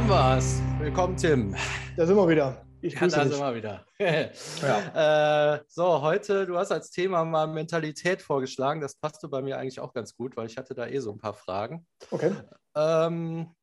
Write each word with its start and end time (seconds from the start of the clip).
haben 0.00 0.08
wir's. 0.08 0.62
Willkommen, 0.78 1.14
Tim. 1.14 1.54
Da 1.94 2.06
sind 2.06 2.16
wir 2.16 2.26
wieder. 2.26 2.64
Ich 2.80 2.94
Ja, 2.94 3.00
grüße 3.00 3.16
da 3.16 3.24
dich. 3.24 3.34
sind 3.34 3.42
wir 3.42 3.54
wieder. 3.54 3.84
äh, 5.58 5.62
so, 5.68 6.00
heute, 6.00 6.46
du 6.46 6.56
hast 6.56 6.72
als 6.72 6.90
Thema 6.90 7.22
mal 7.26 7.46
Mentalität 7.46 8.22
vorgeschlagen. 8.22 8.80
Das 8.80 8.94
passte 8.94 9.28
bei 9.28 9.42
mir 9.42 9.58
eigentlich 9.58 9.78
auch 9.78 9.92
ganz 9.92 10.16
gut, 10.16 10.38
weil 10.38 10.46
ich 10.46 10.56
hatte 10.56 10.72
da 10.74 10.86
eh 10.86 11.00
so 11.00 11.12
ein 11.12 11.18
paar 11.18 11.34
Fragen. 11.34 11.86
Okay. 12.10 12.32
Ähm, 12.74 13.54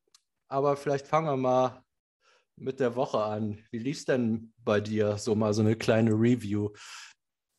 aber 0.48 0.78
vielleicht 0.78 1.08
fangen 1.08 1.26
wir 1.28 1.38
mal 1.38 1.82
mit 2.56 2.80
der 2.80 2.96
Woche 2.96 3.18
an. 3.18 3.58
Wie 3.72 3.80
lief's 3.80 4.06
denn 4.06 4.54
bei 4.64 4.80
dir? 4.80 5.18
So 5.18 5.34
mal 5.34 5.56
so 5.56 5.64
eine 5.64 5.76
kleine 5.76 6.12
Review. 6.12 6.70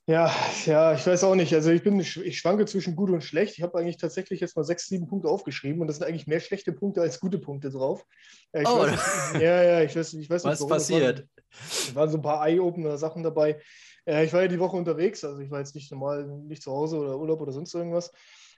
Ja, 0.08 0.34
ja, 0.64 0.94
ich 0.94 1.06
weiß 1.06 1.22
auch 1.24 1.34
nicht. 1.34 1.52
Also 1.52 1.70
ich 1.70 1.82
bin, 1.82 2.00
ich 2.00 2.38
schwanke 2.38 2.64
zwischen 2.64 2.96
gut 2.96 3.10
und 3.10 3.22
schlecht. 3.22 3.58
Ich 3.58 3.62
habe 3.62 3.76
eigentlich 3.78 3.98
tatsächlich 3.98 4.40
jetzt 4.40 4.56
mal 4.56 4.64
sechs, 4.64 4.86
sieben 4.86 5.06
Punkte 5.06 5.28
aufgeschrieben 5.28 5.82
und 5.82 5.86
das 5.86 5.98
sind 5.98 6.06
eigentlich 6.06 6.26
mehr 6.26 6.40
schlechte 6.40 6.72
Punkte 6.72 7.02
als 7.02 7.20
gute 7.20 7.38
Punkte 7.38 7.68
drauf. 7.70 8.06
Ja, 8.54 8.62
ich 8.62 8.68
Oh. 8.68 8.78
weiß 8.78 9.32
nicht, 9.34 9.42
ja, 9.42 9.62
ja, 9.62 9.82
ich 9.82 9.94
weiß, 9.94 10.14
ich 10.14 10.30
weiß 10.30 10.44
nicht, 10.44 10.52
Was 10.52 10.60
warum. 10.60 10.72
Es 10.72 10.78
passiert? 10.88 11.18
waren, 11.18 11.28
es 11.70 11.94
waren 11.94 12.08
so 12.10 12.16
ein 12.16 12.22
paar 12.22 12.46
Eye-Opener-Sachen 12.48 13.22
dabei. 13.22 13.60
Äh, 14.06 14.24
ich 14.24 14.32
war 14.32 14.40
ja 14.40 14.48
die 14.48 14.58
Woche 14.58 14.78
unterwegs, 14.78 15.22
also 15.24 15.40
ich 15.42 15.50
war 15.50 15.58
jetzt 15.58 15.74
nicht 15.74 15.92
normal, 15.92 16.24
nicht 16.26 16.62
zu 16.62 16.72
Hause 16.72 16.96
oder 16.96 17.18
Urlaub 17.18 17.42
oder 17.42 17.52
sonst 17.52 17.74
irgendwas. 17.74 18.10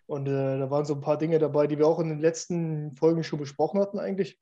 Und 0.07 0.29
äh, 0.29 0.57
da 0.57 0.71
waren 0.71 0.85
so 0.85 0.95
ein 0.95 1.01
paar 1.01 1.19
Dinge 1.19 1.41
dabei, 1.41 1.67
die 1.67 1.79
wir 1.79 1.89
auch 1.89 1.99
in 1.99 2.11
den 2.11 2.21
letzten 2.21 2.95
Folgen 2.95 3.25
schon 3.25 3.41
besprochen 3.41 3.81
hatten 3.81 3.99
eigentlich. 3.99 4.39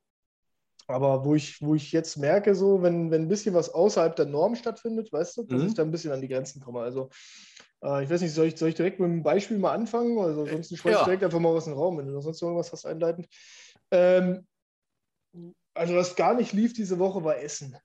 Aber 0.89 1.25
wo 1.27 1.35
ich, 1.35 1.61
wo 1.61 1.75
ich 1.75 1.93
jetzt 1.93 2.17
merke, 2.17 2.55
so, 2.55 2.83
wenn, 2.83 3.11
wenn 3.11 3.23
ein 3.23 3.29
bisschen 3.29 3.55
was 3.55 3.69
außerhalb 3.75 4.17
der 4.17 4.25
Norm 4.25 4.57
stattfindet, 4.57 5.13
weißt 5.13 5.37
du, 5.37 5.43
dass 5.43 5.61
Mhm. 5.61 5.67
ich 5.69 5.75
da 5.75 5.83
ein 5.83 5.91
bisschen 5.91 6.13
an 6.13 6.23
die 6.23 6.29
Grenzen 6.29 6.63
komme. 6.63 6.81
Also, 6.81 7.11
äh, 7.85 8.05
ich 8.05 8.11
weiß 8.11 8.23
nicht, 8.23 8.33
soll 8.33 8.47
ich, 8.47 8.57
soll 8.57 8.71
ich 8.71 8.75
direkt 8.75 8.99
mit 8.99 9.11
einem 9.11 9.23
Beispiel 9.23 9.59
mal 9.59 9.73
anfangen? 9.75 10.19
Also, 10.19 10.47
sonst 10.47 10.69
schmeiß 10.77 10.85
ich 10.85 10.91
Ja. 10.91 11.05
direkt 11.05 11.25
einfach 11.25 11.41
mal 11.41 11.55
was 11.55 11.67
in 11.67 11.75
den 11.75 11.79
Raum, 11.79 11.99
wenn 11.99 12.07
du 12.07 12.19
sonst 12.23 12.41
irgendwas 12.41 12.73
hast 12.73 12.87
einleitend. 12.87 13.29
Ähm, 13.91 14.47
also, 15.75 15.95
was 15.95 16.17
gar 16.17 16.35
nicht 16.35 16.55
lief 16.55 16.73
diese 16.73 16.99
Woche, 16.99 17.23
war 17.23 17.37
Essen. 17.39 17.77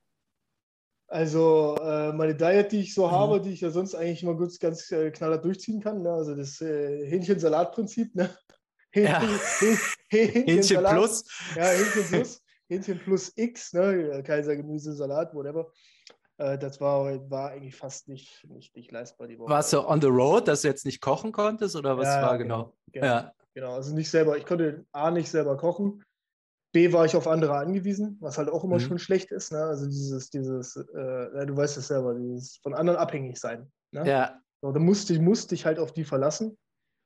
Also, 1.08 1.76
äh, 1.80 2.14
meine 2.14 2.36
Diet, 2.36 2.72
die 2.72 2.80
ich 2.80 2.94
so 2.96 3.08
Mhm. 3.08 3.12
habe, 3.12 3.42
die 3.42 3.52
ich 3.52 3.62
ja 3.62 3.70
sonst 3.70 3.94
eigentlich 3.96 4.24
immer 4.24 4.36
gut, 4.36 4.58
ganz 4.60 4.90
äh, 4.92 5.12
knallhart 5.12 5.44
durchziehen 5.46 5.82
kann, 5.82 6.02
ne? 6.02 6.12
also 6.12 6.36
das 6.36 6.60
äh, 6.62 7.06
Hähnchen-Salat-Prinzip, 7.06 8.16
ne? 8.16 8.36
Ja. 8.96 9.20
Hähnchen, 9.20 9.78
Hähnchen 10.10 10.46
Hähnchensalat. 10.46 10.96
plus. 10.96 11.26
Ja, 11.56 11.70
Hähnchen 11.72 12.08
plus, 12.08 12.43
Hähnchen 12.74 13.00
plus 13.00 13.32
X, 13.36 13.74
ne? 13.74 14.24
Kaisergemüse, 14.26 14.94
Salat, 14.94 15.34
whatever. 15.34 15.72
Äh, 16.38 16.58
das 16.58 16.82
war, 16.82 17.30
war 17.30 17.52
eigentlich 17.52 17.76
fast 17.76 18.08
nicht, 18.08 18.44
nicht, 18.50 18.76
nicht 18.76 18.92
leistbar 18.92 19.28
die 19.28 19.38
Woche. 19.38 19.52
Warst 19.52 19.72
du 19.74 19.88
on 19.88 20.02
the 20.02 20.08
road, 20.08 20.48
dass 20.48 20.62
du 20.64 20.68
jetzt 20.68 20.86
nicht 20.86 21.02
kochen 21.02 21.32
konntest 21.32 21.76
oder 21.76 21.98
was 21.98 22.08
Ja, 22.08 22.22
war 22.24 22.38
genau? 22.38 22.74
Genau, 22.92 23.06
Ja. 23.06 23.34
genau. 23.54 23.74
Also 23.74 23.94
nicht 23.94 24.10
selber, 24.10 24.38
ich 24.38 24.46
konnte 24.46 24.86
A 24.92 25.12
nicht 25.12 25.30
selber 25.30 25.56
kochen. 25.58 26.04
B 26.74 26.92
war 26.92 27.06
ich 27.06 27.16
auf 27.16 27.28
andere 27.28 27.56
angewiesen, 27.56 28.18
was 28.20 28.40
halt 28.40 28.50
auch 28.50 28.64
immer 28.64 28.78
Mhm. 28.78 28.80
schon 28.80 29.00
schlecht 29.00 29.32
ist. 29.32 29.52
Ne? 29.52 29.60
Also 29.64 29.86
dieses, 29.86 30.32
dieses, 30.32 30.76
äh, 30.76 31.46
du 31.46 31.56
weißt 31.56 31.78
es 31.78 31.88
selber, 31.88 32.16
dieses 32.16 32.58
von 32.58 32.74
anderen 32.74 32.98
abhängig 32.98 33.40
sein. 33.40 33.72
Ne? 33.92 34.08
Ja. 34.10 34.40
So, 34.62 34.72
da 34.72 34.80
musste 34.80 35.14
ich 35.14 35.20
musste 35.20 35.54
ich 35.54 35.68
halt 35.68 35.78
auf 35.78 35.94
die 35.94 36.04
verlassen. 36.04 36.58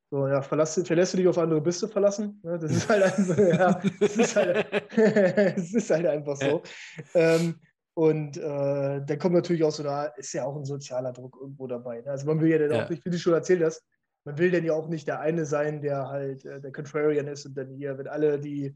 So, 0.10 0.28
ja, 0.28 0.42
verlass, 0.42 0.82
verlässt 0.86 1.14
du 1.14 1.18
dich 1.18 1.28
auf 1.28 1.38
andere, 1.38 1.60
bist 1.60 1.82
du 1.82 1.88
verlassen. 1.88 2.40
Ne? 2.44 2.58
Das 2.58 2.72
ist 2.72 2.88
halt 2.88 3.04
einfach, 3.04 3.38
ja, 3.38 3.82
das 4.00 4.16
ist 4.16 4.36
halt, 4.36 4.66
es 5.58 5.74
ist 5.74 5.90
halt 5.90 6.06
einfach 6.06 6.38
so. 6.38 6.64
Ähm, 7.14 7.60
und 7.94 8.38
äh, 8.38 9.02
da 9.06 9.16
kommt 9.18 9.36
natürlich 9.36 9.64
auch 9.64 9.72
so, 9.72 9.84
da 9.84 10.06
ist 10.06 10.32
ja 10.34 10.46
auch 10.46 10.56
ein 10.56 10.66
sozialer 10.66 11.12
Druck 11.12 11.38
irgendwo 11.42 11.68
dabei. 11.68 12.02
Ne? 12.02 12.12
Also 12.12 12.26
man 12.26 12.40
will 12.40 12.50
ja 12.50 12.60
dann 12.60 12.72
Ja. 12.72 12.86
auch 12.86 12.90
nicht, 12.90 13.04
wie 13.04 13.10
du 13.10 13.18
schon 13.18 13.34
erzählt 13.34 13.64
hast, 13.64 13.84
man 14.24 14.38
will 14.38 14.52
denn 14.52 14.64
ja 14.64 14.74
auch 14.74 14.88
nicht 14.88 15.08
der 15.08 15.20
eine 15.20 15.46
sein, 15.46 15.82
der 15.82 16.08
halt 16.08 16.46
äh, 16.46 16.62
der 16.62 16.72
Contrarian 16.72 17.28
ist 17.28 17.46
und 17.46 17.58
dann 17.58 17.70
hier, 17.72 17.98
wenn 17.98 18.08
alle 18.08 18.40
die 18.40 18.76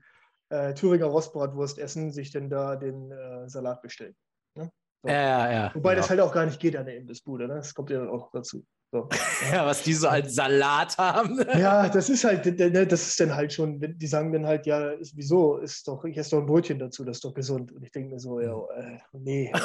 äh, 0.49 0.73
Thüringer 0.73 1.05
Rostbratwurst 1.05 1.77
essen, 1.79 2.11
sich 2.11 2.31
dann 2.31 2.49
da 2.49 2.75
den 2.75 3.11
äh, 3.11 3.47
Salat 3.47 3.81
bestellen. 3.81 4.15
Ne? 4.55 4.69
So. 5.03 5.09
Ja, 5.09 5.21
ja, 5.21 5.51
ja. 5.51 5.71
Wobei 5.75 5.91
genau. 5.91 6.01
das 6.01 6.09
halt 6.09 6.19
auch 6.19 6.33
gar 6.33 6.45
nicht 6.45 6.59
geht 6.59 6.75
an 6.75 6.85
der 6.85 6.97
Imbissbude. 6.97 7.47
Ne? 7.47 7.55
Das 7.55 7.73
kommt 7.73 7.89
ja 7.89 7.99
dann 7.99 8.09
auch 8.09 8.31
dazu. 8.31 8.65
So. 8.91 9.07
Ja, 9.51 9.65
was 9.65 9.83
die 9.83 9.93
so 9.93 10.07
als 10.07 10.35
Salat 10.35 10.97
haben. 10.97 11.39
Ja, 11.57 11.89
das 11.89 12.09
ist 12.09 12.23
halt, 12.23 12.45
ne, 12.45 12.85
das 12.85 13.07
ist 13.07 13.19
dann 13.19 13.33
halt 13.33 13.53
schon, 13.53 13.79
die 13.79 14.07
sagen 14.07 14.31
dann 14.31 14.45
halt, 14.45 14.65
ja, 14.65 14.91
ist, 14.91 15.15
wieso, 15.15 15.57
ist 15.57 15.87
doch, 15.87 16.03
ich 16.05 16.17
esse 16.17 16.31
doch 16.31 16.39
ein 16.39 16.45
Brötchen 16.45 16.77
dazu, 16.77 17.03
das 17.03 17.17
ist 17.17 17.25
doch 17.25 17.33
gesund. 17.33 17.71
Und 17.71 17.83
ich 17.83 17.91
denke 17.91 18.13
mir 18.13 18.19
so, 18.19 18.39
ja, 18.39 18.55
äh, 18.77 18.99
nee. 19.13 19.51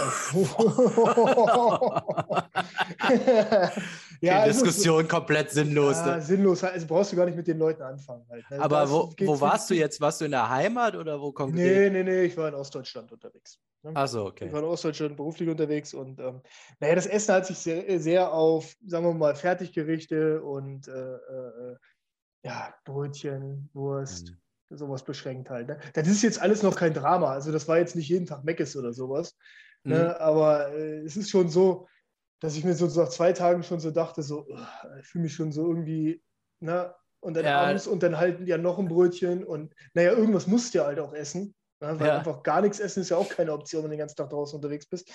Die 4.22 4.26
ja, 4.26 4.44
es 4.46 4.56
ist- 4.56 4.64
Diskussion 4.64 5.06
komplett 5.08 5.50
sinnlos. 5.50 5.96
Ja, 5.98 6.16
ne? 6.16 6.22
sinnlos, 6.22 6.62
also 6.64 6.86
brauchst 6.86 7.12
du 7.12 7.16
gar 7.16 7.26
nicht 7.26 7.36
mit 7.36 7.46
den 7.46 7.58
Leuten 7.58 7.82
anfangen. 7.82 8.24
Halt, 8.30 8.44
ne? 8.50 8.60
Aber 8.60 8.90
wo, 8.90 9.12
wo 9.20 9.40
warst 9.40 9.68
du 9.70 9.74
jetzt? 9.74 10.00
Warst 10.00 10.20
du 10.20 10.24
in 10.24 10.30
der 10.30 10.48
Heimat 10.48 10.96
oder 10.96 11.20
wo 11.20 11.28
Nee, 11.28 11.32
konkret? 11.34 11.92
nee, 11.92 12.02
nee, 12.02 12.22
ich 12.24 12.36
war 12.36 12.48
in 12.48 12.54
Ostdeutschland 12.54 13.12
unterwegs. 13.12 13.58
Ne? 13.82 13.92
Achso, 13.94 14.22
Ich 14.26 14.32
okay. 14.32 14.52
war 14.52 14.60
in 14.60 14.64
Ostdeutschland 14.66 15.16
beruflich 15.16 15.48
unterwegs 15.48 15.94
und 15.94 16.18
ähm, 16.20 16.40
naja, 16.80 16.94
das 16.94 17.06
Essen 17.06 17.34
hat 17.34 17.46
sich 17.46 17.58
sehr, 17.58 18.00
sehr 18.00 18.32
auf, 18.32 18.74
sagen 18.86 19.04
wir 19.06 19.14
mal, 19.14 19.34
Fertiggerichte 19.34 20.42
und 20.42 20.88
äh, 20.88 20.92
äh, 20.92 21.72
äh, 21.72 21.76
ja, 22.44 22.74
Brötchen, 22.84 23.68
Wurst, 23.74 24.30
Mhm. 24.70 24.76
sowas 24.76 25.04
beschränkt 25.04 25.50
halt. 25.50 25.68
Ne? 25.68 25.78
Das 25.94 26.08
ist 26.08 26.22
jetzt 26.22 26.40
alles 26.40 26.62
noch 26.62 26.76
kein 26.76 26.94
Drama. 26.94 27.32
Also 27.32 27.52
das 27.52 27.68
war 27.68 27.78
jetzt 27.78 27.96
nicht 27.96 28.08
jeden 28.08 28.26
Tag 28.26 28.44
Meckes 28.44 28.76
oder 28.76 28.92
sowas. 28.92 29.36
Mhm. 29.84 29.92
Ne? 29.92 30.20
Aber 30.20 30.72
äh, 30.72 30.98
es 31.00 31.16
ist 31.16 31.30
schon 31.30 31.48
so, 31.48 31.86
dass 32.46 32.56
ich 32.56 32.64
mir 32.64 32.74
so 32.74 32.86
nach 32.86 33.08
zwei 33.08 33.32
Tagen 33.32 33.64
schon 33.64 33.80
so 33.80 33.90
dachte, 33.90 34.22
so, 34.22 34.46
ugh, 34.46 34.68
ich 35.00 35.06
fühle 35.08 35.24
mich 35.24 35.34
schon 35.34 35.50
so 35.50 35.66
irgendwie, 35.66 36.22
ne? 36.60 36.94
Und 37.18 37.34
dann 37.34 37.44
Ja. 37.44 37.62
abends 37.62 37.88
und 37.88 38.04
dann 38.04 38.18
halt 38.18 38.46
ja 38.46 38.56
noch 38.56 38.78
ein 38.78 38.86
Brötchen 38.86 39.42
und 39.42 39.74
naja, 39.94 40.12
irgendwas 40.12 40.46
musst 40.46 40.72
du 40.72 40.78
ja 40.78 40.84
halt 40.86 41.00
auch 41.00 41.12
essen. 41.12 41.56
Ne? 41.80 41.98
Weil 41.98 42.06
Ja. 42.06 42.18
einfach 42.18 42.44
gar 42.44 42.60
nichts 42.60 42.78
essen 42.78 43.00
ist 43.00 43.08
ja 43.08 43.16
auch 43.16 43.28
keine 43.28 43.52
Option, 43.52 43.82
wenn 43.82 43.90
du 43.90 43.96
den 43.96 43.98
ganzen 43.98 44.14
Tag 44.14 44.30
draußen 44.30 44.54
unterwegs 44.54 44.86
bist. 44.86 45.10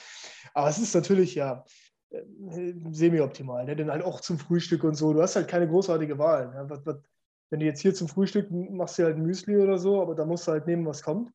Aber 0.54 0.68
es 0.68 0.78
ist 0.78 0.94
natürlich 0.94 1.34
ja 1.36 1.64
äh, 2.10 2.74
semi-optimal. 2.92 3.64
Ne? 3.64 3.78
Denn 3.78 3.90
halt 3.90 4.04
auch 4.04 4.20
zum 4.20 4.38
Frühstück 4.38 4.84
und 4.84 4.96
so. 4.96 5.14
Du 5.14 5.22
hast 5.22 5.38
halt 5.38 5.48
keine 5.48 5.70
großartige 5.70 6.18
Wahl. 6.18 6.50
Ne? 6.50 6.66
Was, 6.68 6.86
was, 6.86 6.98
wenn 7.50 7.62
du 7.62 7.66
jetzt 7.66 7.80
hier 7.80 7.94
zum 7.96 8.10
Frühstück 8.10 8.52
machst 8.52 9.00
du 9.00 9.06
halt 9.06 9.16
ein 9.16 9.24
Müsli 9.24 9.56
oder 9.56 9.78
so, 9.78 10.02
aber 10.02 10.16
da 10.16 10.26
musst 10.26 10.48
du 10.48 10.52
halt 10.52 10.68
nehmen, 10.68 10.86
was 10.86 11.02
kommt. 11.02 11.32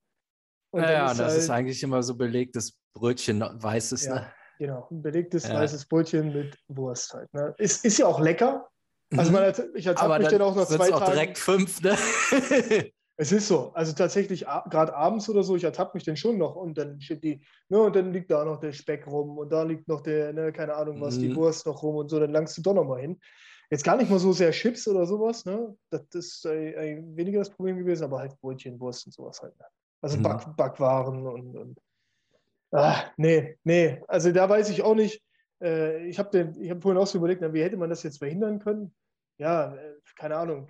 Und 0.72 0.82
Ja, 0.82 0.90
ja, 0.90 1.10
ist 1.12 1.20
das 1.20 1.32
halt, 1.32 1.42
ist 1.42 1.50
eigentlich 1.50 1.82
immer 1.82 2.02
so 2.02 2.16
belegtes 2.16 2.78
Brötchen, 2.92 3.40
weißes, 3.40 4.04
Ja. 4.04 4.14
ne? 4.16 4.32
Genau, 4.58 4.88
ein 4.90 5.02
belegtes 5.02 5.46
Ja. 5.48 5.54
weißes 5.54 5.86
Brötchen 5.86 6.32
mit 6.32 6.56
Wurst 6.68 7.12
halt. 7.14 7.32
Ne? 7.34 7.54
Ist, 7.58 7.84
ist 7.84 7.98
ja 7.98 8.06
auch 8.06 8.20
lecker. 8.20 8.68
Also 9.16 9.30
Mhm. 9.30 9.36
man, 9.36 9.46
hat- 9.46 9.62
ich 9.74 9.88
Aber 9.88 10.18
mich 10.18 10.28
dann 10.28 10.42
auch 10.42 10.56
nach 10.56 10.66
sind's 10.66 10.86
zwei 10.86 10.94
auch 10.94 10.98
Tagen. 11.00 11.12
direkt 11.12 11.38
fünf, 11.38 11.80
ne? 11.82 11.96
Es 13.18 13.32
ist 13.32 13.48
so. 13.48 13.72
Also 13.72 13.94
tatsächlich, 13.94 14.40
gerade 14.68 14.94
abends 14.94 15.26
oder 15.30 15.42
so, 15.42 15.56
ich 15.56 15.64
ertappe 15.64 15.92
mich 15.94 16.04
dann 16.04 16.18
schon 16.18 16.36
noch 16.36 16.54
und 16.54 16.76
dann 16.76 17.00
steht 17.00 17.24
die, 17.24 17.42
ne, 17.70 17.80
und 17.80 17.96
dann 17.96 18.12
liegt 18.12 18.30
da 18.30 18.44
noch 18.44 18.60
der 18.60 18.72
Speck 18.74 19.06
rum 19.06 19.38
und 19.38 19.50
da 19.50 19.62
liegt 19.62 19.88
noch 19.88 20.02
der, 20.02 20.34
ne, 20.34 20.52
keine 20.52 20.74
Ahnung 20.74 21.00
was, 21.00 21.18
die 21.18 21.30
Mhm. 21.30 21.36
Wurst 21.36 21.64
noch 21.64 21.82
rum 21.82 21.96
und 21.96 22.10
so, 22.10 22.20
dann 22.20 22.30
langst 22.30 22.58
du 22.58 22.62
doch 22.62 22.74
noch 22.74 22.84
mal 22.84 23.00
hin. 23.00 23.18
Jetzt 23.70 23.84
gar 23.84 23.96
nicht 23.96 24.10
mal 24.10 24.18
so 24.18 24.32
sehr 24.32 24.50
Chips 24.50 24.86
oder 24.86 25.06
sowas, 25.06 25.46
ne? 25.46 25.74
Das 25.88 26.02
ist 26.12 26.44
äh, 26.44 26.72
äh, 26.98 27.02
weniger 27.16 27.38
das 27.38 27.48
Problem 27.48 27.78
gewesen, 27.78 28.04
aber 28.04 28.18
halt 28.18 28.38
Brötchen, 28.42 28.78
Wurst 28.78 29.06
und 29.06 29.12
sowas 29.12 29.40
halt. 29.40 29.58
Ne? 29.58 29.64
Also 30.02 30.18
Mhm. 30.18 30.22
Back, 30.22 30.54
Backwaren 30.56 31.26
und, 31.26 31.56
und 31.56 31.78
ah, 32.72 33.04
nee, 33.16 33.58
nee. 33.64 34.02
Also 34.08 34.32
da 34.32 34.48
weiß 34.48 34.70
ich 34.70 34.82
auch 34.82 34.94
nicht. 34.94 35.22
Äh, 35.62 36.06
ich 36.08 36.18
habe 36.18 36.54
hab 36.68 36.82
vorhin 36.82 37.00
auch 37.00 37.06
so 37.06 37.18
überlegt, 37.18 37.40
na, 37.40 37.52
wie 37.52 37.62
hätte 37.62 37.76
man 37.76 37.90
das 37.90 38.02
jetzt 38.02 38.18
verhindern 38.18 38.58
können? 38.58 38.94
Ja, 39.38 39.74
äh, 39.74 39.94
keine 40.16 40.36
Ahnung. 40.36 40.68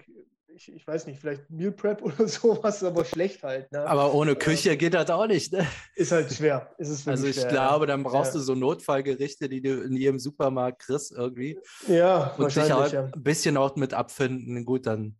Ich, 0.48 0.72
ich 0.72 0.86
weiß 0.86 1.06
nicht, 1.06 1.20
vielleicht 1.20 1.50
Meal 1.50 1.72
Prep 1.72 2.00
oder 2.02 2.26
sowas, 2.26 2.82
aber 2.82 3.04
schlecht 3.04 3.42
halt. 3.42 3.70
Ne? 3.72 3.86
Aber 3.86 4.14
ohne 4.14 4.34
Küche 4.36 4.76
geht 4.76 4.94
das 4.94 5.10
auch 5.10 5.26
nicht, 5.26 5.52
ne? 5.52 5.66
Ist 5.96 6.12
halt 6.12 6.32
schwer. 6.32 6.72
Ist 6.78 7.06
Also 7.06 7.26
ich 7.26 7.36
schwer, 7.36 7.48
glaube, 7.48 7.86
dann 7.86 8.02
brauchst 8.02 8.32
Ja. 8.32 8.38
du 8.38 8.44
so 8.44 8.54
Notfallgerichte, 8.54 9.48
die 9.50 9.60
du 9.60 9.82
in 9.82 9.92
jedem 9.96 10.18
Supermarkt 10.18 10.80
kriegst 10.82 11.12
irgendwie. 11.12 11.58
Ja, 11.88 12.28
Und 12.38 12.50
sich 12.50 12.56
wahrscheinlich. 12.62 12.74
halt 12.74 12.92
Ja. 12.92 13.04
ein 13.14 13.22
bisschen 13.22 13.56
auch 13.58 13.76
mit 13.76 13.92
abfinden. 13.92 14.64
Gut, 14.64 14.86
dann 14.86 15.18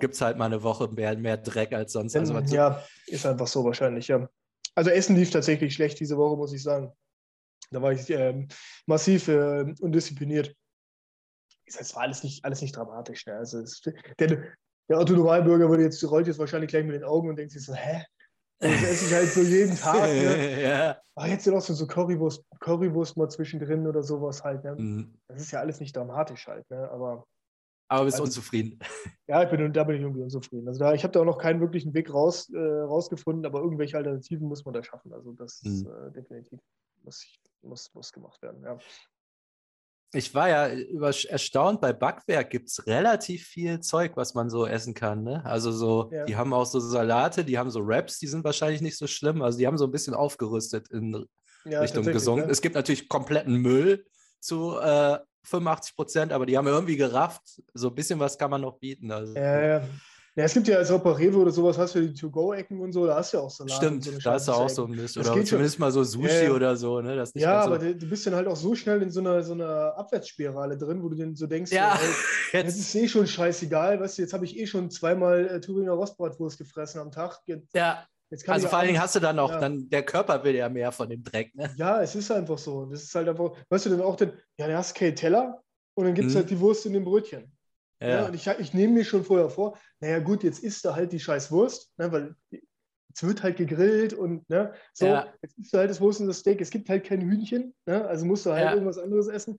gibt 0.00 0.14
es 0.14 0.20
halt 0.20 0.36
mal 0.38 0.46
eine 0.46 0.62
Woche 0.64 0.88
mehr, 0.88 1.16
mehr 1.16 1.36
Dreck 1.36 1.72
als 1.72 1.92
sonst. 1.92 2.16
Also 2.16 2.36
ja, 2.38 2.82
ist 3.06 3.24
einfach 3.26 3.46
so 3.46 3.64
wahrscheinlich, 3.64 4.08
ja. 4.08 4.28
Also 4.76 4.90
Essen 4.90 5.16
lief 5.16 5.30
tatsächlich 5.30 5.74
schlecht 5.74 5.98
diese 5.98 6.16
Woche, 6.16 6.36
muss 6.36 6.52
ich 6.52 6.62
sagen. 6.62 6.92
Da 7.70 7.82
war 7.82 7.92
ich 7.92 8.08
ähm, 8.10 8.48
massiv 8.86 9.28
äh, 9.28 9.74
undiszipliniert. 9.80 10.54
Jetzt 11.64 11.82
zwar 11.88 12.02
alles 12.02 12.22
nicht, 12.22 12.44
alles 12.44 12.60
nicht 12.60 12.76
dramatisch. 12.76 13.26
Ne? 13.26 13.34
Also 13.34 13.60
es, 13.60 13.80
der, 13.80 14.54
der 14.88 14.98
Otto 15.00 15.14
Normalbürger 15.14 15.68
würde 15.68 15.82
jetzt, 15.82 16.02
rollt 16.08 16.26
jetzt 16.26 16.38
wahrscheinlich 16.38 16.70
gleich 16.70 16.84
mit 16.84 16.94
den 16.94 17.04
Augen 17.04 17.28
und 17.28 17.36
denkt 17.36 17.52
sich 17.52 17.64
so, 17.64 17.74
hä? 17.74 18.04
Das 18.58 18.82
esse 18.82 19.06
ich 19.06 19.12
halt 19.12 19.28
so 19.32 19.40
jeden 19.40 19.76
Tag. 19.76 20.08
Ne? 20.08 20.62
ja. 20.62 21.00
Aber 21.14 21.26
jetzt 21.26 21.46
noch 21.46 21.60
so, 21.60 21.74
so 21.74 21.86
Currywurst, 21.86 22.44
Currywurst 22.60 23.16
mal 23.16 23.28
zwischendrin 23.28 23.86
oder 23.86 24.02
sowas 24.02 24.44
halt. 24.44 24.62
Ne? 24.62 24.76
Mhm. 24.76 25.18
Das 25.28 25.42
ist 25.42 25.50
ja 25.50 25.60
alles 25.60 25.80
nicht 25.80 25.96
dramatisch 25.96 26.46
halt. 26.46 26.68
Ne? 26.70 26.88
Aber 26.90 27.26
Aber 27.88 28.04
bist 28.04 28.14
Also- 28.16 28.24
unzufrieden. 28.24 28.78
Ja, 29.28 29.42
ich 29.42 29.50
bin, 29.50 29.72
da 29.72 29.82
bin 29.82 29.96
ich 29.96 30.02
irgendwie 30.02 30.22
unzufrieden. 30.22 30.68
Also 30.68 30.78
da, 30.78 30.94
ich 30.94 31.02
habe 31.02 31.10
da 31.12 31.18
auch 31.18 31.24
noch 31.24 31.38
keinen 31.38 31.60
wirklichen 31.60 31.92
Weg 31.94 32.14
raus, 32.14 32.48
äh, 32.54 32.58
rausgefunden, 32.58 33.44
aber 33.44 33.58
irgendwelche 33.60 33.96
Alternativen 33.96 34.46
muss 34.46 34.64
man 34.64 34.72
da 34.72 34.84
schaffen. 34.84 35.12
Also 35.12 35.32
das 35.32 35.62
Mhm. 35.64 35.88
äh, 35.88 36.12
definitiv 36.12 36.60
muss, 37.02 37.26
muss, 37.62 37.92
muss 37.92 38.12
gemacht 38.12 38.40
werden. 38.40 38.62
Ja. 38.62 38.78
ich 40.14 40.32
war 40.32 40.48
ja 40.48 40.72
über, 40.72 41.08
erstaunt, 41.08 41.80
bei 41.80 41.92
Backwerk 41.92 42.50
gibt 42.50 42.68
es 42.68 42.86
relativ 42.86 43.46
viel 43.46 43.80
Zeug, 43.80 44.12
was 44.16 44.34
man 44.34 44.48
so 44.48 44.64
essen 44.64 44.94
kann. 44.94 45.24
Ne? 45.24 45.44
Also 45.44 45.72
so, 45.72 46.08
ja. 46.12 46.24
die 46.24 46.36
haben 46.36 46.52
auch 46.52 46.64
so 46.66 46.78
Salate, 46.78 47.44
die 47.44 47.58
haben 47.58 47.70
so 47.70 47.84
Wraps, 47.84 48.20
die 48.20 48.28
sind 48.28 48.44
wahrscheinlich 48.44 48.80
nicht 48.80 48.96
so 48.96 49.08
schlimm. 49.08 49.42
Also 49.42 49.58
die 49.58 49.66
haben 49.66 49.76
so 49.76 49.84
ein 49.86 49.90
bisschen 49.90 50.14
aufgerüstet 50.14 50.88
in 50.90 51.26
ja, 51.64 51.80
Richtung 51.80 52.04
gesund. 52.04 52.44
Ja. 52.44 52.48
Es 52.48 52.62
gibt 52.62 52.76
natürlich 52.76 53.08
kompletten 53.08 53.56
Müll 53.56 54.06
zu 54.38 54.78
äh, 54.78 55.18
85 55.46 55.96
Prozent, 55.96 56.32
aber 56.32 56.46
die 56.46 56.56
haben 56.56 56.66
irgendwie 56.66 56.96
gerafft. 56.96 57.62
So 57.74 57.88
ein 57.88 57.94
bisschen 57.94 58.18
was 58.18 58.36
kann 58.36 58.50
man 58.50 58.60
noch 58.60 58.78
bieten. 58.78 59.10
Also, 59.10 59.34
ja, 59.34 59.66
ja. 59.66 59.82
Ja, 60.36 60.44
es 60.44 60.52
gibt 60.52 60.68
ja 60.68 60.76
als 60.76 60.90
Rewe 60.90 61.38
oder 61.38 61.50
sowas, 61.50 61.78
hast 61.78 61.94
du 61.94 62.00
die 62.02 62.12
To-Go-Ecken 62.12 62.78
und 62.78 62.92
so, 62.92 63.06
da 63.06 63.16
hast 63.16 63.32
du 63.32 63.38
ja 63.38 63.42
auch 63.42 63.50
Salat. 63.50 63.72
Stimmt, 63.72 64.04
so 64.04 64.18
da 64.18 64.32
hast 64.32 64.46
du 64.46 64.52
auch 64.52 64.68
so 64.68 64.84
ein 64.84 64.90
Mist. 64.90 65.16
Oder 65.16 65.32
zumindest 65.42 65.76
schon. 65.76 65.80
mal 65.80 65.90
so 65.90 66.04
Sushi 66.04 66.44
ja, 66.44 66.52
oder 66.52 66.76
so. 66.76 67.00
Ne? 67.00 67.16
Das 67.16 67.32
ja, 67.32 67.62
aber 67.62 67.80
so 67.80 67.94
du 67.94 68.06
bist 68.06 68.26
dann 68.26 68.34
halt 68.34 68.46
auch 68.46 68.56
so 68.56 68.74
schnell 68.74 69.00
in 69.00 69.10
so 69.10 69.20
einer, 69.20 69.42
so 69.42 69.54
einer 69.54 69.96
Abwärtsspirale 69.96 70.76
drin, 70.76 71.02
wo 71.02 71.08
du 71.08 71.16
dann 71.16 71.34
so 71.34 71.46
denkst, 71.46 71.72
ja, 71.72 71.98
ey, 72.52 72.60
jetzt 72.64 72.78
ist 72.78 72.94
eh 72.94 73.08
schon 73.08 73.26
scheißegal, 73.26 73.98
weißt 73.98 74.18
du, 74.18 74.22
jetzt 74.22 74.34
habe 74.34 74.44
ich 74.44 74.58
eh 74.58 74.66
schon 74.66 74.90
zweimal 74.90 75.46
äh, 75.48 75.58
Thüringer 75.58 75.92
Rostbratwurst 75.92 76.58
gefressen 76.58 77.00
am 77.00 77.10
Tag. 77.10 77.40
Jetzt, 77.46 77.74
ja. 77.74 78.06
Also 78.46 78.68
vor 78.68 78.78
allen 78.78 78.88
Dingen 78.88 79.00
hast 79.00 79.14
du 79.14 79.20
dann 79.20 79.38
auch, 79.38 79.52
ja. 79.52 79.60
dann, 79.60 79.88
der 79.88 80.02
Körper 80.04 80.42
will 80.44 80.54
ja 80.54 80.68
mehr 80.68 80.92
von 80.92 81.08
dem 81.08 81.22
Dreck. 81.22 81.54
Ne? 81.54 81.72
Ja, 81.76 82.02
es 82.02 82.14
ist 82.14 82.30
einfach 82.30 82.58
so. 82.58 82.86
Das 82.86 83.02
ist 83.02 83.14
halt 83.14 83.28
einfach, 83.28 83.52
weißt 83.68 83.86
du, 83.86 83.90
dann 83.90 84.00
auch 84.00 84.16
den, 84.16 84.32
ja, 84.58 84.66
du 84.66 84.76
hast 84.76 84.94
keinen 84.94 85.14
Teller 85.14 85.62
und 85.94 86.04
dann 86.04 86.14
gibt 86.14 86.28
es 86.28 86.34
mhm. 86.34 86.38
halt 86.38 86.50
die 86.50 86.60
Wurst 86.60 86.86
in 86.86 86.92
dem 86.92 87.04
Brötchen. 87.04 87.52
Ja. 88.00 88.08
ja. 88.08 88.26
und 88.26 88.34
ich, 88.34 88.46
ich 88.46 88.74
nehme 88.74 88.94
mir 88.94 89.04
schon 89.04 89.24
vorher 89.24 89.48
vor, 89.48 89.78
naja 90.00 90.18
gut, 90.18 90.42
jetzt 90.42 90.62
isst 90.62 90.84
du 90.84 90.94
halt 90.94 91.12
die 91.12 91.20
scheiß 91.20 91.50
Wurst, 91.50 91.90
ne, 91.96 92.12
weil 92.12 92.34
es 93.14 93.22
wird 93.22 93.42
halt 93.42 93.56
gegrillt 93.56 94.12
und 94.12 94.48
ne, 94.50 94.74
so, 94.92 95.06
ja. 95.06 95.32
jetzt 95.40 95.58
isst 95.58 95.72
du 95.72 95.78
halt 95.78 95.88
das 95.88 96.00
Wurst 96.00 96.20
und 96.20 96.26
das 96.26 96.40
Steak. 96.40 96.60
Es 96.60 96.70
gibt 96.70 96.88
halt 96.88 97.04
kein 97.04 97.22
Hühnchen, 97.22 97.74
ne, 97.86 98.06
also 98.06 98.26
musst 98.26 98.44
du 98.44 98.52
halt 98.52 98.72
irgendwas 98.72 98.98
anderes 98.98 99.28
essen, 99.28 99.56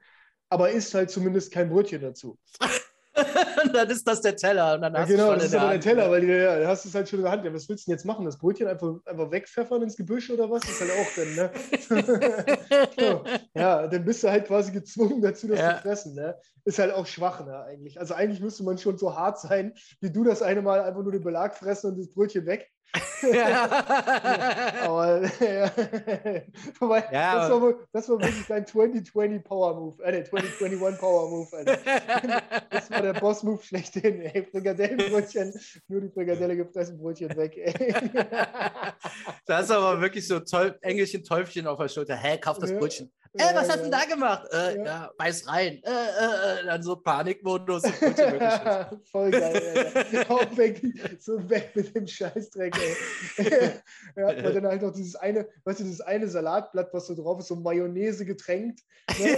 aber 0.49 0.69
isst 0.69 0.93
halt 0.93 1.09
zumindest 1.09 1.51
kein 1.51 1.69
Brötchen 1.69 2.01
dazu. 2.01 2.37
und 3.63 3.75
dann 3.75 3.89
ist 3.89 4.07
das 4.07 4.21
der 4.21 4.35
Teller. 4.35 4.75
Und 4.75 4.81
dann 4.81 4.93
ja, 4.93 4.99
hast 4.99 5.09
genau, 5.09 5.33
das 5.33 5.45
ist 5.45 5.55
aber 5.55 5.71
der 5.71 5.79
Teller, 5.79 6.11
weil 6.11 6.23
ja, 6.23 6.59
ja, 6.59 6.67
hast 6.67 6.85
du 6.85 6.89
es 6.89 6.95
halt 6.95 7.09
schon 7.09 7.19
in 7.19 7.23
der 7.23 7.31
Hand. 7.31 7.45
Ja, 7.45 7.53
was 7.53 7.67
willst 7.67 7.85
du 7.85 7.89
denn 7.89 7.97
jetzt 7.97 8.05
machen? 8.05 8.25
Das 8.25 8.37
Brötchen 8.37 8.67
einfach, 8.67 8.95
einfach 9.05 9.31
wegpfeffern 9.31 9.81
ins 9.81 9.95
Gebüsch 9.95 10.29
oder 10.29 10.49
was? 10.49 10.61
Das 10.61 10.71
ist 10.71 10.81
halt 10.81 10.91
auch 10.91 11.07
dann, 11.15 11.35
ne? 11.35 13.23
ja, 13.55 13.87
dann 13.87 14.05
bist 14.05 14.23
du 14.23 14.29
halt 14.29 14.45
quasi 14.47 14.71
gezwungen 14.71 15.21
dazu, 15.21 15.47
das 15.47 15.59
ja. 15.59 15.75
zu 15.75 15.81
fressen. 15.81 16.15
Ne? 16.15 16.35
Ist 16.65 16.79
halt 16.79 16.93
auch 16.93 17.05
schwach, 17.05 17.45
ne, 17.45 17.63
eigentlich. 17.63 17.99
Also 17.99 18.13
eigentlich 18.13 18.41
müsste 18.41 18.63
man 18.63 18.77
schon 18.77 18.97
so 18.97 19.15
hart 19.15 19.39
sein, 19.39 19.73
wie 20.01 20.11
du 20.11 20.23
das 20.23 20.41
eine 20.41 20.61
Mal 20.61 20.81
einfach 20.81 21.03
nur 21.03 21.11
den 21.11 21.23
Belag 21.23 21.55
fressen 21.55 21.91
und 21.91 21.99
das 21.99 22.09
Brötchen 22.09 22.45
weg. 22.45 22.69
Aber, 24.83 25.21
ja. 25.39 25.71
Wobei, 26.79 27.03
ja, 27.11 27.35
das, 27.35 27.51
war, 27.51 27.73
das 27.91 28.09
war 28.09 28.19
wirklich 28.19 28.47
dein 28.47 28.65
2020 28.65 29.43
Power 29.43 29.75
Move, 29.75 30.03
äh, 30.03 30.23
2021 30.23 30.99
Power 30.99 31.29
Move. 31.29 31.47
Alter. 31.55 31.77
Das 32.69 32.91
war 32.91 33.01
der 33.01 33.13
Boss 33.13 33.43
Move 33.43 33.61
schlechthin, 33.63 34.21
ey. 34.21 34.45
Frikadellenbrötchen, 34.45 35.53
nur 35.87 36.01
die 36.01 36.09
Frikadelle 36.09 36.55
gefressen, 36.55 36.97
Brötchen 36.97 37.35
weg, 37.35 37.57
ey. 37.57 37.93
Das 39.45 39.65
ist 39.65 39.71
aber 39.71 39.99
wirklich 40.01 40.27
so 40.27 40.39
toll, 40.39 40.77
Engelchen, 40.81 41.23
Teufchen 41.23 41.67
auf 41.67 41.79
der 41.79 41.87
Schulter. 41.87 42.15
Hä, 42.15 42.37
kauf 42.37 42.57
das 42.59 42.71
Brötchen. 42.73 43.11
Äh, 43.33 43.55
was 43.55 43.69
hast 43.69 43.85
du 43.85 43.89
da 43.89 44.05
gemacht? 44.05 44.47
Äh, 44.51 44.77
ja. 44.77 44.85
ja, 44.85 45.11
beiß 45.17 45.47
rein. 45.47 45.81
Äh, 45.83 45.89
äh, 45.89 46.61
äh 46.61 46.65
dann 46.65 46.83
so 46.83 46.95
Panikmodus. 46.95 47.83
Voll 49.11 49.31
geil, 49.31 49.93
Alter. 49.95 50.29
Auch 50.31 50.57
weg, 50.57 50.81
so 51.19 51.49
weg 51.49 51.71
mit 51.75 51.95
dem 51.95 52.07
Scheißdreck, 52.07 52.75
ey. 52.77 53.71
ja, 54.15 54.43
weil 54.43 54.53
dann 54.53 54.67
halt 54.67 54.81
noch 54.81 54.93
dieses 54.93 55.15
eine, 55.15 55.47
weißt 55.63 55.79
du, 55.79 55.83
dieses 55.83 56.01
eine 56.01 56.27
Salatblatt, 56.27 56.93
was 56.93 57.07
so 57.07 57.15
drauf 57.15 57.39
ist, 57.39 57.47
so 57.47 57.55
Mayonnaise 57.55 58.25
getränkt. 58.25 58.81
Ne? 59.19 59.37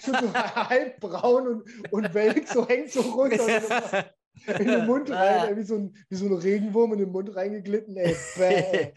so 0.00 0.12
halb 0.34 1.00
braun 1.00 1.48
und, 1.48 1.92
und 1.92 2.14
welk, 2.14 2.48
so 2.48 2.68
hängt 2.68 2.92
so 2.92 3.00
runter 3.00 4.10
in 4.46 4.66
den 4.66 4.86
Mund 4.86 5.10
rein, 5.10 5.56
wie 5.56 5.62
so, 5.62 5.76
ein, 5.76 5.96
wie 6.08 6.16
so 6.16 6.26
ein 6.26 6.32
Regenwurm 6.32 6.92
in 6.92 6.98
den 7.00 7.10
Mund 7.10 7.34
reingeglitten, 7.34 7.96
ey. 7.96 8.16
Bäh. 8.36 8.92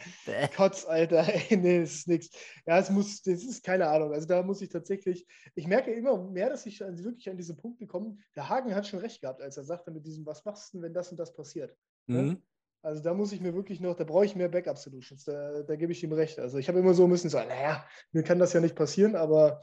Kotz, 0.56 0.86
Alter, 0.86 1.26
ey, 1.50 1.58
nee, 1.58 1.82
das 1.82 1.94
ist 1.94 2.08
nichts. 2.08 2.38
Ja, 2.66 2.80
es 2.80 2.90
muss, 2.90 3.22
das 3.24 3.44
ist 3.44 3.64
keine 3.64 3.88
Ahnung. 3.88 4.14
Also 4.14 4.28
da 4.28 4.42
muss 4.44 4.62
ich 4.62 4.70
tatsächlich, 4.70 5.26
ich 5.56 5.68
merke 5.68 5.92
immer 5.92 6.18
mehr, 6.18 6.50
dass 6.50 6.66
ich 6.66 6.80
wirklich 6.80 7.30
an 7.30 7.38
diese 7.38 7.56
Punkte 7.56 7.88
komme. 7.88 8.18
Der 8.36 8.50
Hagen 8.50 8.74
hat 8.76 8.88
schon 8.88 9.00
recht 9.00 9.22
gehabt, 9.22 9.42
als 9.42 9.58
er 9.58 9.64
sagte 9.64 9.92
mit 9.92 10.06
diesem, 10.06 10.26
was 10.26 10.46
machst 10.46 10.74
du 10.74 10.78
denn, 10.78 10.84
wenn 10.84 10.94
das 10.94 11.12
und 11.12 11.18
das 11.18 11.34
passiert? 11.34 11.76
Ne? 12.08 12.22
Mhm. 12.22 12.42
Also 12.82 13.02
da 13.02 13.14
muss 13.14 13.32
ich 13.32 13.40
mir 13.40 13.54
wirklich 13.54 13.80
noch, 13.80 13.96
da 13.96 14.04
brauche 14.04 14.26
ich 14.26 14.36
mehr 14.36 14.50
Backup-Solutions. 14.50 15.24
Da, 15.24 15.64
da 15.64 15.76
gebe 15.78 15.94
ich 15.94 16.04
ihm 16.04 16.12
recht. 16.12 16.38
Also 16.38 16.58
ich 16.58 16.68
habe 16.68 16.80
immer 16.80 16.94
so 16.94 17.08
müssen 17.08 17.30
sagen, 17.30 17.48
naja, 17.48 17.86
mir 18.12 18.24
kann 18.24 18.40
das 18.40 18.52
ja 18.52 18.60
nicht 18.60 18.76
passieren, 18.76 19.16
aber 19.16 19.62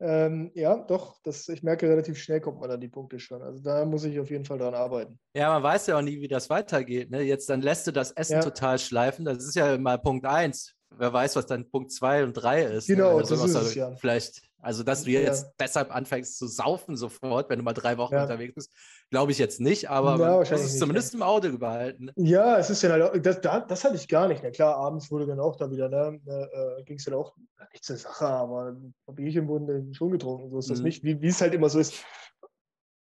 ähm, 0.00 0.50
ja, 0.54 0.76
doch, 0.76 1.16
das, 1.22 1.48
ich 1.48 1.62
merke, 1.62 1.88
relativ 1.88 2.18
schnell 2.18 2.40
kommt 2.40 2.60
man 2.60 2.70
an 2.70 2.80
die 2.80 2.88
Punkte 2.88 3.18
schon. 3.18 3.42
Also 3.42 3.62
da 3.62 3.84
muss 3.84 4.04
ich 4.04 4.18
auf 4.18 4.30
jeden 4.30 4.44
Fall 4.44 4.58
dran 4.58 4.74
arbeiten. 4.74 5.18
Ja, 5.34 5.50
man 5.50 5.62
weiß 5.62 5.86
ja 5.86 5.98
auch 5.98 6.02
nie, 6.02 6.20
wie 6.20 6.28
das 6.28 6.50
weitergeht. 6.50 7.10
Ne? 7.10 7.22
Jetzt 7.22 7.48
dann 7.48 7.62
lässt 7.62 7.86
du 7.86 7.92
das 7.92 8.12
Essen 8.12 8.34
ja. 8.34 8.40
total 8.40 8.78
schleifen. 8.78 9.24
Das 9.24 9.38
ist 9.38 9.54
ja 9.54 9.78
mal 9.78 9.98
Punkt 9.98 10.26
1. 10.26 10.74
Wer 10.96 11.12
weiß, 11.12 11.36
was 11.36 11.46
dann 11.46 11.68
Punkt 11.68 11.92
2 11.92 12.24
und 12.24 12.32
3 12.34 12.62
ist. 12.64 12.88
Ne? 12.88 12.96
Genau, 12.96 13.16
ne? 13.16 13.22
das 13.22 13.30
ist 13.30 13.54
es, 13.54 13.74
ja. 13.74 13.94
Vielleicht 13.96 14.42
also, 14.64 14.82
dass 14.82 15.04
du 15.04 15.10
jetzt 15.10 15.44
ja. 15.44 15.50
deshalb 15.60 15.94
anfängst 15.94 16.38
zu 16.38 16.46
saufen 16.46 16.96
sofort, 16.96 17.50
wenn 17.50 17.58
du 17.58 17.64
mal 17.64 17.74
drei 17.74 17.98
Wochen 17.98 18.14
ja. 18.14 18.22
unterwegs 18.22 18.54
bist, 18.54 18.72
glaube 19.10 19.32
ich 19.32 19.38
jetzt 19.38 19.60
nicht, 19.60 19.90
aber 19.90 20.12
ja, 20.12 20.16
man 20.16 20.38
muss 20.38 20.50
es 20.50 20.78
zumindest 20.78 21.12
nicht, 21.12 21.20
im 21.20 21.22
Auge 21.22 21.58
behalten. 21.58 22.10
Ja, 22.16 22.58
es 22.58 22.70
ist 22.70 22.82
ja 22.82 23.10
das, 23.10 23.40
das, 23.40 23.84
hatte 23.84 23.96
ich 23.96 24.08
gar 24.08 24.28
nicht. 24.28 24.42
Na 24.42 24.50
klar, 24.50 24.76
abends 24.76 25.10
wurde 25.10 25.26
dann 25.26 25.40
auch 25.40 25.56
da 25.56 25.70
wieder, 25.70 25.88
ne, 25.88 26.20
äh, 26.26 26.82
ging 26.84 26.96
es 26.96 27.04
dann 27.04 27.14
auch, 27.14 27.36
nicht 27.72 27.84
zur 27.84 27.96
Sache, 27.96 28.26
aber 28.26 28.68
ein 28.68 28.94
Bierchen 29.14 29.48
wurden 29.48 29.92
schon 29.94 30.12
getrunken, 30.12 30.50
so 30.50 30.58
ist 30.58 30.70
das 30.70 30.78
mhm. 30.78 30.84
nicht, 30.84 31.04
wie, 31.04 31.20
wie 31.20 31.28
es 31.28 31.40
halt 31.40 31.54
immer 31.54 31.68
so 31.68 31.78
ist. 31.78 31.94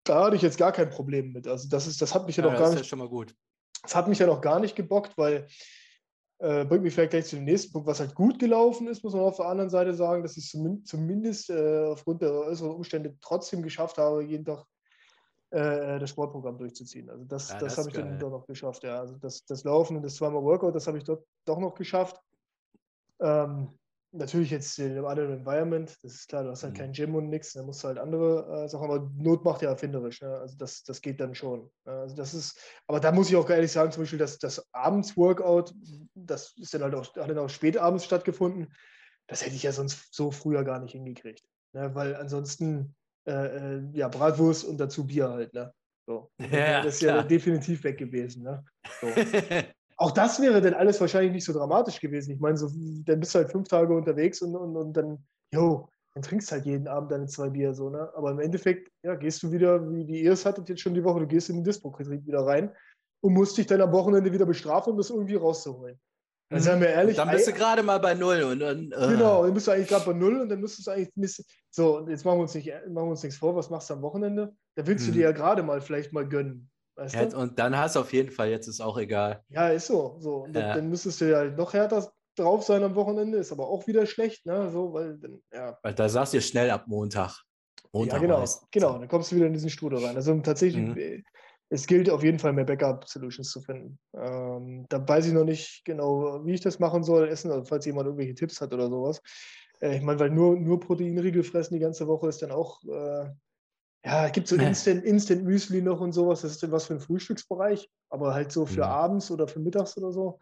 Da 0.05 0.25
hatte 0.25 0.37
ich 0.37 0.43
jetzt 0.43 0.58
gar 0.58 0.72
kein 0.72 0.90
Problem 0.90 1.32
mit. 1.32 1.46
Also, 1.46 1.69
das, 1.69 1.87
ist, 1.87 2.02
das 2.02 2.14
hat 2.14 2.26
mich 2.26 2.37
ja, 2.37 2.43
noch 2.43 2.52
gar 2.52 2.60
nicht. 2.60 2.72
Das 2.72 2.75
ist 2.75 2.87
ja 2.87 2.88
schon 2.88 2.98
mal 2.98 3.08
gut. 3.08 3.34
Das 3.82 3.94
hat 3.94 4.08
mich 4.08 4.19
ja 4.19 4.26
noch 4.26 4.40
gar 4.40 4.58
nicht 4.58 4.75
gebockt, 4.75 5.16
weil 5.16 5.46
äh, 6.42 6.64
bringt 6.64 6.82
mich 6.82 6.92
vielleicht 6.92 7.12
gleich 7.12 7.26
zu 7.26 7.36
dem 7.36 7.44
nächsten 7.44 7.72
Punkt, 7.72 7.86
was 7.86 8.00
halt 8.00 8.16
gut 8.16 8.40
gelaufen 8.40 8.88
ist, 8.88 9.04
muss 9.04 9.12
man 9.12 9.22
auf 9.22 9.36
der 9.36 9.46
anderen 9.46 9.70
Seite 9.70 9.94
sagen, 9.94 10.24
dass 10.24 10.36
ich 10.36 10.48
zumindest, 10.48 10.88
zumindest 10.88 11.50
äh, 11.50 11.84
aufgrund 11.84 12.20
der 12.20 12.32
äußeren 12.32 12.72
Umstände 12.72 13.16
trotzdem 13.20 13.62
geschafft 13.62 13.96
habe, 13.96 14.24
jeden 14.24 14.44
Tag 14.44 14.64
äh, 15.50 16.00
das 16.00 16.10
Sportprogramm 16.10 16.58
durchzuziehen. 16.58 17.08
Also 17.10 17.24
das, 17.26 17.50
ja, 17.50 17.58
das, 17.58 17.76
das 17.76 17.78
habe 17.78 17.90
ich 17.90 17.94
dann 17.94 18.18
doch 18.18 18.30
noch 18.30 18.46
geschafft. 18.46 18.82
Ja. 18.82 18.98
Also 18.98 19.16
das, 19.18 19.44
das 19.44 19.62
Laufen 19.62 19.96
und 19.96 20.02
das 20.02 20.16
zweimal 20.16 20.42
Workout, 20.42 20.74
das 20.74 20.88
habe 20.88 20.98
ich 20.98 21.04
dort 21.04 21.24
doch 21.44 21.60
noch 21.60 21.74
geschafft. 21.74 22.20
Ähm, 23.20 23.78
natürlich 24.12 24.50
jetzt 24.50 24.78
in 24.78 24.92
einem 24.92 25.06
anderen 25.06 25.32
Environment, 25.32 25.90
das 26.02 26.14
ist 26.14 26.28
klar, 26.28 26.44
du 26.44 26.50
hast 26.50 26.62
halt 26.62 26.74
mhm. 26.74 26.78
kein 26.78 26.92
Gym 26.92 27.14
und 27.14 27.28
nichts, 27.28 27.52
da 27.54 27.62
musst 27.62 27.82
du 27.82 27.88
halt 27.88 27.98
andere 27.98 28.64
äh, 28.64 28.68
Sachen, 28.68 28.84
aber 28.84 29.10
Not 29.16 29.44
macht 29.44 29.62
ja 29.62 29.70
erfinderisch, 29.70 30.20
ne? 30.20 30.38
also 30.38 30.56
das, 30.56 30.82
das 30.84 31.00
geht 31.00 31.20
dann 31.20 31.34
schon. 31.34 31.70
Ne? 31.84 31.92
Also 31.92 32.14
das 32.14 32.34
ist, 32.34 32.60
aber 32.86 33.00
da 33.00 33.10
muss 33.10 33.31
ich 33.31 33.36
auch 33.36 33.48
ehrlich 33.48 33.72
sagen, 33.72 33.90
zum 33.90 34.02
Beispiel 34.02 34.19
das, 34.19 34.38
das 34.38 34.66
Abends-Workout, 34.72 35.74
das 36.14 36.54
ist 36.58 36.74
dann 36.74 36.82
halt 36.82 36.94
auch, 36.94 37.04
hat 37.16 37.31
dann 37.31 37.38
auch 37.38 37.48
spät 37.48 37.78
abends 37.78 38.04
stattgefunden, 38.04 38.72
das 39.26 39.44
hätte 39.44 39.56
ich 39.56 39.62
ja 39.62 39.72
sonst 39.72 40.14
so 40.14 40.31
früher 40.31 40.62
gar 40.62 40.81
nicht 40.81 40.92
hingekriegt, 40.92 41.44
ne? 41.72 41.94
weil 41.94 42.14
ansonsten, 42.14 42.94
äh, 43.26 43.32
äh 43.32 43.82
ja, 43.92 44.08
Bratwurst 44.08 44.64
und 44.64 44.78
dazu 44.78 45.06
Bier 45.06 45.31
halt, 45.31 45.54
ne? 45.54 45.72
So. 46.06 46.31
Ja, 46.50 46.82
das 46.82 46.94
ist 46.94 47.00
klar. 47.00 47.19
ja 47.19 47.22
definitiv 47.22 47.84
weg 47.84 47.98
gewesen. 47.98 48.42
Ne? 48.42 48.64
So. 49.00 49.06
auch 50.02 50.10
das 50.10 50.40
wäre 50.40 50.60
dann 50.60 50.74
alles 50.74 51.00
wahrscheinlich 51.00 51.32
nicht 51.32 51.44
so 51.44 51.52
dramatisch 51.52 52.00
gewesen. 52.00 52.32
Ich 52.32 52.40
meine, 52.40 52.56
so, 52.56 52.68
dann 53.04 53.20
bist 53.20 53.34
du 53.34 53.38
halt 53.38 53.52
fünf 53.52 53.68
Tage 53.68 53.94
unterwegs 53.94 54.42
und, 54.42 54.56
und, 54.56 54.76
und 54.76 54.92
dann, 54.96 55.24
jo, 55.52 55.88
dann 56.14 56.22
trinkst 56.22 56.50
halt 56.50 56.66
jeden 56.66 56.88
Abend 56.88 57.12
deine 57.12 57.26
zwei 57.26 57.50
Bier 57.50 57.72
so, 57.72 57.88
ne? 57.88 58.10
Aber 58.16 58.32
im 58.32 58.40
Endeffekt, 58.40 58.90
ja, 59.04 59.14
gehst 59.14 59.42
du 59.44 59.52
wieder, 59.52 59.88
wie, 59.92 60.06
wie 60.08 60.22
ihr 60.22 60.32
es 60.32 60.44
hattet 60.44 60.68
jetzt 60.68 60.80
schon 60.80 60.94
die 60.94 61.04
Woche, 61.04 61.20
du 61.20 61.26
gehst 61.28 61.50
in 61.50 61.56
den 61.56 61.64
Dispo-Betrieb 61.64 62.26
wieder 62.26 62.44
rein 62.44 62.72
und 63.22 63.32
musst 63.32 63.56
dich 63.56 63.66
dann 63.66 63.80
am 63.80 63.92
Wochenende 63.92 64.32
wieder 64.32 64.44
bestrafen, 64.44 64.92
um 64.92 64.98
das 64.98 65.10
irgendwie 65.10 65.36
rauszuholen. 65.36 66.00
Also 66.50 66.66
seien 66.66 66.80
wir 66.80 66.88
ehrlich. 66.88 67.16
Dann 67.16 67.30
bist 67.30 67.46
du 67.46 67.52
gerade 67.52 67.82
mal 67.82 67.98
bei 67.98 68.14
Null. 68.14 68.42
Und, 68.42 68.62
und, 68.62 68.94
uh. 68.94 69.08
Genau, 69.08 69.44
dann 69.44 69.54
bist 69.54 69.68
du 69.68 69.70
eigentlich 69.70 69.88
gerade 69.88 70.04
bei 70.04 70.12
Null 70.12 70.40
und 70.40 70.48
dann 70.48 70.60
müsstest 70.60 70.88
du 70.88 70.90
eigentlich. 70.90 71.42
So, 71.70 71.98
und 71.98 72.10
jetzt 72.10 72.24
machen 72.24 72.38
wir, 72.38 72.42
uns 72.42 72.54
nicht, 72.54 72.66
machen 72.66 73.06
wir 73.06 73.10
uns 73.10 73.22
nichts 73.22 73.38
vor, 73.38 73.54
was 73.54 73.70
machst 73.70 73.88
du 73.88 73.94
am 73.94 74.02
Wochenende? 74.02 74.52
Da 74.74 74.86
willst 74.86 75.06
mhm. 75.06 75.12
du 75.12 75.18
dir 75.18 75.24
ja 75.24 75.32
gerade 75.32 75.62
mal 75.62 75.80
vielleicht 75.80 76.12
mal 76.12 76.28
gönnen. 76.28 76.70
Weißt 76.96 77.15
ja, 77.15 77.37
und 77.37 77.58
dann 77.58 77.77
hast 77.77 77.96
du 77.96 78.01
auf 78.01 78.13
jeden 78.13 78.31
Fall, 78.31 78.51
jetzt 78.51 78.69
ist 78.69 78.81
auch 78.81 78.99
egal. 78.99 79.43
Ja, 79.49 79.69
ist 79.69 79.87
so. 79.87 80.17
so. 80.19 80.44
Und 80.44 80.55
ja. 80.55 80.75
dann, 80.75 80.91
müsstest 80.91 81.20
du 81.20 81.31
ja 81.31 81.44
noch 81.44 81.72
härter 81.72 82.13
drauf 82.37 82.65
sein 82.65 82.82
am 82.82 82.94
Wochenende, 82.94 83.39
ist 83.39 83.53
aber 83.53 83.69
auch 83.69 83.87
wieder 83.87 84.06
schlecht, 84.06 84.46
ne? 84.46 84.70
So, 84.70 84.93
weil 84.93 85.19
dann, 85.19 85.43
ja. 85.53 85.79
Weil 85.82 85.94
da 85.94 86.08
sagst 86.08 86.34
du 86.34 86.41
schnell 86.41 86.70
ab 86.70 86.84
Montag. 86.87 87.43
Montag 87.93 88.17
ja, 88.17 88.22
genau, 88.27 88.39
meistens. 88.41 88.69
genau. 88.70 88.99
Dann 88.99 89.08
kommst 89.08 89.32
du 89.32 89.37
wieder 89.37 89.46
in 89.46 89.53
diesen 89.53 89.70
Strudel 89.70 90.05
rein. 90.05 90.17
Also 90.17 90.39
tatsächlich, 90.41 90.82
mhm. 90.82 90.96
Äh, 90.96 91.22
es 91.69 91.87
gilt 91.87 92.11
auf 92.11 92.22
jeden 92.22 92.39
Fall 92.39 92.53
mehr 92.53 92.67
Backup-Solutions 92.67 93.51
zu 93.51 93.63
finden. 93.63 93.99
Ähm, 94.15 94.84
da 94.91 95.08
weiß 95.08 95.27
ich 95.27 95.32
noch 95.32 95.44
nicht 95.44 95.82
genau, 95.87 96.44
wie 96.44 96.53
ich 96.53 96.61
das 96.61 96.79
machen 96.79 97.03
soll, 97.03 97.29
essen, 97.29 97.51
also 97.51 97.65
falls 97.65 97.87
jemand 97.87 98.06
irgendwelche 98.06 98.34
Tipps 98.34 98.61
hat 98.61 98.75
oder 98.75 98.91
sowas. 98.91 99.22
Äh, 99.81 99.96
ich 99.96 100.03
meine, 100.03 100.20
weil 100.20 100.31
nur, 100.31 100.56
nur 100.56 100.81
Proteinriegel 100.81 101.43
fressen 101.43 101.75
die 101.75 101.81
ganze 101.81 102.06
Woche 102.06 102.29
ist 102.29 102.43
dann 102.43 102.53
auch 102.53 102.82
äh, 102.84 103.31
ja, 104.04 104.26
es 104.26 104.32
gibt 104.32 104.48
so 104.48 104.56
Instant, 104.56 105.04
Instant 105.04 105.44
Müsli 105.44 105.80
noch 105.80 106.00
und 106.00 106.12
sowas. 106.12 106.42
Das 106.42 106.52
ist 106.52 106.62
dann 106.62 106.72
was 106.72 106.86
für 106.86 106.94
ein 106.94 107.00
Frühstücksbereich, 107.00 107.88
aber 108.10 108.34
halt 108.34 108.50
so 108.50 108.66
für 108.66 108.84
mhm. 108.84 108.90
abends 108.90 109.30
oder 109.30 109.46
für 109.46 109.60
mittags 109.60 109.96
oder 109.96 110.12
so. 110.12 110.40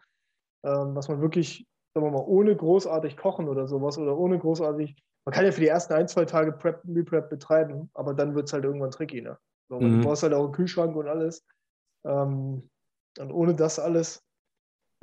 Ähm, 0.63 0.95
was 0.95 1.07
man 1.07 1.21
wirklich, 1.21 1.67
sagen 1.93 2.07
wir 2.07 2.11
mal, 2.11 2.25
ohne 2.25 2.55
großartig 2.55 3.17
kochen 3.17 3.47
oder 3.47 3.67
sowas 3.67 3.97
oder 3.97 4.17
ohne 4.17 4.39
großartig 4.39 4.95
man 5.25 5.33
kann 5.33 5.45
ja 5.45 5.51
für 5.51 5.61
die 5.61 5.67
ersten 5.67 5.93
ein, 5.93 6.07
zwei 6.07 6.25
Tage 6.25 6.51
Prep, 6.51 6.83
Meal 6.85 7.05
Prep 7.05 7.29
betreiben, 7.29 7.89
aber 7.93 8.13
dann 8.13 8.33
wird 8.33 8.47
es 8.47 8.53
halt 8.53 8.63
irgendwann 8.63 8.91
tricky. 8.91 9.21
Ne? 9.21 9.37
So, 9.69 9.79
mhm. 9.79 10.01
Du 10.01 10.07
brauchst 10.07 10.23
halt 10.23 10.33
auch 10.33 10.45
einen 10.45 10.53
Kühlschrank 10.53 10.95
und 10.95 11.07
alles. 11.07 11.45
Ähm, 12.05 12.69
und 13.19 13.31
ohne 13.31 13.53
das 13.53 13.77
alles, 13.77 14.23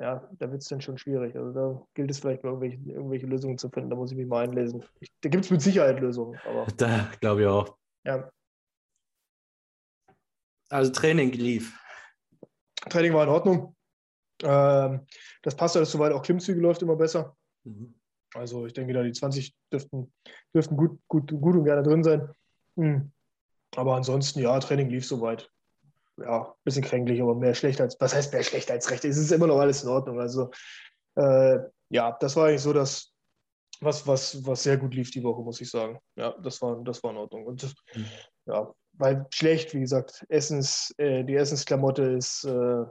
ja, 0.01 0.29
da 0.39 0.51
wird 0.51 0.63
es 0.63 0.69
dann 0.69 0.81
schon 0.81 0.99
schwierig. 0.99 1.37
Also 1.37 1.53
da 1.53 1.83
gilt 1.95 2.11
es 2.11 2.19
vielleicht 2.19 2.43
mal 2.43 2.51
irgendwelche, 2.51 2.79
irgendwelche 2.91 3.27
Lösungen 3.27 3.59
zu 3.59 3.69
finden. 3.69 3.91
Da 3.91 3.97
muss 3.97 4.11
ich 4.11 4.17
mich 4.17 4.27
mal 4.27 4.45
einlesen. 4.45 4.85
Ich, 5.01 5.11
da 5.21 5.29
gibt 5.29 5.45
es 5.45 5.51
mit 5.51 5.63
Sicherheit 5.63 6.01
Lösungen. 6.01 6.39
Aber, 6.45 6.67
da 6.77 7.11
glaube 7.21 7.43
ich 7.43 7.47
auch. 7.47 7.77
Ja. 8.05 8.31
Also 10.69 10.93
Training 10.93 11.33
lief. 11.33 11.79
Training 12.89 13.15
war 13.15 13.25
in 13.25 13.31
Ordnung. 13.31 13.77
Ähm, 14.43 15.07
das 15.43 15.57
passt 15.57 15.77
alles 15.77 15.91
soweit. 15.91 16.13
Auch 16.13 16.23
Klimmzüge 16.23 16.61
läuft 16.61 16.83
immer 16.83 16.97
besser. 16.97 17.37
Mhm. 17.65 17.95
Also 18.35 18.67
ich 18.67 18.73
denke, 18.73 18.93
da 18.93 19.03
die 19.03 19.13
20 19.13 19.55
dürften, 19.73 20.13
dürften 20.55 20.77
gut, 20.77 20.99
gut, 21.09 21.29
gut 21.29 21.57
und 21.57 21.65
gerne 21.65 21.83
drin 21.83 22.05
sein. 22.05 22.29
Mhm. 22.77 23.13
Aber 23.77 23.97
ansonsten, 23.97 24.41
ja, 24.41 24.59
Training 24.61 24.91
lief 24.91 25.07
soweit. 25.07 25.51
Ja, 26.19 26.49
ein 26.49 26.55
bisschen 26.65 26.83
kränklich, 26.83 27.23
aber 27.23 27.35
mehr 27.35 27.55
schlecht 27.55 27.81
als, 27.81 27.97
was 28.01 28.15
heißt 28.15 28.33
mehr 28.33 28.43
schlecht 28.43 28.71
als 28.71 28.91
recht? 28.91 29.05
Es 29.05 29.17
ist 29.17 29.31
immer 29.31 29.47
noch 29.47 29.59
alles 29.59 29.85
in 29.85 29.89
Ordnung. 29.89 30.21
Also 30.21 30.51
äh, 31.15 31.59
ja, 31.91 32.17
das 32.21 32.35
war 32.37 32.47
eigentlich 32.47 32.63
so 32.63 32.73
das, 32.73 33.15
was, 33.81 34.07
was, 34.07 34.45
was 34.45 34.63
sehr 34.63 34.77
gut 34.77 34.95
lief 34.95 35.11
die 35.11 35.23
Woche, 35.23 35.43
muss 35.43 35.61
ich 35.61 35.71
sagen. 35.71 35.99
Ja, 36.17 36.33
das 36.43 36.61
war, 36.61 36.83
das 36.83 37.03
war 37.03 37.13
in 37.13 37.19
Ordnung. 37.19 37.47
Und 37.47 37.63
mhm. 37.63 38.07
ja, 38.47 38.75
weil 38.99 39.27
schlecht, 39.33 39.75
wie 39.75 39.81
gesagt, 39.81 40.25
Essens, 40.29 40.93
äh, 40.99 41.25
die 41.25 41.35
Essensklamotte 41.35 42.03
ist, 42.03 42.45
äh, 42.45 42.85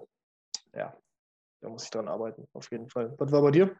ja, 0.73 0.97
da 1.61 1.69
muss 1.69 1.83
ich 1.83 1.89
dran 1.89 2.07
arbeiten, 2.07 2.47
auf 2.53 2.71
jeden 2.71 2.89
Fall. 2.89 3.13
Was 3.17 3.31
war 3.31 3.41
bei 3.41 3.51
dir? 3.51 3.75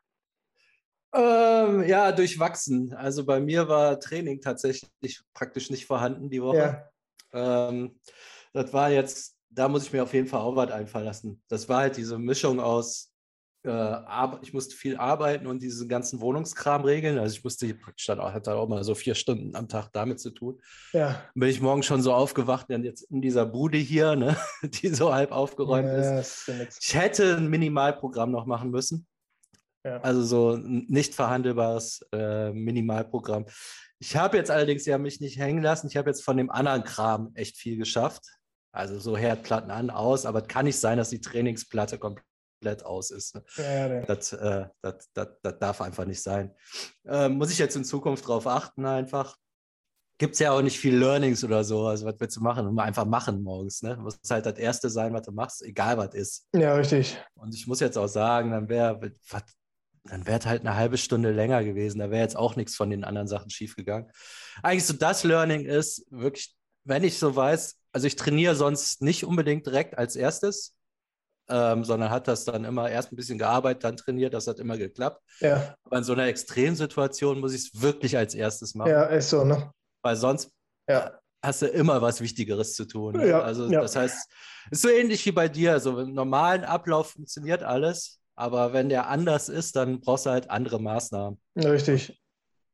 Ähm, 1.14 1.84
ja, 1.84 2.12
durchwachsen. 2.12 2.94
Also 2.94 3.26
bei 3.26 3.40
mir 3.40 3.68
war 3.68 4.00
Training 4.00 4.42
tatsächlich 4.42 5.22
praktisch 5.34 5.70
nicht 5.70 5.86
vorhanden 5.86 6.30
die 6.30 6.42
Woche. 6.42 6.90
Ja. 7.34 7.70
Ähm, 7.70 8.00
das 8.54 8.74
war 8.74 8.90
jetzt, 8.90 9.38
da 9.50 9.70
muss 9.70 9.86
ich 9.86 9.94
mir 9.94 10.04
auf 10.04 10.14
jeden 10.14 10.28
Fall 10.28 10.42
auch 10.42 10.56
was 10.56 10.72
einfallen 10.72 11.06
lassen. 11.06 11.42
Das 11.48 11.70
war 11.70 11.80
halt 11.80 11.98
diese 11.98 12.20
Mischung 12.20 12.60
aus 12.60 13.14
ich 13.64 14.54
musste 14.54 14.76
viel 14.76 14.98
arbeiten 14.98 15.46
und 15.48 15.62
diesen 15.62 15.90
ganzen 15.90 16.22
Wohnungskram 16.22 16.84
regeln. 16.86 17.18
Also 17.18 17.36
ich 17.36 17.44
musste 17.44 17.74
praktisch 17.74 18.06
dann 18.06 18.20
auch, 18.20 18.32
hatte 18.32 18.56
auch 18.56 18.68
mal 18.68 18.84
so 18.84 18.96
vier 18.96 19.16
Stunden 19.16 19.56
am 19.56 19.68
Tag 19.68 19.90
damit 19.92 20.20
zu 20.20 20.30
tun. 20.30 20.62
Ja. 20.94 21.22
Bin 21.34 21.50
ich 21.50 21.60
morgen 21.60 21.84
schon 21.84 22.02
so 22.02 22.14
aufgewacht, 22.14 22.68
dann 22.70 22.84
jetzt 22.84 23.02
in 23.12 23.22
dieser 23.22 23.46
Bude 23.46 23.78
hier, 23.78 24.16
ne, 24.16 24.38
die 24.64 24.90
so 24.90 25.14
halb 25.14 25.32
aufgeräumt 25.32 25.88
ja, 25.88 26.20
ist. 26.20 26.48
ist 26.48 26.80
ich 26.82 26.96
hätte 26.96 27.36
ein 27.36 27.48
Minimalprogramm 27.48 28.32
noch 28.32 28.46
machen 28.46 28.72
müssen. 28.72 29.06
Ja. 29.84 30.02
Also 30.02 30.24
so 30.24 30.52
ein 30.52 30.86
nicht 30.88 31.14
verhandelbares 31.16 32.06
äh, 32.14 32.52
Minimalprogramm. 32.52 33.46
Ich 34.00 34.16
habe 34.16 34.38
jetzt 34.38 34.52
allerdings 34.52 34.86
ja 34.86 34.98
mich 34.98 35.20
nicht 35.20 35.40
hängen 35.40 35.64
lassen. 35.64 35.88
Ich 35.88 35.98
habe 35.98 36.10
jetzt 36.10 36.24
von 36.24 36.38
dem 36.38 36.52
anderen 36.52 36.84
Kram 36.84 37.32
echt 37.34 37.58
viel 37.58 37.78
geschafft. 37.78 38.24
Also 38.72 39.00
so 39.00 39.18
Herdplatten 39.18 39.72
an, 39.72 39.90
aus, 39.90 40.26
aber 40.26 40.44
es 40.44 40.48
kann 40.48 40.66
nicht 40.66 40.80
sein, 40.80 40.98
dass 40.98 41.10
die 41.10 41.22
Trainingsplatte 41.22 41.98
komplett 41.98 42.27
komplett 42.58 42.86
aus 42.86 43.12
ist. 43.12 43.36
Ne? 43.36 43.44
Ja, 43.58 43.88
ja. 43.88 44.02
Das, 44.02 44.34
äh, 44.34 44.66
das, 44.82 45.10
das, 45.14 45.28
das, 45.42 45.60
darf 45.60 45.82
einfach 45.82 46.06
nicht 46.06 46.22
sein. 46.22 46.54
Äh, 47.06 47.30
muss 47.30 47.52
ich 47.52 47.60
jetzt 47.60 47.76
in 47.76 47.86
Zukunft 47.86 48.28
darauf 48.28 48.48
achten, 48.48 48.86
einfach. 48.86 49.38
Gibt 50.20 50.34
es 50.34 50.40
ja 50.40 50.52
auch 50.52 50.64
nicht 50.64 50.80
viel 50.80 50.98
Learnings 50.98 51.44
oder 51.44 51.64
so. 51.64 51.86
Also, 51.86 52.08
was 52.08 52.16
willst 52.18 52.36
du 52.38 52.42
machen? 52.42 52.80
Einfach 52.80 53.06
machen 53.06 53.44
morgens. 53.44 53.84
Ne? 53.84 53.98
Muss 53.98 54.18
halt 54.28 54.48
das 54.48 54.58
Erste 54.58 54.90
sein, 54.90 55.14
was 55.14 55.22
du 55.22 55.32
machst, 55.32 55.62
egal 55.62 55.98
was 56.00 56.16
ist. 56.16 56.48
Ja, 56.56 56.74
richtig. 56.74 57.16
Und 57.36 57.54
ich 57.54 57.68
muss 57.68 57.80
jetzt 57.82 58.00
auch 58.00 58.08
sagen, 58.08 58.50
dann 58.50 58.68
wäre 58.68 59.00
dann 60.06 60.26
wäre 60.26 60.40
halt 60.46 60.62
eine 60.62 60.76
halbe 60.76 60.98
Stunde 60.98 61.32
länger 61.32 61.64
gewesen. 61.64 62.00
Da 62.00 62.10
wäre 62.10 62.24
jetzt 62.24 62.38
auch 62.38 62.56
nichts 62.56 62.76
von 62.76 62.90
den 62.90 63.04
anderen 63.04 63.28
Sachen 63.28 63.52
schiefgegangen. 63.52 64.10
Eigentlich 64.64 64.86
so 64.86 64.94
das 64.94 65.24
Learning 65.24 65.66
ist 65.66 66.08
wirklich, 66.10 66.56
wenn 66.84 67.04
ich 67.04 67.20
so 67.20 67.36
weiß, 67.36 67.78
also 67.92 68.08
ich 68.08 68.16
trainiere 68.16 68.56
sonst 68.56 69.02
nicht 69.02 69.24
unbedingt 69.26 69.68
direkt 69.68 69.98
als 69.98 70.16
erstes, 70.16 70.77
ähm, 71.50 71.84
sondern 71.84 72.10
hat 72.10 72.28
das 72.28 72.46
dann 72.46 72.66
immer 72.66 72.90
erst 72.90 73.12
ein 73.12 73.16
bisschen 73.16 73.38
gearbeitet, 73.38 73.84
dann 73.84 73.98
trainiert, 73.98 74.34
das 74.34 74.48
hat 74.48 74.60
immer 74.60 74.78
geklappt. 74.78 75.22
Ja. 75.40 75.76
Aber 75.84 75.98
in 75.98 76.04
so 76.04 76.14
einer 76.14 76.28
Extremsituation 76.28 77.40
muss 77.40 77.54
ich 77.54 77.62
es 77.74 77.82
wirklich 77.82 78.18
als 78.18 78.36
erstes 78.36 78.76
machen. 78.76 78.92
Ja, 78.92 79.04
ist 79.04 79.30
so, 79.30 79.44
ne? 79.44 79.72
Weil 80.02 80.16
sonst 80.16 80.52
ja. 80.88 81.20
hast 81.42 81.62
du 81.62 81.68
immer 81.68 82.02
was 82.02 82.22
Wichtigeres 82.22 82.76
zu 82.76 82.86
tun. 82.86 83.20
Ja, 83.26 83.42
also 83.42 83.70
das 83.70 83.96
heißt, 83.96 84.30
es 84.72 84.80
ist 84.80 84.82
so 84.82 84.90
ähnlich 84.90 85.26
wie 85.26 85.32
bei 85.32 85.48
dir. 85.48 85.80
So 85.80 86.00
im 86.00 86.14
normalen 86.14 86.64
Ablauf 86.64 87.12
funktioniert 87.12 87.64
alles, 87.64 88.20
aber 88.36 88.74
wenn 88.74 88.90
der 88.90 89.08
anders 89.08 89.50
ist, 89.50 89.76
dann 89.76 90.02
brauchst 90.02 90.26
du 90.26 90.32
halt 90.32 90.50
andere 90.50 90.82
Maßnahmen. 90.82 91.40
Richtig. 91.56 92.22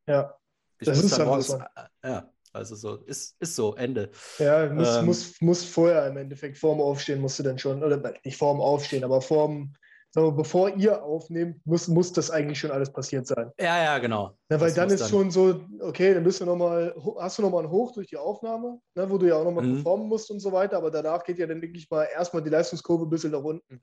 Ja. 0.07 0.35
Ich 0.79 0.87
das 0.87 1.01
ist 1.01 1.17
dann 1.17 1.27
morgens, 1.27 1.47
so. 1.47 1.61
ja, 2.03 2.29
also 2.53 2.75
so, 2.75 2.97
ist, 3.05 3.35
ist 3.39 3.55
so, 3.55 3.75
Ende. 3.75 4.11
Ja, 4.37 4.69
muss, 4.71 4.97
ähm, 4.97 5.05
muss, 5.05 5.41
muss 5.41 5.63
vorher 5.65 6.07
im 6.07 6.17
Endeffekt 6.17 6.57
vorm 6.57 6.79
Aufstehen 6.79 7.19
musst 7.19 7.39
du 7.39 7.43
dann 7.43 7.57
schon, 7.57 7.83
oder 7.83 8.13
nicht 8.23 8.37
vorm 8.37 8.61
Aufstehen, 8.61 9.03
aber 9.03 9.21
vorm, 9.21 9.73
wir, 10.15 10.31
bevor 10.31 10.69
ihr 10.77 11.03
aufnehmt, 11.03 11.65
muss, 11.65 11.87
muss 11.87 12.13
das 12.13 12.29
eigentlich 12.29 12.59
schon 12.59 12.69
alles 12.69 12.93
passiert 12.93 13.25
sein. 13.25 13.51
Ja, 13.59 13.83
ja, 13.83 13.97
genau. 13.97 14.37
Ja, 14.51 14.61
weil 14.61 14.67
das 14.67 14.75
dann 14.75 14.89
ist 14.91 15.01
dann. 15.01 15.09
schon 15.09 15.31
so, 15.31 15.61
okay, 15.79 16.13
dann 16.13 16.23
bist 16.23 16.41
du 16.41 16.45
noch 16.45 16.55
mal, 16.55 16.95
hast 17.19 17.39
du 17.39 17.41
nochmal 17.41 17.63
ein 17.63 17.71
Hoch 17.71 17.91
durch 17.93 18.07
die 18.07 18.17
Aufnahme, 18.17 18.79
ne, 18.93 19.09
wo 19.09 19.17
du 19.17 19.27
ja 19.27 19.35
auch 19.35 19.43
nochmal 19.43 19.65
mhm. 19.65 19.75
performen 19.75 20.07
musst 20.07 20.29
und 20.29 20.39
so 20.39 20.51
weiter, 20.51 20.77
aber 20.77 20.91
danach 20.91 21.23
geht 21.23 21.39
ja 21.39 21.47
dann 21.47 21.61
wirklich 21.61 21.89
mal 21.89 22.03
erstmal 22.03 22.43
die 22.43 22.51
Leistungskurve 22.51 23.05
ein 23.05 23.09
bisschen 23.09 23.31
nach 23.31 23.43
unten. 23.43 23.81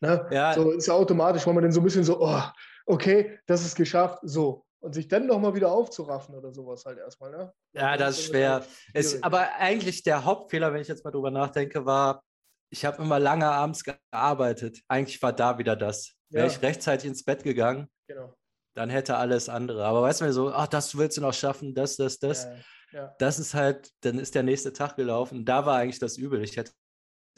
Ne? 0.00 0.28
Ja. 0.30 0.54
So 0.54 0.70
ist 0.70 0.86
ja 0.86 0.94
automatisch, 0.94 1.44
weil 1.46 1.54
man 1.54 1.64
dann 1.64 1.72
so 1.72 1.80
ein 1.80 1.84
bisschen 1.84 2.04
so, 2.04 2.20
oh, 2.20 2.42
okay, 2.86 3.38
das 3.46 3.64
ist 3.64 3.74
geschafft, 3.74 4.20
so 4.22 4.64
und 4.82 4.94
sich 4.94 5.08
dann 5.08 5.26
nochmal 5.26 5.54
wieder 5.54 5.70
aufzuraffen 5.70 6.34
oder 6.34 6.52
sowas 6.52 6.84
halt 6.84 6.98
erstmal. 6.98 7.30
Ne? 7.30 7.52
Ja, 7.72 7.96
das 7.96 8.18
ist 8.18 8.26
schwer. 8.26 8.66
Es, 8.92 9.22
aber 9.22 9.54
eigentlich 9.54 10.02
der 10.02 10.24
Hauptfehler, 10.24 10.72
wenn 10.72 10.82
ich 10.82 10.88
jetzt 10.88 11.04
mal 11.04 11.12
drüber 11.12 11.30
nachdenke, 11.30 11.86
war, 11.86 12.22
ich 12.68 12.84
habe 12.84 13.00
immer 13.02 13.20
lange 13.20 13.46
abends 13.46 13.84
gearbeitet. 13.84 14.80
Eigentlich 14.88 15.22
war 15.22 15.32
da 15.32 15.58
wieder 15.58 15.76
das. 15.76 16.14
Ja. 16.30 16.38
Wäre 16.38 16.46
ich 16.48 16.62
rechtzeitig 16.62 17.08
ins 17.08 17.24
Bett 17.24 17.44
gegangen, 17.44 17.88
genau. 18.08 18.34
dann 18.74 18.90
hätte 18.90 19.16
alles 19.16 19.48
andere. 19.48 19.84
Aber 19.84 20.02
weißt 20.02 20.22
du, 20.22 20.32
so, 20.32 20.52
ach, 20.52 20.66
das 20.66 20.96
willst 20.96 21.16
du 21.16 21.20
noch 21.20 21.34
schaffen, 21.34 21.74
das, 21.74 21.96
das, 21.96 22.18
das. 22.18 22.44
Ja, 22.44 22.56
ja. 22.92 23.14
Das 23.18 23.38
ist 23.38 23.54
halt, 23.54 23.90
dann 24.00 24.18
ist 24.18 24.34
der 24.34 24.42
nächste 24.42 24.72
Tag 24.72 24.96
gelaufen. 24.96 25.44
Da 25.44 25.64
war 25.64 25.76
eigentlich 25.76 26.00
das 26.00 26.16
Übel. 26.16 26.42
Ich 26.42 26.56
hätte 26.56 26.72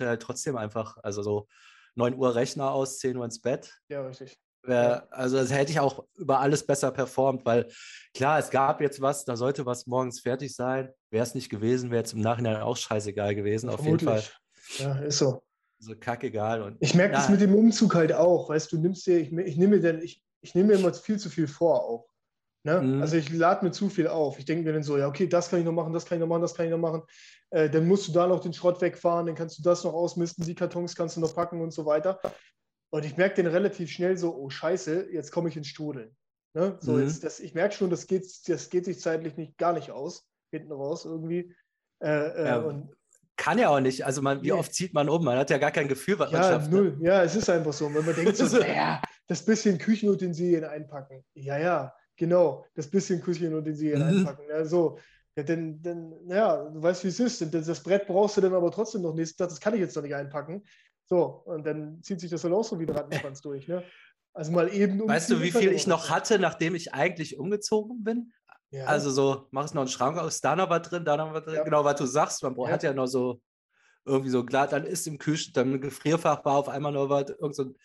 halt 0.00 0.22
trotzdem 0.22 0.56
einfach, 0.56 0.96
also 1.02 1.22
so 1.22 1.46
9 1.96 2.14
Uhr 2.14 2.34
Rechner 2.34 2.70
aus, 2.70 2.98
10 3.00 3.16
Uhr 3.16 3.24
ins 3.24 3.40
Bett. 3.40 3.70
Ja, 3.88 4.06
richtig. 4.06 4.38
Wär, 4.66 5.06
also 5.10 5.36
das 5.36 5.52
hätte 5.52 5.72
ich 5.72 5.80
auch 5.80 6.04
über 6.16 6.40
alles 6.40 6.64
besser 6.64 6.90
performt, 6.90 7.44
weil 7.44 7.68
klar, 8.14 8.38
es 8.38 8.50
gab 8.50 8.80
jetzt 8.80 9.00
was, 9.00 9.24
da 9.24 9.36
sollte 9.36 9.66
was 9.66 9.86
morgens 9.86 10.20
fertig 10.20 10.54
sein. 10.54 10.90
Wäre 11.10 11.22
es 11.22 11.34
nicht 11.34 11.50
gewesen, 11.50 11.90
wäre 11.90 12.04
es 12.04 12.12
im 12.12 12.20
Nachhinein 12.20 12.62
auch 12.62 12.76
scheißegal 12.76 13.34
gewesen, 13.34 13.68
auf 13.68 13.84
jeden 13.84 14.00
Fall. 14.00 14.22
Ja, 14.78 14.98
ist 15.00 15.18
so. 15.18 15.42
So 15.78 15.94
kackegal. 15.94 16.62
Und, 16.62 16.76
ich 16.80 16.94
merke 16.94 17.14
ja. 17.14 17.20
das 17.20 17.28
mit 17.28 17.40
dem 17.40 17.54
Umzug 17.54 17.94
halt 17.94 18.12
auch, 18.12 18.48
weißt 18.48 18.72
du, 18.72 18.78
nimmst 18.78 19.06
dir, 19.06 19.18
ich, 19.18 19.32
ich 19.32 19.56
nehme 19.56 19.76
mir 19.76 19.82
dann, 19.82 20.02
ich, 20.02 20.22
ich 20.40 20.54
nehme 20.54 20.68
mir 20.68 20.78
immer 20.78 20.94
viel 20.94 21.18
zu 21.18 21.28
viel 21.28 21.46
vor 21.46 21.84
auch. 21.84 22.08
Ne? 22.66 22.80
Mhm. 22.80 23.02
Also 23.02 23.16
ich 23.16 23.30
lade 23.30 23.64
mir 23.64 23.72
zu 23.72 23.90
viel 23.90 24.08
auf. 24.08 24.38
Ich 24.38 24.46
denke 24.46 24.64
mir 24.64 24.72
dann 24.72 24.82
so, 24.82 24.96
ja, 24.96 25.06
okay, 25.06 25.26
das 25.26 25.50
kann 25.50 25.58
ich 25.58 25.66
noch 25.66 25.72
machen, 25.72 25.92
das 25.92 26.06
kann 26.06 26.16
ich 26.16 26.20
noch 26.20 26.28
machen, 26.28 26.40
das 26.40 26.54
kann 26.54 26.64
ich 26.64 26.72
noch 26.72 26.78
machen. 26.78 27.02
Äh, 27.50 27.68
dann 27.68 27.86
musst 27.86 28.08
du 28.08 28.12
da 28.12 28.26
noch 28.26 28.40
den 28.40 28.54
Schrott 28.54 28.80
wegfahren, 28.80 29.26
dann 29.26 29.34
kannst 29.34 29.58
du 29.58 29.62
das 29.62 29.84
noch 29.84 29.92
ausmisten, 29.92 30.44
die 30.46 30.54
Kartons 30.54 30.96
kannst 30.96 31.16
du 31.16 31.20
noch 31.20 31.34
packen 31.34 31.60
und 31.60 31.72
so 31.72 31.84
weiter. 31.84 32.18
Und 32.94 33.04
ich 33.04 33.16
merke 33.16 33.34
den 33.34 33.48
relativ 33.48 33.90
schnell 33.90 34.16
so, 34.16 34.36
oh 34.36 34.50
Scheiße, 34.50 35.08
jetzt 35.10 35.32
komme 35.32 35.48
ich 35.48 35.56
ins 35.56 35.66
Strudeln. 35.66 36.14
Ne? 36.52 36.78
So, 36.78 36.92
mhm. 36.92 37.02
jetzt, 37.02 37.24
das, 37.24 37.40
ich 37.40 37.52
merke 37.52 37.74
schon, 37.74 37.90
das 37.90 38.06
geht, 38.06 38.24
das 38.46 38.70
geht 38.70 38.84
sich 38.84 39.00
zeitlich 39.00 39.36
nicht, 39.36 39.58
gar 39.58 39.72
nicht 39.72 39.90
aus, 39.90 40.28
hinten 40.52 40.70
raus 40.70 41.04
irgendwie. 41.04 41.52
Äh, 41.98 42.08
äh, 42.08 42.46
ja, 42.46 42.58
und, 42.58 42.94
kann 43.34 43.58
ja 43.58 43.70
auch 43.70 43.80
nicht. 43.80 44.06
Also 44.06 44.22
man, 44.22 44.42
wie 44.42 44.52
nee. 44.52 44.52
oft 44.52 44.72
zieht 44.72 44.94
man 44.94 45.08
um? 45.08 45.24
Man 45.24 45.36
hat 45.36 45.50
ja 45.50 45.58
gar 45.58 45.72
kein 45.72 45.88
Gefühl, 45.88 46.20
was 46.20 46.30
ja, 46.30 46.38
man 46.38 46.48
schafft. 46.52 46.70
Ne? 46.70 46.76
Null. 46.76 46.96
Ne? 47.00 47.08
Ja, 47.08 47.24
es 47.24 47.34
ist 47.34 47.50
einfach 47.50 47.72
so. 47.72 47.92
Wenn 47.92 48.06
man 48.06 48.14
denkt 48.14 48.36
so, 48.36 48.58
naja, 48.58 49.02
das 49.26 49.44
bisschen 49.44 49.76
Küchenutensilien 49.76 50.62
einpacken. 50.62 51.24
Ja, 51.34 51.58
ja, 51.58 51.92
genau. 52.14 52.64
Das 52.76 52.88
bisschen 52.88 53.20
Küchenutensilien 53.20 54.02
mhm. 54.02 54.18
einpacken. 54.18 54.44
Ja, 54.48 54.64
so. 54.64 55.00
Ja, 55.36 55.42
denn, 55.42 55.82
denn, 55.82 56.14
ja, 56.28 56.62
du 56.70 56.80
weißt, 56.80 57.02
wie 57.02 57.08
es 57.08 57.18
ist. 57.18 57.52
Das 57.52 57.82
Brett 57.82 58.06
brauchst 58.06 58.36
du 58.36 58.40
dann 58.40 58.54
aber 58.54 58.70
trotzdem 58.70 59.02
noch 59.02 59.16
nächsten 59.16 59.36
Tag. 59.36 59.48
Das 59.48 59.58
kann 59.58 59.74
ich 59.74 59.80
jetzt 59.80 59.96
noch 59.96 60.04
nicht 60.04 60.14
einpacken. 60.14 60.62
So, 61.06 61.42
und 61.44 61.66
dann 61.66 62.02
zieht 62.02 62.20
sich 62.20 62.30
das 62.30 62.42
dann 62.42 62.54
auch 62.54 62.64
so 62.64 62.78
wie 62.78 62.86
ein 62.86 62.90
Rattenschwanz 62.90 63.40
durch. 63.42 63.68
Ne? 63.68 63.84
Also 64.32 64.52
mal 64.52 64.72
eben. 64.72 65.00
Um 65.00 65.08
weißt 65.08 65.30
du, 65.30 65.40
wie 65.40 65.52
viel 65.52 65.72
ich 65.72 65.86
noch 65.86 66.10
hatte, 66.10 66.38
nachdem 66.38 66.74
ich 66.74 66.94
eigentlich 66.94 67.38
umgezogen 67.38 68.02
bin? 68.02 68.32
Ja. 68.70 68.86
Also 68.86 69.10
so, 69.10 69.46
mach 69.52 69.64
es 69.64 69.74
noch 69.74 69.82
einen 69.82 69.90
Schrank 69.90 70.18
aus, 70.18 70.40
da 70.40 70.56
noch 70.56 70.68
was 70.68 70.82
drin, 70.82 71.04
da 71.04 71.16
noch 71.16 71.32
was 71.32 71.44
drin. 71.44 71.54
Ja. 71.54 71.62
Genau, 71.62 71.84
was 71.84 71.96
du 71.96 72.06
sagst, 72.06 72.42
man 72.42 72.56
ja. 72.58 72.68
hat 72.68 72.82
ja 72.82 72.92
noch 72.92 73.06
so 73.06 73.40
irgendwie 74.04 74.30
so 74.30 74.44
klar, 74.44 74.66
dann 74.66 74.84
ist 74.84 75.06
im 75.06 75.18
Kühlschrank, 75.18 75.54
dann 75.54 75.74
im 75.74 75.80
Gefrierfach 75.80 76.44
war 76.44 76.56
auf 76.56 76.68
einmal 76.68 76.92
noch 76.92 77.08
was, 77.08 77.30
irgend 77.30 77.54
so 77.54 77.64
ein 77.64 77.76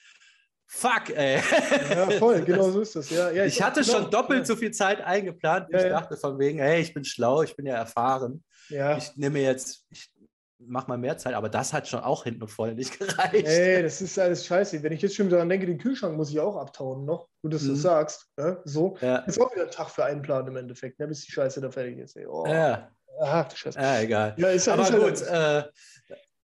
Fuck, 0.71 1.09
ey. 1.15 1.41
Ja, 1.89 2.11
voll, 2.11 2.41
genau 2.45 2.69
so 2.69 2.81
ist 2.81 2.95
das. 2.95 3.09
Ja, 3.09 3.31
ich, 3.31 3.55
ich 3.55 3.61
hatte 3.61 3.81
genau, 3.81 3.93
schon 3.93 4.11
doppelt 4.11 4.45
so 4.45 4.55
viel 4.55 4.69
Zeit 4.69 5.01
eingeplant. 5.01 5.67
ich 5.71 5.81
dachte 5.81 6.15
von 6.15 6.38
wegen, 6.38 6.59
hey, 6.59 6.81
ich 6.81 6.93
bin 6.93 7.03
schlau, 7.03 7.41
ich 7.41 7.55
bin 7.55 7.65
ja 7.65 7.75
erfahren. 7.75 8.43
Ja. 8.69 8.95
Ich 8.95 9.15
nehme 9.15 9.39
jetzt, 9.39 9.88
ich 9.89 10.11
mach 10.59 10.87
mal 10.87 10.97
mehr 10.97 11.17
Zeit, 11.17 11.33
aber 11.33 11.49
das 11.49 11.73
hat 11.73 11.87
schon 11.87 12.01
auch 12.01 12.23
hinten 12.23 12.41
und 12.41 12.49
vorne 12.49 12.75
nicht 12.75 12.99
gereicht. 12.99 13.47
Ey, 13.47 13.81
das 13.81 14.01
ist 14.01 14.19
alles 14.19 14.45
scheiße. 14.45 14.83
Wenn 14.83 14.91
ich 14.91 15.01
jetzt 15.01 15.15
schon 15.15 15.29
daran 15.29 15.49
denke, 15.49 15.65
den 15.65 15.77
Kühlschrank 15.77 16.15
muss 16.15 16.29
ich 16.29 16.39
auch 16.39 16.57
abtauen 16.57 17.05
noch, 17.05 17.27
du 17.41 17.49
das 17.49 17.63
mhm. 17.63 17.67
so 17.67 17.75
sagst. 17.75 18.27
Ja, 18.37 18.57
so. 18.65 18.97
Ja. 19.01 19.17
Ist 19.19 19.39
auch 19.39 19.51
wieder 19.53 19.65
ein 19.65 19.71
Tag 19.71 19.89
für 19.89 20.05
einen 20.05 20.21
Plan 20.21 20.45
im 20.47 20.57
Endeffekt, 20.57 20.99
ne, 20.99 21.07
bis 21.07 21.25
die 21.25 21.31
Scheiße 21.31 21.61
da 21.61 21.71
fertig 21.71 21.97
ist. 21.99 22.15
Ey. 22.17 22.27
Oh. 22.27 22.45
Ja. 22.45 22.91
Ach, 23.21 23.55
Scheiße. 23.55 23.79
Ja, 23.79 23.99
egal. 23.99 24.35
Ja, 24.37 24.49
ist, 24.49 24.67
aber 24.67 24.83
ist 24.83 24.93
gut, 24.93 25.27
äh, 25.27 25.63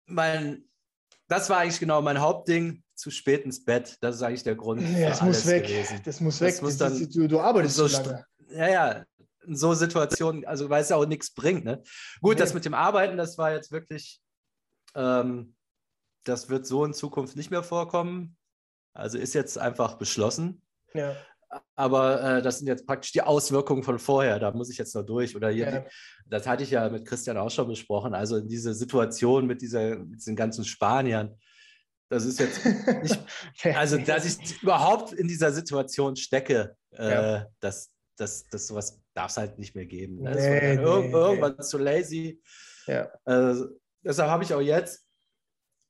mein, 0.05 0.63
das 1.27 1.49
war 1.49 1.59
eigentlich 1.59 1.79
genau 1.79 2.01
mein 2.01 2.19
Hauptding. 2.19 2.81
Zu 2.95 3.09
spät 3.09 3.43
ins 3.43 3.65
Bett, 3.65 3.97
das 4.01 4.17
ist 4.17 4.21
eigentlich 4.21 4.43
der 4.43 4.53
Grund. 4.53 4.79
Ja, 4.95 5.09
das 5.09 5.21
muss 5.23 5.47
weg. 5.47 5.65
Gewesen. 5.65 5.99
Das 6.05 6.21
muss 6.21 6.39
weg. 6.39 6.51
Das 6.51 6.61
muss 6.61 6.77
dann, 6.77 7.09
du, 7.09 7.27
du 7.27 7.39
arbeitest 7.39 7.75
so 7.75 7.87
lange. 7.87 8.23
Ja, 8.49 8.69
ja, 8.69 9.03
in 9.45 9.55
so 9.55 9.73
Situationen, 9.73 10.45
also 10.45 10.69
weil 10.69 10.81
es 10.81 10.89
ja 10.89 10.95
auch 10.95 11.05
nichts 11.05 11.33
bringt. 11.33 11.65
Ne? 11.65 11.81
Gut, 12.21 12.35
nee. 12.35 12.39
das 12.39 12.53
mit 12.53 12.65
dem 12.65 12.73
Arbeiten, 12.73 13.17
das 13.17 13.37
war 13.37 13.51
jetzt 13.51 13.71
wirklich, 13.71 14.21
ähm, 14.95 15.55
das 16.23 16.49
wird 16.49 16.65
so 16.65 16.85
in 16.85 16.93
Zukunft 16.93 17.35
nicht 17.35 17.51
mehr 17.51 17.63
vorkommen. 17.63 18.37
Also 18.93 19.17
ist 19.17 19.33
jetzt 19.33 19.57
einfach 19.57 19.95
beschlossen. 19.95 20.61
Ja. 20.93 21.15
Aber 21.75 22.21
äh, 22.21 22.41
das 22.41 22.59
sind 22.59 22.67
jetzt 22.67 22.85
praktisch 22.85 23.11
die 23.11 23.21
Auswirkungen 23.21 23.83
von 23.83 23.99
vorher. 23.99 24.39
Da 24.39 24.51
muss 24.51 24.69
ich 24.69 24.77
jetzt 24.77 24.95
noch 24.95 25.03
durch. 25.03 25.35
Oder 25.35 25.49
hier, 25.49 25.71
ja. 25.71 25.85
das 26.27 26.47
hatte 26.47 26.63
ich 26.63 26.71
ja 26.71 26.89
mit 26.89 27.05
Christian 27.05 27.37
auch 27.37 27.49
schon 27.49 27.67
besprochen. 27.67 28.13
Also 28.13 28.37
in 28.37 28.47
diese 28.47 28.73
Situation 28.73 29.45
mit, 29.45 29.61
dieser, 29.61 29.97
mit 29.97 30.19
diesen 30.19 30.35
ganzen 30.35 30.65
Spaniern. 30.65 31.35
Das 32.09 32.25
ist 32.25 32.39
jetzt 32.39 32.63
nicht, 32.65 33.19
also 33.75 33.97
dass 33.97 34.25
ich 34.25 34.61
überhaupt 34.61 35.13
in 35.13 35.27
dieser 35.27 35.51
Situation 35.51 36.15
stecke, 36.15 36.75
äh, 36.91 37.11
ja. 37.11 37.47
das, 37.59 37.91
das, 38.17 38.47
das 38.49 38.67
sowas 38.67 39.02
darf 39.13 39.31
es 39.31 39.37
halt 39.37 39.59
nicht 39.59 39.75
mehr 39.75 39.85
geben. 39.85 40.21
Ne? 40.21 40.31
Nee, 40.31 40.75
nee, 40.77 40.81
irgendwann 40.81 41.55
nee. 41.57 41.63
zu 41.63 41.77
lazy. 41.77 42.41
Ja. 42.87 43.09
Äh, 43.25 43.55
deshalb 44.03 44.29
habe 44.29 44.43
ich 44.43 44.53
auch 44.53 44.61
jetzt, 44.61 45.05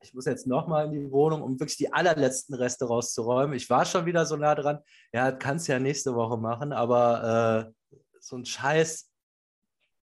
ich 0.02 0.14
muss 0.14 0.26
jetzt 0.26 0.48
nochmal 0.48 0.86
in 0.86 0.92
die 0.92 1.12
Wohnung, 1.12 1.42
um 1.42 1.60
wirklich 1.60 1.78
die 1.78 1.92
allerletzten 1.92 2.56
Reste 2.56 2.86
rauszuräumen. 2.86 3.56
Ich 3.56 3.70
war 3.70 3.86
schon 3.86 4.06
wieder 4.06 4.26
so 4.26 4.36
nah 4.36 4.56
dran. 4.56 4.80
Ja, 5.14 5.32
kannst 5.32 5.68
ja 5.68 5.80
nächste 5.80 6.14
Woche 6.14 6.38
machen, 6.38 6.74
aber 6.74 7.72
äh, 7.94 7.98
so 8.20 8.38
ein 8.38 8.46
Scheiß, 8.46 9.10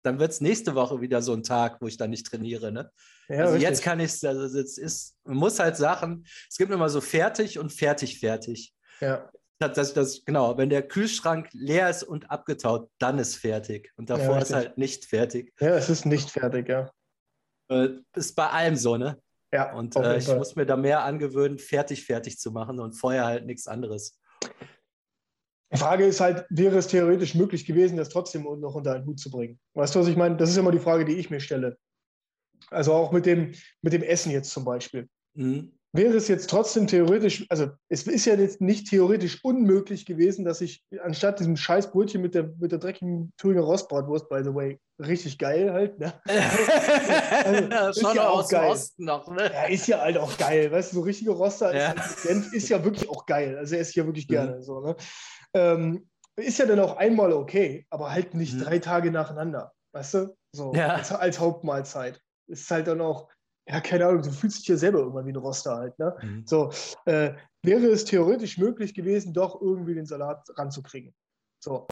dann 0.03 0.19
wird 0.21 0.31
es 0.31 0.41
nächste 0.41 0.75
Woche 0.75 1.01
wieder 1.01 1.23
so 1.23 1.33
ein 1.33 1.43
Tag, 1.43 1.81
wo 1.81 1.87
ich 1.87 1.97
dann 1.97 2.11
nicht 2.11 2.27
trainiere. 2.27 2.71
Ne? 2.71 2.91
Ja, 3.29 3.39
also 3.39 3.55
richtig. 3.55 3.69
jetzt 3.69 3.83
kann 3.83 4.01
ich 4.01 4.13
es, 4.13 4.25
also 4.25 4.59
es 4.59 4.79
ist, 4.79 5.17
man 5.25 5.37
muss 5.37 5.59
halt 5.59 5.77
Sachen, 5.77 6.25
es 6.49 6.57
gibt 6.57 6.73
immer 6.73 6.89
so 6.89 7.01
fertig 7.01 7.59
und 7.59 7.73
fertig, 7.73 8.21
fertig. 8.21 8.73
Ja. 9.01 9.29
Das, 9.59 9.95
das, 9.95 10.25
genau, 10.25 10.59
wenn 10.59 10.69
der 10.69 10.87
Kühlschrank 10.87 11.49
leer 11.53 11.89
ist 11.89 12.03
und 12.03 12.31
abgetaut, 12.31 12.91
dann 12.99 13.19
ist 13.19 13.37
fertig. 13.37 13.91
Und 13.97 14.11
davor 14.11 14.35
ja, 14.35 14.43
ist 14.43 14.53
halt 14.53 14.77
nicht 14.77 15.07
fertig. 15.07 15.55
Ja, 15.61 15.77
es 15.77 15.89
ist 15.89 16.05
nicht 16.05 16.31
fertig, 16.31 16.69
ja. 16.69 16.91
Äh, 17.71 17.89
ist 18.15 18.35
bei 18.35 18.49
allem 18.49 18.77
so, 18.77 18.97
ne? 18.99 19.19
Ja. 19.53 19.73
Und 19.75 19.97
äh, 19.97 20.19
ich 20.19 20.29
muss 20.29 20.57
mir 20.57 20.67
da 20.67 20.77
mehr 20.77 21.05
angewöhnen, 21.05 21.59
fertig, 21.59 22.05
fertig 22.05 22.39
zu 22.39 22.51
machen 22.51 22.79
und 22.81 22.93
vorher 22.93 23.25
halt 23.25 23.47
nichts 23.47 23.67
anderes. 23.67 24.21
Die 25.73 25.79
Frage 25.79 26.05
ist 26.05 26.21
halt, 26.21 26.45
wäre 26.51 26.77
es 26.77 26.89
theoretisch 26.89 27.35
möglich 27.35 27.65
gewesen, 27.65 27.97
das 27.97 28.11
trotzdem 28.11 28.43
noch 28.43 28.75
unter 28.75 28.95
einen 28.95 29.07
Hut 29.07 29.19
zu 29.19 29.31
bringen? 29.31 29.59
Weißt 29.73 29.95
du, 29.95 30.01
was 30.01 30.09
ich 30.09 30.17
meine? 30.17 30.37
Das 30.37 30.51
ist 30.51 30.57
immer 30.59 30.71
die 30.71 30.79
Frage, 30.79 31.07
die 31.07 31.17
ich 31.17 31.31
mir 31.31 31.41
stelle. 31.41 31.79
Also 32.69 32.93
auch 32.93 33.11
mit 33.11 33.25
dem, 33.25 33.55
mit 33.81 33.93
dem 33.95 34.03
Essen 34.03 34.31
jetzt 34.33 34.51
zum 34.51 34.65
Beispiel. 34.65 35.09
Mhm 35.35 35.76
wäre 35.93 36.15
es 36.15 36.29
jetzt 36.29 36.51
trotzdem 36.51 36.87
theoretisch, 36.87 37.47
also 37.49 37.69
es 37.89 38.07
ist 38.07 38.27
ja 38.27 38.35
jetzt 38.35 38.61
nicht 38.61 38.89
theoretisch 38.89 39.43
unmöglich 39.45 40.05
gewesen, 40.07 40.45
dass 40.45 40.61
ich 40.61 40.85
anstatt 41.03 41.41
diesem 41.41 41.57
scheiß 41.57 41.91
Brötchen 41.91 42.23
mit 42.23 42.35
der, 42.35 42.53
mit 42.59 42.73
der 42.73 42.79
dreckigen 42.79 43.33
Thüringer 43.37 43.63
Rostbratwurst, 43.63 44.29
by 44.29 44.43
the 44.45 44.55
way, 44.55 44.79
richtig 44.99 45.39
geil 45.39 45.73
halt, 45.73 45.99
ne? 45.99 46.13
also, 47.75 48.01
Schon 48.01 48.17
ja 48.17 48.29
aus 48.29 48.49
geil. 48.49 48.71
Osten 48.71 49.05
noch, 49.05 49.29
ne? 49.29 49.51
Ja, 49.53 49.65
ist 49.65 49.87
ja 49.87 50.01
halt 50.01 50.19
auch 50.19 50.37
geil, 50.37 50.71
weißt 50.71 50.93
du, 50.93 50.97
so 50.97 51.03
richtige 51.03 51.31
Roster 51.31 51.75
ja. 51.75 51.95
Senf 52.03 52.53
ist 52.53 52.69
ja 52.69 52.85
wirklich 52.85 53.09
auch 53.09 53.27
geil, 53.27 53.57
also 53.57 53.77
esse 53.77 53.91
ich 53.91 53.97
ja 53.97 54.07
wirklich 54.07 54.29
mhm. 54.29 54.33
gerne, 54.33 54.57
mhm. 54.57 54.63
so, 54.63 54.81
ne? 54.81 54.97
Ähm, 55.55 56.09
ist 56.37 56.59
ja 56.59 56.67
dann 56.67 56.81
auch 56.81 56.97
einmal 56.97 57.33
okay, 57.33 57.87
aber 57.91 58.13
halt 58.13 58.35
nicht 58.35 58.55
mhm. 58.55 58.61
drei 58.61 58.79
Tage 58.79 59.11
nacheinander, 59.11 59.73
weißt 59.93 60.15
du? 60.15 60.37
So, 60.53 60.73
ja. 60.75 60.89
als, 60.89 61.13
als 61.13 61.39
Hauptmahlzeit. 61.39 62.21
Ist 62.49 62.71
halt 62.71 62.87
dann 62.87 63.01
auch, 63.01 63.29
ja, 63.69 63.81
keine 63.81 64.07
Ahnung, 64.07 64.23
du 64.23 64.31
fühlst 64.31 64.61
dich 64.61 64.69
ja 64.69 64.77
selber 64.77 65.01
irgendwann 65.01 65.27
wie 65.27 65.33
ein 65.33 65.37
Roster 65.37 65.77
halt. 65.77 65.99
Ne? 65.99 66.17
Mhm. 66.23 66.47
So, 66.47 66.71
äh, 67.05 67.35
wäre 67.63 67.87
es 67.87 68.05
theoretisch 68.05 68.59
möglich 68.59 68.95
gewesen, 68.95 69.33
doch 69.33 69.61
irgendwie 69.61 69.95
den 69.95 70.07
Salat 70.07 70.49
ranzukriegen. 70.57 71.15
So. 71.59 71.87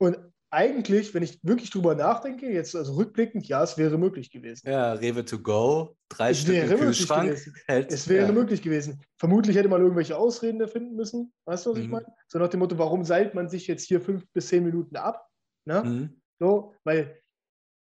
Und 0.00 0.18
eigentlich, 0.50 1.12
wenn 1.12 1.22
ich 1.22 1.38
wirklich 1.42 1.70
drüber 1.70 1.94
nachdenke, 1.94 2.50
jetzt 2.50 2.74
also 2.74 2.94
rückblickend, 2.94 3.46
ja, 3.48 3.62
es 3.62 3.76
wäre 3.76 3.98
möglich 3.98 4.30
gewesen. 4.30 4.70
Ja, 4.70 4.94
Rewe 4.94 5.24
to 5.24 5.38
go, 5.38 5.96
drei 6.08 6.30
es 6.30 6.40
Stück 6.40 6.56
im 6.56 6.78
Kühlschrank. 6.78 7.38
Hält, 7.66 7.92
es 7.92 8.08
wäre 8.08 8.28
ja. 8.28 8.32
möglich 8.32 8.62
gewesen. 8.62 9.02
Vermutlich 9.18 9.56
hätte 9.56 9.68
man 9.68 9.82
irgendwelche 9.82 10.16
Ausreden 10.16 10.60
erfinden 10.60 10.94
müssen. 10.94 11.34
Weißt 11.44 11.66
du, 11.66 11.70
was 11.70 11.78
mhm. 11.78 11.84
ich 11.84 11.90
meine? 11.90 12.06
So 12.28 12.38
nach 12.38 12.48
dem 12.48 12.60
Motto, 12.60 12.78
warum 12.78 13.04
seilt 13.04 13.34
man 13.34 13.50
sich 13.50 13.66
jetzt 13.66 13.84
hier 13.84 14.00
fünf 14.00 14.24
bis 14.32 14.48
zehn 14.48 14.64
Minuten 14.64 14.96
ab? 14.96 15.26
Ne? 15.66 15.82
Mhm. 15.84 16.20
So, 16.38 16.74
weil 16.84 17.20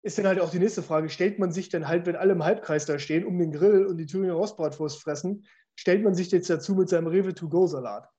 ist 0.04 0.18
dann 0.18 0.28
halt 0.28 0.40
auch 0.40 0.50
die 0.50 0.60
nächste 0.60 0.82
Frage, 0.82 1.10
stellt 1.10 1.40
man 1.40 1.52
sich 1.52 1.70
denn 1.70 1.88
halt, 1.88 2.06
wenn 2.06 2.16
alle 2.16 2.34
im 2.34 2.44
Halbkreis 2.44 2.86
da 2.86 2.98
stehen, 2.98 3.26
um 3.26 3.38
den 3.38 3.52
Grill 3.52 3.86
und 3.86 3.98
die 3.98 4.08
Thüringer 4.08 4.34
Rostbratwurst 4.34 5.02
fressen, 5.02 5.46
stellt 5.76 6.04
man 6.04 6.16
sich 6.16 6.32
jetzt 6.32 6.50
dazu 6.50 6.76
mit 6.76 6.90
seinem 6.90 7.08
Rewe 7.08 7.34
To-Go-Salat? 7.34 8.10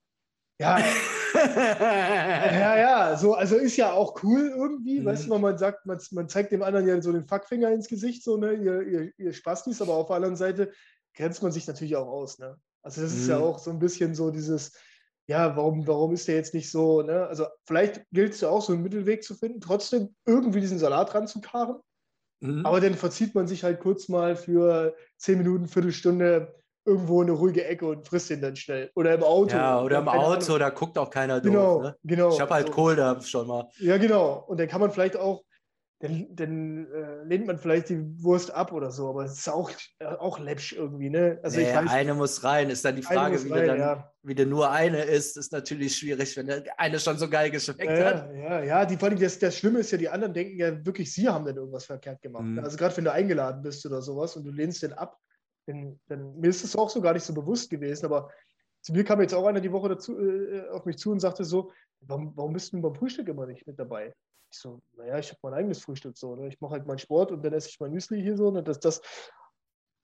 Ja. 0.60 0.78
ja, 1.34 2.76
ja, 2.76 3.16
so, 3.16 3.34
also 3.34 3.56
ist 3.56 3.76
ja 3.76 3.92
auch 3.92 4.22
cool 4.22 4.52
irgendwie, 4.54 5.00
mhm. 5.00 5.06
weißt 5.06 5.26
du, 5.26 5.38
man 5.38 5.58
sagt, 5.58 5.86
man, 5.86 5.98
man, 6.12 6.28
zeigt 6.28 6.52
dem 6.52 6.62
anderen 6.62 6.86
ja 6.86 7.00
so 7.00 7.10
den 7.10 7.26
Fackfinger 7.26 7.70
ins 7.70 7.88
Gesicht, 7.88 8.22
so, 8.22 8.36
ne, 8.36 8.52
ihr, 8.52 8.82
ihr, 8.82 9.12
ihr 9.16 9.32
Spastis, 9.32 9.82
aber 9.82 9.94
auf 9.94 10.06
der 10.06 10.16
anderen 10.16 10.36
Seite 10.36 10.70
grenzt 11.14 11.42
man 11.42 11.52
sich 11.52 11.66
natürlich 11.66 11.96
auch 11.96 12.06
aus, 12.06 12.38
ne? 12.38 12.56
Also 12.82 13.02
das 13.02 13.12
mhm. 13.12 13.18
ist 13.18 13.28
ja 13.28 13.38
mhm. 13.38 13.44
auch 13.44 13.58
so 13.58 13.70
ein 13.70 13.78
bisschen 13.78 14.14
so 14.14 14.30
dieses, 14.30 14.72
ja, 15.26 15.56
warum, 15.56 15.86
warum 15.86 16.12
ist 16.12 16.28
der 16.28 16.36
jetzt 16.36 16.54
nicht 16.54 16.70
so, 16.70 17.02
ne? 17.02 17.26
Also 17.26 17.46
vielleicht 17.66 18.02
gilt 18.12 18.34
es 18.34 18.40
ja 18.40 18.48
auch, 18.48 18.62
so 18.62 18.72
einen 18.72 18.82
Mittelweg 18.82 19.22
zu 19.22 19.34
finden, 19.34 19.60
trotzdem 19.60 20.14
irgendwie 20.26 20.60
diesen 20.60 20.78
Salat 20.78 21.14
ranzukarren. 21.14 21.76
Mhm. 22.40 22.66
Aber 22.66 22.80
dann 22.80 22.94
verzieht 22.94 23.34
man 23.34 23.46
sich 23.46 23.62
halt 23.62 23.80
kurz 23.80 24.08
mal 24.08 24.34
für 24.34 24.94
zehn 25.16 25.38
Minuten, 25.38 25.68
Viertelstunde 25.68 26.54
irgendwo 26.84 27.22
in 27.22 27.28
eine 27.28 27.38
ruhige 27.38 27.64
Ecke 27.64 27.86
und 27.86 28.06
frisst 28.06 28.30
den 28.30 28.40
dann 28.40 28.56
schnell. 28.56 28.90
Oder 28.96 29.14
im 29.14 29.22
Auto. 29.22 29.56
Ja, 29.56 29.80
oder, 29.80 29.98
im 29.98 30.08
Auto, 30.08 30.46
Ahnung. 30.46 30.58
da 30.58 30.70
guckt 30.70 30.98
auch 30.98 31.10
keiner 31.10 31.40
genau, 31.40 31.74
doof. 31.74 31.82
Ne? 31.82 31.96
Genau. 32.02 32.32
Ich 32.32 32.40
habe 32.40 32.54
halt 32.54 32.66
so. 32.66 32.72
Kohl 32.72 33.20
schon 33.22 33.46
mal. 33.46 33.68
Ja, 33.78 33.96
genau. 33.98 34.44
Und 34.48 34.58
dann 34.58 34.66
kann 34.66 34.80
man 34.80 34.90
vielleicht 34.90 35.16
auch 35.16 35.44
dann, 36.02 36.26
dann 36.34 36.86
äh, 36.92 37.22
lehnt 37.22 37.46
man 37.46 37.58
vielleicht 37.58 37.88
die 37.88 38.02
Wurst 38.24 38.50
ab 38.50 38.72
oder 38.72 38.90
so, 38.90 39.08
aber 39.08 39.24
es 39.24 39.38
ist 39.38 39.48
auch, 39.48 39.70
äh, 40.00 40.06
auch 40.06 40.40
läppsch 40.40 40.72
irgendwie, 40.72 41.10
ne? 41.10 41.38
Also 41.44 41.60
nee, 41.60 41.72
weiß, 41.72 41.90
eine 41.90 42.14
muss 42.14 42.42
rein, 42.42 42.70
ist 42.70 42.84
dann 42.84 42.96
die 42.96 43.02
Frage, 43.02 43.42
wie, 43.44 43.50
rein, 43.50 43.66
dann, 43.68 43.78
ja. 43.78 44.12
wie 44.24 44.34
der 44.34 44.46
nur 44.46 44.68
eine 44.68 45.04
ist, 45.04 45.36
ist 45.36 45.52
natürlich 45.52 45.96
schwierig, 45.96 46.36
wenn 46.36 46.48
der 46.48 46.64
eine 46.76 46.98
schon 46.98 47.18
so 47.18 47.30
geil 47.30 47.52
geschmeckt 47.52 47.84
ja, 47.84 48.04
hat. 48.04 48.34
Ja, 48.34 48.64
ja, 48.64 48.84
die, 48.84 48.96
vor 48.96 49.10
allem 49.10 49.20
das, 49.20 49.38
das 49.38 49.56
Schlimme 49.56 49.78
ist 49.78 49.92
ja, 49.92 49.98
die 49.98 50.08
anderen 50.08 50.34
denken 50.34 50.58
ja 50.58 50.84
wirklich, 50.84 51.12
sie 51.12 51.28
haben 51.28 51.44
dann 51.44 51.54
irgendwas 51.54 51.84
verkehrt 51.84 52.20
gemacht. 52.20 52.46
Mhm. 52.46 52.58
Also 52.58 52.76
gerade 52.76 52.96
wenn 52.96 53.04
du 53.04 53.12
eingeladen 53.12 53.62
bist 53.62 53.86
oder 53.86 54.02
sowas 54.02 54.36
und 54.36 54.42
du 54.42 54.50
lehnst 54.50 54.82
den 54.82 54.94
ab, 54.94 55.16
dann, 55.66 56.00
dann 56.08 56.36
mir 56.36 56.48
ist 56.48 56.64
es 56.64 56.74
auch 56.74 56.90
so 56.90 57.00
gar 57.00 57.12
nicht 57.12 57.24
so 57.24 57.32
bewusst 57.32 57.70
gewesen, 57.70 58.06
aber 58.06 58.28
zu 58.80 58.92
mir 58.92 59.04
kam 59.04 59.20
jetzt 59.20 59.34
auch 59.34 59.46
einer 59.46 59.60
die 59.60 59.70
Woche 59.70 59.90
dazu, 59.90 60.18
äh, 60.18 60.68
auf 60.70 60.84
mich 60.84 60.98
zu 60.98 61.12
und 61.12 61.20
sagte 61.20 61.44
so, 61.44 61.70
warum, 62.00 62.36
warum 62.36 62.54
bist 62.54 62.72
du 62.72 62.82
beim 62.82 62.96
Frühstück 62.96 63.28
immer 63.28 63.46
nicht 63.46 63.68
mit 63.68 63.78
dabei? 63.78 64.12
Ich 64.52 64.58
so, 64.58 64.82
naja, 64.96 65.18
ich 65.18 65.30
habe 65.30 65.38
mein 65.42 65.54
eigenes 65.54 65.82
Frühstück 65.82 66.16
so. 66.16 66.36
Ne? 66.36 66.48
Ich 66.48 66.60
mache 66.60 66.72
halt 66.72 66.86
meinen 66.86 66.98
Sport 66.98 67.32
und 67.32 67.42
dann 67.42 67.54
esse 67.54 67.70
ich 67.70 67.80
mein 67.80 67.90
Müsli 67.90 68.20
hier 68.20 68.36
so. 68.36 68.50
Ne? 68.50 68.62
Das, 68.62 68.80
das 68.80 69.00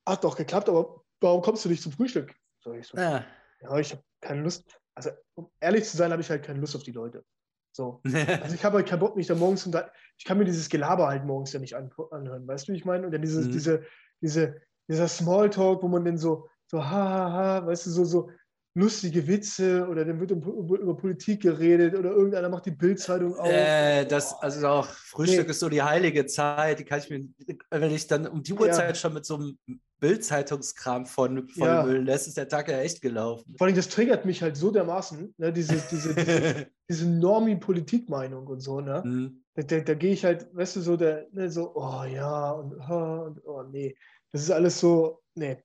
hat 0.06 0.24
doch 0.24 0.36
geklappt, 0.36 0.68
aber 0.70 1.02
warum 1.20 1.42
kommst 1.42 1.64
du 1.64 1.68
nicht 1.68 1.82
zum 1.82 1.92
Frühstück? 1.92 2.34
So, 2.60 2.72
ich 2.72 2.86
so, 2.86 2.96
ja. 2.96 3.24
ja, 3.60 3.78
ich 3.78 3.92
habe 3.92 4.02
keine 4.20 4.42
Lust. 4.42 4.64
Also, 4.94 5.10
um 5.34 5.50
ehrlich 5.60 5.84
zu 5.84 5.96
sein, 5.96 6.10
habe 6.12 6.22
ich 6.22 6.30
halt 6.30 6.44
keine 6.44 6.60
Lust 6.60 6.74
auf 6.74 6.82
die 6.82 6.92
Leute. 6.92 7.24
So. 7.72 8.00
Also 8.42 8.54
ich 8.54 8.64
habe 8.64 8.78
halt 8.78 8.88
keinen 8.88 9.00
Bock, 9.00 9.16
mich 9.16 9.26
da 9.26 9.34
morgens 9.34 9.66
und 9.66 9.72
da, 9.72 9.90
ich 10.16 10.24
kann 10.24 10.38
mir 10.38 10.44
dieses 10.44 10.68
Gelaber 10.68 11.08
halt 11.08 11.24
morgens 11.24 11.52
ja 11.52 11.60
nicht 11.60 11.74
an, 11.74 11.90
anhören, 12.10 12.48
weißt 12.48 12.68
du, 12.68 12.72
wie 12.72 12.76
ich 12.76 12.84
meine? 12.84 13.06
Und 13.06 13.12
dann 13.12 13.22
dieses, 13.22 13.46
mhm. 13.46 13.52
diese, 13.52 13.84
diese, 14.20 14.60
dieser 14.88 15.08
Smalltalk, 15.08 15.82
wo 15.82 15.88
man 15.88 16.04
dann 16.04 16.16
so, 16.16 16.48
so, 16.66 16.82
ha, 16.82 16.90
ha, 16.90 17.32
ha, 17.32 17.66
weißt 17.66 17.86
du, 17.86 17.90
so, 17.90 18.04
so, 18.04 18.30
lustige 18.74 19.26
Witze 19.26 19.86
oder 19.88 20.04
dann 20.04 20.20
wird 20.20 20.30
über 20.30 20.96
Politik 20.96 21.42
geredet 21.42 21.96
oder 21.96 22.10
irgendeiner 22.10 22.48
macht 22.48 22.66
die 22.66 22.70
Bildzeitung 22.70 23.34
auf. 23.36 23.48
Äh, 23.48 24.04
das, 24.04 24.34
also 24.34 24.66
auch 24.68 24.86
Frühstück 24.86 25.46
nee. 25.46 25.50
ist 25.50 25.60
so 25.60 25.68
die 25.68 25.82
heilige 25.82 26.26
Zeit, 26.26 26.78
die 26.78 26.84
kann 26.84 27.00
ich 27.00 27.10
mir, 27.10 27.26
wenn 27.70 27.90
ich 27.90 28.06
dann 28.06 28.26
um 28.26 28.42
die 28.42 28.52
Uhrzeit 28.52 28.90
ja. 28.90 28.94
schon 28.94 29.14
mit 29.14 29.24
so 29.26 29.36
einem 29.36 29.58
Bildzeitungskram 30.00 31.06
von, 31.06 31.48
von 31.48 31.66
ja. 31.66 31.82
Müll 31.82 32.02
lässt, 32.02 32.28
ist 32.28 32.36
der 32.36 32.48
Tag 32.48 32.68
ja 32.68 32.78
echt 32.78 33.02
gelaufen. 33.02 33.54
Vor 33.56 33.66
allem, 33.66 33.76
das 33.76 33.88
triggert 33.88 34.24
mich 34.24 34.42
halt 34.42 34.56
so 34.56 34.70
dermaßen, 34.70 35.34
ne, 35.36 35.52
diese, 35.52 35.82
diese, 35.90 36.14
diese, 36.14 36.66
diese 36.88 37.08
Normie-Politikmeinung 37.08 38.46
und 38.46 38.60
so, 38.60 38.80
ne? 38.80 39.02
Mhm. 39.04 39.44
Da, 39.54 39.62
da, 39.62 39.80
da 39.80 39.94
gehe 39.94 40.12
ich 40.12 40.24
halt, 40.24 40.54
weißt 40.54 40.76
du, 40.76 40.80
so, 40.82 40.96
der, 40.96 41.26
ne, 41.32 41.50
so, 41.50 41.74
oh 41.74 42.04
ja, 42.04 42.52
und, 42.52 42.74
oh, 42.88 43.24
und 43.26 43.44
oh 43.44 43.62
nee. 43.64 43.96
Das 44.30 44.42
ist 44.42 44.50
alles 44.50 44.78
so, 44.78 45.20
nee, 45.34 45.64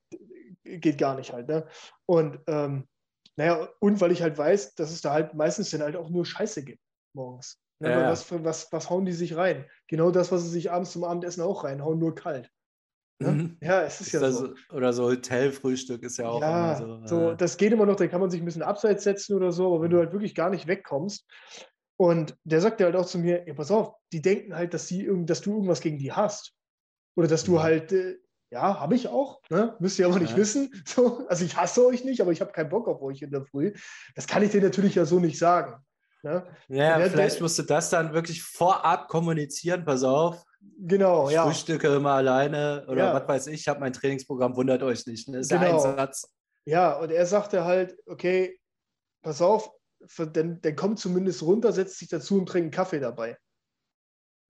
geht 0.63 0.98
gar 0.98 1.16
nicht 1.16 1.32
halt, 1.32 1.48
ne? 1.48 1.68
Und 2.06 2.39
ähm, 2.48 2.88
naja, 3.36 3.69
und 3.80 4.00
weil 4.02 4.12
ich 4.12 4.22
halt 4.22 4.38
weiß, 4.38 4.76
dass 4.76 4.91
es 4.91 5.02
da 5.02 5.12
halt 5.12 5.34
meistens 5.34 5.69
dann 5.72 5.82
halt 5.82 5.96
auch 5.96 6.10
nur 6.10 6.26
Scheiße 6.26 6.63
gibt 6.63 6.82
morgens. 7.13 7.60
Ne? 7.80 7.91
Ja. 7.91 8.10
Was, 8.10 8.32
was, 8.32 8.72
was 8.72 8.89
hauen 8.89 9.06
die 9.06 9.13
sich 9.13 9.36
rein? 9.36 9.65
Genau 9.88 10.12
das, 10.12 10.32
was 10.32 10.43
sie 10.43 10.50
sich 10.50 10.72
abends 10.72 10.91
zum 10.91 11.04
Abendessen 11.04 11.41
auch 11.41 11.63
reinhauen, 11.63 12.00
nur 12.00 12.15
kalt. 12.15 12.50
Ne? 13.19 13.32
Mhm. 13.32 13.58
Ja, 13.62 13.84
es 13.84 14.02
ist, 14.02 14.08
ist 14.08 14.22
ja 14.22 14.32
so. 14.32 14.54
Oder 14.72 14.93
so 14.93 15.06
Hotelfrühstück 15.06 16.04
ist 16.04 16.17
ja 16.17 16.28
auch 16.28 16.41
ja, 16.41 16.76
so. 16.76 17.06
so 17.06 17.32
äh. 17.32 17.38
Das 17.38 17.58
geht 17.58 17.72
immer 17.72 17.86
noch, 17.86 17.96
da 17.96 18.08
kann 18.08 18.22
man 18.22 18.30
sich 18.30 18.41
ein 18.41 18.46
bisschen 18.46 18.63
abseits 18.63 19.04
setzen 19.04 19.36
oder 19.36 19.52
so, 19.52 19.67
aber 19.67 19.84
wenn 19.84 19.91
du 19.91 20.00
halt 20.00 20.12
wirklich 20.12 20.36
gar 20.36 20.50
nicht 20.50 20.67
wegkommst. 20.67 21.30
Und 21.96 22.36
der 22.43 22.60
sagt 22.60 22.80
ja 22.80 22.88
halt 22.88 22.96
auch 22.96 23.06
zu 23.06 23.19
mir, 23.19 23.48
ja, 23.48 23.54
pass 23.54 23.72
auf, 23.72 23.93
die 24.12 24.22
denken 24.22 24.56
halt, 24.56 24.74
dass, 24.74 24.88
sie, 24.88 25.08
dass 25.26 25.41
du 25.41 25.54
irgendwas 25.54 25.80
gegen 25.80 26.00
die 26.00 26.12
hast. 26.12 26.54
Oder 27.15 27.28
dass 27.28 27.43
du 27.43 27.54
mhm. 27.54 27.63
halt, 27.63 27.91
äh, 27.91 28.17
ja, 28.54 28.80
habe 28.80 28.94
ich 28.96 29.08
auch, 29.08 29.42
ne? 29.50 29.76
müsst 29.80 29.98
ihr 29.98 30.06
aber 30.06 30.20
nicht 30.20 30.32
ja. 30.32 30.38
wissen. 30.38 30.72
So, 30.86 31.26
also 31.28 31.44
ich 31.44 31.58
hasse 31.58 31.86
euch 31.86 32.06
nicht, 32.06 32.22
aber 32.22 32.32
ich 32.32 32.39
habe 32.39 32.52
keinen 32.52 32.70
Bock 32.70 32.88
auf 32.88 33.02
euch 33.02 33.22
in 33.24 33.32
der 33.32 33.44
Früh. 33.44 33.74
Das 34.16 34.28
kann 34.28 34.44
ich 34.44 34.52
dir 34.52 34.62
natürlich 34.62 34.94
ja 34.94 35.06
so 35.06 35.20
nicht 35.20 35.39
sagen. 35.39 35.84
Ne? 36.22 36.46
Ja, 36.68 37.00
der, 37.00 37.10
vielleicht 37.10 37.42
musst 37.42 37.58
du 37.58 37.63
das 37.63 37.89
dann 37.89 38.13
wirklich 38.13 38.44
vorab 38.44 39.08
kommunizieren, 39.08 39.84
pass 39.84 40.04
auf. 40.04 40.44
Genau, 40.78 41.28
ich 41.28 41.34
ja. 41.34 41.46
Frühstücke 41.46 41.88
immer 41.96 42.12
alleine 42.12 42.86
oder 42.88 43.06
ja. 43.06 43.13
was 43.13 43.28
weiß 43.28 43.48
ich, 43.48 43.62
ich 43.62 43.68
habe 43.68 43.80
mein 43.80 43.92
Trainingsprogramm, 43.92 44.56
wundert 44.56 44.84
euch 44.84 45.06
nicht. 45.08 45.28
Ne? 45.28 45.38
Das 45.38 45.48
ist 45.48 45.50
genau. 45.50 45.66
ja 45.66 45.74
ein 45.74 45.98
Satz. 45.98 46.32
Ja, 46.66 46.94
und 47.00 47.12
er 47.12 47.26
sagte 47.26 47.66
halt, 47.66 47.98
okay, 48.06 48.60
pass 49.24 49.42
auf, 49.42 49.72
dann, 50.32 50.62
dann 50.62 50.76
kommt 50.76 51.00
zumindest 51.00 51.42
runter, 51.42 51.72
setzt 51.74 51.98
sich 51.98 52.10
dazu 52.10 52.38
und 52.38 52.46
trinkt 52.46 52.66
einen 52.66 52.72
Kaffee 52.72 53.00
dabei. 53.00 53.38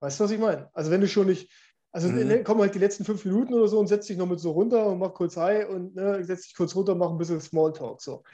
Weißt 0.00 0.20
du, 0.20 0.24
was 0.24 0.30
ich 0.30 0.38
meine? 0.38 0.68
Also 0.74 0.90
wenn 0.90 1.00
du 1.00 1.08
schon 1.08 1.26
nicht, 1.26 1.50
also 1.94 2.08
mhm. 2.08 2.26
Ne, 2.26 2.42
kommen 2.42 2.60
halt 2.60 2.74
die 2.74 2.80
letzten 2.80 3.04
fünf 3.04 3.24
Minuten 3.24 3.54
oder 3.54 3.68
so 3.68 3.78
und 3.78 3.86
setzt 3.86 4.08
dich 4.08 4.16
noch 4.16 4.26
mit 4.26 4.40
so 4.40 4.50
runter 4.50 4.86
und 4.86 4.98
mach 4.98 5.14
kurz 5.14 5.36
Hi 5.36 5.64
und 5.64 5.94
ne, 5.94 6.24
setzt 6.24 6.46
dich 6.46 6.56
kurz 6.56 6.74
runter 6.74 6.92
und 6.92 6.98
mach 6.98 7.10
ein 7.10 7.18
bisschen 7.18 7.40
Smalltalk. 7.40 8.02
So. 8.02 8.24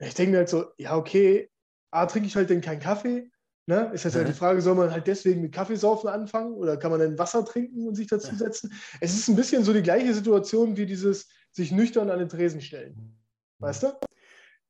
Ich 0.00 0.12
denke 0.12 0.32
mir 0.32 0.38
halt 0.38 0.50
so, 0.50 0.66
ja, 0.76 0.94
okay, 0.98 1.50
A, 1.90 2.04
trinke 2.04 2.28
ich 2.28 2.36
halt 2.36 2.50
dann 2.50 2.60
keinen 2.60 2.80
Kaffee. 2.80 3.30
Ne? 3.64 3.90
Ist 3.94 4.04
jetzt 4.04 4.16
halt 4.16 4.28
die 4.28 4.34
Frage, 4.34 4.60
soll 4.60 4.74
man 4.74 4.90
halt 4.90 5.06
deswegen 5.06 5.40
mit 5.40 5.52
Kaffeesaufen 5.52 6.10
anfangen 6.10 6.52
oder 6.52 6.76
kann 6.76 6.90
man 6.90 7.00
dann 7.00 7.18
Wasser 7.18 7.42
trinken 7.42 7.88
und 7.88 7.94
sich 7.94 8.06
dazu 8.06 8.34
setzen? 8.36 8.70
Es 9.00 9.14
ist 9.14 9.28
ein 9.28 9.36
bisschen 9.36 9.64
so 9.64 9.72
die 9.72 9.82
gleiche 9.82 10.12
Situation 10.12 10.76
wie 10.76 10.84
dieses 10.84 11.26
sich 11.52 11.72
nüchtern 11.72 12.10
an 12.10 12.18
den 12.18 12.28
Tresen 12.28 12.60
stellen. 12.60 13.18
Weißt 13.60 13.82
du? 13.82 13.92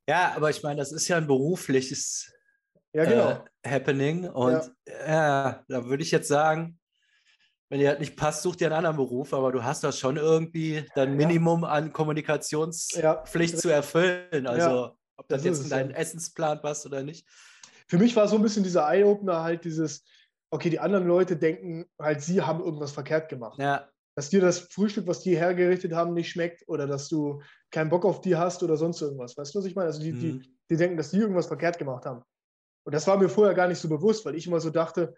Ja, 0.07 0.33
aber 0.37 0.49
ich 0.49 0.63
meine, 0.63 0.77
das 0.77 0.93
ist 0.93 1.09
ja 1.09 1.17
ein 1.17 1.27
berufliches 1.27 2.31
ja, 2.93 3.03
genau. 3.03 3.43
äh, 3.63 3.69
Happening. 3.69 4.29
Und 4.29 4.71
ja. 4.87 5.05
ja 5.05 5.65
da 5.67 5.85
würde 5.85 6.03
ich 6.03 6.11
jetzt 6.11 6.29
sagen, 6.29 6.79
wenn 7.71 7.79
dir 7.79 7.91
das 7.91 7.99
nicht 8.01 8.17
passt, 8.17 8.43
such 8.43 8.57
dir 8.57 8.67
einen 8.67 8.75
anderen 8.75 8.97
Beruf, 8.97 9.33
aber 9.33 9.53
du 9.53 9.63
hast 9.63 9.81
das 9.85 9.97
schon 9.97 10.17
irgendwie 10.17 10.85
dein 10.93 11.15
Minimum 11.15 11.63
an 11.63 11.93
Kommunikationspflicht 11.93 13.57
zu 13.57 13.69
erfüllen. 13.69 14.45
Also 14.45 14.93
ob 15.15 15.29
das, 15.29 15.43
das 15.43 15.45
jetzt 15.45 15.63
in 15.63 15.69
deinen 15.69 15.91
Essensplan 15.91 16.61
passt 16.61 16.85
oder 16.85 17.01
nicht. 17.01 17.25
Für 17.87 17.97
mich 17.97 18.13
war 18.17 18.27
so 18.27 18.35
ein 18.35 18.41
bisschen 18.41 18.63
dieser 18.63 18.91
Eye-Opener 18.91 19.41
halt 19.41 19.63
dieses, 19.63 20.03
okay, 20.49 20.69
die 20.69 20.81
anderen 20.81 21.07
Leute 21.07 21.37
denken 21.37 21.85
halt, 21.97 22.21
sie 22.21 22.41
haben 22.41 22.59
irgendwas 22.59 22.91
verkehrt 22.91 23.29
gemacht. 23.29 23.57
Ja. 23.57 23.87
Dass 24.15 24.29
dir 24.29 24.41
das 24.41 24.59
Frühstück, 24.59 25.07
was 25.07 25.21
die 25.21 25.37
hergerichtet 25.37 25.93
haben, 25.93 26.13
nicht 26.13 26.29
schmeckt 26.29 26.67
oder 26.67 26.87
dass 26.87 27.07
du 27.07 27.41
keinen 27.71 27.89
Bock 27.89 28.03
auf 28.03 28.19
die 28.19 28.35
hast 28.35 28.61
oder 28.63 28.75
sonst 28.75 29.01
irgendwas. 29.01 29.37
Weißt 29.37 29.55
du, 29.55 29.59
was 29.59 29.65
ich 29.65 29.75
meine? 29.75 29.87
Also 29.87 30.01
die, 30.01 30.11
mhm. 30.11 30.19
die, 30.19 30.57
die 30.69 30.75
denken, 30.75 30.97
dass 30.97 31.11
die 31.11 31.19
irgendwas 31.19 31.47
verkehrt 31.47 31.77
gemacht 31.77 32.05
haben. 32.05 32.21
Und 32.83 32.93
das 32.93 33.07
war 33.07 33.17
mir 33.17 33.29
vorher 33.29 33.55
gar 33.55 33.69
nicht 33.69 33.79
so 33.79 33.87
bewusst, 33.87 34.25
weil 34.25 34.35
ich 34.35 34.45
immer 34.45 34.59
so 34.59 34.71
dachte, 34.71 35.15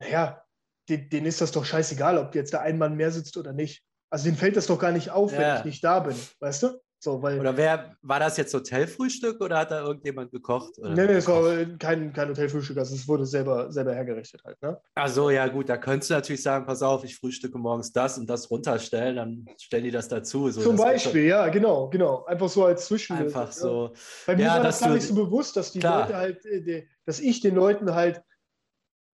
naja, 0.00 0.42
denen 0.88 1.26
ist 1.26 1.40
das 1.40 1.52
doch 1.52 1.64
scheißegal, 1.64 2.18
ob 2.18 2.34
jetzt 2.34 2.54
da 2.54 2.60
ein 2.60 2.78
Mann 2.78 2.96
mehr 2.96 3.10
sitzt 3.10 3.36
oder 3.36 3.52
nicht. 3.52 3.82
Also 4.10 4.26
denen 4.26 4.36
fällt 4.36 4.56
das 4.56 4.66
doch 4.66 4.78
gar 4.78 4.92
nicht 4.92 5.10
auf, 5.10 5.32
ja. 5.32 5.38
wenn 5.38 5.58
ich 5.58 5.64
nicht 5.64 5.84
da 5.84 6.00
bin, 6.00 6.16
weißt 6.40 6.62
du? 6.62 6.80
So, 6.98 7.22
weil, 7.22 7.38
oder 7.38 7.56
wer, 7.56 7.94
war 8.00 8.18
das 8.18 8.38
jetzt 8.38 8.54
Hotelfrühstück 8.54 9.40
oder 9.42 9.58
hat 9.58 9.70
da 9.70 9.82
irgendjemand 9.82 10.30
gekocht? 10.30 10.78
Oder 10.78 10.90
nee, 10.90 11.06
nee, 11.06 11.12
es 11.12 11.28
war 11.28 11.54
kein, 11.78 12.12
kein 12.12 12.30
Hotelfrühstück, 12.30 12.78
also 12.78 12.94
es 12.94 13.06
wurde 13.06 13.26
selber, 13.26 13.70
selber 13.70 13.94
hergerichtet 13.94 14.42
halt. 14.44 14.60
Ne? 14.62 14.80
Ach 14.94 15.08
so, 15.08 15.28
ja 15.28 15.46
gut, 15.46 15.68
da 15.68 15.76
könntest 15.76 16.10
du 16.10 16.14
natürlich 16.14 16.42
sagen, 16.42 16.64
pass 16.64 16.82
auf, 16.82 17.04
ich 17.04 17.14
frühstücke 17.14 17.58
morgens 17.58 17.92
das 17.92 18.16
und 18.16 18.28
das 18.28 18.50
runterstellen, 18.50 19.16
dann 19.16 19.46
stellen 19.60 19.84
die 19.84 19.90
das 19.90 20.08
dazu. 20.08 20.50
So, 20.50 20.62
Zum 20.62 20.76
Beispiel, 20.76 21.26
ja, 21.26 21.48
genau, 21.48 21.90
genau. 21.90 22.24
Einfach 22.24 22.48
so 22.48 22.64
als 22.64 22.86
Zwischen. 22.86 23.16
Einfach 23.16 23.52
so. 23.52 23.92
Ja. 23.92 24.00
Bei 24.26 24.36
mir 24.36 24.44
ja, 24.44 24.54
war 24.54 24.62
das 24.62 24.80
gar 24.80 24.94
nicht 24.94 25.06
so 25.06 25.14
bewusst, 25.14 25.56
dass 25.56 25.72
die 25.72 25.80
klar. 25.80 26.06
Leute 26.06 26.16
halt, 26.16 26.46
äh, 26.46 26.86
dass 27.04 27.20
ich 27.20 27.40
den 27.40 27.54
Leuten 27.54 27.94
halt, 27.94 28.22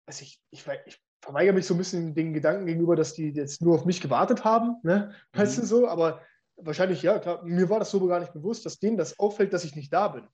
also 0.06 0.22
ich, 0.22 0.40
ich, 0.50 0.64
ich 0.86 1.01
verweigere 1.22 1.54
mich 1.54 1.66
so 1.66 1.74
ein 1.74 1.78
bisschen 1.78 2.14
den 2.14 2.34
Gedanken 2.34 2.66
gegenüber, 2.66 2.96
dass 2.96 3.14
die 3.14 3.30
jetzt 3.30 3.62
nur 3.62 3.76
auf 3.76 3.84
mich 3.84 4.00
gewartet 4.00 4.44
haben, 4.44 4.76
ne? 4.82 5.14
Weißt 5.32 5.56
mhm. 5.56 5.62
du 5.62 5.66
so, 5.66 5.88
aber 5.88 6.20
wahrscheinlich, 6.56 7.02
ja, 7.02 7.18
klar, 7.18 7.42
mir 7.44 7.70
war 7.70 7.78
das 7.78 7.90
so 7.90 8.04
gar 8.06 8.20
nicht 8.20 8.32
bewusst, 8.32 8.66
dass 8.66 8.78
denen 8.78 8.96
das 8.96 9.18
auffällt, 9.18 9.52
dass 9.52 9.64
ich 9.64 9.76
nicht 9.76 9.92
da 9.92 10.08
bin. 10.08 10.26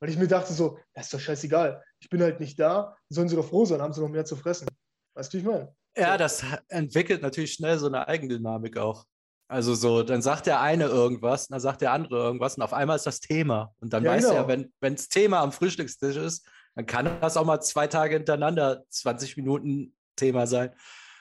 Weil 0.00 0.10
ich 0.10 0.18
mir 0.18 0.26
dachte 0.26 0.52
so, 0.52 0.78
das 0.94 1.04
ist 1.04 1.14
doch 1.14 1.20
scheißegal, 1.20 1.82
ich 2.00 2.10
bin 2.10 2.20
halt 2.20 2.40
nicht 2.40 2.58
da, 2.58 2.96
sollen 3.08 3.28
sie 3.28 3.36
doch 3.36 3.48
froh 3.48 3.64
sein, 3.64 3.80
haben 3.80 3.92
sie 3.92 4.00
noch 4.00 4.08
mehr 4.08 4.24
zu 4.24 4.34
fressen. 4.34 4.66
Weißt 5.14 5.32
du, 5.32 5.38
wie 5.38 5.42
ich 5.42 5.46
meine? 5.46 5.74
Ja, 5.96 6.18
das 6.18 6.42
entwickelt 6.68 7.22
natürlich 7.22 7.52
schnell 7.52 7.78
so 7.78 7.86
eine 7.86 8.08
Eigendynamik 8.08 8.78
auch. 8.78 9.04
Also 9.48 9.74
so, 9.74 10.02
dann 10.02 10.22
sagt 10.22 10.46
der 10.46 10.60
eine 10.60 10.86
irgendwas, 10.86 11.48
dann 11.48 11.60
sagt 11.60 11.82
der 11.82 11.92
andere 11.92 12.16
irgendwas 12.16 12.56
und 12.56 12.62
auf 12.62 12.72
einmal 12.72 12.96
ist 12.96 13.06
das 13.06 13.20
Thema. 13.20 13.74
Und 13.80 13.92
dann 13.92 14.02
ja, 14.02 14.12
weiß 14.12 14.24
genau. 14.24 14.34
er, 14.34 14.48
wenn 14.48 14.70
das 14.80 15.08
Thema 15.08 15.40
am 15.40 15.52
Frühstückstisch 15.52 16.16
ist, 16.16 16.48
dann 16.74 16.86
kann 16.86 17.20
das 17.20 17.36
auch 17.36 17.44
mal 17.44 17.60
zwei 17.60 17.86
Tage 17.86 18.16
hintereinander 18.16 18.84
20 18.88 19.36
Minuten 19.36 19.94
Thema 20.16 20.46
sein. 20.46 20.70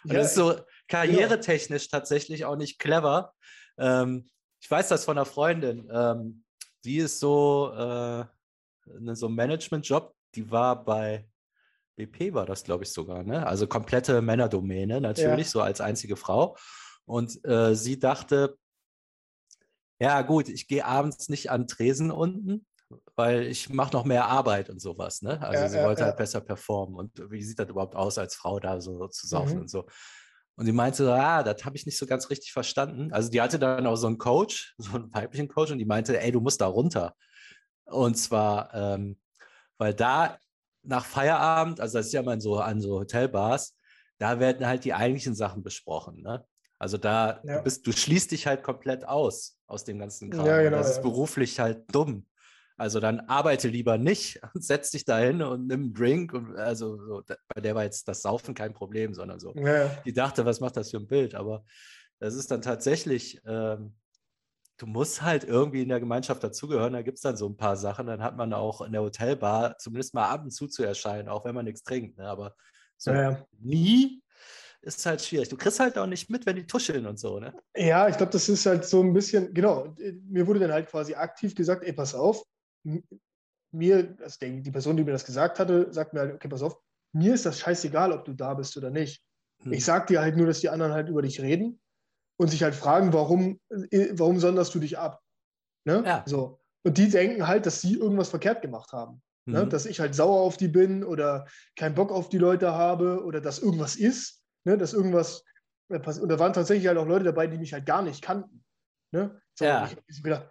Und 0.03 0.13
ja, 0.13 0.19
das 0.19 0.27
ist 0.27 0.35
so 0.35 0.55
karrieretechnisch 0.87 1.89
genau. 1.89 1.99
tatsächlich 1.99 2.45
auch 2.45 2.55
nicht 2.55 2.79
clever. 2.79 3.33
Ähm, 3.77 4.29
ich 4.61 4.69
weiß 4.69 4.89
das 4.89 5.05
von 5.05 5.17
einer 5.17 5.25
Freundin. 5.25 5.89
Ähm, 5.91 6.43
die 6.83 6.97
ist 6.97 7.19
so, 7.19 7.71
äh, 7.73 8.25
so 9.13 9.27
ein 9.27 9.35
Management-Job, 9.35 10.13
die 10.35 10.49
war 10.49 10.83
bei 10.83 11.27
BP, 11.95 12.33
war 12.33 12.45
das, 12.45 12.63
glaube 12.63 12.83
ich, 12.83 12.91
sogar, 12.91 13.23
ne? 13.23 13.45
Also 13.45 13.67
komplette 13.67 14.21
Männerdomäne, 14.21 15.01
natürlich, 15.01 15.47
ja. 15.47 15.51
so 15.51 15.61
als 15.61 15.81
einzige 15.81 16.15
Frau. 16.15 16.57
Und 17.05 17.43
äh, 17.45 17.75
sie 17.75 17.99
dachte, 17.99 18.57
ja, 19.99 20.21
gut, 20.23 20.49
ich 20.49 20.67
gehe 20.67 20.85
abends 20.85 21.29
nicht 21.29 21.51
an 21.51 21.67
Tresen 21.67 22.09
unten, 22.09 22.65
weil 23.21 23.43
ich 23.43 23.69
mache 23.69 23.93
noch 23.93 24.03
mehr 24.03 24.25
Arbeit 24.25 24.69
und 24.69 24.81
sowas. 24.81 25.21
Ne? 25.21 25.39
Also 25.41 25.61
ja, 25.61 25.69
sie 25.69 25.77
ja, 25.77 25.85
wollte 25.85 26.03
halt 26.03 26.17
besser 26.17 26.41
performen. 26.41 26.95
Und 26.95 27.31
wie 27.31 27.43
sieht 27.43 27.59
das 27.59 27.69
überhaupt 27.69 27.95
aus, 27.95 28.17
als 28.17 28.35
Frau 28.35 28.59
da 28.59 28.81
so 28.81 29.07
zu 29.07 29.27
saufen 29.27 29.55
mhm. 29.55 29.61
und 29.61 29.69
so. 29.69 29.85
Und 30.55 30.65
sie 30.65 30.71
meinte, 30.71 31.13
ah, 31.13 31.43
das 31.43 31.63
habe 31.63 31.75
ich 31.75 31.85
nicht 31.85 31.97
so 31.97 32.07
ganz 32.07 32.29
richtig 32.29 32.51
verstanden. 32.51 33.13
Also 33.13 33.29
die 33.29 33.39
hatte 33.39 33.59
dann 33.59 33.85
auch 33.85 33.95
so 33.95 34.07
einen 34.07 34.17
Coach, 34.17 34.73
so 34.77 34.95
einen 34.95 35.13
weiblichen 35.13 35.47
Coach, 35.47 35.71
und 35.71 35.77
die 35.77 35.85
meinte, 35.85 36.19
ey, 36.19 36.31
du 36.31 36.41
musst 36.41 36.61
da 36.61 36.67
runter. 36.67 37.15
Und 37.85 38.15
zwar, 38.15 38.73
ähm, 38.73 39.19
weil 39.77 39.93
da 39.93 40.37
nach 40.83 41.05
Feierabend, 41.05 41.79
also 41.79 41.99
das 41.99 42.07
ist 42.07 42.13
ja 42.13 42.23
mal 42.23 42.41
so 42.41 42.57
an 42.57 42.81
so 42.81 42.99
Hotelbars, 42.99 43.77
da 44.17 44.39
werden 44.39 44.65
halt 44.65 44.83
die 44.83 44.93
eigentlichen 44.93 45.35
Sachen 45.35 45.63
besprochen. 45.63 46.21
Ne? 46.21 46.43
Also 46.79 46.97
da, 46.97 47.39
ja. 47.43 47.57
du, 47.57 47.63
bist, 47.63 47.85
du 47.85 47.91
schließt 47.91 48.31
dich 48.31 48.47
halt 48.47 48.63
komplett 48.63 49.07
aus, 49.07 49.59
aus 49.67 49.83
dem 49.83 49.99
ganzen 49.99 50.31
Kram. 50.31 50.45
Ja, 50.45 50.61
genau, 50.63 50.77
das 50.77 50.91
ist 50.91 51.01
beruflich 51.03 51.59
halt 51.59 51.83
dumm. 51.93 52.25
Also 52.81 52.99
dann 52.99 53.19
arbeite 53.21 53.67
lieber 53.67 53.99
nicht 53.99 54.41
und 54.55 54.63
setz 54.63 54.89
dich 54.89 55.05
dahin 55.05 55.43
und 55.43 55.67
nimm 55.67 55.81
einen 55.81 55.93
Drink. 55.93 56.33
Und 56.33 56.55
also 56.57 56.97
so, 56.97 57.23
bei 57.53 57.61
der 57.61 57.75
war 57.75 57.83
jetzt 57.83 58.07
das 58.07 58.23
Saufen 58.23 58.55
kein 58.55 58.73
Problem, 58.73 59.13
sondern 59.13 59.39
so. 59.39 59.53
Ja. 59.55 59.87
Die 60.03 60.13
dachte, 60.13 60.45
was 60.45 60.59
macht 60.61 60.77
das 60.77 60.89
für 60.89 60.97
ein 60.97 61.05
Bild? 61.05 61.35
Aber 61.35 61.63
das 62.17 62.33
ist 62.33 62.49
dann 62.49 62.63
tatsächlich, 62.63 63.39
ähm, 63.45 63.93
du 64.77 64.87
musst 64.87 65.21
halt 65.21 65.43
irgendwie 65.43 65.83
in 65.83 65.89
der 65.89 65.99
Gemeinschaft 65.99 66.43
dazugehören. 66.43 66.93
Da 66.93 67.03
gibt 67.03 67.17
es 67.17 67.21
dann 67.21 67.37
so 67.37 67.47
ein 67.47 67.55
paar 67.55 67.77
Sachen. 67.77 68.07
Dann 68.07 68.23
hat 68.23 68.35
man 68.35 68.51
auch 68.51 68.81
in 68.81 68.93
der 68.93 69.03
Hotelbar 69.03 69.77
zumindest 69.77 70.15
mal 70.15 70.29
ab 70.29 70.41
und 70.43 70.49
zu 70.49 70.67
zu 70.67 70.81
erscheinen, 70.81 71.29
auch 71.29 71.45
wenn 71.45 71.53
man 71.53 71.65
nichts 71.65 71.83
trinkt. 71.83 72.17
Ne? 72.17 72.27
Aber 72.27 72.55
so 72.97 73.11
ja. 73.11 73.45
nie 73.59 74.23
ist 74.81 75.05
halt 75.05 75.21
schwierig. 75.21 75.49
Du 75.49 75.57
kriegst 75.57 75.79
halt 75.79 75.99
auch 75.99 76.07
nicht 76.07 76.31
mit, 76.31 76.47
wenn 76.47 76.55
die 76.55 76.65
tuscheln 76.65 77.05
und 77.05 77.19
so, 77.19 77.39
ne? 77.39 77.53
Ja, 77.75 78.07
ich 78.07 78.17
glaube, 78.17 78.31
das 78.31 78.49
ist 78.49 78.65
halt 78.65 78.85
so 78.85 79.03
ein 79.03 79.13
bisschen, 79.13 79.53
genau, 79.53 79.95
mir 80.27 80.47
wurde 80.47 80.61
dann 80.61 80.71
halt 80.71 80.89
quasi 80.89 81.13
aktiv 81.13 81.53
gesagt, 81.53 81.83
ey, 81.83 81.93
pass 81.93 82.15
auf, 82.15 82.43
mir, 83.71 84.15
also 84.21 84.37
die 84.41 84.71
Person, 84.71 84.97
die 84.97 85.03
mir 85.03 85.11
das 85.11 85.25
gesagt 85.25 85.59
hatte, 85.59 85.91
sagt 85.91 86.13
mir 86.13 86.21
halt, 86.21 86.35
okay, 86.35 86.47
pass 86.47 86.61
auf, 86.61 86.77
mir 87.13 87.33
ist 87.33 87.45
das 87.45 87.59
scheißegal, 87.59 88.11
ob 88.11 88.25
du 88.25 88.33
da 88.33 88.53
bist 88.53 88.75
oder 88.77 88.89
nicht. 88.89 89.23
Hm. 89.63 89.73
Ich 89.73 89.85
sag 89.85 90.07
dir 90.07 90.21
halt 90.21 90.37
nur, 90.37 90.47
dass 90.47 90.61
die 90.61 90.69
anderen 90.69 90.93
halt 90.93 91.09
über 91.09 91.21
dich 91.21 91.41
reden 91.41 91.79
und 92.37 92.47
sich 92.49 92.63
halt 92.63 92.75
fragen, 92.75 93.13
warum, 93.13 93.59
äh, 93.69 94.09
warum 94.13 94.39
sonderst 94.39 94.73
du 94.73 94.79
dich 94.79 94.97
ab? 94.97 95.21
Ne? 95.85 96.03
Ja. 96.05 96.23
So. 96.25 96.59
Und 96.83 96.97
die 96.97 97.09
denken 97.09 97.47
halt, 97.47 97.65
dass 97.65 97.81
sie 97.81 97.95
irgendwas 97.95 98.29
verkehrt 98.29 98.61
gemacht 98.61 98.91
haben. 98.91 99.21
Ne? 99.45 99.59
Mhm. 99.59 99.63
Ne? 99.65 99.67
Dass 99.67 99.85
ich 99.85 99.99
halt 99.99 100.15
sauer 100.15 100.41
auf 100.41 100.57
die 100.57 100.67
bin 100.67 101.03
oder 101.03 101.45
keinen 101.75 101.95
Bock 101.95 102.11
auf 102.11 102.29
die 102.29 102.37
Leute 102.37 102.73
habe 102.73 103.23
oder 103.23 103.41
dass 103.41 103.59
irgendwas 103.59 103.95
ist, 103.95 104.41
ne? 104.63 104.77
dass 104.77 104.93
irgendwas 104.93 105.43
äh, 105.89 105.99
passiert. 105.99 106.23
Und 106.23 106.29
da 106.29 106.39
waren 106.39 106.53
tatsächlich 106.53 106.87
halt 106.87 106.97
auch 106.97 107.07
Leute 107.07 107.25
dabei, 107.25 107.47
die 107.47 107.57
mich 107.57 107.73
halt 107.73 107.85
gar 107.85 108.01
nicht 108.01 108.21
kannten. 108.21 108.63
Ne? 109.11 109.39
So, 109.55 109.65
ja. 109.65 109.85
Ich 109.85 109.91
habe 109.91 110.23
gedacht, 110.23 110.49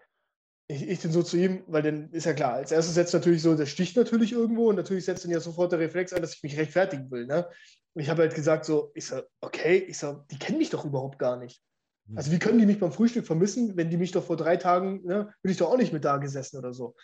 ich, 0.70 0.88
ich 0.88 1.00
bin 1.00 1.12
so 1.12 1.22
zu 1.22 1.36
ihm, 1.36 1.64
weil 1.66 1.82
dann 1.82 2.10
ist 2.12 2.26
ja 2.26 2.32
klar, 2.32 2.54
als 2.54 2.70
erstes 2.70 2.94
setzt 2.94 3.12
natürlich 3.12 3.42
so, 3.42 3.56
der 3.56 3.66
sticht 3.66 3.96
natürlich 3.96 4.32
irgendwo 4.32 4.68
und 4.68 4.76
natürlich 4.76 5.04
setzt 5.04 5.24
dann 5.24 5.32
ja 5.32 5.40
sofort 5.40 5.72
der 5.72 5.80
Reflex 5.80 6.12
ein, 6.12 6.22
dass 6.22 6.34
ich 6.34 6.42
mich 6.42 6.56
rechtfertigen 6.56 7.10
will. 7.10 7.26
Ne? 7.26 7.48
Und 7.94 8.02
ich 8.02 8.08
habe 8.08 8.22
halt 8.22 8.34
gesagt 8.34 8.64
so, 8.64 8.92
ich 8.94 9.06
so, 9.06 9.20
okay, 9.40 9.78
ich 9.78 9.98
so, 9.98 10.24
die 10.30 10.38
kennen 10.38 10.58
mich 10.58 10.70
doch 10.70 10.84
überhaupt 10.84 11.18
gar 11.18 11.36
nicht. 11.36 11.60
Hm. 12.08 12.16
Also 12.16 12.30
wie 12.30 12.38
können 12.38 12.58
die 12.58 12.66
mich 12.66 12.78
beim 12.78 12.92
Frühstück 12.92 13.26
vermissen, 13.26 13.76
wenn 13.76 13.90
die 13.90 13.96
mich 13.96 14.12
doch 14.12 14.24
vor 14.24 14.36
drei 14.36 14.56
Tagen, 14.56 15.04
ne, 15.04 15.34
bin 15.42 15.50
ich 15.50 15.58
doch 15.58 15.72
auch 15.72 15.76
nicht 15.76 15.92
mit 15.92 16.04
da 16.04 16.18
gesessen 16.18 16.58
oder 16.58 16.72
so. 16.72 16.94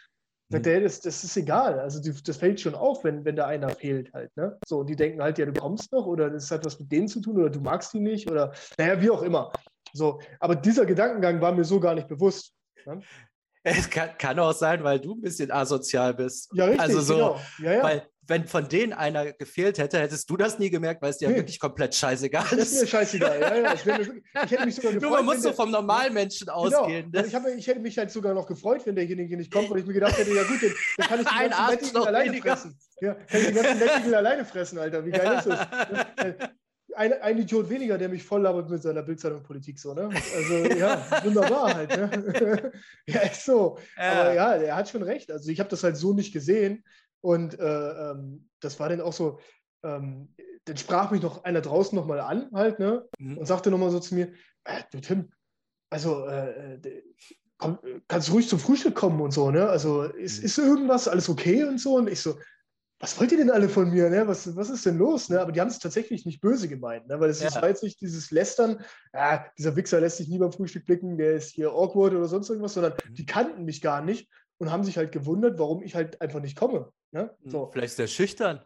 Mhm. 0.49 0.63
Der, 0.63 0.81
das, 0.81 1.01
das 1.01 1.25
ist 1.25 1.37
egal. 1.37 1.81
Also 1.81 2.01
die, 2.01 2.15
das 2.23 2.37
fällt 2.37 2.61
schon 2.61 2.77
auf, 2.77 3.03
wenn, 3.03 3.25
wenn 3.25 3.35
da 3.35 3.47
einer 3.47 3.71
fehlt 3.71 4.13
halt. 4.13 4.31
Ne? 4.37 4.57
So, 4.65 4.79
und 4.79 4.87
die 4.89 4.95
denken 4.95 5.21
halt, 5.21 5.39
ja, 5.39 5.47
du 5.47 5.53
kommst 5.53 5.91
noch 5.91 6.07
oder 6.07 6.31
das 6.31 6.53
hat 6.53 6.65
was 6.65 6.79
mit 6.79 6.93
denen 6.93 7.09
zu 7.09 7.21
tun 7.21 7.37
oder 7.37 7.51
du 7.51 7.61
magst 7.61 7.93
die 7.95 8.01
nicht 8.01 8.31
oder 8.31 8.53
naja, 8.79 9.01
wie 9.03 9.11
auch 9.11 9.23
immer. 9.23 9.53
So, 9.93 10.21
aber 10.39 10.55
dieser 10.55 10.87
Gedankengang 10.87 11.41
war 11.41 11.53
mir 11.53 11.65
so 11.65 11.81
gar 11.81 11.97
nicht 11.97 12.07
bewusst. 12.07 12.53
Ne? 12.85 13.01
Es 13.69 13.91
kann, 13.91 14.11
kann, 14.17 14.39
auch 14.39 14.53
sein, 14.53 14.85
weil 14.85 15.01
du 15.01 15.15
ein 15.15 15.21
bisschen 15.21 15.51
asozial 15.51 16.15
bist. 16.15 16.51
Ja, 16.55 16.67
richtig. 16.67 16.81
Also 16.81 17.01
so, 17.01 17.15
genau. 17.15 17.41
ja, 17.59 17.73
ja. 17.73 17.83
weil 17.83 18.09
wenn 18.29 18.47
von 18.47 18.69
denen 18.69 18.93
einer 18.93 19.33
gefehlt 19.33 19.79
hätte, 19.79 19.99
hättest 19.99 20.29
du 20.31 20.37
das 20.37 20.59
nie 20.59 20.71
gemerkt, 20.71 21.03
weil 21.03 21.11
es 21.11 21.19
dir 21.19 21.29
nee. 21.29 21.37
wirklich 21.37 21.59
komplett 21.59 21.95
scheißegal 21.95 22.45
ist. 22.45 22.53
Das 22.53 22.73
ist 22.73 22.81
mir 22.81 22.87
scheißegal. 22.87 23.41
Ja, 23.41 23.57
ja. 23.57 23.75
Ich, 23.75 23.81
ich 23.81 24.51
hätte 24.51 24.65
mich 24.65 24.75
sogar 24.75 24.93
gefreut. 24.93 25.11
Du, 25.11 25.15
man 25.15 25.25
muss 25.25 25.43
so 25.43 25.53
vom 25.53 25.71
Normalmenschen 25.71 26.47
genau. 26.47 26.59
ausgehen. 26.59 27.11
Ne? 27.11 27.19
Also 27.19 27.39
ich, 27.49 27.59
ich, 27.59 27.67
hätte 27.67 27.81
mich 27.81 27.99
halt 27.99 28.11
sogar 28.11 28.35
noch 28.35 28.47
gefreut, 28.47 28.85
wenn 28.85 28.97
derjenige 28.97 29.37
nicht 29.37 29.53
kommt, 29.53 29.71
weil 29.71 29.79
ich 29.79 29.87
mir 29.87 29.95
gedacht 29.95 30.19
hätte, 30.19 30.35
ja 30.35 30.43
gut, 30.43 30.63
dann, 30.63 30.73
dann 30.97 31.07
kann 31.07 31.21
ich 31.21 31.27
die 31.27 31.39
ganzen 31.49 31.71
Nettigel 31.71 32.07
alleine 32.07 32.31
weniger. 32.31 32.57
fressen. 32.57 32.79
Ja, 33.01 33.15
kann 33.15 33.41
ich 33.41 33.47
die 33.47 33.53
ganzen 33.53 33.79
Nettigel 33.79 34.15
alleine 34.15 34.45
fressen, 34.45 34.79
Alter. 34.79 35.05
Wie 35.05 35.11
geil 35.11 35.39
ist 35.39 35.47
das? 35.47 35.67
Ein, 36.95 37.13
ein, 37.15 37.39
Idiot 37.39 37.69
weniger, 37.69 37.99
der 37.99 38.09
mich 38.09 38.23
voll 38.23 38.43
labert 38.43 38.71
mit 38.71 38.83
seiner 38.83 39.03
Bildzeitung-Politik, 39.03 39.79
so, 39.79 39.93
ne? 39.93 40.09
Also, 40.09 40.55
ja, 40.77 41.05
wunderbar 41.25 41.75
halt, 41.75 41.91
ne? 41.91 42.73
ja, 43.07 43.21
ist 43.21 43.45
so. 43.45 43.79
Ja. 43.97 44.13
Aber 44.13 44.35
ja, 44.35 44.55
er 44.55 44.77
hat 44.77 44.89
schon 44.89 45.03
recht. 45.03 45.31
Also, 45.31 45.51
ich 45.51 45.59
habe 45.59 45.69
das 45.69 45.83
halt 45.83 45.97
so 45.97 46.13
nicht 46.13 46.33
gesehen. 46.33 46.85
Und 47.21 47.59
äh, 47.59 48.11
ähm, 48.11 48.49
das 48.61 48.79
war 48.79 48.89
dann 48.89 49.01
auch 49.01 49.13
so, 49.13 49.41
ähm, 49.83 50.33
dann 50.65 50.77
sprach 50.77 51.11
mich 51.11 51.23
noch 51.23 51.45
einer 51.45 51.61
draußen 51.61 51.97
nochmal 51.97 52.21
an, 52.21 52.51
halt, 52.53 52.79
ne? 52.79 53.09
Mhm. 53.19 53.39
Und 53.39 53.47
sagte 53.47 53.71
nochmal 53.71 53.91
so 53.91 54.01
zu 54.01 54.15
mir, 54.15 54.33
äh, 54.65 54.83
du 54.93 55.01
Tim, 55.01 55.31
also 55.91 56.27
äh, 56.27 56.79
komm, 57.59 57.79
kannst 58.09 58.29
du 58.29 58.33
ruhig 58.33 58.49
zum 58.49 58.59
Frühstück 58.59 58.95
kommen 58.95 59.21
und 59.21 59.33
so, 59.33 59.51
ne? 59.51 59.69
Also 59.69 60.03
ist, 60.03 60.41
mhm. 60.41 60.45
ist 60.45 60.59
irgendwas, 60.59 61.09
alles 61.09 61.29
okay 61.29 61.65
und 61.65 61.79
so? 61.79 61.97
Und 61.97 62.09
ich 62.09 62.21
so, 62.21 62.39
was 63.07 63.21
wollt 63.21 63.31
ihr 63.31 63.39
denn 63.39 63.51
alle 63.51 63.69
von 63.69 63.89
mir, 63.89 64.11
ne? 64.11 64.27
Was, 64.27 64.57
was 64.57 64.69
ist 64.69 64.85
denn 64.85 64.99
los, 64.99 65.29
ne? 65.29 65.41
Aber 65.41 65.53
die 65.53 65.61
haben 65.61 65.69
es 65.69 65.79
tatsächlich 65.79 66.27
nicht 66.27 66.41
böse 66.41 66.67
gemeint, 66.67 67.07
ne? 67.07 67.21
Weil 67.21 67.31
es 67.31 67.41
ja. 67.41 67.47
ist 67.47 67.63
jetzt 67.63 67.85
nicht 67.85 68.01
dieses 68.01 68.33
Lästern, 68.33 68.85
ja, 69.15 69.47
dieser 69.57 69.77
Wichser 69.77 70.01
lässt 70.01 70.17
sich 70.17 70.27
nie 70.27 70.39
beim 70.39 70.51
Frühstück 70.51 70.87
blicken, 70.87 71.17
der 71.17 71.35
ist 71.35 71.51
hier 71.51 71.71
awkward 71.71 72.15
oder 72.15 72.27
sonst 72.27 72.51
irgendwas, 72.51 72.75
sondern 72.75 72.95
mhm. 72.95 73.15
die 73.15 73.25
kannten 73.25 73.65
mich 73.65 73.81
gar 73.81 74.03
nicht 74.03 74.29
und 74.59 74.73
haben 74.73 74.83
sich 74.83 74.97
halt 74.97 75.13
gewundert, 75.13 75.57
warum 75.57 75.85
ich 75.85 75.95
halt 75.95 76.21
einfach 76.21 76.41
nicht 76.41 76.57
komme. 76.57 76.91
Ne? 77.13 77.31
Hm, 77.43 77.51
so. 77.51 77.71
Vielleicht 77.73 77.93
ist 77.93 77.99
der 78.01 78.09
schüchtern. 78.09 78.61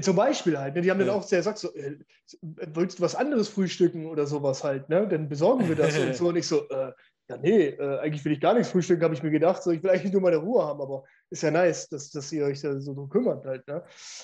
Zum 0.00 0.16
Beispiel 0.16 0.58
halt. 0.58 0.74
Ne? 0.74 0.80
Die 0.80 0.90
haben 0.90 1.00
ja. 1.00 1.06
dann 1.06 1.16
auch 1.16 1.22
sehr 1.22 1.40
gesagt, 1.40 1.58
so, 1.58 1.74
äh, 1.74 1.98
willst 2.40 2.98
du 2.98 3.02
was 3.02 3.14
anderes 3.14 3.48
frühstücken 3.48 4.06
oder 4.06 4.26
sowas 4.26 4.64
halt, 4.64 4.88
ne? 4.88 5.06
Dann 5.06 5.28
besorgen 5.28 5.68
wir 5.68 5.76
das 5.76 5.98
und 5.98 6.16
so. 6.16 6.28
Und 6.28 6.36
ich 6.36 6.46
so, 6.46 6.66
äh, 6.70 6.92
ja, 7.28 7.36
nee, 7.38 7.68
äh, 7.70 7.98
eigentlich 7.98 8.24
will 8.24 8.32
ich 8.32 8.40
gar 8.40 8.54
nichts 8.54 8.70
frühstücken, 8.70 9.02
habe 9.02 9.14
ich 9.14 9.22
mir 9.22 9.32
gedacht. 9.32 9.60
So, 9.60 9.72
ich 9.72 9.82
will 9.82 9.90
eigentlich 9.90 10.12
nur 10.12 10.22
meine 10.22 10.36
Ruhe 10.36 10.62
haben, 10.62 10.80
aber 10.80 11.02
ist 11.28 11.42
ja 11.42 11.50
nice, 11.50 11.88
dass, 11.88 12.10
dass 12.10 12.30
ihr 12.30 12.44
euch 12.44 12.60
da 12.60 12.78
so 12.78 12.94
drum 12.94 13.08
kümmert 13.08 13.44
halt. 13.44 13.66
Ne? 13.66 13.82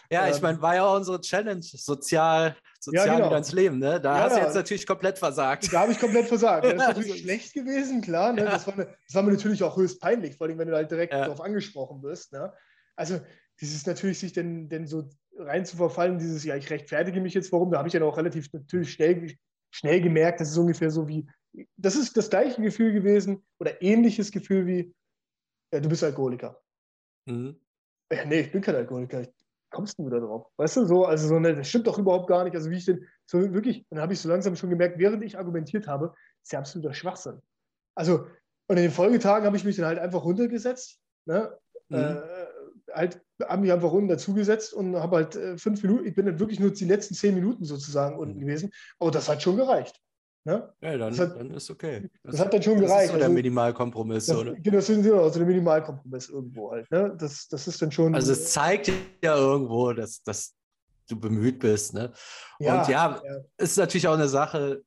Ja, 0.08 0.26
ähm, 0.26 0.32
ich 0.32 0.40
meine, 0.40 0.62
war 0.62 0.76
ja 0.76 0.84
auch 0.84 0.96
unsere 0.96 1.20
Challenge, 1.20 1.62
sozial, 1.62 2.56
sozial 2.78 3.06
ja, 3.06 3.14
genau. 3.14 3.26
wieder 3.26 3.38
ins 3.38 3.52
Leben. 3.52 3.80
Ne? 3.80 4.00
Da 4.00 4.16
ja, 4.16 4.24
hast 4.24 4.36
du 4.36 4.40
jetzt 4.40 4.54
natürlich 4.54 4.86
komplett 4.86 5.18
versagt. 5.18 5.72
Da 5.72 5.80
habe 5.80 5.90
ich 5.90 5.98
komplett 5.98 6.26
versagt. 6.26 6.64
Das 6.72 6.74
ist 6.74 6.78
natürlich 6.78 7.22
schlecht 7.22 7.54
gewesen, 7.54 8.02
klar. 8.02 8.32
Ne? 8.32 8.44
Das, 8.44 8.68
war 8.68 8.76
mir, 8.76 8.86
das, 8.86 9.14
war 9.14 9.22
mir, 9.24 9.32
natürlich 9.32 9.62
auch 9.64 9.76
höchst 9.76 10.00
peinlich, 10.00 10.36
vor 10.36 10.46
allem, 10.46 10.58
wenn 10.58 10.68
du 10.68 10.76
halt 10.76 10.90
direkt 10.90 11.12
darauf 11.12 11.40
angesprochen 11.40 12.02
wirst. 12.02 12.32
Ne? 12.32 12.52
Also, 12.94 13.20
dieses 13.60 13.84
natürlich 13.84 14.20
sich 14.20 14.32
denn, 14.32 14.68
denn 14.68 14.86
so 14.86 15.08
rein 15.36 15.66
zu 15.66 15.76
verfallen, 15.76 16.18
dieses, 16.18 16.44
ja, 16.44 16.54
ich 16.54 16.70
rechtfertige 16.70 17.20
mich 17.20 17.34
jetzt, 17.34 17.50
warum, 17.52 17.72
da 17.72 17.78
habe 17.78 17.88
ich 17.88 17.92
dann 17.92 18.02
auch 18.04 18.16
relativ 18.16 18.52
natürlich 18.52 18.92
schnell, 18.92 19.34
schnell 19.72 20.00
gemerkt, 20.00 20.40
das 20.40 20.50
ist 20.50 20.58
ungefähr 20.58 20.90
so 20.90 21.08
wie, 21.08 21.26
das 21.76 21.96
ist 21.96 22.16
das 22.16 22.30
gleiche 22.30 22.60
Gefühl 22.62 22.92
gewesen 22.92 23.44
oder 23.58 23.80
ähnliches 23.82 24.30
Gefühl 24.30 24.66
wie, 24.66 24.94
ja, 25.72 25.80
du 25.80 25.88
bist 25.88 26.04
Alkoholiker. 26.04 26.60
Mhm. 27.26 27.60
Ja, 28.12 28.24
nee, 28.24 28.40
ich 28.40 28.52
bin 28.52 28.62
kein 28.62 28.74
Alkoholiker. 28.74 29.22
Ich, 29.22 29.30
kommst 29.70 29.98
du 29.98 30.06
wieder 30.06 30.20
drauf? 30.20 30.46
Weißt 30.56 30.76
du, 30.76 30.84
so, 30.84 31.04
also 31.06 31.28
so, 31.28 31.38
ne, 31.38 31.56
das 31.56 31.68
stimmt 31.68 31.86
doch 31.86 31.98
überhaupt 31.98 32.28
gar 32.28 32.44
nicht. 32.44 32.54
Also 32.54 32.70
wie 32.70 32.76
ich 32.76 32.84
denn, 32.84 33.06
so 33.26 33.52
wirklich, 33.52 33.86
dann 33.90 34.00
habe 34.00 34.12
ich 34.12 34.20
so 34.20 34.28
langsam 34.28 34.54
schon 34.54 34.70
gemerkt, 34.70 34.98
während 34.98 35.24
ich 35.24 35.38
argumentiert 35.38 35.86
habe, 35.86 36.14
ist 36.42 36.52
ja 36.52 36.58
absoluter 36.58 36.94
Schwachsinn. 36.94 37.40
Also, 37.94 38.26
und 38.68 38.76
in 38.76 38.84
den 38.84 38.90
Folgetagen 38.90 39.46
habe 39.46 39.56
ich 39.56 39.64
mich 39.64 39.76
dann 39.76 39.86
halt 39.86 39.98
einfach 39.98 40.24
runtergesetzt, 40.24 41.00
ne? 41.26 41.58
Mhm. 41.88 41.96
Äh, 41.96 42.22
halt, 42.92 43.20
habe 43.42 43.62
mich 43.62 43.72
einfach 43.72 43.92
unten 43.92 44.08
dazugesetzt 44.08 44.72
und 44.72 44.96
habe 44.96 45.16
halt 45.16 45.36
äh, 45.36 45.58
fünf 45.58 45.82
Minuten, 45.82 46.06
ich 46.06 46.14
bin 46.14 46.26
dann 46.26 46.38
wirklich 46.38 46.60
nur 46.60 46.70
die 46.70 46.84
letzten 46.84 47.14
zehn 47.14 47.34
Minuten 47.34 47.64
sozusagen 47.64 48.18
unten 48.18 48.36
mhm. 48.36 48.40
gewesen, 48.40 48.70
aber 48.98 49.10
das 49.10 49.28
hat 49.28 49.42
schon 49.42 49.56
gereicht. 49.56 50.00
Ne? 50.44 50.72
Ja, 50.80 50.98
dann, 50.98 51.16
hat, 51.16 51.36
dann, 51.36 51.50
ist 51.52 51.70
okay. 51.70 52.10
Das, 52.24 52.32
das, 52.32 52.40
hat 52.40 52.52
dann 52.52 52.62
schon 52.62 52.80
das 52.80 52.86
gereicht. 52.86 52.96
Das 52.96 53.04
ist 53.04 53.12
so 53.12 53.16
der 53.18 53.26
also, 53.26 53.34
Minimalkompromiss, 53.34 54.26
das, 54.26 54.36
oder? 54.36 54.54
Genau, 54.54 54.76
das 54.76 54.88
ist 54.88 55.10
also 55.12 55.38
der 55.38 55.46
Minimalkompromiss 55.46 56.28
irgendwo 56.30 56.72
halt. 56.72 56.90
Ne? 56.90 57.14
Das, 57.16 57.46
das 57.46 57.68
ist 57.68 57.80
dann 57.80 57.92
schon. 57.92 58.14
Also 58.14 58.32
es 58.32 58.52
zeigt 58.52 58.90
ja 59.22 59.36
irgendwo, 59.36 59.92
dass, 59.92 60.22
dass 60.22 60.54
du 61.08 61.18
bemüht 61.18 61.60
bist. 61.60 61.94
Ne? 61.94 62.12
Ja, 62.58 62.80
und 62.80 62.88
ja, 62.88 63.22
ja, 63.24 63.40
ist 63.56 63.76
natürlich 63.76 64.08
auch 64.08 64.14
eine 64.14 64.28
Sache, 64.28 64.82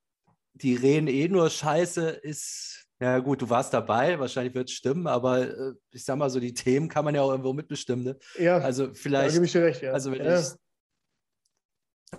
die 0.54 0.76
reden 0.76 1.08
eh 1.08 1.30
nur 1.30 1.50
Scheiße, 1.50 2.10
ist 2.10 2.86
ja, 3.00 3.20
gut, 3.20 3.41
du 3.41 3.50
warst 3.50 3.74
dabei, 3.74 4.18
wahrscheinlich 4.20 4.54
wird 4.54 4.70
es 4.70 4.76
stimmen, 4.76 5.06
aber 5.08 5.41
äh, 5.41 5.74
ich 5.91 6.06
sag 6.06 6.18
mal 6.18 6.30
so, 6.30 6.39
die 6.39 6.54
Themen 6.54 6.88
kann 6.88 7.04
man 7.04 7.13
ja 7.13 7.22
auch 7.22 7.32
irgendwo 7.32 7.52
mitbestimmen. 7.52 8.06
Ne? 8.06 8.18
Ja, 8.39 8.58
also 8.58 8.94
vielleicht. 8.94 9.30
Da 9.30 9.34
gebe 9.34 9.46
ich 9.46 9.52
dir 9.52 9.63
recht, 9.63 9.82
ja. 9.82 9.91
Also 9.91 10.12
wenn 10.12 10.24
ja. 10.24 10.39
ich. 10.39 10.48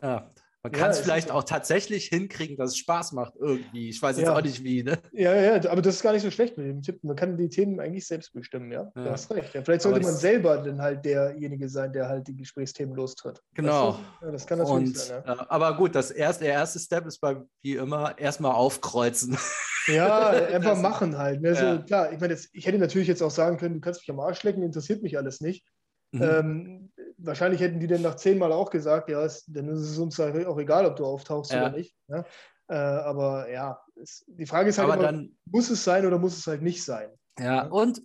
Ja, 0.03 0.31
man 0.67 0.73
kann 0.73 0.91
es 0.91 0.99
vielleicht 0.99 1.31
auch 1.31 1.45
tatsächlich 1.45 2.07
hinkriegen, 2.07 2.57
dass 2.57 2.71
es 2.71 2.79
Spaß 2.79 3.13
macht 3.13 3.35
irgendwie. 3.37 3.89
Ich 3.89 4.03
weiß 4.03 4.19
jetzt 4.19 4.29
auch 4.29 4.43
nicht 4.43 4.65
wie. 4.65 4.83
Ne? 4.83 4.99
Ja, 5.13 5.33
ja, 5.33 5.71
aber 5.71 5.81
das 5.81 5.97
ist 5.97 6.03
gar 6.03 6.13
nicht 6.13 6.23
so 6.23 6.31
schlecht 6.33 6.59
mit 6.59 6.67
dem 6.67 6.83
Tipp. 6.83 7.05
Man 7.05 7.15
kann 7.15 7.37
die 7.37 7.49
Themen 7.49 7.79
eigentlich 7.79 8.05
selbst 8.05 8.33
bestimmen, 8.33 8.73
ja. 8.73 8.91
Du 8.97 9.09
hast 9.09 9.31
recht. 9.31 9.51
Vielleicht 9.51 9.83
sollte 9.83 10.01
man 10.01 10.13
selber 10.13 10.57
dann 10.59 10.83
halt 10.83 11.05
derjenige 11.05 11.69
sein, 11.69 11.93
der 11.93 12.09
halt 12.09 12.27
die 12.27 12.37
Gesprächsthemen 12.37 12.97
lostritt. 12.97 13.41
Genau. 13.55 14.01
das 14.21 14.45
kann 14.45 14.59
natürlich 14.59 14.89
Und, 14.89 14.99
sein. 14.99 15.23
aber 15.25 15.77
gut, 15.77 15.95
das 15.95 16.11
erste, 16.11 16.45
der 16.45 16.55
erste 16.55 16.81
Step 16.81 17.07
ist 17.07 17.21
bei 17.21 17.37
wie 17.63 17.77
immer 17.77 18.19
erstmal 18.19 18.53
aufkreuzen. 18.53 19.39
Ja, 19.89 20.31
einfach 20.31 20.77
machen 20.77 21.17
halt. 21.17 21.43
Ne? 21.43 21.55
So, 21.55 21.81
klar, 21.87 22.13
ich 22.13 22.19
meine, 22.19 22.37
ich 22.53 22.67
hätte 22.67 22.77
natürlich 22.77 23.07
jetzt 23.07 23.23
auch 23.23 23.31
sagen 23.31 23.57
können, 23.57 23.75
du 23.75 23.81
kannst 23.81 24.01
mich 24.01 24.11
am 24.11 24.19
Arsch 24.19 24.43
lecken, 24.43 24.65
interessiert 24.65 25.01
mich 25.01 25.17
alles 25.17 25.41
nicht. 25.41 25.65
Mhm. 26.11 26.23
Ähm, 26.23 26.93
wahrscheinlich 27.27 27.61
hätten 27.61 27.81
die 27.81 27.87
dann 27.87 28.03
nach 28.03 28.17
zehnmal 28.17 28.53
auch 28.53 28.71
gesagt, 28.71 29.09
ja, 29.09 29.23
es, 29.23 29.45
dann 29.47 29.69
ist 29.69 29.81
es 29.81 29.99
uns 29.99 30.19
auch 30.19 30.59
egal, 30.59 30.87
ob 30.87 30.97
du 30.97 31.05
auftauchst 31.05 31.53
ja. 31.53 31.67
oder 31.67 31.77
nicht. 31.77 31.95
Ne? 32.09 32.25
Äh, 32.69 32.75
aber 32.75 33.51
ja, 33.51 33.81
es, 34.01 34.25
die 34.27 34.47
Frage 34.47 34.71
ist 34.71 34.79
halt 34.79 34.89
immer, 34.89 35.03
dann, 35.03 35.37
muss 35.45 35.71
es 35.71 35.85
sein 35.85 36.07
oder 36.07 36.19
muss 36.19 36.37
es 36.37 36.47
halt 36.47 36.63
nicht 36.63 36.83
sein? 36.83 37.11
Ja, 37.39 37.65
ne? 37.65 37.71
und 37.71 38.03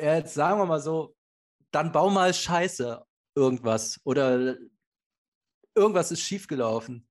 jetzt 0.00 0.34
sagen 0.34 0.60
wir 0.60 0.66
mal 0.66 0.80
so, 0.80 1.14
dann 1.70 1.92
bau 1.92 2.10
mal 2.10 2.32
Scheiße 2.32 3.04
irgendwas 3.34 4.00
oder 4.04 4.56
irgendwas 5.74 6.10
ist 6.10 6.20
schiefgelaufen. 6.20 7.08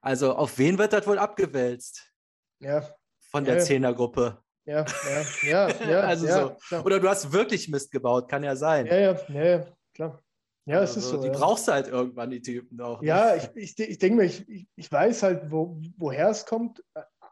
Also 0.00 0.34
auf 0.34 0.58
wen 0.58 0.78
wird 0.78 0.92
das 0.92 1.06
wohl 1.06 1.18
abgewälzt? 1.18 2.12
Ja. 2.60 2.94
Von 3.30 3.44
der 3.44 3.56
ja, 3.56 3.60
Zehnergruppe. 3.60 4.42
Ja, 4.66 4.84
ja, 5.08 5.68
ja, 5.68 5.68
ja. 5.90 6.00
also 6.00 6.26
ja, 6.26 6.56
so. 6.68 6.76
Oder 6.78 7.00
du 7.00 7.08
hast 7.08 7.32
wirklich 7.32 7.68
Mist 7.68 7.90
gebaut, 7.90 8.28
kann 8.28 8.42
ja 8.42 8.56
sein. 8.56 8.86
Ja, 8.86 8.96
ja, 8.96 9.16
ja, 9.28 9.66
klar. 9.94 10.22
Ja, 10.66 10.78
also, 10.78 10.98
es 10.98 11.04
ist 11.04 11.10
so. 11.10 11.20
Die 11.20 11.28
ja. 11.28 11.32
brauchst 11.32 11.68
du 11.68 11.72
halt 11.72 11.88
irgendwann, 11.88 12.30
die 12.30 12.40
Typen 12.40 12.80
auch. 12.80 13.02
Ja, 13.02 13.36
ich, 13.36 13.50
ich, 13.54 13.78
ich 13.78 13.98
denke 13.98 14.16
mir, 14.16 14.24
ich, 14.24 14.66
ich 14.74 14.90
weiß 14.90 15.22
halt, 15.22 15.50
wo, 15.50 15.80
woher 15.96 16.30
es 16.30 16.46
kommt. 16.46 16.82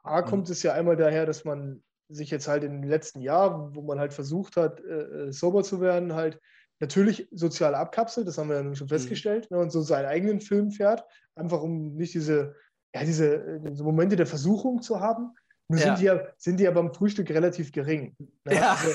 A, 0.02 0.20
mhm. 0.20 0.26
kommt 0.26 0.50
es 0.50 0.62
ja 0.62 0.72
einmal 0.74 0.96
daher, 0.96 1.26
dass 1.26 1.44
man 1.44 1.82
sich 2.08 2.30
jetzt 2.30 2.48
halt 2.48 2.64
in 2.64 2.82
den 2.82 2.90
letzten 2.90 3.20
Jahren, 3.20 3.74
wo 3.74 3.82
man 3.82 3.98
halt 3.98 4.12
versucht 4.12 4.56
hat, 4.56 4.80
äh, 4.80 5.28
äh 5.28 5.32
sober 5.32 5.62
zu 5.62 5.80
werden, 5.80 6.14
halt 6.14 6.38
natürlich 6.80 7.28
sozial 7.30 7.74
abkapselt, 7.74 8.26
das 8.26 8.36
haben 8.36 8.50
wir 8.50 8.56
ja 8.56 8.74
schon 8.74 8.86
mhm. 8.86 8.90
festgestellt, 8.90 9.50
mhm. 9.50 9.56
ne, 9.56 9.62
und 9.62 9.70
so 9.70 9.80
seinen 9.80 10.06
eigenen 10.06 10.40
Film 10.40 10.70
fährt, 10.70 11.04
einfach 11.36 11.62
um 11.62 11.94
nicht 11.94 12.12
diese, 12.12 12.54
ja, 12.94 13.04
diese, 13.04 13.60
diese 13.64 13.84
Momente 13.84 14.16
der 14.16 14.26
Versuchung 14.26 14.82
zu 14.82 15.00
haben. 15.00 15.30
Nur 15.68 15.78
ja. 15.78 15.86
sind, 15.86 16.00
die 16.00 16.04
ja, 16.04 16.20
sind 16.36 16.60
die 16.60 16.64
ja 16.64 16.70
beim 16.72 16.92
Frühstück 16.92 17.30
relativ 17.30 17.72
gering. 17.72 18.14
Ne? 18.44 18.56
Ja. 18.56 18.72
Also, 18.72 18.90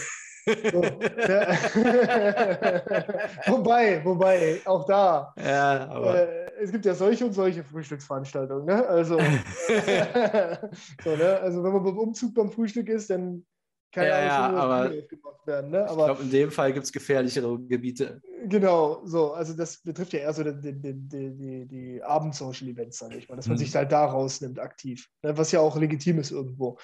so, 0.72 0.82
wobei, 3.48 4.06
wobei, 4.06 4.62
auch 4.66 4.86
da. 4.86 5.34
Ja, 5.38 5.90
aber... 5.90 6.28
Äh, 6.28 6.48
es 6.60 6.72
gibt 6.72 6.86
ja 6.86 6.96
solche 6.96 7.26
und 7.26 7.34
solche 7.34 7.64
Frühstücksveranstaltungen. 7.64 8.66
Ne? 8.66 8.88
Also, 8.88 9.18
so, 11.04 11.16
ne? 11.16 11.40
also, 11.40 11.64
wenn 11.64 11.74
man 11.74 11.84
beim 11.84 11.98
Umzug 11.98 12.34
beim 12.34 12.52
Frühstück 12.52 12.90
ist, 12.90 13.10
dann 13.10 13.46
kann 13.92 14.06
ja, 14.06 14.26
ja 14.26 14.50
aber 14.50 14.90
gemacht 14.90 15.46
werden. 15.46 15.72
Ne? 15.72 15.88
Aber, 15.88 16.02
ich 16.02 16.06
glaube, 16.06 16.24
in 16.24 16.32
dem 16.32 16.52
Fall 16.52 16.74
gibt 16.74 16.86
es 16.86 16.92
gefährlichere 16.92 17.60
Gebiete. 17.60 18.22
Genau, 18.46 19.02
so. 19.06 19.34
Also, 19.34 19.54
das 19.54 19.82
betrifft 19.82 20.14
ja 20.14 20.20
eher 20.20 20.34
so 20.34 20.44
die, 20.44 20.74
die, 20.74 20.94
die, 20.94 21.68
die, 21.68 22.04
Abend-Social-Events, 22.04 22.98
sage 22.98 23.18
ich 23.18 23.30
mal, 23.30 23.36
dass 23.36 23.48
man 23.48 23.56
mhm. 23.56 23.60
sich 23.60 23.76
halt 23.76 23.92
da 23.92 24.06
rausnimmt, 24.06 24.60
aktiv. 24.60 25.08
Ne? 25.24 25.38
Was 25.38 25.52
ja 25.52 25.60
auch 25.60 25.78
legitim 25.78 26.20
ist 26.20 26.32
irgendwo. 26.32 26.78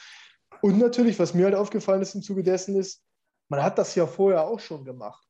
Und 0.62 0.80
natürlich, 0.80 1.19
was 1.19 1.34
mir 1.34 1.45
halt 1.45 1.56
aufgefallen 1.56 2.02
ist 2.02 2.15
im 2.15 2.21
Zuge 2.21 2.43
dessen, 2.43 2.76
ist, 2.76 3.02
man 3.49 3.63
hat 3.63 3.77
das 3.77 3.95
ja 3.95 4.08
vorher 4.08 4.47
auch 4.47 4.60
schon 4.60 4.86
gemacht. 4.86 5.25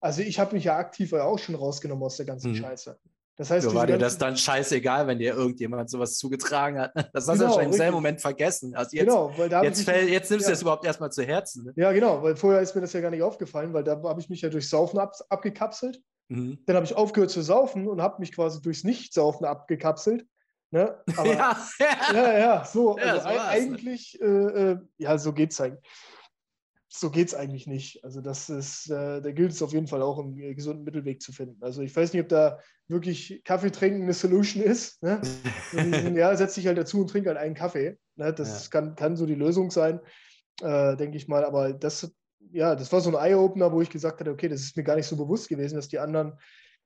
Also, 0.00 0.22
ich 0.22 0.38
habe 0.38 0.54
mich 0.54 0.64
ja 0.64 0.76
aktiv 0.76 1.12
auch 1.12 1.38
schon 1.38 1.54
rausgenommen 1.54 2.04
aus 2.04 2.16
der 2.16 2.26
ganzen 2.26 2.52
mhm. 2.52 2.56
Scheiße. 2.56 2.98
Das 3.40 3.50
heißt, 3.50 3.68
ja, 3.68 3.74
war 3.74 3.86
dir 3.86 3.96
das 3.96 4.18
dann 4.18 4.36
scheißegal, 4.36 5.06
wenn 5.06 5.18
dir 5.18 5.32
irgendjemand 5.32 5.88
sowas 5.88 6.18
zugetragen 6.18 6.78
hat? 6.78 6.92
Das 7.14 7.26
hast 7.26 7.38
genau, 7.38 7.54
du 7.54 7.60
ja 7.60 7.66
im 7.66 7.72
selben 7.72 7.94
Moment 7.94 8.20
vergessen. 8.20 8.74
Also 8.74 8.94
jetzt, 8.94 9.06
genau, 9.06 9.32
weil 9.38 9.48
da 9.48 9.62
jetzt, 9.62 9.82
fäll, 9.82 10.10
jetzt 10.10 10.30
nimmst 10.30 10.44
ja. 10.44 10.50
du 10.50 10.52
das 10.52 10.60
überhaupt 10.60 10.84
erstmal 10.84 11.10
zu 11.10 11.22
Herzen. 11.22 11.64
Ne? 11.64 11.72
Ja, 11.76 11.90
genau, 11.92 12.22
weil 12.22 12.36
vorher 12.36 12.60
ist 12.60 12.74
mir 12.74 12.82
das 12.82 12.92
ja 12.92 13.00
gar 13.00 13.10
nicht 13.10 13.22
aufgefallen, 13.22 13.72
weil 13.72 13.82
da 13.82 13.92
habe 14.02 14.20
ich 14.20 14.28
mich 14.28 14.42
ja 14.42 14.50
durch 14.50 14.68
Saufen 14.68 14.98
ab, 14.98 15.14
abgekapselt. 15.30 16.02
Mhm. 16.28 16.58
Dann 16.66 16.76
habe 16.76 16.84
ich 16.84 16.94
aufgehört 16.94 17.30
zu 17.30 17.40
saufen 17.40 17.88
und 17.88 18.02
habe 18.02 18.20
mich 18.20 18.32
quasi 18.32 18.60
durchs 18.60 18.84
Nichtsaufen 18.84 19.46
abgekapselt. 19.46 20.26
Ne? 20.70 21.02
Aber, 21.16 21.34
ja. 21.34 21.56
ja, 22.12 22.38
ja, 22.38 22.64
so. 22.66 22.96
Also 22.96 23.06
ja, 23.06 23.20
so 23.22 23.28
ne? 23.30 23.44
eigentlich, 23.44 24.20
äh, 24.20 24.26
äh, 24.26 24.78
ja, 24.98 25.16
so 25.16 25.32
geht's 25.32 25.58
eigentlich. 25.62 25.80
So 26.92 27.08
geht's 27.08 27.36
eigentlich 27.36 27.68
nicht. 27.68 28.04
Also 28.04 28.20
das 28.20 28.50
ist, 28.50 28.90
äh, 28.90 29.22
da 29.22 29.30
gilt 29.30 29.52
es 29.52 29.62
auf 29.62 29.72
jeden 29.72 29.86
Fall 29.86 30.02
auch, 30.02 30.18
einen 30.18 30.34
gesunden 30.56 30.82
Mittelweg 30.82 31.22
zu 31.22 31.32
finden. 31.32 31.62
Also 31.62 31.82
ich 31.82 31.94
weiß 31.94 32.12
nicht, 32.12 32.22
ob 32.22 32.28
da 32.28 32.58
wirklich 32.88 33.42
Kaffee 33.44 33.70
trinken 33.70 34.02
eine 34.02 34.12
Solution 34.12 34.60
ist. 34.60 35.00
Ne? 35.00 35.20
ja, 36.16 36.34
setz 36.36 36.56
dich 36.56 36.66
halt 36.66 36.78
dazu 36.78 37.00
und 37.00 37.08
trink 37.08 37.28
halt 37.28 37.38
einen 37.38 37.54
Kaffee. 37.54 37.96
Ne? 38.16 38.32
Das 38.32 38.64
ja. 38.64 38.70
kann, 38.70 38.96
kann 38.96 39.16
so 39.16 39.24
die 39.24 39.36
Lösung 39.36 39.70
sein, 39.70 40.00
äh, 40.62 40.96
denke 40.96 41.16
ich 41.16 41.28
mal. 41.28 41.44
Aber 41.44 41.72
das, 41.72 42.12
ja, 42.50 42.74
das 42.74 42.92
war 42.92 43.00
so 43.00 43.16
ein 43.16 43.24
Eye-Opener, 43.24 43.72
wo 43.72 43.80
ich 43.80 43.90
gesagt 43.90 44.18
hatte, 44.18 44.32
okay, 44.32 44.48
das 44.48 44.62
ist 44.62 44.76
mir 44.76 44.82
gar 44.82 44.96
nicht 44.96 45.06
so 45.06 45.16
bewusst 45.16 45.48
gewesen, 45.48 45.76
dass 45.76 45.86
die 45.86 46.00
anderen, 46.00 46.32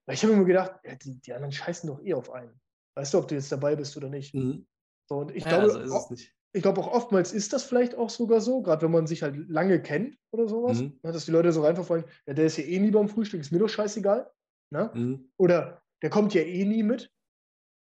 weil 0.05 0.17
ich 0.17 0.23
habe 0.23 0.37
mir 0.37 0.45
gedacht, 0.45 0.73
ja, 0.85 0.97
die, 0.97 1.19
die 1.19 1.33
anderen 1.33 1.53
scheißen 1.53 1.89
doch 1.89 2.03
eh 2.05 2.13
auf 2.13 2.31
einen. 2.31 2.61
Weißt 2.95 3.15
du, 3.15 3.19
ob 3.19 3.29
du 3.29 3.37
jetzt 3.37 3.51
dabei 3.51 3.75
bist 3.75 3.97
oder 3.97 4.11
nicht? 4.11 4.35
Mhm. 4.35 4.67
So, 5.09 5.17
und 5.17 5.35
ich 5.35 5.45
ja, 5.45 5.59
glaube, 5.59 5.81
also 5.81 6.15
ich 6.55 6.63
glaube 6.63 6.81
auch 6.81 6.93
oftmals 6.93 7.33
ist 7.33 7.53
das 7.53 7.65
vielleicht 7.65 7.97
auch 7.97 8.09
sogar 8.09 8.41
so, 8.41 8.63
gerade 8.63 8.83
wenn 8.83 8.93
man 8.93 9.09
sich 9.09 9.23
halt 9.23 9.37
lange 9.49 9.83
kennt 9.83 10.17
oder 10.31 10.49
sowas, 10.49 10.81
mhm. 10.81 10.99
Ne, 11.03 11.13
dass 11.13 11.25
die 11.25 11.33
Leute 11.33 11.53
so 11.53 11.63
reinverfallen, 11.63 12.05
ja, 12.27 12.35
der 12.35 12.47
ist 12.47 12.57
ja 12.57 12.65
eh 12.65 12.79
nie 12.79 12.93
beim 12.93 13.09
Frühstück, 13.09 13.41
ist 13.41 13.51
mir 13.51 13.59
doch 13.59 13.69
scheißegal. 13.69 14.31
Ne? 14.71 14.91
Mhm. 14.95 15.31
Oder 15.37 15.83
der 16.01 16.11
kommt 16.11 16.33
ja 16.33 16.43
eh 16.43 16.65
nie 16.65 16.85
mit. 16.85 17.11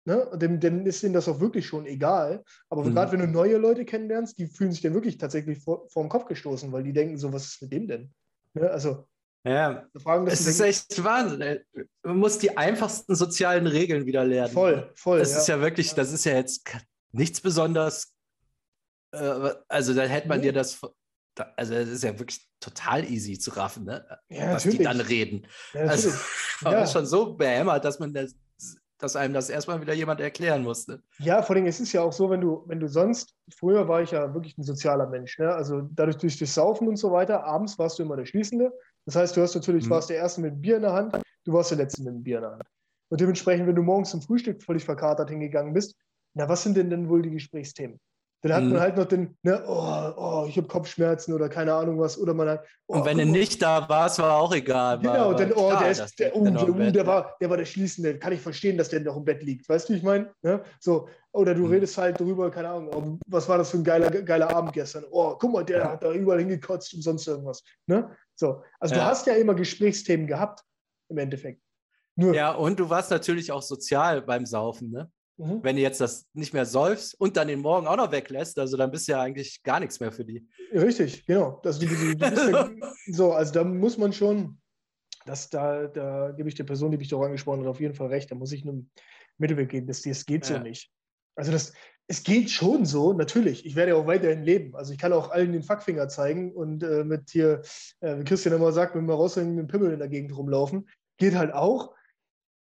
Ne? 0.05 0.25
Dem, 0.35 0.59
dem 0.59 0.85
ist 0.85 1.03
denen 1.03 1.13
das 1.13 1.27
auch 1.27 1.41
wirklich 1.41 1.67
schon 1.67 1.85
egal. 1.85 2.43
Aber 2.69 2.83
mhm. 2.85 2.93
gerade 2.93 3.11
wenn 3.11 3.19
du 3.19 3.27
neue 3.27 3.57
Leute 3.57 3.83
kennenlernst, 3.83 4.37
die 4.37 4.47
fühlen 4.47 4.71
sich 4.71 4.81
dann 4.81 4.93
wirklich 4.93 5.17
tatsächlich 5.17 5.59
vor, 5.59 5.89
vor 5.89 6.03
den 6.03 6.09
Kopf 6.09 6.25
gestoßen, 6.25 6.71
weil 6.71 6.83
die 6.83 6.93
denken 6.93 7.17
so, 7.17 7.31
was 7.33 7.45
ist 7.45 7.61
mit 7.61 7.73
dem 7.73 7.87
denn? 7.87 8.13
Ne? 8.53 8.69
Also, 8.69 9.05
ja, 9.43 9.87
Fragen, 9.97 10.27
es 10.27 10.45
ist 10.45 10.59
echt 10.59 11.03
Wahnsinn. 11.03 11.59
Man 12.03 12.17
muss 12.17 12.37
die 12.37 12.55
einfachsten 12.55 13.15
sozialen 13.15 13.67
Regeln 13.67 14.05
wieder 14.05 14.23
lernen. 14.23 14.53
Voll, 14.53 14.91
voll. 14.95 15.19
Das 15.19 15.31
ja. 15.31 15.37
ist 15.39 15.47
ja 15.47 15.59
wirklich, 15.59 15.93
das 15.93 16.11
ist 16.11 16.25
ja 16.25 16.35
jetzt 16.35 16.63
nichts 17.11 17.41
besonders. 17.41 18.13
Äh, 19.11 19.53
also 19.67 19.93
da 19.93 20.03
hätte 20.03 20.27
man 20.27 20.39
mhm. 20.39 20.43
dir 20.43 20.53
das, 20.53 20.79
also 21.55 21.73
das 21.73 21.89
ist 21.89 22.03
ja 22.03 22.17
wirklich 22.17 22.47
total 22.59 23.03
easy 23.05 23.39
zu 23.39 23.51
raffen, 23.51 23.85
ne? 23.85 24.05
ja, 24.29 24.53
was 24.53 24.65
natürlich. 24.65 24.77
die 24.77 24.83
dann 24.83 25.01
reden. 25.01 25.47
Ja, 25.73 25.81
also 25.81 26.09
man 26.61 26.73
ja. 26.73 26.83
ist 26.83 26.93
schon 26.93 27.05
so 27.05 27.35
behämmert, 27.35 27.83
dass 27.85 27.99
man 27.99 28.13
das 28.13 28.35
dass 29.01 29.15
einem 29.15 29.33
das 29.33 29.49
erstmal 29.49 29.81
wieder 29.81 29.93
jemand 29.93 30.21
erklären 30.21 30.63
musste. 30.63 31.01
Ja, 31.19 31.41
vor 31.41 31.55
allem 31.55 31.65
ist 31.65 31.79
es 31.79 31.91
ja 31.91 32.01
auch 32.01 32.13
so, 32.13 32.29
wenn 32.29 32.41
du, 32.41 32.63
wenn 32.67 32.79
du 32.79 32.87
sonst, 32.87 33.35
früher 33.55 33.87
war 33.87 34.01
ich 34.01 34.11
ja 34.11 34.33
wirklich 34.33 34.57
ein 34.57 34.63
sozialer 34.63 35.07
Mensch, 35.07 35.39
ne? 35.39 35.51
also 35.53 35.81
dadurch 35.91 36.17
durch 36.17 36.37
das 36.37 36.53
Saufen 36.53 36.87
und 36.87 36.97
so 36.97 37.11
weiter, 37.11 37.43
abends 37.43 37.79
warst 37.79 37.97
du 37.97 38.03
immer 38.03 38.15
der 38.15 38.25
Schließende. 38.25 38.71
Das 39.05 39.15
heißt, 39.15 39.35
du 39.35 39.41
hast 39.41 39.55
natürlich, 39.55 39.85
mhm. 39.85 39.89
warst 39.89 40.09
der 40.09 40.17
Erste 40.17 40.41
mit 40.41 40.51
dem 40.51 40.61
Bier 40.61 40.75
in 40.75 40.83
der 40.83 40.93
Hand, 40.93 41.19
du 41.45 41.53
warst 41.53 41.71
der 41.71 41.79
Letzte 41.79 42.03
mit 42.03 42.13
dem 42.13 42.23
Bier 42.23 42.37
in 42.37 42.43
der 42.43 42.51
Hand. 42.51 42.63
Und 43.09 43.19
dementsprechend, 43.19 43.67
wenn 43.67 43.75
du 43.75 43.81
morgens 43.81 44.11
zum 44.11 44.21
Frühstück 44.21 44.61
völlig 44.63 44.85
verkatert 44.85 45.29
hingegangen 45.29 45.73
bist, 45.73 45.95
na, 46.33 46.47
was 46.47 46.63
sind 46.63 46.77
denn 46.77 46.89
denn 46.89 47.09
wohl 47.09 47.21
die 47.23 47.31
Gesprächsthemen? 47.31 47.99
Dann 48.41 48.53
hat 48.53 48.63
mhm. 48.63 48.71
man 48.71 48.79
halt 48.79 48.97
noch 48.97 49.05
den, 49.05 49.37
ne, 49.43 49.63
oh, 49.67 50.13
oh 50.17 50.45
ich 50.47 50.57
habe 50.57 50.67
Kopfschmerzen 50.67 51.33
oder 51.33 51.47
keine 51.47 51.73
Ahnung 51.73 51.99
was. 51.99 52.17
Oder 52.17 52.33
man 52.33 52.49
hat, 52.49 52.65
oh, 52.87 52.95
und 52.95 53.05
wenn 53.05 53.19
du 53.19 53.25
nicht 53.25 53.61
da 53.61 53.87
warst, 53.87 54.17
war 54.17 54.37
auch 54.37 54.53
egal. 54.53 54.97
Genau, 54.99 55.33
dann, 55.33 55.51
oh, 55.53 55.69
klar, 55.69 55.83
der, 55.83 55.91
ist, 55.91 56.19
der, 56.19 56.35
oh, 56.35 56.43
der, 56.43 56.69
uh, 56.69 56.91
der, 56.91 57.05
war, 57.05 57.35
der 57.39 57.49
war 57.51 57.57
der 57.57 57.65
Schließende. 57.65 58.17
Kann 58.17 58.33
ich 58.33 58.41
verstehen, 58.41 58.79
dass 58.79 58.89
der 58.89 59.01
noch 59.01 59.15
im 59.15 59.25
Bett 59.25 59.43
liegt. 59.43 59.69
Weißt 59.69 59.87
du, 59.87 59.93
wie 59.93 59.97
ich 59.97 60.03
meine? 60.03 60.33
Ne? 60.41 60.63
So, 60.79 61.07
oder 61.33 61.53
du 61.53 61.65
mhm. 61.65 61.71
redest 61.71 61.97
halt 61.99 62.19
darüber, 62.19 62.49
keine 62.49 62.69
Ahnung, 62.69 62.89
oh, 62.93 63.19
was 63.27 63.47
war 63.47 63.59
das 63.59 63.69
für 63.69 63.77
ein 63.77 63.83
geiler, 63.83 64.09
geiler 64.09 64.49
Abend 64.55 64.73
gestern? 64.73 65.05
Oh, 65.11 65.35
guck 65.39 65.51
mal, 65.51 65.63
der 65.63 65.91
hat 65.91 66.03
da 66.03 66.11
überall 66.11 66.39
hingekotzt 66.39 66.95
und 66.95 67.03
sonst 67.03 67.27
irgendwas. 67.27 67.63
Ne? 67.85 68.09
So, 68.35 68.63
also 68.79 68.95
ja. 68.95 69.01
du 69.01 69.07
hast 69.07 69.27
ja 69.27 69.33
immer 69.33 69.53
Gesprächsthemen 69.53 70.25
gehabt, 70.25 70.61
im 71.09 71.19
Endeffekt. 71.19 71.61
Nur, 72.15 72.33
ja, 72.33 72.51
und 72.51 72.79
du 72.79 72.89
warst 72.89 73.11
natürlich 73.11 73.51
auch 73.51 73.61
sozial 73.61 74.21
beim 74.21 74.45
Saufen, 74.45 74.89
ne? 74.91 75.11
Mhm. 75.37 75.63
Wenn 75.63 75.75
du 75.75 75.81
jetzt 75.81 76.01
das 76.01 76.27
nicht 76.33 76.53
mehr 76.53 76.65
säufst 76.65 77.19
und 77.19 77.37
dann 77.37 77.47
den 77.47 77.61
Morgen 77.61 77.87
auch 77.87 77.97
noch 77.97 78.11
weglässt, 78.11 78.59
also 78.59 78.77
dann 78.77 78.91
bist 78.91 79.07
du 79.07 79.13
ja 79.13 79.21
eigentlich 79.21 79.63
gar 79.63 79.79
nichts 79.79 79.99
mehr 79.99 80.11
für 80.11 80.25
die. 80.25 80.47
Richtig, 80.73 81.25
genau. 81.25 81.61
Also, 81.63 81.81
du, 81.81 81.87
du, 81.87 82.15
du 82.15 82.25
ja, 82.25 82.69
so, 83.07 83.33
also 83.33 83.51
da 83.51 83.63
muss 83.63 83.97
man 83.97 84.13
schon, 84.13 84.59
das, 85.25 85.49
da, 85.49 85.87
da 85.87 86.31
gebe 86.31 86.49
ich 86.49 86.55
der 86.55 86.63
Person, 86.63 86.91
die 86.91 86.97
mich 86.97 87.09
doch 87.09 87.21
angesprochen 87.21 87.61
hat, 87.61 87.67
auf 87.67 87.79
jeden 87.79 87.95
Fall 87.95 88.07
recht. 88.07 88.29
Da 88.31 88.35
muss 88.35 88.51
ich 88.51 88.63
einen 88.63 88.91
Mittelweg 89.37 89.69
geben. 89.69 89.87
Das, 89.87 90.01
das 90.01 90.25
geht 90.25 90.47
ja. 90.47 90.57
so 90.57 90.63
nicht. 90.63 90.91
Also 91.35 91.51
das, 91.51 91.73
es 92.07 92.23
geht 92.23 92.51
schon 92.51 92.85
so, 92.85 93.13
natürlich. 93.13 93.65
Ich 93.65 93.75
werde 93.75 93.93
ja 93.93 93.97
auch 93.97 94.07
weiterhin 94.07 94.43
leben. 94.43 94.75
Also 94.75 94.91
ich 94.91 94.99
kann 94.99 95.13
auch 95.13 95.31
allen 95.31 95.53
den 95.53 95.63
Fackfinger 95.63 96.09
zeigen 96.09 96.51
und 96.51 96.83
äh, 96.83 97.03
mit 97.03 97.29
hier, 97.29 97.61
äh, 98.01 98.19
wie 98.19 98.23
Christian 98.25 98.55
immer 98.55 98.71
sagt, 98.73 98.95
wenn 98.95 99.05
wir 99.05 99.15
raushängen, 99.15 99.55
mit 99.55 99.63
dem 99.63 99.67
Pimmel 99.67 99.93
in 99.93 99.99
der 99.99 100.09
Gegend 100.09 100.35
rumlaufen. 100.35 100.89
Geht 101.17 101.35
halt 101.35 101.53
auch. 101.53 101.93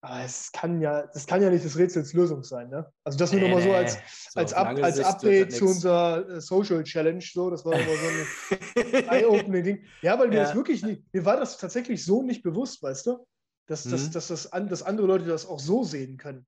Aber 0.01 0.23
es 0.25 0.53
kann 0.53 0.81
ja, 0.81 1.07
das 1.09 1.27
kann 1.27 1.43
ja 1.43 1.51
nicht 1.51 1.65
das 1.65 1.77
Rätsels 1.77 2.13
Lösung 2.13 2.45
sein, 2.45 2.69
ne? 2.69 2.89
Also 3.03 3.19
das 3.19 3.33
nur 3.33 3.41
nee, 3.41 3.49
nochmal 3.49 3.65
so 3.65 3.73
als, 3.73 3.99
so 4.31 4.39
als, 4.39 4.53
Up, 4.53 4.79
als 4.81 5.01
Update 5.01 5.53
zu 5.53 5.67
unserer 5.67 6.29
äh, 6.29 6.41
Social 6.41 6.85
Challenge, 6.85 7.21
so, 7.21 7.51
das 7.51 7.65
war 7.65 7.73
immer 7.73 7.85
so 7.85 8.55
ein 8.55 9.05
Eye-Opening-Ding. 9.09 9.85
Ja, 10.03 10.17
weil 10.17 10.29
mir 10.29 10.37
ja. 10.37 10.43
das 10.45 10.55
wirklich 10.55 10.85
nicht, 10.85 11.03
mir 11.13 11.25
war 11.25 11.37
das 11.37 11.59
tatsächlich 11.59 12.05
so 12.05 12.23
nicht 12.23 12.45
bewusst, 12.45 12.81
weißt 12.81 13.07
du? 13.07 13.27
Dass, 13.67 13.87
mhm. 13.87 13.91
dass, 13.91 14.11
dass, 14.11 14.29
das, 14.29 14.51
dass 14.51 14.83
andere 14.85 15.09
Leute 15.09 15.25
das 15.25 15.47
auch 15.47 15.59
so 15.59 15.83
sehen 15.83 16.17
können. 16.17 16.47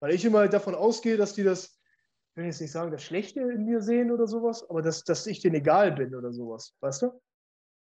Weil 0.00 0.12
ich 0.12 0.24
immer 0.24 0.46
davon 0.48 0.74
ausgehe, 0.74 1.16
dass 1.16 1.32
die 1.32 1.44
das, 1.44 1.64
ich 1.64 2.36
will 2.36 2.44
jetzt 2.44 2.60
nicht 2.60 2.72
sagen, 2.72 2.90
das 2.90 3.02
Schlechte 3.02 3.40
in 3.40 3.64
mir 3.64 3.80
sehen 3.80 4.10
oder 4.10 4.26
sowas, 4.26 4.68
aber 4.68 4.82
dass, 4.82 5.02
dass 5.04 5.26
ich 5.26 5.40
denen 5.40 5.54
egal 5.54 5.92
bin 5.92 6.14
oder 6.14 6.32
sowas, 6.32 6.74
weißt 6.80 7.02
du? 7.02 7.20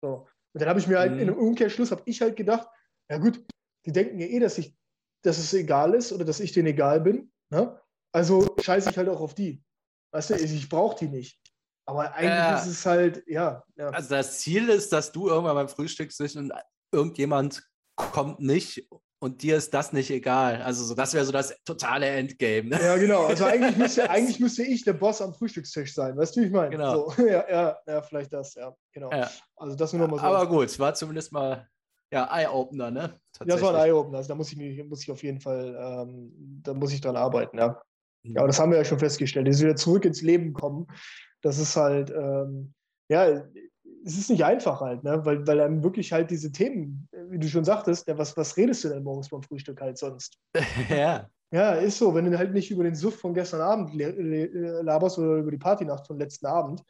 So. 0.02 0.28
Und 0.52 0.60
dann 0.60 0.68
habe 0.68 0.78
ich 0.78 0.86
mir 0.86 1.00
halt, 1.00 1.12
mhm. 1.12 1.18
in 1.18 1.30
einem 1.30 1.38
Umkehrschluss 1.38 1.90
habe 1.90 2.02
ich 2.04 2.20
halt 2.20 2.36
gedacht, 2.36 2.68
ja 3.10 3.18
gut, 3.18 3.44
die 3.86 3.92
denken 3.92 4.20
ja 4.20 4.26
eh, 4.26 4.38
dass 4.38 4.58
ich 4.58 4.76
dass 5.22 5.38
es 5.38 5.52
egal 5.54 5.94
ist 5.94 6.12
oder 6.12 6.24
dass 6.24 6.40
ich 6.40 6.52
denen 6.52 6.68
egal 6.68 7.00
bin. 7.00 7.32
Ne? 7.50 7.78
Also 8.12 8.54
scheiße 8.60 8.90
ich 8.90 8.96
halt 8.96 9.08
auch 9.08 9.20
auf 9.20 9.34
die. 9.34 9.62
Weißt 10.12 10.30
du, 10.30 10.34
ich 10.34 10.68
brauche 10.68 10.98
die 10.98 11.08
nicht. 11.08 11.40
Aber 11.86 12.12
eigentlich 12.14 12.30
ja. 12.30 12.58
ist 12.58 12.66
es 12.66 12.86
halt, 12.86 13.22
ja, 13.26 13.64
ja, 13.76 13.88
Also 13.88 14.10
das 14.10 14.40
Ziel 14.40 14.68
ist, 14.68 14.92
dass 14.92 15.12
du 15.12 15.28
irgendwann 15.28 15.56
beim 15.56 15.68
Frühstück 15.68 16.12
sitzt 16.12 16.36
und 16.36 16.52
irgendjemand 16.92 17.62
kommt 17.96 18.40
nicht 18.40 18.88
und 19.22 19.42
dir 19.42 19.56
ist 19.56 19.74
das 19.74 19.92
nicht 19.92 20.10
egal. 20.10 20.62
Also 20.62 20.84
so, 20.84 20.94
das 20.94 21.12
wäre 21.14 21.24
so 21.24 21.32
das 21.32 21.54
totale 21.64 22.06
Endgame. 22.06 22.70
Ne? 22.70 22.80
Ja, 22.82 22.96
genau. 22.96 23.26
Also 23.26 23.44
eigentlich 23.44 23.76
müsste, 23.76 24.08
eigentlich 24.08 24.40
müsste 24.40 24.62
ich 24.62 24.84
der 24.84 24.94
Boss 24.94 25.20
am 25.20 25.34
Frühstückstisch 25.34 25.94
sein. 25.94 26.16
Weißt 26.16 26.36
du, 26.36 26.40
wie 26.40 26.46
ich 26.46 26.52
meine? 26.52 26.70
Genau. 26.70 27.10
So, 27.10 27.22
ja, 27.26 27.44
ja, 27.48 27.78
ja, 27.86 28.02
vielleicht 28.02 28.32
das, 28.32 28.54
ja. 28.54 28.74
Genau. 28.92 29.10
Also 29.56 29.76
das 29.76 29.92
nur 29.92 30.02
nochmal 30.02 30.20
so. 30.20 30.26
Aber 30.26 30.48
gut, 30.48 30.66
es 30.66 30.78
war 30.78 30.94
zumindest 30.94 31.32
mal 31.32 31.68
ja, 32.12 32.28
Eye-Opener, 32.30 32.90
ne? 32.90 33.20
Ja, 33.40 33.46
das 33.46 33.62
war 33.62 33.74
ein 33.74 33.86
Eye-Opener. 33.86 34.18
Also 34.18 34.28
da 34.28 34.34
muss 34.34 34.52
ich, 34.52 34.84
muss 34.84 35.02
ich 35.02 35.10
auf 35.10 35.22
jeden 35.22 35.40
Fall, 35.40 35.76
ähm, 35.78 36.60
da 36.62 36.74
muss 36.74 36.92
ich 36.92 37.00
dran 37.00 37.16
arbeiten, 37.16 37.58
ja. 37.58 37.80
Mhm. 38.22 38.34
Ja, 38.34 38.40
aber 38.40 38.48
das 38.48 38.58
haben 38.58 38.70
wir 38.72 38.78
ja 38.78 38.84
schon 38.84 38.98
festgestellt. 38.98 39.46
Dass 39.46 39.60
wir 39.60 39.68
wieder 39.68 39.76
zurück 39.76 40.04
ins 40.04 40.22
Leben 40.22 40.52
kommen, 40.52 40.86
das 41.42 41.58
ist 41.58 41.76
halt, 41.76 42.10
ähm, 42.10 42.74
ja, 43.08 43.26
es 44.04 44.18
ist 44.18 44.30
nicht 44.30 44.44
einfach 44.44 44.80
halt, 44.80 45.04
ne? 45.04 45.24
weil, 45.24 45.46
weil 45.46 45.60
einem 45.60 45.82
wirklich 45.82 46.12
halt 46.12 46.30
diese 46.30 46.52
Themen, 46.52 47.08
wie 47.12 47.38
du 47.38 47.48
schon 47.48 47.64
sagtest, 47.64 48.08
ja, 48.08 48.16
was, 48.16 48.36
was 48.36 48.56
redest 48.56 48.84
du 48.84 48.88
denn 48.88 49.02
morgens 49.02 49.28
beim 49.28 49.42
Frühstück 49.42 49.80
halt 49.80 49.98
sonst? 49.98 50.38
ja. 50.88 51.28
Ja, 51.52 51.72
ist 51.72 51.98
so. 51.98 52.14
Wenn 52.14 52.30
du 52.30 52.38
halt 52.38 52.52
nicht 52.52 52.70
über 52.70 52.84
den 52.84 52.94
Suff 52.94 53.18
von 53.18 53.34
gestern 53.34 53.60
Abend 53.60 53.90
laberst 53.92 55.18
oder 55.18 55.38
über 55.38 55.50
die 55.50 55.58
Partynacht 55.58 56.06
von 56.06 56.16
letzten 56.16 56.46
Abend. 56.46 56.80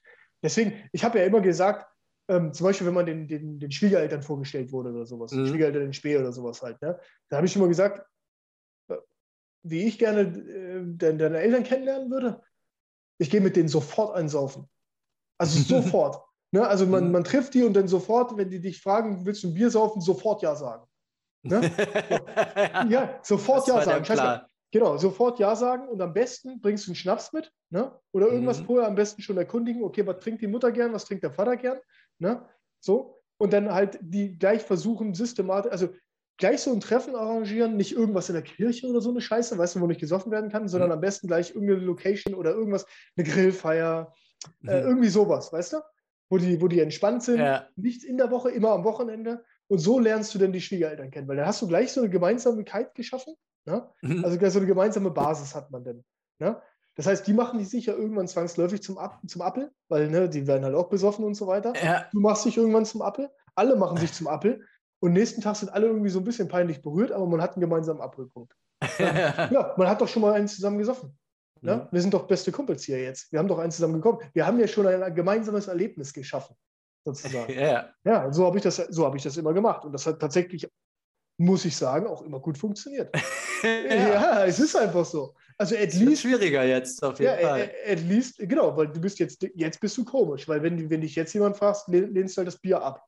Deswegen, 0.42 0.74
ich 0.92 1.02
habe 1.02 1.18
ja 1.18 1.24
immer 1.24 1.40
gesagt, 1.40 1.86
ähm, 2.30 2.54
zum 2.54 2.64
Beispiel, 2.64 2.86
wenn 2.86 2.94
man 2.94 3.06
den, 3.06 3.26
den, 3.26 3.58
den 3.58 3.72
Schwiegereltern 3.72 4.22
vorgestellt 4.22 4.70
wurde 4.70 4.92
oder 4.92 5.04
sowas, 5.04 5.32
mhm. 5.32 5.48
Schwiegereltern 5.48 5.82
in 5.82 5.92
Spee 5.92 6.16
oder 6.16 6.32
sowas 6.32 6.62
halt, 6.62 6.80
ne? 6.80 6.98
da 7.28 7.36
habe 7.36 7.46
ich 7.46 7.56
immer 7.56 7.66
gesagt, 7.66 8.06
äh, 8.88 8.94
wie 9.64 9.82
ich 9.82 9.98
gerne 9.98 10.20
äh, 10.20 10.82
deine 10.84 11.38
Eltern 11.38 11.64
kennenlernen 11.64 12.08
würde, 12.08 12.40
ich 13.18 13.30
gehe 13.30 13.40
mit 13.40 13.56
denen 13.56 13.68
sofort 13.68 14.14
einsaufen. 14.14 14.68
Also 15.38 15.60
sofort. 15.82 16.22
Ne? 16.52 16.66
Also 16.66 16.86
man, 16.86 17.06
mhm. 17.06 17.12
man 17.12 17.24
trifft 17.24 17.54
die 17.54 17.64
und 17.64 17.74
dann 17.74 17.88
sofort, 17.88 18.36
wenn 18.36 18.48
die 18.48 18.60
dich 18.60 18.80
fragen, 18.80 19.26
willst 19.26 19.42
du 19.42 19.48
ein 19.48 19.54
Bier 19.54 19.70
saufen, 19.70 20.00
sofort 20.00 20.40
Ja 20.42 20.54
sagen. 20.54 20.86
Ne? 21.42 21.62
ja, 22.90 23.18
sofort 23.24 23.66
Ja 23.66 23.82
sagen. 23.82 24.04
Scheiße, 24.04 24.46
genau, 24.70 24.96
sofort 24.98 25.40
Ja 25.40 25.56
sagen 25.56 25.88
und 25.88 26.00
am 26.00 26.12
besten 26.12 26.60
bringst 26.60 26.86
du 26.86 26.90
einen 26.90 26.96
Schnaps 26.96 27.32
mit 27.32 27.52
ne? 27.70 27.92
oder 28.12 28.28
irgendwas 28.28 28.60
mhm. 28.60 28.66
vorher 28.66 28.86
am 28.86 28.94
besten 28.94 29.20
schon 29.20 29.36
erkundigen, 29.36 29.82
okay, 29.82 30.06
was 30.06 30.20
trinkt 30.20 30.42
die 30.42 30.46
Mutter 30.46 30.70
gern, 30.70 30.92
was 30.92 31.06
trinkt 31.06 31.24
der 31.24 31.32
Vater 31.32 31.56
gern 31.56 31.80
Ne? 32.20 32.46
So. 32.78 33.16
Und 33.38 33.52
dann 33.52 33.72
halt 33.72 33.98
die 34.02 34.38
gleich 34.38 34.62
versuchen, 34.62 35.14
systematisch, 35.14 35.72
also 35.72 35.88
gleich 36.36 36.60
so 36.60 36.72
ein 36.72 36.80
Treffen 36.80 37.14
arrangieren, 37.14 37.76
nicht 37.76 37.92
irgendwas 37.92 38.28
in 38.28 38.34
der 38.34 38.42
Kirche 38.42 38.86
oder 38.86 39.00
so 39.00 39.10
eine 39.10 39.20
Scheiße, 39.20 39.56
weißt 39.56 39.76
du, 39.76 39.80
wo 39.80 39.86
nicht 39.86 40.00
gesoffen 40.00 40.30
werden 40.30 40.50
kann, 40.50 40.68
sondern 40.68 40.90
mhm. 40.90 40.94
am 40.94 41.00
besten 41.00 41.26
gleich 41.26 41.54
irgendeine 41.54 41.80
Location 41.80 42.34
oder 42.34 42.52
irgendwas, 42.52 42.86
eine 43.16 43.26
Grillfeier, 43.26 44.12
äh, 44.44 44.48
mhm. 44.60 44.68
äh, 44.68 44.80
irgendwie 44.80 45.08
sowas, 45.08 45.52
weißt 45.52 45.74
du? 45.74 45.76
Wo 46.30 46.38
die, 46.38 46.60
wo 46.60 46.68
die 46.68 46.80
entspannt 46.80 47.24
sind, 47.24 47.40
ja. 47.40 47.66
nicht 47.76 48.04
in 48.04 48.16
der 48.16 48.30
Woche, 48.30 48.50
immer 48.50 48.70
am 48.70 48.84
Wochenende. 48.84 49.44
Und 49.68 49.78
so 49.78 49.98
lernst 49.98 50.34
du 50.34 50.38
dann 50.38 50.52
die 50.52 50.60
Schwiegereltern 50.60 51.10
kennen, 51.10 51.28
weil 51.28 51.36
dann 51.36 51.46
hast 51.46 51.60
du 51.62 51.66
gleich 51.66 51.92
so 51.92 52.00
eine 52.00 52.10
Gemeinsamkeit 52.10 52.94
geschaffen. 52.94 53.34
Ne? 53.66 53.88
Mhm. 54.02 54.24
Also 54.24 54.38
so 54.50 54.58
eine 54.58 54.66
gemeinsame 54.66 55.10
Basis 55.10 55.54
hat 55.54 55.70
man 55.70 55.84
dann. 55.84 56.04
Ne? 56.38 56.60
Das 57.00 57.06
heißt, 57.06 57.26
die 57.26 57.32
machen 57.32 57.58
dich 57.58 57.70
sicher 57.70 57.96
irgendwann 57.96 58.28
zwangsläufig 58.28 58.82
zum, 58.82 58.98
Ab 58.98 59.22
zum 59.26 59.40
Appel, 59.40 59.72
weil 59.88 60.10
ne, 60.10 60.28
die 60.28 60.46
werden 60.46 60.66
halt 60.66 60.74
auch 60.74 60.90
besoffen 60.90 61.24
und 61.24 61.32
so 61.32 61.46
weiter. 61.46 61.72
Ja. 61.82 62.04
Du 62.12 62.20
machst 62.20 62.44
dich 62.44 62.58
irgendwann 62.58 62.84
zum 62.84 63.00
Appel, 63.00 63.30
alle 63.54 63.74
machen 63.74 63.96
sich 63.96 64.12
zum 64.12 64.26
Appel 64.26 64.66
und 64.98 65.14
nächsten 65.14 65.40
Tag 65.40 65.56
sind 65.56 65.70
alle 65.70 65.86
irgendwie 65.86 66.10
so 66.10 66.18
ein 66.18 66.26
bisschen 66.26 66.48
peinlich 66.48 66.82
berührt, 66.82 67.10
aber 67.10 67.24
man 67.26 67.40
hat 67.40 67.54
einen 67.54 67.62
gemeinsamen 67.62 68.02
Abholpunkt. 68.02 68.54
ja, 68.98 69.74
man 69.78 69.88
hat 69.88 70.02
doch 70.02 70.08
schon 70.08 70.20
mal 70.20 70.34
einen 70.34 70.46
zusammen 70.46 70.76
gesoffen. 70.76 71.18
Ne? 71.62 71.76
Mhm. 71.76 71.88
Wir 71.90 72.02
sind 72.02 72.12
doch 72.12 72.26
beste 72.26 72.52
Kumpels 72.52 72.84
hier 72.84 73.02
jetzt. 73.02 73.32
Wir 73.32 73.38
haben 73.38 73.48
doch 73.48 73.58
eins 73.58 73.76
zusammen 73.76 73.94
gekommen. 73.94 74.18
Wir 74.34 74.46
haben 74.46 74.60
ja 74.60 74.68
schon 74.68 74.86
ein 74.86 75.14
gemeinsames 75.14 75.68
Erlebnis 75.68 76.12
geschaffen, 76.12 76.54
sozusagen. 77.06 77.50
ja. 77.58 77.88
ja, 78.04 78.30
so 78.30 78.44
habe 78.44 78.58
ich, 78.58 78.62
das, 78.62 78.76
so 78.76 79.06
hab 79.06 79.14
ich 79.14 79.22
das 79.22 79.38
immer 79.38 79.54
gemacht. 79.54 79.86
Und 79.86 79.92
das 79.94 80.06
hat 80.06 80.20
tatsächlich, 80.20 80.68
muss 81.38 81.64
ich 81.64 81.74
sagen, 81.74 82.06
auch 82.06 82.20
immer 82.20 82.40
gut 82.40 82.58
funktioniert. 82.58 83.16
ja. 83.62 83.70
ja. 83.88 84.44
es 84.44 84.60
ist 84.60 84.76
einfach 84.76 85.06
so. 85.06 85.34
Also 85.60 85.76
at 85.76 85.92
least. 85.92 86.22
schwieriger 86.22 86.64
jetzt 86.64 87.04
auf 87.04 87.18
jeden 87.20 87.38
ja, 87.38 87.46
Fall. 87.46 87.70
At 87.86 88.00
least, 88.00 88.38
genau, 88.38 88.74
weil 88.78 88.88
du 88.88 88.98
bist 88.98 89.18
jetzt, 89.18 89.46
jetzt 89.54 89.78
bist 89.78 89.94
du 89.98 90.06
komisch, 90.06 90.48
weil 90.48 90.62
wenn, 90.62 90.88
wenn 90.88 91.02
dich 91.02 91.14
jetzt 91.14 91.34
jemand 91.34 91.54
fragst, 91.58 91.86
lehnst 91.88 92.34
du 92.34 92.38
halt 92.38 92.48
das 92.48 92.58
Bier 92.58 92.80
ab. 92.80 93.04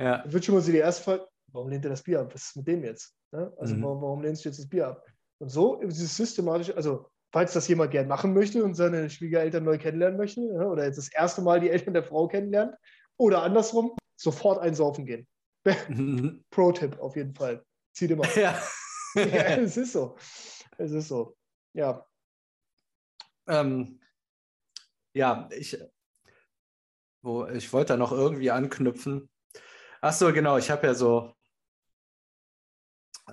Ja. 0.00 0.18
Dann 0.18 0.32
wird 0.32 0.44
schon 0.44 0.56
mal 0.56 0.60
so 0.60 0.72
die 0.72 0.78
erste 0.78 1.04
Frage, 1.04 1.28
warum 1.52 1.68
lehnt 1.68 1.84
er 1.84 1.90
das 1.90 2.02
Bier 2.02 2.18
ab? 2.18 2.34
Was 2.34 2.46
ist 2.46 2.56
mit 2.56 2.66
dem 2.66 2.82
jetzt? 2.82 3.14
Ne? 3.30 3.52
Also 3.58 3.76
mhm. 3.76 3.82
warum, 3.84 4.02
warum 4.02 4.22
lehnst 4.22 4.44
du 4.44 4.48
jetzt 4.48 4.58
das 4.58 4.68
Bier 4.68 4.88
ab? 4.88 5.06
Und 5.38 5.50
so 5.50 5.80
ist 5.82 6.00
es 6.00 6.16
systematisch, 6.16 6.74
also 6.74 7.06
falls 7.32 7.52
das 7.52 7.68
jemand 7.68 7.92
gern 7.92 8.08
machen 8.08 8.34
möchte 8.34 8.64
und 8.64 8.74
seine 8.74 9.08
Schwiegereltern 9.08 9.62
neu 9.62 9.78
kennenlernen 9.78 10.18
möchte, 10.18 10.40
ja, 10.40 10.66
oder 10.66 10.86
jetzt 10.86 10.98
das 10.98 11.12
erste 11.12 11.42
Mal 11.42 11.60
die 11.60 11.70
Eltern 11.70 11.94
der 11.94 12.02
Frau 12.02 12.26
kennenlernt, 12.26 12.74
oder 13.18 13.44
andersrum, 13.44 13.94
sofort 14.16 14.58
einsaufen 14.58 15.06
gehen. 15.06 15.28
Mhm. 15.88 16.44
Pro-Tipp 16.50 16.98
auf 16.98 17.14
jeden 17.14 17.34
Fall. 17.34 17.64
Zieht 17.94 18.10
immer. 18.10 18.26
Ja. 18.36 18.60
ja, 19.14 19.22
es 19.58 19.76
ist 19.76 19.92
so. 19.92 20.16
Es 20.76 20.90
ist 20.90 21.06
so. 21.06 21.36
Ja. 21.74 22.06
Ähm, 23.46 24.00
ja, 25.12 25.48
ich, 25.52 25.78
wo, 27.22 27.46
ich 27.46 27.72
wollte 27.72 27.92
da 27.92 27.96
noch 27.96 28.12
irgendwie 28.12 28.50
anknüpfen. 28.50 29.28
Ach 30.00 30.12
so, 30.12 30.32
genau, 30.32 30.56
ich 30.56 30.70
habe 30.70 30.86
ja 30.86 30.94
so 30.94 31.34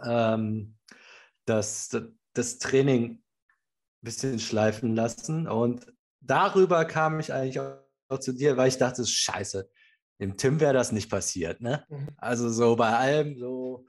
ähm, 0.04 0.78
das, 1.46 1.90
das 2.34 2.58
Training 2.58 3.12
ein 3.12 3.24
bisschen 4.02 4.40
schleifen 4.40 4.96
lassen 4.96 5.48
und 5.48 5.94
darüber 6.20 6.86
kam 6.86 7.20
ich 7.20 7.32
eigentlich 7.34 7.60
auch 7.60 8.20
zu 8.20 8.34
dir, 8.34 8.58
weil 8.58 8.70
ich 8.70 8.78
dachte, 8.78 9.06
scheiße, 9.06 9.70
dem 10.20 10.38
Tim 10.38 10.60
wäre 10.60 10.74
das 10.74 10.92
nicht 10.92 11.10
passiert, 11.10 11.62
ne? 11.62 11.86
Mhm. 11.90 12.10
Also 12.18 12.50
so 12.50 12.76
bei 12.76 12.96
allem 12.96 13.38
so, 13.38 13.88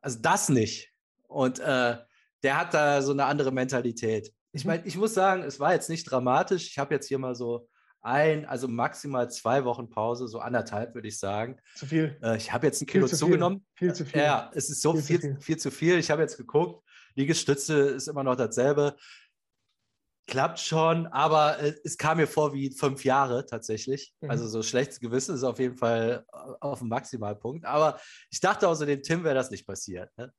also 0.00 0.18
das 0.20 0.48
nicht. 0.48 0.92
Und 1.28 1.58
äh, 1.60 1.98
der 2.42 2.58
hat 2.58 2.74
da 2.74 3.02
so 3.02 3.12
eine 3.12 3.24
andere 3.24 3.52
Mentalität. 3.52 4.32
Ich 4.52 4.64
mhm. 4.64 4.70
meine, 4.70 4.86
ich 4.86 4.96
muss 4.96 5.14
sagen, 5.14 5.42
es 5.42 5.60
war 5.60 5.72
jetzt 5.72 5.90
nicht 5.90 6.04
dramatisch. 6.04 6.68
Ich 6.68 6.78
habe 6.78 6.94
jetzt 6.94 7.08
hier 7.08 7.18
mal 7.18 7.34
so 7.34 7.68
ein, 8.00 8.46
also 8.46 8.68
maximal 8.68 9.30
zwei 9.30 9.64
Wochen 9.64 9.90
Pause, 9.90 10.28
so 10.28 10.38
anderthalb 10.38 10.94
würde 10.94 11.08
ich 11.08 11.18
sagen. 11.18 11.56
Zu 11.74 11.86
viel. 11.86 12.18
Äh, 12.22 12.36
ich 12.36 12.52
habe 12.52 12.66
jetzt 12.66 12.80
ein 12.80 12.86
Kilo 12.86 13.06
viel 13.06 13.18
zugenommen. 13.18 13.66
Viel. 13.74 13.88
viel 13.88 13.94
zu 13.94 14.04
viel. 14.04 14.20
Ja, 14.20 14.50
es 14.54 14.70
ist 14.70 14.82
so 14.82 14.94
viel, 14.94 15.02
viel, 15.02 15.20
zu, 15.20 15.26
viel. 15.26 15.40
viel 15.40 15.56
zu 15.56 15.70
viel. 15.70 15.98
Ich 15.98 16.10
habe 16.10 16.22
jetzt 16.22 16.36
geguckt, 16.36 16.82
Liegestütze 17.14 17.74
ist 17.74 18.08
immer 18.08 18.22
noch 18.22 18.36
dasselbe. 18.36 18.96
Klappt 20.28 20.60
schon, 20.60 21.06
aber 21.06 21.58
äh, 21.58 21.72
es 21.84 21.96
kam 21.96 22.18
mir 22.18 22.26
vor 22.26 22.52
wie 22.52 22.70
fünf 22.70 23.02
Jahre 23.02 23.46
tatsächlich. 23.46 24.14
Mhm. 24.20 24.30
Also 24.30 24.46
so 24.46 24.62
schlechtes 24.62 25.00
Gewissen 25.00 25.34
ist 25.34 25.42
auf 25.42 25.58
jeden 25.58 25.78
Fall 25.78 26.26
äh, 26.30 26.36
auf 26.60 26.80
dem 26.80 26.88
Maximalpunkt. 26.88 27.64
Aber 27.64 27.98
ich 28.30 28.38
dachte 28.38 28.68
auch 28.68 28.74
so, 28.74 28.84
dem 28.84 29.02
Tim 29.02 29.24
wäre 29.24 29.34
das 29.34 29.50
nicht 29.50 29.66
passiert. 29.66 30.10
Ne? 30.18 30.30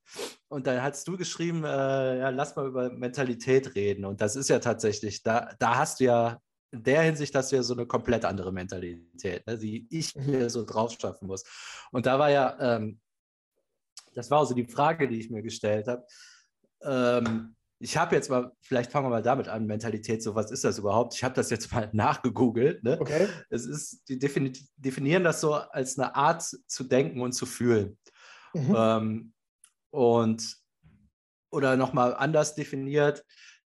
Und 0.48 0.68
dann 0.68 0.84
hast 0.84 1.08
du 1.08 1.18
geschrieben, 1.18 1.64
äh, 1.64 2.20
ja, 2.20 2.30
lass 2.30 2.56
mal 2.56 2.68
über 2.68 2.92
Mentalität 2.92 3.74
reden. 3.74 4.06
Und 4.06 4.22
das 4.22 4.36
ist 4.36 4.48
ja 4.48 4.60
tatsächlich, 4.60 5.24
da, 5.24 5.56
da 5.58 5.78
hast 5.78 6.00
du 6.00 6.04
ja 6.04 6.40
in 6.72 6.84
der 6.84 7.02
Hinsicht 7.02 7.34
du 7.34 7.56
ja 7.56 7.64
so 7.64 7.74
eine 7.74 7.88
komplett 7.88 8.26
andere 8.26 8.54
Mentalität, 8.54 9.48
ne, 9.48 9.58
die 9.58 9.88
ich 9.90 10.16
mhm. 10.16 10.28
mir 10.28 10.50
so 10.52 10.66
drauf 10.66 10.96
schaffen 11.02 11.28
muss. 11.28 11.44
Und 11.92 12.06
da 12.06 12.20
war 12.20 12.30
ja, 12.30 12.56
ähm, 12.60 13.00
das 14.14 14.30
war 14.30 14.42
also 14.42 14.54
die 14.54 14.68
Frage, 14.68 15.08
die 15.08 15.20
ich 15.20 15.32
mir 15.32 15.42
gestellt 15.42 15.88
habe. 15.88 16.06
Ähm, 16.84 17.56
ich 17.80 17.96
habe 17.96 18.16
jetzt 18.16 18.30
mal, 18.30 18.52
vielleicht 18.62 18.92
fangen 18.92 19.06
wir 19.06 19.10
mal 19.10 19.24
damit 19.24 19.48
an, 19.48 19.66
Mentalität, 19.66 20.22
so 20.22 20.36
was 20.36 20.52
ist 20.52 20.66
das 20.66 20.78
überhaupt? 20.78 21.16
Ich 21.16 21.24
habe 21.24 21.34
das 21.34 21.50
jetzt 21.50 21.72
mal 21.72 21.90
nachgegoogelt. 21.94 22.84
Ne? 22.84 23.00
Okay. 23.00 23.28
Es 23.50 23.66
ist, 23.66 24.08
die 24.10 24.20
definieren 24.20 25.24
das 25.24 25.40
so 25.42 25.54
als 25.54 25.98
eine 25.98 26.14
Art 26.16 26.44
zu 26.44 26.84
denken 26.84 27.22
und 27.22 27.32
zu 27.32 27.46
fühlen. 27.46 27.98
Mhm. 28.54 28.76
Ähm, 28.78 29.34
und 29.92 30.58
oder 31.52 31.78
nochmal 31.78 32.14
anders 32.16 32.54
definiert, 32.54 33.26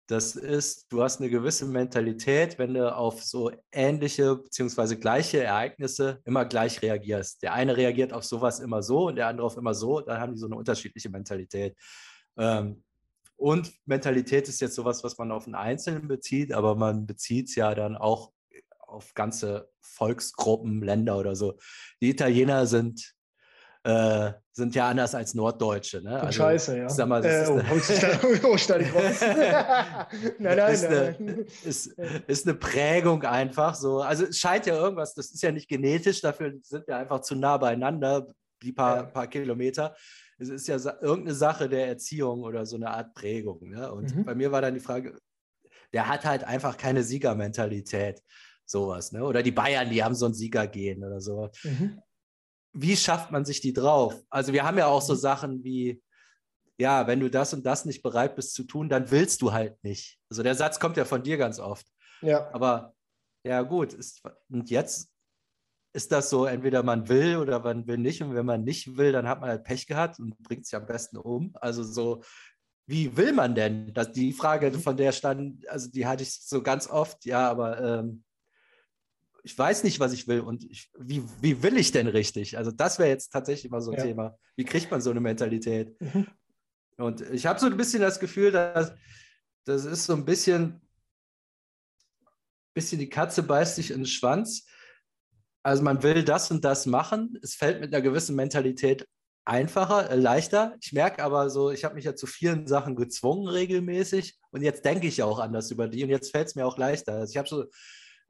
das 0.08 0.36
ist, 0.36 0.92
du 0.92 1.02
hast 1.02 1.22
eine 1.22 1.30
gewisse 1.30 1.66
Mentalität, 1.66 2.60
wenn 2.60 2.74
du 2.74 2.94
auf 2.94 3.24
so 3.24 3.50
ähnliche 3.72 4.36
bzw. 4.36 4.98
gleiche 4.98 5.42
Ereignisse 5.42 6.20
immer 6.26 6.44
gleich 6.44 6.82
reagierst. 6.82 7.42
Der 7.44 7.54
eine 7.54 7.78
reagiert 7.78 8.12
auf 8.12 8.26
sowas 8.26 8.60
immer 8.60 8.84
so 8.84 9.08
und 9.08 9.16
der 9.16 9.28
andere 9.28 9.48
auf 9.48 9.56
immer 9.56 9.74
so, 9.74 10.02
dann 10.02 10.20
haben 10.20 10.34
die 10.34 10.40
so 10.40 10.48
eine 10.48 10.58
unterschiedliche 10.58 11.10
Mentalität. 11.10 11.78
Ähm, 12.38 12.84
und 13.42 13.74
Mentalität 13.86 14.48
ist 14.48 14.62
jetzt 14.62 14.76
sowas, 14.76 15.04
was 15.04 15.18
man 15.18 15.32
auf 15.32 15.46
einen 15.46 15.56
Einzelnen 15.56 16.08
bezieht, 16.08 16.54
aber 16.54 16.76
man 16.76 17.08
bezieht 17.08 17.50
es 17.50 17.56
ja 17.56 17.74
dann 17.74 17.98
auch 17.98 18.32
auf 18.80 19.14
ganze 19.16 19.70
Volksgruppen, 19.82 20.82
Länder 20.84 21.18
oder 21.18 21.36
so. 21.36 21.58
Die 22.02 22.10
Italiener 22.10 22.68
sind 22.68 23.16
äh, 23.84 24.34
sind 24.52 24.76
ja 24.76 24.90
anders 24.90 25.16
als 25.16 25.34
Norddeutsche. 25.34 26.04
Ne? 26.04 26.20
Also, 26.20 26.38
Scheiße, 26.38 26.78
ja. 26.78 26.90
Sag 26.90 27.08
mal, 27.08 27.20
das 27.20 27.50
äh, 27.50 27.52
oh, 27.52 27.58
ist 27.58 28.04
oh, 28.44 28.56
ich 28.56 28.94
raus. 28.94 29.22
nein, 30.40 30.58
nein, 30.58 30.74
ist 30.74 30.84
nein. 30.84 31.16
Eine, 31.18 31.46
ist, 31.64 31.88
ist 32.28 32.48
eine 32.48 32.56
Prägung 32.58 33.24
einfach 33.24 33.74
so. 33.74 34.02
Also 34.02 34.26
es 34.26 34.38
scheint 34.38 34.68
ja 34.68 34.76
irgendwas, 34.76 35.16
das 35.16 35.32
ist 35.32 35.42
ja 35.42 35.52
nicht 35.52 35.68
genetisch, 35.68 36.22
dafür 36.22 36.54
sind 36.62 36.88
wir 36.88 36.98
einfach 36.98 37.22
zu 37.22 37.34
nah 37.34 37.58
beieinander, 37.58 38.28
die 38.62 38.72
paar, 38.72 38.98
ja. 38.98 39.04
paar 39.04 39.28
Kilometer. 39.28 39.96
Es 40.42 40.50
ist 40.50 40.68
ja 40.68 40.76
irgendeine 41.02 41.36
Sache 41.36 41.70
der 41.70 41.88
Erziehung 41.88 42.44
oder 42.44 42.66
so 42.66 42.76
eine 42.76 42.90
Art 42.90 43.14
Prägung. 43.14 43.70
Ne? 43.70 43.92
Und 43.92 44.16
mhm. 44.16 44.26
bei 44.26 44.36
mir 44.36 44.52
war 44.52 44.62
dann 44.62 44.74
die 44.74 44.80
Frage, 44.80 45.18
der 45.94 46.08
hat 46.08 46.26
halt 46.26 46.44
einfach 46.44 46.78
keine 46.78 47.04
Siegermentalität 47.04 48.22
sowas, 48.66 49.12
ne? 49.12 49.24
Oder 49.26 49.44
die 49.44 49.52
Bayern, 49.52 49.90
die 49.90 50.02
haben 50.02 50.16
so 50.16 50.26
ein 50.26 50.34
Siegergehen 50.34 51.04
oder 51.04 51.20
so. 51.20 51.50
Mhm 51.64 52.02
wie 52.74 52.96
schafft 52.96 53.32
man 53.32 53.46
sich 53.46 53.62
die 53.62 53.74
drauf? 53.74 54.16
Also 54.30 54.54
wir 54.54 54.64
haben 54.64 54.78
ja 54.78 54.88
auch 54.88 55.02
so 55.02 55.14
mhm. 55.14 55.18
Sachen 55.18 55.64
wie, 55.64 56.02
ja, 56.78 57.08
wenn 57.08 57.20
du 57.20 57.30
das 57.30 57.54
und 57.54 57.66
das 57.66 57.86
nicht 57.86 58.02
bereit 58.02 58.36
bist 58.36 58.54
zu 58.54 58.64
tun, 58.64 58.90
dann 58.90 59.12
willst 59.12 59.42
du 59.42 59.52
halt 59.52 59.82
nicht. 59.84 60.20
Also 60.30 60.44
der 60.44 60.56
Satz 60.56 60.80
kommt 60.80 60.98
ja 60.98 61.06
von 61.06 61.24
dir 61.24 61.38
ganz 61.38 61.60
oft. 61.60 61.86
Ja. 62.22 62.50
Aber 62.54 62.96
ja, 63.44 63.62
gut. 63.62 63.94
Ist, 63.94 64.22
und 64.50 64.70
jetzt 64.70 65.10
ist 65.94 66.12
das 66.12 66.30
so, 66.30 66.46
entweder 66.46 66.84
man 66.84 67.10
will 67.10 67.38
oder 67.38 67.60
man 67.60 67.86
will 67.88 67.98
nicht. 67.98 68.22
Und 68.22 68.34
wenn 68.34 68.46
man 68.46 68.64
nicht 68.64 68.98
will, 68.98 69.12
dann 69.12 69.28
hat 69.28 69.42
man 69.42 69.50
halt 69.50 69.64
Pech 69.64 69.88
gehabt 69.88 70.20
und 70.20 70.38
bringt 70.40 70.66
sich 70.66 70.76
am 70.76 70.86
besten 70.86 71.18
um. 71.18 71.52
Also 71.56 71.84
so, 71.84 72.24
wie 72.88 73.16
will 73.18 73.34
man 73.34 73.56
denn? 73.56 73.94
Das, 73.94 74.12
die 74.12 74.34
Frage, 74.34 74.72
von 74.74 74.98
der 74.98 75.12
stand, 75.12 75.68
also 75.70 75.90
die 75.90 76.06
hatte 76.06 76.24
ich 76.24 76.34
so 76.34 76.62
ganz 76.62 76.88
oft, 76.88 77.26
ja, 77.26 77.50
aber 77.50 77.82
ähm, 77.82 78.24
ich 79.44 79.58
weiß 79.58 79.84
nicht, 79.84 80.00
was 80.00 80.14
ich 80.14 80.28
will 80.28 80.42
und 80.42 80.64
ich, 80.64 80.92
wie, 80.98 81.24
wie 81.42 81.64
will 81.64 81.78
ich 81.78 81.92
denn 81.92 82.08
richtig? 82.08 82.58
Also 82.58 82.72
das 82.72 83.00
wäre 83.00 83.10
jetzt 83.10 83.32
tatsächlich 83.32 83.72
mal 83.72 83.82
so 83.82 83.92
ein 83.92 83.98
ja. 83.98 84.04
Thema. 84.04 84.38
Wie 84.56 84.66
kriegt 84.66 84.92
man 84.92 85.02
so 85.02 85.10
eine 85.10 85.20
Mentalität? 85.20 86.00
Mhm. 86.00 86.28
Und 86.98 87.22
ich 87.22 87.46
habe 87.46 87.60
so 87.60 87.66
ein 87.66 87.78
bisschen 87.78 88.02
das 88.02 88.20
Gefühl, 88.20 88.52
dass 88.52 88.94
das 89.66 89.86
ist 89.86 90.06
so 90.06 90.14
ein 90.14 90.26
bisschen, 90.26 90.82
bisschen 92.74 93.00
die 93.00 93.10
Katze 93.10 93.44
beißt 93.44 93.76
sich 93.76 93.92
in 93.92 94.02
den 94.02 94.06
Schwanz. 94.06 94.66
Also 95.64 95.84
man 95.84 96.02
will 96.04 96.24
das 96.24 96.50
und 96.52 96.66
das 96.66 96.86
machen. 96.86 97.38
Es 97.42 97.54
fällt 97.56 97.82
mit 97.82 97.94
einer 97.94 98.02
gewissen 98.02 98.36
Mentalität 98.36 99.08
einfacher, 99.46 100.10
äh, 100.10 100.16
leichter. 100.16 100.76
Ich 100.82 100.94
merke 100.94 101.24
aber 101.24 101.50
so, 101.50 101.72
ich 101.72 101.84
habe 101.84 101.96
mich 101.96 102.06
ja 102.06 102.16
zu 102.16 102.28
vielen 102.28 102.68
Sachen 102.68 102.96
gezwungen 102.96 103.48
regelmäßig 103.48 104.40
und 104.52 104.62
jetzt 104.62 104.86
denke 104.86 105.08
ich 105.08 105.22
auch 105.24 105.40
anders 105.40 105.72
über 105.72 105.88
die 105.88 106.04
und 106.04 106.10
jetzt 106.10 106.32
fällt 106.32 106.48
es 106.48 106.56
mir 106.56 106.66
auch 106.66 106.78
leichter. 106.78 107.14
Also 107.14 107.32
ich 107.32 107.38
habe 107.38 107.50
so 107.50 107.66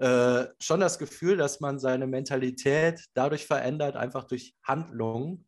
äh, 0.05 0.47
schon 0.59 0.79
das 0.79 0.99
Gefühl, 0.99 1.37
dass 1.37 1.59
man 1.59 1.79
seine 1.79 2.07
Mentalität 2.07 3.05
dadurch 3.13 3.45
verändert, 3.45 3.95
einfach 3.95 4.23
durch 4.23 4.55
Handlungen. 4.63 5.47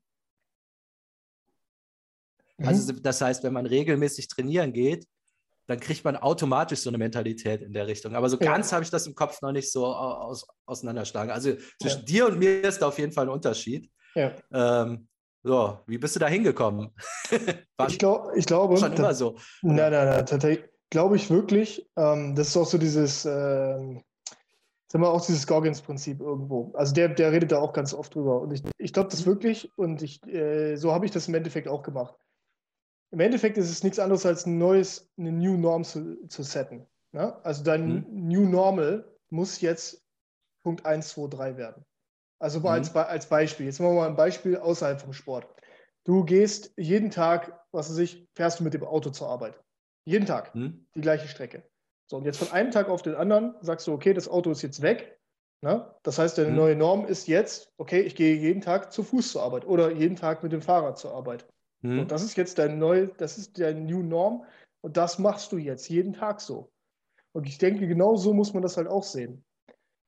Mhm. 2.58 2.68
Also 2.68 2.94
das 2.94 3.22
heißt, 3.22 3.44
wenn 3.44 3.54
man 3.54 3.66
regelmäßig 3.66 4.28
trainieren 4.28 4.74
geht, 4.74 5.08
dann 5.68 5.80
kriegt 5.80 6.04
man 6.04 6.18
automatisch 6.18 6.80
so 6.80 6.90
eine 6.90 6.98
Mentalität 6.98 7.62
in 7.62 7.74
der 7.74 7.88
Richtung. 7.88 8.16
Aber 8.16 8.30
so 8.30 8.38
ja. 8.38 8.52
ganz 8.52 8.72
habe 8.74 8.84
ich 8.84 8.90
das 8.90 9.08
im 9.08 9.16
Kopf 9.16 9.42
noch 9.42 9.52
nicht 9.52 9.72
so 9.72 9.86
aus, 9.86 10.46
auseinanderschlagen. 10.66 11.32
Also 11.32 11.54
zwischen 11.82 12.00
ja. 12.00 12.06
dir 12.06 12.28
und 12.28 12.40
mir 12.40 12.64
ist 12.64 12.82
da 12.82 12.88
auf 12.88 13.00
jeden 13.00 13.14
Fall 13.14 13.26
ein 13.26 13.30
Unterschied. 13.30 13.90
Ja. 14.16 14.32
Ähm, 14.52 15.08
so, 15.44 15.80
wie 15.88 15.98
bist 15.98 16.16
du 16.16 16.20
da 16.20 16.28
hingekommen? 16.28 16.94
ich, 17.88 18.00
glaub, 18.00 18.32
ich 18.36 18.46
glaube. 18.46 18.78
Schon 18.78 18.94
immer 18.94 19.14
so. 19.14 19.38
Nein, 19.62 19.92
nein, 19.92 20.08
nein, 20.08 20.26
tatsächlich 20.26 20.70
glaube 20.90 21.16
ich 21.16 21.30
wirklich. 21.30 21.90
Ähm, 21.98 22.36
das 22.36 22.50
ist 22.50 22.58
auch 22.58 22.68
so 22.68 22.78
dieses, 22.78 23.26
ähm, 23.26 24.04
sag 24.88 25.02
mal, 25.02 25.10
auch 25.10 25.26
dieses 25.26 25.48
Goggins-Prinzip 25.48 26.22
irgendwo. 26.22 26.72
Also 26.76 26.94
der, 26.94 27.10
der 27.10 27.32
redet 27.32 27.52
da 27.52 27.60
auch 27.60 27.74
ganz 27.74 27.94
oft 27.94 28.14
drüber. 28.14 28.42
Und 28.42 28.52
ich, 28.52 28.62
ich 28.78 28.94
glaube 28.94 29.10
das 29.10 29.26
wirklich 29.26 29.72
und 29.76 30.04
ich, 30.04 30.24
äh, 30.28 30.76
so 30.76 30.94
habe 30.94 31.06
ich 31.06 31.12
das 31.12 31.28
im 31.28 31.34
Endeffekt 31.34 31.68
auch 31.68 31.82
gemacht. 31.82 32.16
Im 33.14 33.20
Endeffekt 33.20 33.60
ist 33.60 33.70
es 33.70 33.84
nichts 33.84 34.00
anderes 34.00 34.26
als 34.26 34.48
ein 34.48 34.58
neues, 34.58 35.08
eine 35.20 35.32
New 35.32 35.56
Norm 35.56 35.84
zu, 35.84 36.28
zu 36.28 36.42
setten. 36.42 36.88
Ja? 37.12 37.40
Also 37.44 37.64
dein 37.64 37.86
mhm. 37.86 38.28
New 38.28 38.50
Normal 38.50 39.06
muss 39.30 39.62
jetzt 39.62 40.04
Punkt 40.64 40.84
1, 40.84 41.10
2, 41.10 41.28
3 41.28 41.58
werden. 41.58 41.86
Also 42.40 42.60
mal 42.60 42.80
mhm. 42.80 42.86
als, 42.86 42.96
als 42.96 43.30
Beispiel. 43.30 43.68
Jetzt 43.68 43.80
machen 43.80 43.94
wir 43.94 44.02
mal 44.02 44.10
ein 44.10 44.16
Beispiel 44.16 44.58
außerhalb 44.58 45.00
vom 45.00 45.14
Sport. 45.14 45.48
Du 46.06 46.26
gehst 46.26 46.74
jeden 46.76 47.12
Tag, 47.12 47.64
was 47.72 47.92
weiß 47.92 48.00
ich, 48.00 48.28
fährst 48.36 48.60
du 48.60 48.64
mit 48.64 48.74
dem 48.74 48.84
Auto 48.84 49.12
zur 49.12 49.30
Arbeit. 49.30 49.62
Jeden 50.06 50.26
Tag 50.26 50.56
mhm. 50.56 50.88
die 50.96 51.02
gleiche 51.02 51.28
Strecke. 51.28 51.64
So, 52.10 52.18
und 52.18 52.26
jetzt 52.26 52.40
von 52.40 52.52
einem 52.52 52.72
Tag 52.72 52.90
auf 52.90 53.04
den 53.04 53.14
anderen 53.14 53.54
sagst 53.62 53.86
du, 53.86 53.94
okay, 53.94 54.14
das 54.14 54.28
Auto 54.28 54.50
ist 54.50 54.64
jetzt 54.64 54.82
weg. 54.82 55.20
Ne? 55.62 55.94
Das 56.02 56.18
heißt, 56.18 56.40
deine 56.40 56.50
mhm. 56.50 56.56
neue 56.56 56.76
Norm 56.76 57.06
ist 57.06 57.28
jetzt, 57.28 57.72
okay, 57.78 58.02
ich 58.02 58.16
gehe 58.16 58.36
jeden 58.36 58.62
Tag 58.62 58.92
zu 58.92 59.04
Fuß 59.04 59.34
zur 59.34 59.44
Arbeit 59.44 59.68
oder 59.68 59.92
jeden 59.92 60.16
Tag 60.16 60.42
mit 60.42 60.52
dem 60.52 60.64
Fahrrad 60.64 60.98
zur 60.98 61.14
Arbeit. 61.14 61.46
Mhm. 61.84 62.00
Und 62.00 62.12
das 62.12 62.24
ist 62.24 62.36
jetzt 62.36 62.58
dein 62.58 62.80
neu, 62.80 63.08
das 63.18 63.38
ist 63.38 63.60
dein 63.60 63.86
New 63.86 64.02
Norm 64.02 64.46
und 64.82 64.98
das 64.98 65.20
machst 65.20 65.52
du 65.52 65.58
jetzt 65.58 65.88
jeden 65.90 66.14
Tag 66.14 66.42
so. 66.42 66.72
Und 67.34 67.48
ich 67.48 67.58
denke, 67.58 67.88
genau 67.88 68.16
so 68.16 68.34
muss 68.34 68.54
man 68.54 68.64
das 68.64 68.78
halt 68.78 68.88
auch 68.88 69.04
sehen. 69.04 69.44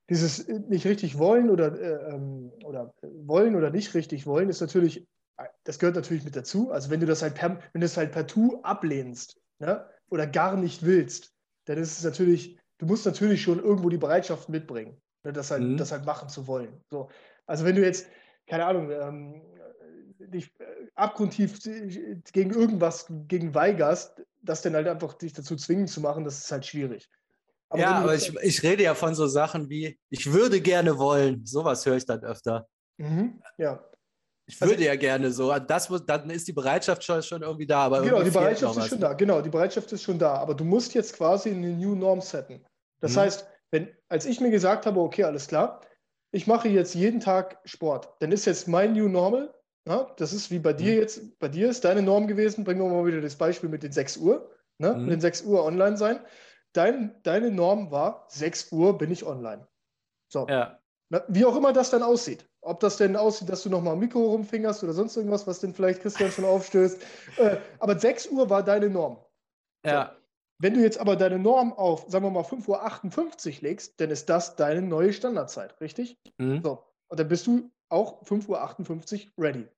Dieses 0.08 0.46
nicht 0.48 0.86
richtig 0.86 1.18
wollen 1.18 1.50
oder, 1.50 1.78
äh, 1.78 2.14
ähm, 2.14 2.52
oder 2.64 2.94
wollen 3.02 3.56
oder 3.56 3.70
nicht 3.70 3.94
richtig 3.94 4.26
wollen 4.26 4.48
ist 4.48 4.60
natürlich, 4.60 5.06
das 5.64 5.78
gehört 5.78 5.96
natürlich 5.96 6.24
mit 6.24 6.36
dazu. 6.36 6.70
Also 6.70 6.90
wenn 6.90 7.00
du 7.00 7.06
das 7.06 7.22
halt 7.22 7.34
per, 7.34 7.58
wenn 7.72 7.80
du 7.80 7.86
es 7.86 7.96
halt 7.96 8.12
partout 8.12 8.60
ablehnst 8.62 9.40
ne? 9.58 9.84
oder 10.08 10.26
gar 10.26 10.56
nicht 10.56 10.84
willst, 10.84 11.34
dann 11.64 11.78
ist 11.78 11.98
es 11.98 12.04
natürlich, 12.04 12.56
du 12.78 12.86
musst 12.86 13.04
natürlich 13.04 13.42
schon 13.42 13.58
irgendwo 13.58 13.88
die 13.88 13.98
Bereitschaft 13.98 14.48
mitbringen 14.48 15.00
ne, 15.26 15.32
das, 15.32 15.50
halt, 15.50 15.62
mhm. 15.62 15.76
das 15.76 15.92
halt 15.92 16.06
machen 16.06 16.28
zu 16.28 16.46
wollen. 16.46 16.80
So. 16.88 17.10
Also 17.46 17.64
wenn 17.64 17.74
du 17.74 17.82
jetzt, 17.82 18.08
keine 18.46 18.64
Ahnung, 18.64 18.90
ähm, 18.90 19.42
dich 20.18 20.52
äh, 20.60 20.75
abgrundtief 20.96 21.60
gegen 22.32 22.50
irgendwas 22.50 23.06
gegen 23.28 23.54
weigerst, 23.54 24.22
das 24.42 24.62
dann 24.62 24.74
halt 24.74 24.88
einfach 24.88 25.14
dich 25.14 25.32
dazu 25.32 25.56
zwingen 25.56 25.86
zu 25.86 26.00
machen, 26.00 26.24
das 26.24 26.38
ist 26.38 26.50
halt 26.50 26.66
schwierig. 26.66 27.08
Aber 27.68 27.80
ja, 27.80 27.94
aber 27.98 28.14
ich, 28.14 28.34
ich 28.42 28.62
rede 28.62 28.84
ja 28.84 28.94
von 28.94 29.14
so 29.14 29.26
Sachen 29.26 29.68
wie, 29.68 29.98
ich 30.08 30.32
würde 30.32 30.60
gerne 30.60 30.98
wollen. 30.98 31.44
Sowas 31.44 31.84
höre 31.84 31.96
ich 31.96 32.06
dann 32.06 32.22
öfter. 32.22 32.66
Mhm, 32.96 33.42
ja. 33.58 33.84
Ich 34.46 34.60
würde 34.60 34.74
also, 34.74 34.84
ja 34.84 34.94
gerne 34.94 35.32
so. 35.32 35.52
Das 35.58 35.90
muss, 35.90 36.06
dann 36.06 36.30
ist 36.30 36.46
die 36.46 36.52
Bereitschaft 36.52 37.02
schon, 37.02 37.20
schon 37.22 37.42
irgendwie 37.42 37.66
da. 37.66 37.80
Aber 37.80 38.02
genau, 38.02 38.22
die 38.22 38.30
Bereitschaft 38.30 38.78
ist 38.78 38.88
schon 38.88 39.00
da. 39.00 39.12
Genau, 39.14 39.40
die 39.40 39.50
Bereitschaft 39.50 39.90
ist 39.90 40.02
schon 40.02 40.18
da. 40.18 40.34
Aber 40.34 40.54
du 40.54 40.64
musst 40.64 40.94
jetzt 40.94 41.16
quasi 41.16 41.50
eine 41.50 41.70
New 41.70 41.96
Norm 41.96 42.20
setten. 42.20 42.64
Das 43.00 43.14
mhm. 43.14 43.20
heißt, 43.20 43.46
wenn, 43.72 43.88
als 44.08 44.24
ich 44.24 44.40
mir 44.40 44.50
gesagt 44.50 44.86
habe, 44.86 45.00
okay, 45.00 45.24
alles 45.24 45.48
klar, 45.48 45.80
ich 46.30 46.46
mache 46.46 46.68
jetzt 46.68 46.94
jeden 46.94 47.18
Tag 47.18 47.58
Sport, 47.64 48.08
dann 48.20 48.30
ist 48.30 48.44
jetzt 48.44 48.68
mein 48.68 48.92
New 48.92 49.08
Normal, 49.08 49.52
ja, 49.86 50.12
das 50.16 50.32
ist 50.32 50.50
wie 50.50 50.58
bei 50.58 50.72
dir 50.72 50.92
mhm. 50.94 51.00
jetzt, 51.00 51.38
bei 51.38 51.48
dir 51.48 51.70
ist 51.70 51.84
deine 51.84 52.02
Norm 52.02 52.26
gewesen, 52.26 52.64
bringen 52.64 52.80
wir 52.80 52.88
mal 52.88 53.06
wieder 53.06 53.20
das 53.20 53.36
Beispiel 53.36 53.68
mit 53.68 53.82
den 53.82 53.92
6 53.92 54.16
Uhr, 54.16 54.50
ne, 54.78 54.94
mhm. 54.94 55.02
mit 55.02 55.12
den 55.12 55.20
6 55.20 55.42
Uhr 55.42 55.64
online 55.64 55.96
sein. 55.96 56.20
Dein, 56.72 57.14
deine 57.22 57.50
Norm 57.50 57.90
war, 57.90 58.26
6 58.28 58.72
Uhr 58.72 58.98
bin 58.98 59.10
ich 59.10 59.24
online. 59.24 59.66
So. 60.30 60.46
Ja. 60.48 60.78
Na, 61.08 61.22
wie 61.28 61.44
auch 61.44 61.56
immer 61.56 61.72
das 61.72 61.90
dann 61.90 62.02
aussieht. 62.02 62.48
Ob 62.60 62.80
das 62.80 62.96
denn 62.96 63.16
aussieht, 63.16 63.48
dass 63.48 63.62
du 63.62 63.70
nochmal 63.70 63.92
am 63.92 64.00
Mikro 64.00 64.18
rumfingerst 64.18 64.82
oder 64.82 64.92
sonst 64.92 65.16
irgendwas, 65.16 65.46
was 65.46 65.60
denn 65.60 65.72
vielleicht 65.72 66.02
Christian 66.02 66.32
schon 66.32 66.44
aufstößt. 66.44 67.00
Äh, 67.36 67.58
aber 67.78 67.96
6 67.96 68.26
Uhr 68.28 68.50
war 68.50 68.64
deine 68.64 68.90
Norm. 68.90 69.24
Ja. 69.86 70.16
Wenn 70.58 70.74
du 70.74 70.80
jetzt 70.80 70.98
aber 70.98 71.14
deine 71.14 71.38
Norm 71.38 71.72
auf, 71.72 72.06
sagen 72.08 72.24
wir 72.24 72.30
mal, 72.30 72.42
5.58 72.42 73.58
Uhr 73.58 73.62
legst, 73.62 74.00
dann 74.00 74.10
ist 74.10 74.28
das 74.28 74.56
deine 74.56 74.82
neue 74.82 75.12
Standardzeit, 75.12 75.80
richtig? 75.80 76.18
Mhm. 76.38 76.62
So. 76.64 76.82
Und 77.08 77.20
dann 77.20 77.28
bist 77.28 77.46
du 77.46 77.70
auch 77.88 78.24
5.58 78.24 79.28
Uhr 79.36 79.44
ready. 79.44 79.68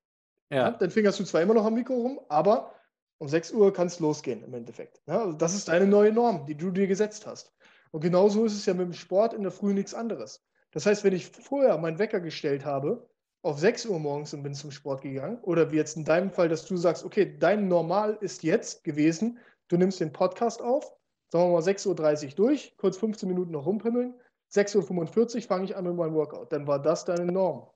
Ja. 0.49 0.71
Dann 0.71 0.89
fingerst 0.89 1.19
du 1.19 1.23
zwar 1.23 1.41
immer 1.41 1.53
noch 1.53 1.65
am 1.65 1.75
Mikro 1.75 1.93
rum, 1.93 2.19
aber 2.29 2.73
um 3.19 3.27
6 3.27 3.51
Uhr 3.51 3.73
kann 3.73 3.87
es 3.87 3.99
losgehen 3.99 4.43
im 4.43 4.53
Endeffekt. 4.53 5.01
Ja, 5.07 5.21
also 5.21 5.33
das 5.33 5.53
ist 5.53 5.67
deine 5.67 5.85
neue 5.85 6.11
Norm, 6.11 6.45
die 6.45 6.55
du 6.55 6.71
dir 6.71 6.87
gesetzt 6.87 7.27
hast. 7.27 7.53
Und 7.91 8.01
genauso 8.01 8.45
ist 8.45 8.53
es 8.53 8.65
ja 8.65 8.73
mit 8.73 8.85
dem 8.85 8.93
Sport 8.93 9.33
in 9.33 9.43
der 9.43 9.51
Früh 9.51 9.73
nichts 9.73 9.93
anderes. 9.93 10.43
Das 10.71 10.85
heißt, 10.85 11.03
wenn 11.03 11.13
ich 11.13 11.27
vorher 11.27 11.77
meinen 11.77 11.99
Wecker 11.99 12.19
gestellt 12.19 12.65
habe, 12.65 13.07
auf 13.41 13.59
6 13.59 13.85
Uhr 13.87 13.99
morgens 13.99 14.33
und 14.33 14.43
bin 14.43 14.53
zum 14.53 14.71
Sport 14.71 15.01
gegangen, 15.01 15.39
oder 15.41 15.71
wie 15.71 15.77
jetzt 15.77 15.97
in 15.97 16.05
deinem 16.05 16.29
Fall, 16.29 16.49
dass 16.49 16.65
du 16.65 16.77
sagst, 16.77 17.03
okay, 17.03 17.37
dein 17.39 17.67
Normal 17.67 18.17
ist 18.21 18.43
jetzt 18.43 18.83
gewesen, 18.83 19.39
Du 19.69 19.77
nimmst 19.77 19.99
den 19.99 20.11
Podcast 20.11 20.61
auf, 20.61 20.95
sagen 21.31 21.45
wir 21.45 21.53
mal 21.53 21.61
6.30 21.61 22.29
Uhr 22.29 22.35
durch, 22.35 22.75
kurz 22.77 22.97
15 22.97 23.29
Minuten 23.29 23.51
noch 23.51 23.67
rumpimmeln. 23.67 24.19
6.45 24.51 25.35
Uhr 25.35 25.41
fange 25.43 25.65
ich 25.65 25.75
an 25.75 25.85
mit 25.85 25.95
meinem 25.95 26.15
Workout. 26.15 26.51
Dann 26.51 26.65
war 26.65 26.81
das 26.81 27.05
deine 27.05 27.31
Norm. 27.31 27.69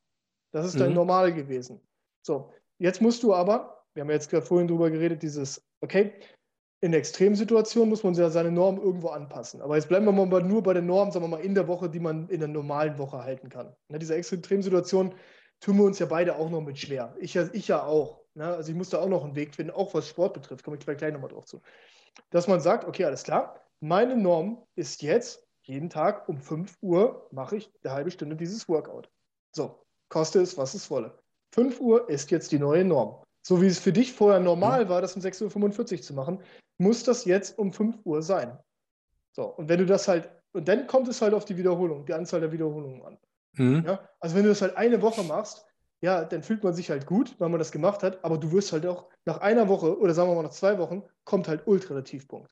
Das 0.52 0.66
ist 0.66 0.80
dein 0.80 0.90
mhm. 0.90 0.96
Normal 0.96 1.34
gewesen. 1.34 1.80
So, 2.24 2.52
jetzt 2.80 3.02
musst 3.02 3.24
du 3.24 3.34
aber, 3.34 3.86
wir 3.94 4.02
haben 4.02 4.10
jetzt 4.10 4.30
gerade 4.30 4.46
vorhin 4.46 4.68
drüber 4.68 4.90
geredet, 4.90 5.24
dieses, 5.24 5.66
okay, 5.82 6.14
in 6.82 6.92
der 6.92 7.00
Extremsituation 7.00 7.88
muss 7.88 8.04
man 8.04 8.14
ja 8.14 8.30
seine 8.30 8.52
Norm 8.52 8.78
irgendwo 8.78 9.08
anpassen. 9.08 9.62
Aber 9.62 9.78
jetzt 9.78 9.88
bleiben 9.88 10.06
wir 10.06 10.12
mal 10.12 10.44
nur 10.44 10.62
bei 10.62 10.74
der 10.74 10.82
Norm, 10.82 11.12
sagen 11.12 11.24
wir 11.24 11.30
mal, 11.30 11.40
in 11.40 11.56
der 11.56 11.70
Woche, 11.70 11.90
die 11.90 12.02
man 12.02 12.28
in 12.28 12.40
der 12.40 12.50
normalen 12.50 12.98
Woche 12.98 13.24
halten 13.24 13.48
kann. 13.48 13.74
In 13.88 14.00
dieser 14.00 14.18
Extremsituation 14.18 15.16
tun 15.62 15.78
wir 15.78 15.86
uns 15.86 16.00
ja 16.00 16.08
beide 16.08 16.36
auch 16.36 16.50
noch 16.50 16.60
mit 16.60 16.78
schwer. 16.78 17.16
Ich 17.20 17.36
ja, 17.36 17.48
ich 17.54 17.70
ja 17.70 17.84
auch. 17.84 18.26
Ne? 18.34 18.46
Also 18.46 18.70
ich 18.70 18.78
muss 18.78 18.90
da 18.90 19.00
auch 19.00 19.08
noch 19.08 19.24
einen 19.24 19.36
Weg 19.38 19.56
finden, 19.56 19.72
auch 19.72 19.94
was 19.94 20.10
Sport 20.10 20.34
betrifft, 20.34 20.66
komme 20.66 20.78
ich 20.78 20.86
gleich 20.86 21.14
nochmal 21.14 21.30
drauf 21.30 21.46
zu. 21.46 21.62
Dass 22.32 22.50
man 22.50 22.60
sagt, 22.60 22.86
okay, 22.86 23.06
alles 23.06 23.24
klar, 23.24 23.62
meine 23.80 24.18
Norm 24.18 24.66
ist 24.76 25.02
jetzt, 25.02 25.48
jeden 25.62 25.90
Tag 25.90 26.28
um 26.28 26.38
5 26.38 26.78
Uhr 26.82 27.30
mache 27.32 27.56
ich 27.56 27.72
eine 27.84 27.94
halbe 27.94 28.12
Stunde 28.12 28.36
dieses 28.36 28.68
Workout. 28.68 29.10
So, 29.54 29.86
koste 30.10 30.42
es, 30.42 30.58
was 30.58 30.74
es 30.74 30.92
wolle. 30.92 31.18
5 31.54 31.80
Uhr 31.80 32.10
ist 32.10 32.32
jetzt 32.32 32.52
die 32.52 32.60
neue 32.60 32.84
Norm. 32.84 33.24
So 33.46 33.62
wie 33.62 33.68
es 33.68 33.80
für 33.80 33.94
dich 33.94 34.14
vorher 34.14 34.40
normal 34.40 34.90
war, 34.90 35.02
das 35.02 35.16
um 35.16 35.22
6.45 35.22 35.94
Uhr 35.94 36.02
zu 36.02 36.14
machen, 36.14 36.40
muss 36.80 37.04
das 37.04 37.26
jetzt 37.26 37.60
um 37.60 37.72
5 37.72 38.00
Uhr 38.06 38.24
sein. 38.24 38.58
So, 39.34 39.46
und 39.46 39.70
wenn 39.70 39.80
du 39.80 39.86
das 39.86 40.08
halt, 40.08 40.30
und 40.54 40.68
dann 40.68 40.88
kommt 40.88 41.08
es 41.08 41.22
halt 41.22 41.34
auf 41.34 41.46
die 41.46 41.58
Wiederholung, 41.58 42.06
die 42.06 42.14
Anzahl 42.14 42.40
der 42.40 42.52
Wiederholungen 42.52 43.04
an. 43.04 43.18
Mhm. 43.58 43.84
Ja? 43.86 44.10
Also 44.20 44.36
wenn 44.36 44.44
du 44.44 44.50
das 44.50 44.62
halt 44.62 44.78
eine 44.78 45.02
Woche 45.02 45.24
machst, 45.24 45.66
ja, 46.02 46.26
dann 46.26 46.44
fühlt 46.44 46.64
man 46.64 46.74
sich 46.74 46.90
halt 46.90 47.06
gut, 47.06 47.36
weil 47.40 47.50
man 47.50 47.60
das 47.60 47.72
gemacht 47.72 48.04
hat, 48.04 48.24
aber 48.26 48.38
du 48.38 48.52
wirst 48.52 48.74
halt 48.74 48.86
auch 48.86 49.10
nach 49.26 49.38
einer 49.38 49.70
Woche 49.70 49.98
oder 50.00 50.14
sagen 50.14 50.30
wir 50.30 50.36
mal 50.36 50.44
nach 50.44 50.52
zwei 50.52 50.78
Wochen, 50.80 51.04
kommt 51.24 51.48
halt 51.48 51.68
ultra 51.68 51.94
der 51.94 52.04
Tiefpunkt. 52.04 52.52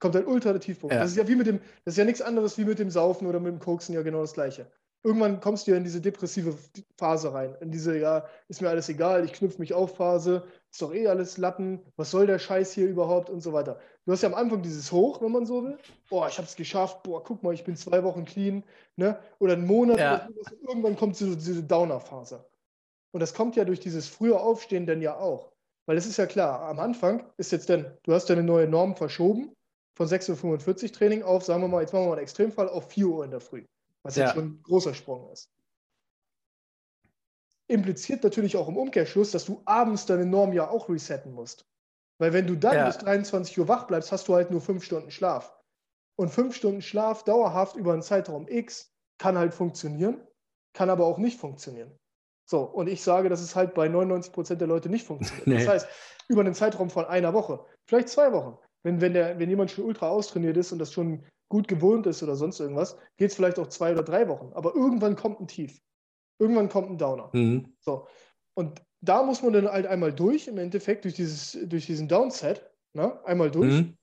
Kommt 0.00 0.14
halt 0.14 0.26
ultra 0.26 0.52
der 0.52 0.60
Tiefpunkt. 0.60 0.94
Ja. 0.94 1.00
Das 1.00 1.10
ist 1.10 1.16
ja 1.16 1.28
wie 1.28 1.36
mit 1.36 1.46
dem, 1.46 1.60
das 1.84 1.94
ist 1.94 1.98
ja 1.98 2.04
nichts 2.04 2.22
anderes 2.22 2.58
wie 2.58 2.64
mit 2.64 2.78
dem 2.78 2.90
Saufen 2.90 3.26
oder 3.26 3.38
mit 3.38 3.52
dem 3.52 3.60
Koksen, 3.60 3.94
ja 3.94 4.02
genau 4.02 4.22
das 4.22 4.32
Gleiche. 4.32 4.70
Irgendwann 5.04 5.38
kommst 5.38 5.66
du 5.66 5.72
ja 5.72 5.76
in 5.76 5.84
diese 5.84 6.00
depressive 6.00 6.56
Phase 6.96 7.34
rein, 7.34 7.54
in 7.60 7.70
diese, 7.70 7.98
ja, 7.98 8.24
ist 8.48 8.62
mir 8.62 8.70
alles 8.70 8.88
egal, 8.88 9.22
ich 9.26 9.34
knüpfe 9.34 9.60
mich 9.60 9.74
auf 9.74 9.96
Phase, 9.96 10.44
ist 10.70 10.80
doch 10.80 10.94
eh 10.94 11.06
alles 11.06 11.36
Lappen, 11.36 11.82
was 11.96 12.10
soll 12.10 12.26
der 12.26 12.38
Scheiß 12.38 12.72
hier 12.72 12.88
überhaupt 12.88 13.28
und 13.28 13.42
so 13.42 13.52
weiter. 13.52 13.78
Du 14.06 14.12
hast 14.12 14.22
ja 14.22 14.30
am 14.30 14.34
Anfang 14.34 14.62
dieses 14.62 14.90
Hoch, 14.90 15.20
wenn 15.20 15.30
man 15.30 15.44
so 15.44 15.62
will, 15.62 15.76
boah, 16.08 16.26
ich 16.26 16.38
habe 16.38 16.48
es 16.48 16.56
geschafft, 16.56 17.02
boah, 17.02 17.22
guck 17.22 17.42
mal, 17.42 17.52
ich 17.52 17.64
bin 17.64 17.76
zwei 17.76 18.02
Wochen 18.02 18.24
clean, 18.24 18.64
ne, 18.96 19.18
oder 19.40 19.52
einen 19.52 19.66
Monat, 19.66 19.98
ja. 19.98 20.26
oder 20.26 20.52
irgendwann 20.66 20.96
kommt 20.96 21.20
diese, 21.20 21.36
diese 21.36 21.62
Downer-Phase. 21.62 22.42
Und 23.12 23.20
das 23.20 23.34
kommt 23.34 23.56
ja 23.56 23.66
durch 23.66 23.80
dieses 23.80 24.08
frühe 24.08 24.40
Aufstehen 24.40 24.86
dann 24.86 25.02
ja 25.02 25.18
auch. 25.18 25.52
Weil 25.84 25.98
es 25.98 26.06
ist 26.06 26.16
ja 26.16 26.24
klar, 26.24 26.62
am 26.62 26.78
Anfang 26.78 27.30
ist 27.36 27.52
jetzt 27.52 27.68
dann, 27.68 27.94
du 28.04 28.14
hast 28.14 28.30
deine 28.30 28.42
neue 28.42 28.66
Norm 28.66 28.96
verschoben 28.96 29.54
von 29.98 30.08
6.45 30.08 30.84
Uhr 30.84 30.92
Training 30.92 31.22
auf, 31.22 31.44
sagen 31.44 31.60
wir 31.60 31.68
mal, 31.68 31.82
jetzt 31.82 31.92
machen 31.92 32.04
wir 32.04 32.08
mal 32.08 32.14
einen 32.14 32.22
Extremfall, 32.22 32.70
auf 32.70 32.88
4 32.88 33.06
Uhr 33.06 33.24
in 33.26 33.30
der 33.30 33.40
Früh. 33.40 33.64
Was 34.04 34.16
ja. 34.16 34.26
jetzt 34.26 34.34
schon 34.34 34.44
ein 34.44 34.62
großer 34.62 34.94
Sprung 34.94 35.30
ist. 35.32 35.50
Impliziert 37.66 38.22
natürlich 38.22 38.56
auch 38.56 38.68
im 38.68 38.76
Umkehrschluss, 38.76 39.30
dass 39.30 39.46
du 39.46 39.62
abends 39.64 40.06
deine 40.06 40.26
Norm 40.26 40.52
ja 40.52 40.68
auch 40.68 40.88
resetten 40.88 41.32
musst. 41.32 41.66
Weil 42.18 42.32
wenn 42.32 42.46
du 42.46 42.56
dann 42.56 42.76
ja. 42.76 42.86
bis 42.86 42.98
23 42.98 43.58
Uhr 43.58 43.68
wach 43.68 43.86
bleibst, 43.86 44.12
hast 44.12 44.28
du 44.28 44.34
halt 44.34 44.50
nur 44.50 44.60
5 44.60 44.84
Stunden 44.84 45.10
Schlaf. 45.10 45.56
Und 46.16 46.28
5 46.28 46.54
Stunden 46.54 46.82
Schlaf 46.82 47.24
dauerhaft 47.24 47.76
über 47.76 47.92
einen 47.92 48.02
Zeitraum 48.02 48.46
X 48.46 48.92
kann 49.18 49.38
halt 49.38 49.54
funktionieren, 49.54 50.22
kann 50.74 50.90
aber 50.90 51.06
auch 51.06 51.18
nicht 51.18 51.40
funktionieren. 51.40 51.98
So, 52.46 52.60
und 52.62 52.88
ich 52.88 53.02
sage, 53.02 53.30
dass 53.30 53.40
es 53.40 53.56
halt 53.56 53.74
bei 53.74 53.88
99 53.88 54.32
Prozent 54.32 54.60
der 54.60 54.68
Leute 54.68 54.88
nicht 54.90 55.06
funktioniert. 55.06 55.46
Nee. 55.46 55.58
Das 55.58 55.68
heißt, 55.68 55.88
über 56.28 56.42
einen 56.42 56.54
Zeitraum 56.54 56.90
von 56.90 57.06
einer 57.06 57.32
Woche, 57.32 57.64
vielleicht 57.88 58.10
zwei 58.10 58.32
Wochen, 58.32 58.58
wenn, 58.82 59.00
wenn, 59.00 59.14
der, 59.14 59.38
wenn 59.38 59.48
jemand 59.48 59.70
schon 59.70 59.84
ultra 59.84 60.08
austrainiert 60.08 60.56
ist 60.56 60.72
und 60.72 60.78
das 60.78 60.92
schon 60.92 61.24
gut 61.48 61.68
gewohnt 61.68 62.06
ist 62.06 62.22
oder 62.22 62.36
sonst 62.36 62.60
irgendwas, 62.60 62.96
geht 63.16 63.30
es 63.30 63.36
vielleicht 63.36 63.58
auch 63.58 63.68
zwei 63.68 63.92
oder 63.92 64.02
drei 64.02 64.28
Wochen. 64.28 64.52
Aber 64.54 64.74
irgendwann 64.74 65.16
kommt 65.16 65.40
ein 65.40 65.48
Tief. 65.48 65.80
Irgendwann 66.38 66.68
kommt 66.68 66.90
ein 66.90 66.98
Downer. 66.98 67.30
Mhm. 67.32 67.74
So. 67.80 68.06
Und 68.54 68.82
da 69.00 69.22
muss 69.22 69.42
man 69.42 69.52
dann 69.52 69.68
halt 69.68 69.86
einmal 69.86 70.12
durch, 70.12 70.48
im 70.48 70.58
Endeffekt, 70.58 71.04
durch, 71.04 71.14
dieses, 71.14 71.58
durch 71.68 71.86
diesen 71.86 72.08
Downset, 72.08 72.70
ne? 72.94 73.24
einmal 73.24 73.50
durch. 73.50 73.72
Mhm. 73.72 73.96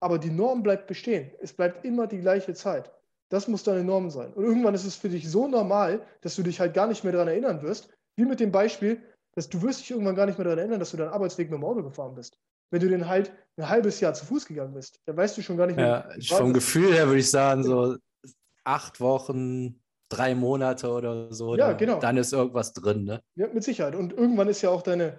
Aber 0.00 0.18
die 0.18 0.30
Norm 0.30 0.62
bleibt 0.62 0.86
bestehen. 0.86 1.32
Es 1.40 1.52
bleibt 1.52 1.84
immer 1.84 2.06
die 2.06 2.20
gleiche 2.20 2.54
Zeit. 2.54 2.92
Das 3.28 3.48
muss 3.48 3.64
deine 3.64 3.84
Norm 3.84 4.10
sein. 4.10 4.32
Und 4.32 4.44
irgendwann 4.44 4.74
ist 4.74 4.84
es 4.84 4.96
für 4.96 5.08
dich 5.08 5.28
so 5.28 5.48
normal, 5.48 6.06
dass 6.22 6.36
du 6.36 6.42
dich 6.42 6.60
halt 6.60 6.72
gar 6.72 6.86
nicht 6.86 7.04
mehr 7.04 7.12
daran 7.12 7.28
erinnern 7.28 7.62
wirst, 7.62 7.90
wie 8.16 8.24
mit 8.24 8.40
dem 8.40 8.50
Beispiel, 8.50 9.02
dass 9.34 9.48
du 9.48 9.60
wirst 9.62 9.80
dich 9.80 9.90
irgendwann 9.90 10.14
gar 10.14 10.26
nicht 10.26 10.38
mehr 10.38 10.44
daran 10.44 10.58
erinnern, 10.58 10.80
dass 10.80 10.92
du 10.92 10.96
deinen 10.96 11.10
Arbeitsweg 11.10 11.50
mit 11.50 11.58
dem 11.58 11.64
Auto 11.64 11.82
gefahren 11.82 12.14
bist. 12.14 12.38
Wenn 12.70 12.80
du 12.80 12.88
den 12.88 13.08
halt 13.08 13.32
ein 13.56 13.68
halbes 13.68 14.00
Jahr 14.00 14.14
zu 14.14 14.26
Fuß 14.26 14.46
gegangen 14.46 14.74
bist, 14.74 15.00
dann 15.06 15.16
weißt 15.16 15.36
du 15.36 15.42
schon 15.42 15.56
gar 15.56 15.66
nicht 15.66 15.76
mehr. 15.76 16.08
Ja, 16.18 16.36
vom 16.36 16.52
Gefühl 16.52 16.92
her 16.92 17.06
würde 17.06 17.20
ich 17.20 17.30
sagen, 17.30 17.64
so 17.64 17.96
acht 18.64 19.00
Wochen, 19.00 19.80
drei 20.08 20.34
Monate 20.34 20.90
oder 20.90 21.32
so. 21.32 21.56
Ja, 21.56 21.68
dann, 21.68 21.76
genau. 21.76 21.98
Dann 21.98 22.16
ist 22.16 22.32
irgendwas 22.32 22.72
drin, 22.72 23.04
ne? 23.04 23.22
Ja, 23.34 23.48
mit 23.48 23.64
Sicherheit. 23.64 23.94
Und 23.94 24.12
irgendwann 24.12 24.48
ist 24.48 24.62
ja 24.62 24.70
auch 24.70 24.82
deine 24.82 25.18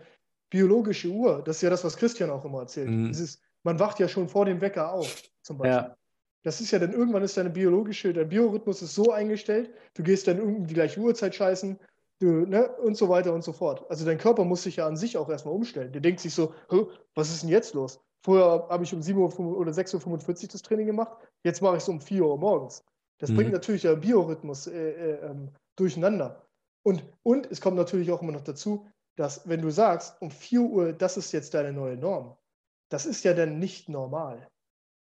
biologische 0.50 1.10
Uhr, 1.10 1.44
das 1.44 1.58
ist 1.58 1.62
ja 1.62 1.70
das, 1.70 1.84
was 1.84 1.98
Christian 1.98 2.30
auch 2.30 2.46
immer 2.46 2.62
erzählt. 2.62 2.90
Mhm. 2.90 3.08
Dieses, 3.08 3.40
man 3.64 3.80
wacht 3.80 4.00
ja 4.00 4.08
schon 4.08 4.30
vor 4.30 4.46
dem 4.46 4.62
Wecker 4.62 4.92
auf, 4.92 5.22
zum 5.42 5.58
Beispiel. 5.58 5.90
Ja. 5.90 5.96
Das 6.44 6.62
ist 6.62 6.72
ja 6.72 6.80
dann 6.80 6.94
irgendwann 6.94 7.24
ist 7.24 7.36
deine 7.38 7.50
biologische, 7.50 8.14
dein 8.14 8.30
Biorhythmus 8.30 8.82
ist 8.82 8.96
so 8.96 9.12
eingestellt, 9.12 9.72
du 9.94 10.04
gehst 10.04 10.28
dann 10.28 10.38
irgendwie 10.38 10.68
die 10.68 10.74
gleiche 10.74 11.00
Uhrzeit 11.00 11.36
scheißen, 11.36 11.78
du, 12.20 12.46
ne, 12.46 12.70
und 12.78 12.96
so 12.98 13.10
weiter 13.10 13.34
und 13.34 13.44
so 13.44 13.54
fort. 13.54 13.86
Also 13.90 14.06
dein 14.06 14.18
Körper 14.18 14.46
muss 14.46 14.64
sich 14.64 14.78
ja 14.78 14.88
an 14.88 14.98
sich 14.98 15.18
auch 15.18 15.30
erstmal 15.30 15.54
umstellen. 15.54 15.92
Der 15.92 16.02
denkt 16.02 16.20
sich 16.20 16.34
so, 16.34 16.54
was 17.16 17.30
ist 17.30 17.44
denn 17.44 17.50
jetzt 17.50 17.74
los? 17.74 18.00
Vorher 18.22 18.68
habe 18.70 18.84
ich 18.84 18.94
um 18.94 19.02
7 19.02 19.18
Uhr 19.18 19.58
oder 19.58 19.72
6.45 19.72 20.44
Uhr 20.44 20.50
das 20.52 20.62
Training 20.62 20.88
gemacht, 20.88 21.18
jetzt 21.44 21.62
mache 21.62 21.78
ich 21.78 21.84
es 21.84 21.90
um 21.90 22.02
4 22.02 22.26
Uhr 22.26 22.38
morgens. 22.38 22.84
Das 23.20 23.30
mhm. 23.30 23.36
bringt 23.38 23.52
natürlich 23.54 23.84
der 23.84 23.96
Biorhythmus 23.96 24.68
äh, 24.68 24.92
äh, 24.92 25.26
ähm, 25.26 25.50
durcheinander. 25.78 26.46
Und, 26.84 27.04
und 27.24 27.50
es 27.52 27.62
kommt 27.62 27.78
natürlich 27.78 28.12
auch 28.12 28.22
immer 28.22 28.34
noch 28.34 28.44
dazu, 28.44 28.88
dass 29.16 29.48
wenn 29.48 29.62
du 29.62 29.70
sagst, 29.70 30.22
um 30.22 30.32
4 30.32 30.62
Uhr, 30.62 30.94
das 30.94 31.18
ist 31.18 31.32
jetzt 31.32 31.54
deine 31.54 31.74
neue 31.74 31.98
Norm, 31.98 32.38
das 32.90 33.06
ist 33.06 33.24
ja 33.24 33.34
dann 33.34 33.60
nicht 33.60 33.88
normal. 33.88 34.50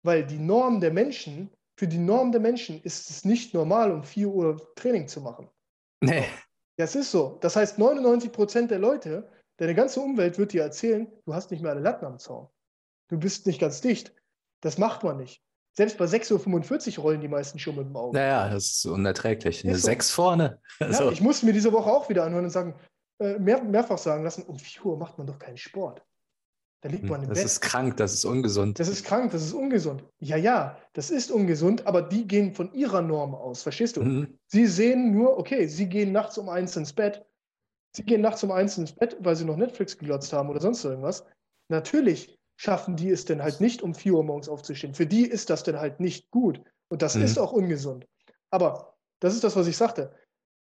Weil 0.03 0.27
die 0.27 0.39
Norm 0.39 0.81
der 0.81 0.93
Menschen, 0.93 1.51
für 1.79 1.89
die 1.89 1.99
Norm 1.99 2.33
der 2.33 2.41
Menschen 2.41 2.83
ist 2.83 3.11
es 3.11 3.25
nicht 3.25 3.55
normal, 3.55 3.93
um 3.93 4.03
4 4.03 4.29
Uhr 4.29 4.75
Training 4.75 5.09
zu 5.09 5.21
machen. 5.21 5.49
Nee. 6.03 6.25
Das 6.77 6.95
ist 6.95 7.11
so. 7.11 7.39
Das 7.41 7.57
heißt, 7.57 7.79
99 7.79 8.33
Prozent 8.33 8.71
der 8.71 8.79
Leute, 8.79 9.29
deine 9.57 9.75
ganze 9.75 10.01
Umwelt 10.01 10.39
wird 10.39 10.53
dir 10.53 10.63
erzählen, 10.63 11.07
du 11.25 11.35
hast 11.35 11.51
nicht 11.51 11.63
mehr 11.63 11.73
alle 11.73 11.81
Latten 11.81 12.05
am 12.05 12.19
Zaun. 12.19 12.49
Du 13.09 13.19
bist 13.19 13.47
nicht 13.47 13.61
ganz 13.61 13.81
dicht. 13.81 14.13
Das 14.61 14.79
macht 14.79 15.03
man 15.03 15.17
nicht. 15.17 15.43
Selbst 15.73 15.99
bei 15.99 16.07
6.45 16.07 16.97
Uhr 16.97 17.03
rollen 17.05 17.21
die 17.21 17.29
meisten 17.29 17.59
schon 17.59 17.77
mit 17.77 17.87
dem 17.87 17.97
Auge. 17.97 18.17
Naja, 18.17 18.49
das 18.49 18.65
ist 18.65 18.87
unerträglich. 18.87 19.63
Eine 19.65 19.75
ist 19.75 19.83
6 19.83 20.09
so. 20.09 20.15
vorne. 20.15 20.61
Also. 20.81 21.05
Ja, 21.05 21.13
ich 21.13 21.21
musste 21.21 21.47
mir 21.47 21.53
diese 21.53 21.73
Woche 21.73 21.91
auch 21.91 22.09
wieder 22.09 22.25
anhören 22.25 22.45
und 22.45 22.51
sagen, 22.51 22.75
äh, 23.19 23.39
mehr, 23.39 23.63
mehrfach 23.63 23.99
sagen 23.99 24.25
lassen, 24.25 24.45
um 24.45 24.59
4 24.59 24.87
Uhr 24.87 24.97
macht 24.97 25.19
man 25.19 25.27
doch 25.27 25.39
keinen 25.39 25.59
Sport. 25.59 26.03
Da 26.87 26.93
liegt 26.93 27.09
man 27.09 27.21
im 27.21 27.29
das 27.29 27.39
Bett. 27.39 27.45
Das 27.45 27.53
ist 27.53 27.61
krank, 27.63 27.97
das 27.97 28.15
ist 28.15 28.25
ungesund. 28.25 28.79
Das 28.79 28.87
ist 28.87 29.05
krank, 29.05 29.33
das 29.33 29.43
ist 29.43 29.53
ungesund. 29.53 30.05
Ja, 30.21 30.37
ja, 30.37 30.79
das 30.93 31.11
ist 31.11 31.33
ungesund, 31.33 31.85
aber 31.85 32.01
die 32.01 32.29
gehen 32.29 32.55
von 32.55 32.73
ihrer 32.73 33.03
Norm 33.03 33.35
aus, 33.35 33.65
verstehst 33.65 33.97
du? 33.97 34.05
Mhm. 34.05 34.39
Sie 34.47 34.67
sehen 34.67 35.11
nur, 35.11 35.37
okay, 35.37 35.67
sie 35.67 35.89
gehen 35.89 36.13
nachts 36.13 36.39
um 36.39 36.49
eins 36.49 36.77
ins 36.77 36.93
Bett. 36.93 37.27
Sie 37.91 38.05
gehen 38.05 38.21
nachts 38.21 38.45
um 38.45 38.53
eins 38.53 38.79
ins 38.79 38.93
Bett, 38.93 39.17
weil 39.19 39.35
sie 39.35 39.45
noch 39.45 39.57
Netflix 39.57 39.99
gelotzt 39.99 40.33
haben 40.33 40.49
oder 40.49 40.61
sonst 40.61 40.85
irgendwas. 40.85 41.25
Natürlich 41.69 42.39
schaffen 42.55 42.95
die 42.95 43.11
es 43.11 43.25
denn 43.25 43.43
halt 43.43 43.61
nicht, 43.61 43.83
um 43.83 43.93
4 43.93 44.13
Uhr 44.15 44.23
morgens 44.23 44.49
aufzustehen. 44.49 44.95
Für 44.95 45.07
die 45.07 45.27
ist 45.27 45.51
das 45.51 45.65
denn 45.65 45.81
halt 45.81 45.99
nicht 45.99 46.31
gut. 46.31 46.61
Und 46.89 47.03
das 47.03 47.17
mhm. 47.17 47.23
ist 47.23 47.37
auch 47.37 47.53
ungesund. 47.53 48.07
Aber 48.53 48.95
das 49.19 49.35
ist 49.35 49.43
das, 49.43 49.57
was 49.57 49.67
ich 49.67 49.77
sagte. 49.77 50.15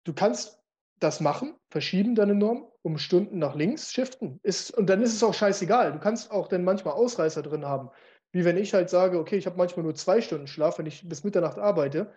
Du 0.03 0.13
kannst 0.13 0.60
das 1.01 1.19
machen, 1.19 1.55
verschieben 1.69 2.15
deine 2.15 2.35
Norm, 2.35 2.67
um 2.83 2.97
Stunden 2.97 3.39
nach 3.39 3.55
links 3.55 3.91
shiften. 3.91 4.39
Ist, 4.43 4.71
und 4.77 4.87
dann 4.87 5.01
ist 5.01 5.13
es 5.13 5.23
auch 5.23 5.33
scheißegal. 5.33 5.91
Du 5.93 5.99
kannst 5.99 6.31
auch 6.31 6.47
dann 6.47 6.63
manchmal 6.63 6.93
Ausreißer 6.93 7.41
drin 7.41 7.65
haben. 7.65 7.89
Wie 8.31 8.45
wenn 8.45 8.55
ich 8.55 8.73
halt 8.73 8.89
sage, 8.89 9.19
okay, 9.19 9.35
ich 9.35 9.45
habe 9.45 9.57
manchmal 9.57 9.83
nur 9.83 9.95
zwei 9.95 10.21
Stunden 10.21 10.47
Schlaf, 10.47 10.77
wenn 10.77 10.85
ich 10.85 11.07
bis 11.07 11.23
Mitternacht 11.23 11.57
arbeite. 11.57 12.13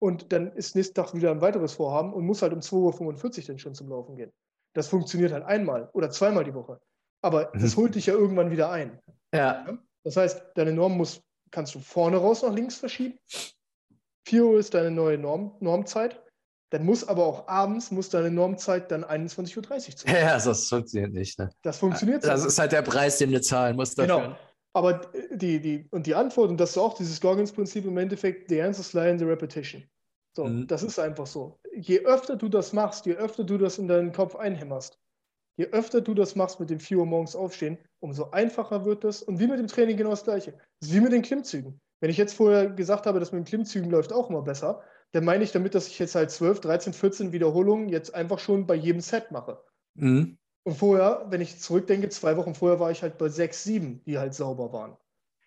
Und 0.00 0.32
dann 0.32 0.52
ist 0.52 0.76
nächsten 0.76 0.94
Tag 0.94 1.14
wieder 1.14 1.32
ein 1.32 1.40
weiteres 1.40 1.74
Vorhaben 1.74 2.14
und 2.14 2.24
muss 2.24 2.40
halt 2.40 2.52
um 2.52 2.60
2.45 2.60 3.40
Uhr 3.40 3.46
dann 3.48 3.58
schon 3.58 3.74
zum 3.74 3.88
Laufen 3.88 4.16
gehen. 4.16 4.32
Das 4.74 4.86
funktioniert 4.86 5.32
halt 5.32 5.44
einmal 5.44 5.90
oder 5.92 6.10
zweimal 6.10 6.44
die 6.44 6.54
Woche. 6.54 6.80
Aber 7.22 7.50
mhm. 7.52 7.60
das 7.60 7.76
holt 7.76 7.96
dich 7.96 8.06
ja 8.06 8.14
irgendwann 8.14 8.52
wieder 8.52 8.70
ein. 8.70 9.00
Ja. 9.34 9.66
Das 10.04 10.16
heißt, 10.16 10.52
deine 10.54 10.72
Norm 10.72 10.96
muss, 10.96 11.22
kannst 11.50 11.74
du 11.74 11.80
vorne 11.80 12.18
raus 12.18 12.42
nach 12.42 12.54
links 12.54 12.76
verschieben. 12.76 13.18
4 14.26 14.44
Uhr 14.44 14.58
ist 14.60 14.74
deine 14.74 14.92
neue 14.92 15.18
Norm, 15.18 15.56
Normzeit. 15.58 16.22
Dann 16.70 16.84
muss 16.84 17.06
aber 17.06 17.24
auch 17.24 17.48
abends, 17.48 17.90
muss 17.90 18.10
deine 18.10 18.30
Normzeit 18.30 18.90
dann 18.90 19.04
21.30 19.04 19.56
Uhr 19.56 19.62
sein. 19.96 20.14
Ja, 20.14 20.38
das 20.38 20.68
funktioniert 20.68 21.12
nicht. 21.12 21.38
Ne? 21.38 21.50
Das 21.62 21.78
funktioniert 21.78 22.24
Das 22.24 22.44
ist 22.44 22.58
halt 22.58 22.72
der 22.72 22.82
Preis, 22.82 23.18
den 23.18 23.32
du 23.32 23.40
zahlen 23.40 23.76
musst 23.76 23.98
dafür. 23.98 24.16
Genau. 24.16 24.36
Aber 24.74 25.00
die, 25.32 25.60
die, 25.60 25.88
und 25.90 26.06
die 26.06 26.14
Antwort, 26.14 26.50
und 26.50 26.58
das 26.58 26.70
ist 26.70 26.78
auch 26.78 26.94
dieses 26.94 27.20
Goggins-Prinzip 27.20 27.86
im 27.86 27.96
Endeffekt, 27.96 28.50
the 28.50 28.60
answers 28.60 28.92
lie 28.92 29.10
in 29.10 29.18
the 29.18 29.24
repetition. 29.24 29.82
So, 30.36 30.44
mhm. 30.44 30.66
das 30.66 30.82
ist 30.82 30.98
einfach 30.98 31.26
so. 31.26 31.58
Je 31.74 32.04
öfter 32.04 32.36
du 32.36 32.48
das 32.48 32.72
machst, 32.72 33.06
je 33.06 33.14
öfter 33.14 33.44
du 33.44 33.58
das 33.58 33.78
in 33.78 33.88
deinen 33.88 34.12
Kopf 34.12 34.36
einhämmerst, 34.36 34.98
je 35.56 35.66
öfter 35.66 36.00
du 36.00 36.14
das 36.14 36.36
machst 36.36 36.60
mit 36.60 36.70
dem 36.70 36.80
4 36.80 36.98
Uhr 36.98 37.06
morgens 37.06 37.34
aufstehen, 37.34 37.78
umso 38.00 38.30
einfacher 38.30 38.84
wird 38.84 39.04
das. 39.04 39.22
Und 39.22 39.40
wie 39.40 39.46
mit 39.46 39.58
dem 39.58 39.66
Training 39.66 39.96
genau 39.96 40.10
das 40.10 40.22
Gleiche. 40.22 40.52
Das 40.80 40.90
ist 40.90 40.94
wie 40.94 41.00
mit 41.00 41.12
den 41.12 41.22
Klimmzügen. 41.22 41.80
Wenn 42.00 42.10
ich 42.10 42.16
jetzt 42.16 42.34
vorher 42.34 42.68
gesagt 42.68 43.06
habe, 43.06 43.18
dass 43.18 43.32
mit 43.32 43.40
den 43.40 43.46
Klimmzügen 43.46 43.90
läuft 43.90 44.12
auch 44.12 44.30
immer 44.30 44.42
besser, 44.42 44.82
dann 45.12 45.24
meine 45.24 45.44
ich 45.44 45.52
damit, 45.52 45.74
dass 45.74 45.88
ich 45.88 45.98
jetzt 45.98 46.14
halt 46.14 46.30
12, 46.30 46.60
13, 46.60 46.92
14 46.92 47.32
Wiederholungen 47.32 47.88
jetzt 47.88 48.14
einfach 48.14 48.38
schon 48.38 48.66
bei 48.66 48.74
jedem 48.74 49.00
Set 49.00 49.30
mache. 49.30 49.62
Mhm. 49.94 50.38
Und 50.64 50.74
vorher, 50.74 51.26
wenn 51.30 51.40
ich 51.40 51.60
zurückdenke, 51.60 52.08
zwei 52.10 52.36
Wochen 52.36 52.54
vorher 52.54 52.78
war 52.78 52.90
ich 52.90 53.02
halt 53.02 53.16
bei 53.16 53.28
6, 53.28 53.64
7, 53.64 54.02
die 54.04 54.18
halt 54.18 54.34
sauber 54.34 54.72
waren. 54.72 54.96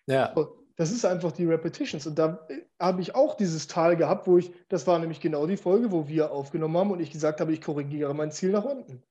Ja. 0.06 0.34
Das 0.76 0.90
ist 0.90 1.04
einfach 1.04 1.32
die 1.32 1.44
Repetitions. 1.44 2.06
Und 2.06 2.18
da 2.18 2.44
äh, 2.48 2.62
habe 2.80 3.02
ich 3.02 3.14
auch 3.14 3.36
dieses 3.36 3.68
Tal 3.68 3.96
gehabt, 3.96 4.26
wo 4.26 4.38
ich, 4.38 4.50
das 4.68 4.86
war 4.86 4.98
nämlich 4.98 5.20
genau 5.20 5.46
die 5.46 5.56
Folge, 5.56 5.92
wo 5.92 6.08
wir 6.08 6.32
aufgenommen 6.32 6.76
haben 6.76 6.90
und 6.90 7.00
ich 7.00 7.10
gesagt 7.10 7.40
habe, 7.40 7.52
ich 7.52 7.60
korrigiere 7.60 8.14
mein 8.14 8.32
Ziel 8.32 8.50
nach 8.50 8.64
unten. 8.64 9.02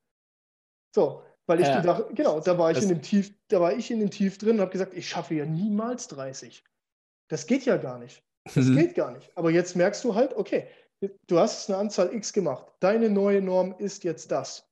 So, 0.94 1.24
weil 1.46 1.62
ich 1.62 1.68
ja. 1.68 1.80
gedacht, 1.80 2.06
genau, 2.14 2.40
da 2.40 2.58
war 2.58 2.72
ich 2.72 2.76
das 2.76 2.86
in 2.86 2.90
dem 2.90 3.02
Tief, 3.02 3.34
da 3.48 3.62
war 3.62 3.74
ich 3.74 3.90
in 3.92 4.00
dem 4.00 4.12
Tief 4.12 4.38
drin 4.38 4.56
und 4.56 4.62
habe 4.62 4.72
gesagt, 4.72 4.94
ich 4.94 5.08
schaffe 5.08 5.36
ja 5.36 5.46
niemals 5.46 6.08
30. 6.10 6.64
Das 7.30 7.46
geht 7.46 7.66
ja 7.66 7.78
gar 7.78 8.00
nicht. 8.00 8.24
Das 8.46 8.66
mhm. 8.66 8.78
geht 8.78 8.96
gar 8.96 9.12
nicht. 9.12 9.32
Aber 9.36 9.52
jetzt 9.52 9.76
merkst 9.76 10.04
du 10.04 10.16
halt, 10.16 10.36
okay, 10.36 10.68
du 11.28 11.40
hast 11.40 11.70
eine 11.70 11.78
Anzahl 11.78 12.14
X 12.14 12.34
gemacht. 12.34 12.68
Deine 12.80 13.10
neue 13.10 13.42
Norm 13.42 13.76
ist 13.78 14.04
jetzt 14.04 14.32
das. 14.32 14.68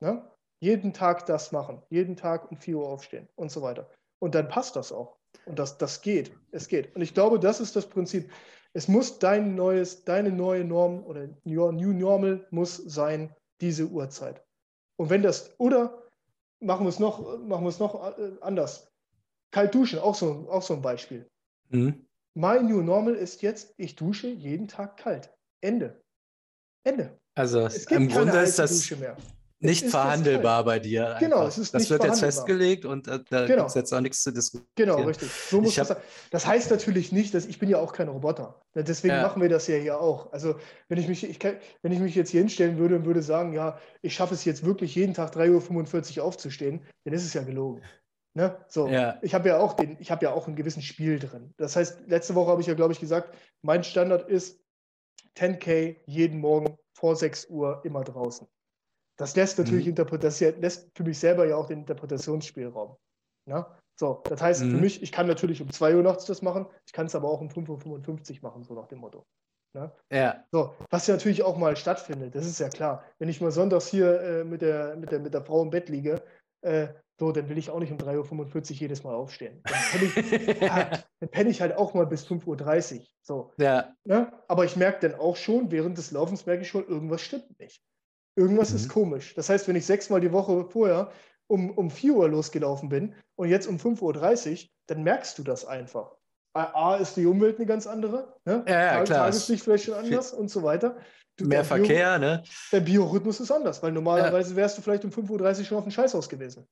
Ne? 0.00 0.28
Jeden 0.60 0.92
Tag 0.92 1.26
das 1.26 1.52
machen. 1.52 1.82
Jeden 1.90 2.16
Tag 2.16 2.50
um 2.50 2.56
4 2.56 2.76
Uhr 2.76 2.88
aufstehen 2.88 3.28
und 3.36 3.50
so 3.50 3.62
weiter. 3.62 3.90
Und 4.20 4.34
dann 4.34 4.48
passt 4.48 4.76
das 4.76 4.92
auch. 4.92 5.16
Und 5.46 5.58
das, 5.58 5.78
das 5.78 6.00
geht. 6.00 6.32
Es 6.52 6.68
geht. 6.68 6.94
Und 6.94 7.02
ich 7.02 7.14
glaube, 7.14 7.38
das 7.38 7.60
ist 7.60 7.76
das 7.76 7.86
Prinzip. 7.88 8.30
Es 8.72 8.88
muss 8.88 9.18
dein 9.18 9.54
neues, 9.54 10.04
deine 10.04 10.30
neue 10.30 10.64
Norm 10.64 11.04
oder 11.04 11.28
Your 11.46 11.72
New 11.72 11.92
Normal 11.92 12.46
muss 12.50 12.76
sein, 12.76 13.34
diese 13.60 13.86
Uhrzeit. 13.86 14.44
Und 14.96 15.10
wenn 15.10 15.22
das, 15.22 15.54
oder 15.58 16.02
machen 16.60 16.84
wir 16.84 16.88
es 16.88 16.98
noch, 16.98 17.38
machen 17.38 17.64
wir 17.64 17.68
es 17.68 17.78
noch 17.78 18.18
äh, 18.18 18.32
anders. 18.40 18.90
Kalt 19.52 19.74
duschen, 19.74 20.00
auch 20.00 20.14
so, 20.14 20.48
auch 20.50 20.62
so 20.62 20.74
ein 20.74 20.82
Beispiel. 20.82 21.28
Mhm. 21.68 22.06
My 22.34 22.60
New 22.62 22.82
Normal 22.82 23.14
ist 23.14 23.42
jetzt, 23.42 23.74
ich 23.76 23.94
dusche 23.94 24.28
jeden 24.28 24.68
Tag 24.68 24.96
kalt. 24.96 25.32
Ende. 25.60 26.00
Ende. 26.84 27.16
Also 27.36 27.68
im 27.90 28.08
Grunde 28.08 28.38
ist 28.40 28.58
das 28.58 28.92
nicht 29.60 29.86
verhandelbar 29.86 30.64
bei 30.64 30.78
dir. 30.78 31.06
Einfach. 31.06 31.20
Genau, 31.20 31.46
es 31.46 31.58
ist 31.58 31.72
Das 31.72 31.82
nicht 31.82 31.90
wird 31.90 32.04
jetzt 32.04 32.20
festgelegt 32.20 32.84
und 32.84 33.08
äh, 33.08 33.20
da 33.30 33.46
genau. 33.46 33.62
gibt 33.62 33.68
es 33.68 33.74
jetzt 33.74 33.94
auch 33.94 34.00
nichts 34.00 34.22
zu 34.22 34.30
diskutieren. 34.30 34.66
Genau, 34.74 35.02
richtig. 35.02 35.30
So 35.30 35.60
muss 35.60 35.74
das, 35.74 35.96
das 36.30 36.46
heißt 36.46 36.70
natürlich 36.70 37.12
nicht, 37.12 37.32
dass 37.34 37.46
ich 37.46 37.58
bin 37.58 37.70
ja 37.70 37.78
auch 37.78 37.92
kein 37.92 38.08
Roboter. 38.08 38.60
Deswegen 38.74 39.14
ja. 39.14 39.22
machen 39.22 39.40
wir 39.40 39.48
das 39.48 39.66
ja 39.66 39.76
hier 39.76 40.00
auch. 40.00 40.32
Also 40.32 40.56
wenn 40.88 40.98
ich 40.98 41.08
mich, 41.08 41.24
ich 41.24 41.38
kann, 41.38 41.56
wenn 41.82 41.92
ich 41.92 42.00
mich 42.00 42.14
jetzt 42.14 42.30
hier 42.30 42.40
hinstellen 42.40 42.78
würde 42.78 42.96
und 42.96 43.06
würde 43.06 43.22
sagen, 43.22 43.52
ja, 43.52 43.78
ich 44.02 44.14
schaffe 44.14 44.34
es 44.34 44.44
jetzt 44.44 44.64
wirklich 44.64 44.94
jeden 44.94 45.14
Tag 45.14 45.34
3.45 45.34 46.18
Uhr 46.18 46.24
aufzustehen, 46.24 46.82
dann 47.04 47.14
ist 47.14 47.24
es 47.24 47.32
ja 47.32 47.42
gelogen. 47.42 47.80
Ne? 48.36 48.58
So, 48.68 48.88
ja. 48.88 49.18
ich 49.22 49.32
habe 49.32 49.48
ja 49.48 49.58
auch 49.58 49.74
den, 49.74 49.96
ich 50.00 50.10
habe 50.10 50.24
ja 50.24 50.32
auch 50.32 50.46
einen 50.46 50.56
gewissen 50.56 50.82
Spiel 50.82 51.20
drin. 51.20 51.54
Das 51.56 51.76
heißt, 51.76 52.08
letzte 52.08 52.34
Woche 52.34 52.50
habe 52.50 52.60
ich 52.60 52.66
ja, 52.66 52.74
glaube 52.74 52.92
ich, 52.92 53.00
gesagt, 53.00 53.36
mein 53.62 53.84
Standard 53.84 54.28
ist 54.28 54.60
10K 55.36 55.96
jeden 56.06 56.40
Morgen 56.40 56.76
vor 56.96 57.14
6 57.14 57.46
Uhr 57.46 57.80
immer 57.84 58.02
draußen. 58.02 58.48
Das 59.16 59.36
lässt 59.36 59.58
natürlich 59.58 59.86
mhm. 59.86 59.94
das 59.94 60.40
lässt 60.40 60.90
für 60.96 61.04
mich 61.04 61.18
selber 61.18 61.46
ja 61.46 61.56
auch 61.56 61.68
den 61.68 61.80
Interpretationsspielraum. 61.80 62.96
Ne? 63.46 63.64
So, 63.96 64.22
das 64.24 64.42
heißt 64.42 64.64
mhm. 64.64 64.70
für 64.72 64.76
mich, 64.78 65.02
ich 65.02 65.12
kann 65.12 65.28
natürlich 65.28 65.62
um 65.62 65.70
2 65.70 65.94
Uhr 65.94 66.02
nachts 66.02 66.24
das 66.24 66.42
machen, 66.42 66.66
ich 66.86 66.92
kann 66.92 67.06
es 67.06 67.14
aber 67.14 67.28
auch 67.28 67.40
um 67.40 67.48
5.55 67.48 68.42
Uhr 68.42 68.48
machen, 68.48 68.64
so 68.64 68.74
nach 68.74 68.88
dem 68.88 68.98
Motto. 68.98 69.24
Ne? 69.74 69.92
Ja. 70.10 70.44
So, 70.50 70.74
was 70.90 71.06
ja 71.06 71.14
natürlich 71.14 71.44
auch 71.44 71.56
mal 71.56 71.76
stattfindet, 71.76 72.34
das 72.34 72.46
ist 72.46 72.58
ja 72.58 72.68
klar. 72.68 73.04
Wenn 73.18 73.28
ich 73.28 73.40
mal 73.40 73.52
sonntags 73.52 73.86
hier 73.86 74.20
äh, 74.20 74.44
mit, 74.44 74.62
der, 74.62 74.96
mit, 74.96 75.12
der, 75.12 75.20
mit 75.20 75.34
der 75.34 75.44
Frau 75.44 75.62
im 75.62 75.70
Bett 75.70 75.88
liege, 75.88 76.22
äh, 76.62 76.88
so, 77.18 77.30
dann 77.30 77.48
will 77.48 77.58
ich 77.58 77.70
auch 77.70 77.78
nicht 77.78 77.92
um 77.92 77.98
3.45 77.98 78.54
Uhr 78.54 78.76
jedes 78.76 79.04
Mal 79.04 79.14
aufstehen. 79.14 79.62
Dann 79.64 79.78
penne 79.92 80.44
ich, 80.46 80.60
ja, 80.60 80.90
dann 81.20 81.28
penne 81.30 81.50
ich 81.50 81.60
halt 81.60 81.76
auch 81.76 81.94
mal 81.94 82.06
bis 82.06 82.26
5.30 82.26 82.98
Uhr. 82.98 83.06
So. 83.22 83.52
Ja. 83.56 83.94
Ne? 84.04 84.32
Aber 84.48 84.64
ich 84.64 84.76
merke 84.76 85.08
dann 85.08 85.20
auch 85.20 85.36
schon, 85.36 85.70
während 85.70 85.96
des 85.96 86.10
Laufens 86.10 86.46
merke 86.46 86.62
ich 86.62 86.68
schon, 86.68 86.86
irgendwas 86.86 87.20
stimmt 87.20 87.58
nicht. 87.60 87.82
Irgendwas 88.36 88.70
mhm. 88.70 88.76
ist 88.76 88.88
komisch. 88.88 89.34
Das 89.34 89.48
heißt, 89.48 89.68
wenn 89.68 89.76
ich 89.76 89.86
sechsmal 89.86 90.20
die 90.20 90.32
Woche 90.32 90.64
vorher 90.68 91.12
um, 91.46 91.70
um 91.70 91.90
4 91.90 92.14
Uhr 92.14 92.28
losgelaufen 92.28 92.88
bin 92.88 93.14
und 93.36 93.48
jetzt 93.48 93.68
um 93.68 93.76
5.30 93.76 94.52
Uhr, 94.52 94.68
dann 94.86 95.02
merkst 95.04 95.38
du 95.38 95.44
das 95.44 95.64
einfach. 95.64 96.16
A, 96.52 96.96
ist 96.96 97.16
die 97.16 97.26
Umwelt 97.26 97.58
eine 97.58 97.66
ganz 97.66 97.86
andere. 97.86 98.36
Ne? 98.44 98.64
Ja, 98.68 98.80
ja, 98.80 99.04
klar. 99.04 99.24
Tageslicht 99.26 99.64
vielleicht 99.64 99.84
schon 99.84 99.94
anders 99.94 100.32
und 100.32 100.50
so 100.50 100.62
weiter. 100.62 100.96
Du, 101.36 101.46
Mehr 101.46 101.64
Verkehr, 101.64 102.18
Bio, 102.18 102.28
ne? 102.28 102.42
Der 102.70 102.80
Biorhythmus 102.80 103.40
ist 103.40 103.50
anders, 103.50 103.82
weil 103.82 103.90
normalerweise 103.90 104.50
ja. 104.50 104.56
wärst 104.56 104.78
du 104.78 104.82
vielleicht 104.82 105.04
um 105.04 105.10
5.30 105.10 105.58
Uhr 105.58 105.64
schon 105.64 105.78
auf 105.78 105.84
dem 105.84 105.90
Scheißhaus 105.90 106.28
gewesen. 106.28 106.68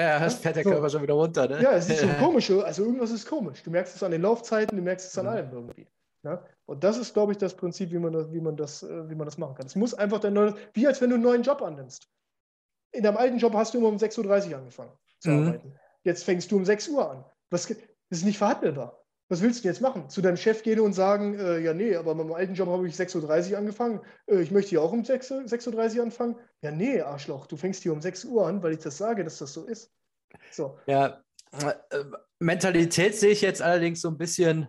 Ja, 0.00 0.18
das 0.18 0.36
fährt 0.36 0.56
der 0.56 0.64
so. 0.64 0.70
Körper 0.70 0.90
schon 0.90 1.02
wieder 1.02 1.14
runter, 1.14 1.48
ne? 1.48 1.62
Ja, 1.62 1.72
es 1.72 1.88
ist 1.88 2.00
so 2.00 2.08
komisch. 2.18 2.50
Also 2.50 2.84
irgendwas 2.84 3.10
ist 3.10 3.28
komisch. 3.28 3.62
Du 3.62 3.70
merkst 3.70 3.94
es 3.94 4.02
an 4.02 4.10
den 4.10 4.22
Laufzeiten, 4.22 4.76
du 4.76 4.82
merkst 4.82 5.08
es 5.08 5.18
an 5.18 5.26
mhm. 5.26 5.32
allem 5.32 5.52
irgendwie. 5.52 5.86
Ne? 6.22 6.42
Und 6.66 6.82
das 6.82 6.96
ist, 6.96 7.12
glaube 7.12 7.32
ich, 7.32 7.38
das 7.38 7.54
Prinzip, 7.54 7.90
wie 7.92 7.98
man 7.98 8.12
das, 8.12 8.32
wie 8.32 8.40
man 8.40 8.56
das, 8.56 8.82
äh, 8.82 9.10
wie 9.10 9.14
man 9.14 9.26
das 9.26 9.38
machen 9.38 9.54
kann. 9.54 9.66
Es 9.66 9.76
muss 9.76 9.94
einfach 9.94 10.20
dein 10.20 10.32
neues, 10.32 10.54
wie 10.72 10.86
als 10.86 11.00
wenn 11.00 11.10
du 11.10 11.16
einen 11.16 11.24
neuen 11.24 11.42
Job 11.42 11.62
annimmst. 11.62 12.08
In 12.92 13.02
deinem 13.02 13.16
alten 13.16 13.38
Job 13.38 13.54
hast 13.54 13.74
du 13.74 13.78
immer 13.78 13.88
um 13.88 13.96
6.30 13.96 14.50
Uhr 14.50 14.56
angefangen 14.58 14.92
zu 15.18 15.30
mhm. 15.30 15.46
arbeiten. 15.46 15.74
Jetzt 16.02 16.24
fängst 16.24 16.50
du 16.50 16.56
um 16.56 16.64
6 16.64 16.88
Uhr 16.88 17.10
an. 17.10 17.24
Was, 17.50 17.66
das 17.66 17.78
ist 18.10 18.24
nicht 18.24 18.38
verhandelbar. 18.38 19.03
Was 19.28 19.40
willst 19.40 19.64
du 19.64 19.68
jetzt 19.68 19.80
machen? 19.80 20.10
Zu 20.10 20.20
deinem 20.20 20.36
Chef 20.36 20.62
gehen 20.62 20.80
und 20.80 20.92
sagen, 20.92 21.38
äh, 21.38 21.58
ja, 21.60 21.72
nee, 21.72 21.96
aber 21.96 22.14
mit 22.14 22.26
meinem 22.26 22.36
alten 22.36 22.54
Job 22.54 22.68
habe 22.68 22.86
ich 22.86 22.94
6.30 22.94 23.52
Uhr 23.52 23.58
angefangen. 23.58 24.00
Äh, 24.26 24.42
ich 24.42 24.50
möchte 24.50 24.70
hier 24.70 24.82
auch 24.82 24.92
um 24.92 25.02
6.30 25.02 25.96
Uhr 25.96 26.02
anfangen. 26.02 26.36
Ja, 26.62 26.70
nee, 26.70 27.00
Arschloch, 27.00 27.46
du 27.46 27.56
fängst 27.56 27.82
hier 27.82 27.92
um 27.92 28.00
6 28.00 28.26
Uhr 28.26 28.46
an, 28.46 28.62
weil 28.62 28.74
ich 28.74 28.80
das 28.80 28.98
sage, 28.98 29.24
dass 29.24 29.38
das 29.38 29.52
so 29.52 29.64
ist. 29.64 29.90
So. 30.50 30.78
Ja, 30.86 31.24
Äh, 31.60 32.04
Mentalität 32.40 33.14
sehe 33.16 33.30
ich 33.30 33.40
jetzt 33.40 33.62
allerdings 33.62 34.00
so 34.00 34.08
ein 34.08 34.18
bisschen, 34.18 34.68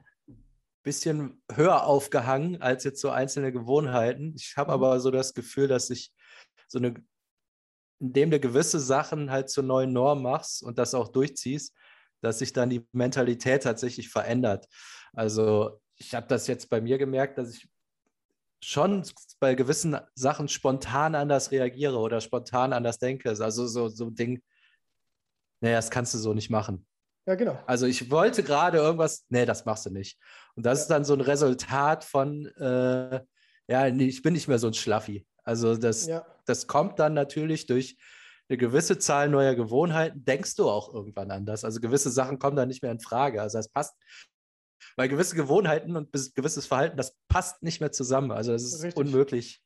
bisschen 0.83 1.41
höher 1.51 1.85
aufgehangen 1.85 2.61
als 2.61 2.83
jetzt 2.83 3.01
so 3.01 3.09
einzelne 3.09 3.51
Gewohnheiten. 3.51 4.33
Ich 4.37 4.55
habe 4.55 4.69
mhm. 4.71 4.75
aber 4.75 4.99
so 4.99 5.11
das 5.11 5.33
Gefühl, 5.33 5.67
dass 5.67 5.89
ich 5.89 6.13
so 6.67 6.77
eine, 6.77 6.93
indem 7.99 8.31
du 8.31 8.39
gewisse 8.39 8.79
Sachen 8.79 9.31
halt 9.31 9.49
zur 9.49 9.63
neuen 9.63 9.93
Norm 9.93 10.21
machst 10.21 10.63
und 10.63 10.77
das 10.77 10.93
auch 10.93 11.09
durchziehst, 11.09 11.73
dass 12.25 12.39
sich 12.39 12.53
dann 12.53 12.69
die 12.69 12.87
Mentalität 12.91 13.63
tatsächlich 13.63 14.09
verändert. 14.09 14.67
Also 15.13 15.79
ich 15.95 16.15
habe 16.15 16.27
das 16.27 16.47
jetzt 16.47 16.69
bei 16.69 16.81
mir 16.81 16.97
gemerkt, 16.97 17.37
dass 17.37 17.55
ich 17.55 17.69
schon 18.63 19.03
bei 19.39 19.53
gewissen 19.53 19.97
Sachen 20.15 20.47
spontan 20.47 21.13
anders 21.13 21.51
reagiere 21.51 21.97
oder 21.99 22.19
spontan 22.21 22.73
anders 22.73 22.97
denke. 22.97 23.29
Also 23.29 23.67
so, 23.67 23.89
so 23.89 24.05
ein 24.05 24.15
Ding, 24.15 24.41
naja, 25.61 25.77
das 25.77 25.91
kannst 25.91 26.15
du 26.15 26.17
so 26.17 26.33
nicht 26.33 26.49
machen. 26.49 26.87
Ja, 27.27 27.35
genau. 27.35 27.59
Also 27.67 27.85
ich 27.85 28.09
wollte 28.09 28.43
gerade 28.43 28.79
irgendwas, 28.79 29.25
nee, 29.29 29.45
das 29.45 29.65
machst 29.65 29.85
du 29.85 29.91
nicht. 29.91 30.17
Und 30.55 30.65
das 30.65 30.79
ja. 30.79 30.81
ist 30.81 30.87
dann 30.89 31.05
so 31.05 31.13
ein 31.13 31.21
Resultat 31.21 32.03
von, 32.03 32.47
äh, 32.57 33.21
ja, 33.67 33.87
ich 33.87 34.21
bin 34.21 34.33
nicht 34.33 34.47
mehr 34.47 34.59
so 34.59 34.67
ein 34.67 34.73
Schlaffi. 34.73 35.25
Also 35.43 35.75
das, 35.75 36.07
ja. 36.07 36.25
das 36.45 36.65
kommt 36.65 36.99
dann 36.99 37.13
natürlich 37.13 37.67
durch 37.67 37.97
eine 38.47 38.57
gewisse 38.57 38.99
Zahl 38.99 39.29
neuer 39.29 39.55
Gewohnheiten, 39.55 40.23
denkst 40.23 40.55
du 40.55 40.69
auch 40.69 40.93
irgendwann 40.93 41.31
anders. 41.31 41.65
Also 41.65 41.79
gewisse 41.79 42.11
Sachen 42.11 42.39
kommen 42.39 42.55
dann 42.55 42.67
nicht 42.67 42.83
mehr 42.83 42.91
in 42.91 42.99
Frage. 42.99 43.41
Also 43.41 43.57
das 43.57 43.69
passt, 43.69 43.95
weil 44.95 45.09
gewisse 45.09 45.35
Gewohnheiten 45.35 45.95
und 45.95 46.11
gewisses 46.35 46.67
Verhalten, 46.67 46.97
das 46.97 47.17
passt 47.27 47.63
nicht 47.63 47.81
mehr 47.81 47.91
zusammen. 47.91 48.31
Also 48.31 48.51
das 48.51 48.63
ist 48.63 48.83
Richtig. 48.83 48.95
unmöglich. 49.03 49.63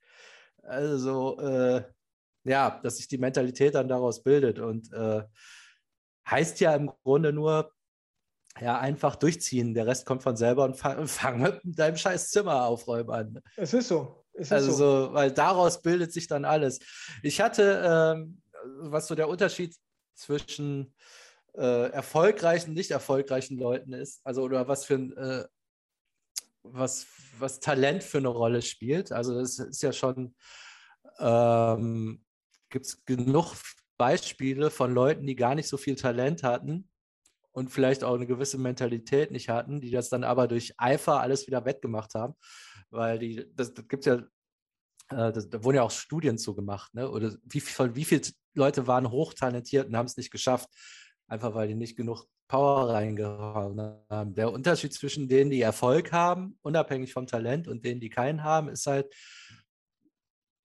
Also 0.63 1.39
äh, 1.39 1.83
ja, 2.45 2.79
dass 2.83 2.97
sich 2.97 3.07
die 3.07 3.17
Mentalität 3.17 3.75
dann 3.75 3.87
daraus 3.87 4.23
bildet 4.23 4.59
und 4.59 4.91
äh, 4.93 5.23
heißt 6.27 6.59
ja 6.59 6.73
im 6.75 6.91
Grunde 7.03 7.33
nur, 7.33 7.71
ja, 8.61 8.77
einfach 8.79 9.15
durchziehen. 9.15 9.73
Der 9.73 9.87
Rest 9.87 10.05
kommt 10.05 10.23
von 10.23 10.35
selber 10.35 10.65
und 10.65 10.75
fang, 10.75 11.07
fang 11.07 11.41
mit 11.41 11.61
deinem 11.63 11.97
scheiß 11.97 12.29
Zimmer 12.31 12.65
aufräumen 12.65 13.09
an. 13.09 13.39
Es 13.55 13.73
ist 13.73 13.87
so. 13.87 14.25
Es 14.33 14.47
ist 14.47 14.51
also, 14.51 14.71
so. 14.71 15.13
weil 15.13 15.31
daraus 15.31 15.81
bildet 15.81 16.13
sich 16.13 16.27
dann 16.27 16.45
alles. 16.45 16.79
Ich 17.23 17.41
hatte, 17.41 18.15
ähm, 18.15 18.41
was 18.81 19.07
so 19.07 19.15
der 19.15 19.29
Unterschied 19.29 19.75
zwischen 20.13 20.93
äh, 21.55 21.91
erfolgreichen, 21.91 22.73
nicht 22.73 22.91
erfolgreichen 22.91 23.57
Leuten 23.57 23.93
ist, 23.93 24.21
also 24.25 24.43
oder 24.43 24.67
was 24.67 24.85
für 24.85 24.95
ein, 24.95 25.17
äh, 25.17 25.45
was, 26.63 27.07
was 27.37 27.59
Talent 27.59 28.03
für 28.03 28.19
eine 28.19 28.27
Rolle 28.27 28.61
spielt. 28.61 29.11
Also 29.11 29.33
das 29.33 29.59
ist 29.59 29.81
ja 29.81 29.93
schon, 29.93 30.35
ähm, 31.19 32.23
gibt 32.69 32.85
es 32.85 33.05
genug 33.05 33.55
Beispiele 33.97 34.69
von 34.69 34.93
Leuten, 34.93 35.25
die 35.25 35.35
gar 35.35 35.55
nicht 35.55 35.67
so 35.67 35.77
viel 35.77 35.95
Talent 35.95 36.43
hatten 36.43 36.89
und 37.51 37.69
vielleicht 37.69 38.03
auch 38.03 38.15
eine 38.15 38.27
gewisse 38.27 38.57
Mentalität 38.57 39.31
nicht 39.31 39.49
hatten, 39.49 39.81
die 39.81 39.91
das 39.91 40.09
dann 40.09 40.23
aber 40.23 40.47
durch 40.47 40.73
Eifer 40.77 41.19
alles 41.19 41.47
wieder 41.47 41.65
wettgemacht 41.65 42.15
haben, 42.15 42.35
weil 42.89 43.19
die, 43.19 43.45
das, 43.55 43.73
das 43.73 43.87
gibt 43.87 44.05
ja, 44.05 44.23
äh, 45.09 45.31
das, 45.31 45.49
da 45.49 45.63
wurden 45.63 45.77
ja 45.77 45.83
auch 45.83 45.91
Studien 45.91 46.37
zugemacht, 46.37 46.93
ne? 46.93 47.09
Oder 47.09 47.35
wie, 47.43 47.59
von 47.59 47.95
wie 47.95 48.05
viele 48.05 48.21
Leute 48.53 48.87
waren 48.87 49.11
hochtalentiert 49.11 49.87
und 49.87 49.97
haben 49.97 50.05
es 50.05 50.17
nicht 50.17 50.31
geschafft, 50.31 50.69
einfach 51.27 51.53
weil 51.53 51.67
die 51.67 51.75
nicht 51.75 51.95
genug 51.95 52.25
Power 52.47 52.89
reingehauen 52.89 53.79
haben. 54.09 54.33
Der 54.33 54.51
Unterschied 54.51 54.93
zwischen 54.93 55.29
denen, 55.29 55.51
die 55.51 55.61
Erfolg 55.61 56.11
haben, 56.11 56.57
unabhängig 56.61 57.13
vom 57.13 57.27
Talent, 57.27 57.67
und 57.67 57.85
denen, 57.85 58.01
die 58.01 58.09
keinen 58.09 58.43
haben, 58.43 58.69
ist 58.69 58.87
halt, 58.87 59.13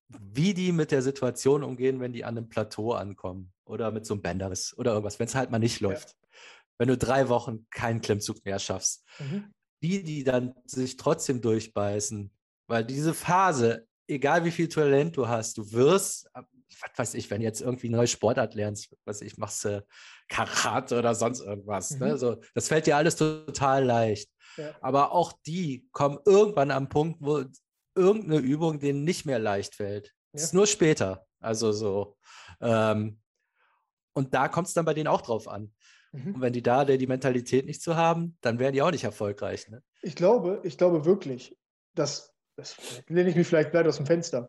wie 0.08 0.54
die 0.54 0.72
mit 0.72 0.90
der 0.90 1.02
Situation 1.02 1.62
umgehen, 1.62 2.00
wenn 2.00 2.12
die 2.12 2.24
an 2.24 2.38
einem 2.38 2.48
Plateau 2.48 2.92
ankommen 2.92 3.52
oder 3.64 3.90
mit 3.90 4.06
so 4.06 4.14
einem 4.14 4.22
Bänderriss 4.22 4.76
oder 4.76 4.92
irgendwas, 4.92 5.18
wenn 5.18 5.26
es 5.26 5.34
halt 5.34 5.50
mal 5.50 5.58
nicht 5.58 5.80
läuft. 5.80 6.10
Ja. 6.10 6.38
Wenn 6.78 6.88
du 6.88 6.96
drei 6.96 7.28
Wochen 7.28 7.66
keinen 7.70 8.00
Klimmzug 8.00 8.44
mehr 8.44 8.58
schaffst. 8.58 9.04
Mhm. 9.18 9.52
Die, 9.82 10.02
die 10.02 10.24
dann 10.24 10.54
sich 10.64 10.96
trotzdem 10.96 11.42
durchbeißen, 11.42 12.30
weil 12.68 12.84
diese 12.84 13.12
Phase, 13.12 13.86
egal 14.08 14.44
wie 14.44 14.50
viel 14.50 14.68
Talent 14.68 15.16
du 15.16 15.28
hast, 15.28 15.58
du 15.58 15.72
wirst, 15.72 16.28
was 16.34 16.90
weiß 16.96 17.14
ich, 17.14 17.30
wenn 17.30 17.40
jetzt 17.40 17.60
irgendwie 17.60 17.88
neue 17.88 18.06
Sportart 18.06 18.54
lernst, 18.54 18.94
was 19.04 19.20
ich, 19.20 19.36
machst 19.36 19.64
du 19.64 19.84
Karate 20.28 20.98
oder 20.98 21.14
sonst 21.14 21.40
irgendwas. 21.40 21.92
Ne? 21.92 22.06
Mhm. 22.06 22.12
Ne? 22.12 22.18
So, 22.18 22.36
das 22.54 22.68
fällt 22.68 22.86
dir 22.86 22.96
alles 22.96 23.16
total 23.16 23.84
leicht. 23.84 24.30
Ja. 24.56 24.74
Aber 24.80 25.12
auch 25.12 25.32
die 25.46 25.88
kommen 25.92 26.18
irgendwann 26.24 26.70
am 26.70 26.88
Punkt, 26.88 27.18
wo 27.20 27.44
irgendeine 27.94 28.38
Übung 28.38 28.80
denen 28.80 29.04
nicht 29.04 29.24
mehr 29.24 29.38
leicht 29.38 29.76
fällt. 29.76 30.12
Ja. 30.32 30.42
ist 30.42 30.54
nur 30.54 30.66
später. 30.66 31.26
Also 31.40 31.72
so. 31.72 32.16
Ähm, 32.60 33.20
und 34.14 34.34
da 34.34 34.48
kommt 34.48 34.68
es 34.68 34.74
dann 34.74 34.84
bei 34.84 34.94
denen 34.94 35.08
auch 35.08 35.22
drauf 35.22 35.48
an. 35.48 35.72
Mhm. 36.12 36.34
Und 36.34 36.40
wenn 36.40 36.52
die 36.52 36.62
da 36.62 36.84
die 36.84 37.06
Mentalität 37.06 37.66
nicht 37.66 37.82
zu 37.82 37.96
haben, 37.96 38.36
dann 38.40 38.58
werden 38.58 38.74
die 38.74 38.82
auch 38.82 38.90
nicht 38.90 39.04
erfolgreich. 39.04 39.68
Ne? 39.68 39.82
Ich 40.02 40.14
glaube, 40.14 40.60
ich 40.64 40.78
glaube 40.78 41.04
wirklich, 41.04 41.58
dass, 41.94 42.33
das 42.56 43.02
lehne 43.08 43.30
ich 43.30 43.36
mich 43.36 43.46
vielleicht 43.46 43.70
gleich 43.70 43.86
aus 43.86 43.96
dem 43.96 44.06
Fenster. 44.06 44.48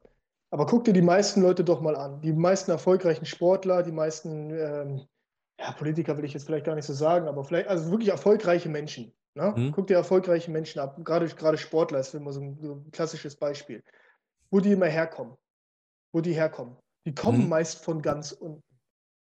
Aber 0.52 0.66
guck 0.66 0.84
dir 0.84 0.94
die 0.94 1.02
meisten 1.02 1.42
Leute 1.42 1.64
doch 1.64 1.82
mal 1.82 1.96
an. 1.96 2.22
Die 2.22 2.32
meisten 2.32 2.72
erfolgreichen 2.72 3.26
Sportler, 3.26 3.84
die 3.84 3.92
meisten 3.92 4.52
ähm, 4.52 5.08
ja, 5.60 5.72
Politiker 5.72 6.18
will 6.18 6.26
ich 6.26 6.34
jetzt 6.34 6.46
vielleicht 6.46 6.66
gar 6.66 6.76
nicht 6.76 6.86
so 6.86 6.94
sagen, 6.94 7.28
aber 7.28 7.44
vielleicht, 7.44 7.68
also 7.68 7.90
wirklich 7.92 8.10
erfolgreiche 8.10 8.70
Menschen. 8.70 9.14
Ne? 9.36 9.54
Mhm. 9.56 9.72
Guck 9.72 9.88
dir 9.88 9.96
erfolgreiche 9.96 10.52
Menschen 10.52 10.80
ab, 10.80 10.98
gerade, 11.04 11.28
gerade 11.28 11.58
Sportler 11.58 12.00
ist 12.00 12.14
immer 12.14 12.32
so 12.32 12.42
ein, 12.42 12.58
so 12.62 12.74
ein, 12.76 12.92
klassisches 12.92 13.36
Beispiel. 13.36 13.84
Wo 14.50 14.60
die 14.60 14.72
immer 14.72 14.86
herkommen. 14.86 15.36
Wo 16.14 16.22
die 16.22 16.34
herkommen. 16.34 16.78
Die 17.06 17.14
kommen 17.14 17.44
mhm. 17.44 17.50
meist 17.50 17.84
von 17.84 18.02
ganz 18.02 18.32
unten. 18.32 18.64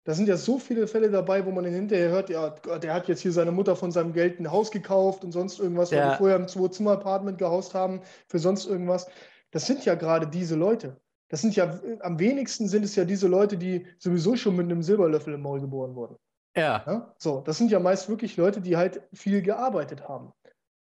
Da 0.05 0.15
sind 0.15 0.29
ja 0.29 0.37
so 0.37 0.59
viele 0.59 0.87
Fälle 0.87 1.11
dabei, 1.11 1.45
wo 1.45 1.51
man 1.51 1.65
dann 1.65 1.75
hinterher 1.75 2.09
hört, 2.09 2.31
ja, 2.31 2.51
der 2.51 2.95
hat 2.95 3.09
jetzt 3.09 3.21
hier 3.21 3.33
seine 3.33 3.53
Mutter 3.53 3.77
von 3.77 3.93
seinem 3.93 4.13
Geld 4.13 4.41
ein 4.41 4.51
Haus 4.51 4.71
gekauft 4.71 5.25
und 5.25 5.33
sonst 5.33 5.61
irgendwas, 5.61 5.91
ja. 5.91 6.03
weil 6.03 6.11
die 6.11 6.17
vorher 6.17 6.37
im 6.37 6.49
Zwei-Zimmer-Apartment 6.49 7.39
gehaust 7.39 7.75
haben 7.75 8.01
für 8.27 8.39
sonst 8.39 8.67
irgendwas. 8.67 9.09
Das 9.51 9.67
sind 9.67 9.85
ja 9.85 9.95
gerade 9.95 10.27
diese 10.27 10.57
Leute. 10.57 10.99
Das 11.29 11.43
sind 11.43 11.55
ja, 11.55 11.79
am 12.01 12.19
wenigsten 12.19 12.67
sind 12.67 12.85
es 12.85 12.97
ja 12.97 13.05
diese 13.05 13.29
Leute, 13.29 13.57
die 13.57 13.87
sowieso 13.99 14.37
schon 14.37 14.57
mit 14.57 14.67
einem 14.67 14.83
Silberlöffel 14.83 15.35
im 15.35 15.43
Maul 15.43 15.61
geboren 15.61 15.95
wurden. 15.95 16.17
Ja. 16.57 16.83
ja. 16.87 17.15
So, 17.19 17.41
das 17.41 17.59
sind 17.59 17.71
ja 17.71 17.79
meist 17.79 18.09
wirklich 18.09 18.37
Leute, 18.37 18.61
die 18.61 18.77
halt 18.77 19.03
viel 19.13 19.43
gearbeitet 19.43 20.09
haben. 20.09 20.33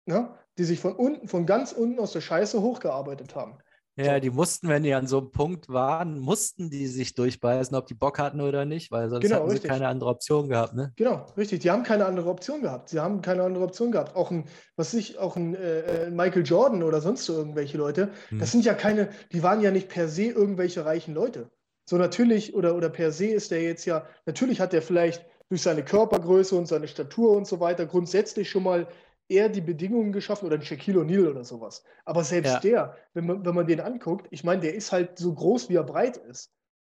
Ja? 0.06 0.38
Die 0.56 0.64
sich 0.64 0.80
von 0.80 0.94
unten, 0.94 1.28
von 1.28 1.44
ganz 1.44 1.72
unten 1.72 1.98
aus 1.98 2.12
der 2.12 2.20
Scheiße 2.20 2.62
hochgearbeitet 2.62 3.34
haben. 3.34 3.58
Ja, 3.99 4.20
die 4.20 4.30
mussten, 4.30 4.68
wenn 4.68 4.84
die 4.84 4.94
an 4.94 5.07
so 5.07 5.18
einem 5.18 5.32
Punkt 5.32 5.68
waren, 5.68 6.20
mussten 6.20 6.70
die 6.70 6.86
sich 6.86 7.14
durchbeißen, 7.14 7.76
ob 7.76 7.86
die 7.86 7.94
Bock 7.94 8.18
hatten 8.18 8.40
oder 8.40 8.64
nicht, 8.64 8.92
weil 8.92 9.11
sonst 9.11 9.22
genau, 9.22 9.40
hatten 9.40 9.51
sie 9.51 9.61
keine 9.61 9.88
andere 9.88 10.09
Option 10.11 10.49
gehabt, 10.49 10.74
ne? 10.74 10.92
Genau, 10.96 11.26
richtig. 11.36 11.61
Die 11.61 11.70
haben 11.70 11.82
keine 11.82 12.07
andere 12.07 12.30
Option 12.30 12.62
gehabt. 12.62 12.90
Sie 12.90 13.01
haben 13.01 13.22
keine 13.22 13.42
andere 13.42 13.64
Option 13.64 13.90
gehabt. 13.90 14.14
Auch 14.14 14.30
ein, 14.30 14.44
was 14.76 14.94
ich, 14.94 15.18
auch 15.18 15.36
ein 15.36 15.57
äh, 15.57 16.07
äh 16.07 16.11
Michael 16.11 16.46
Jordan 16.46 16.84
oder 16.84 17.01
sonst 17.01 17.24
so 17.24 17.34
irgendwelche 17.34 17.76
Leute, 17.76 18.11
hm. 18.28 18.38
das 18.38 18.53
sind 18.53 18.64
ja 18.64 18.74
keine, 18.74 19.09
die 19.32 19.42
waren 19.42 19.61
ja 19.61 19.70
nicht 19.72 19.88
per 19.88 20.09
se 20.09 20.24
irgendwelche 20.26 20.84
reichen 20.84 21.14
Leute. 21.14 21.51
So 21.84 21.96
natürlich, 21.96 22.55
oder, 22.55 22.76
oder 22.76 22.90
per 22.90 23.11
se 23.11 23.26
ist 23.26 23.51
der 23.51 23.62
jetzt 23.62 23.84
ja, 23.84 24.05
natürlich 24.26 24.61
hat 24.61 24.72
der 24.72 24.82
vielleicht 24.82 25.24
durch 25.49 25.62
seine 25.62 25.82
Körpergröße 25.82 26.55
und 26.55 26.68
seine 26.68 26.86
Statur 26.86 27.36
und 27.36 27.46
so 27.46 27.61
weiter 27.61 27.86
grundsätzlich 27.86 28.51
schon 28.51 28.62
mal 28.62 28.86
eher 29.28 29.48
die 29.48 29.60
Bedingungen 29.60 30.12
geschaffen 30.12 30.46
oder 30.46 30.56
ein 30.56 30.62
Shaquille 30.62 31.00
O'Neal 31.00 31.28
oder 31.28 31.44
sowas. 31.44 31.84
Aber 32.04 32.24
selbst 32.24 32.52
ja. 32.54 32.60
der, 32.60 32.96
wenn 33.14 33.26
man, 33.26 33.44
wenn 33.44 33.54
man 33.54 33.66
den 33.66 33.80
anguckt, 33.80 34.26
ich 34.30 34.44
meine, 34.44 34.62
der 34.62 34.74
ist 34.74 34.92
halt 34.92 35.18
so 35.18 35.34
groß, 35.34 35.68
wie 35.68 35.76
er 35.76 35.84
breit 35.84 36.16
ist. 36.16 36.50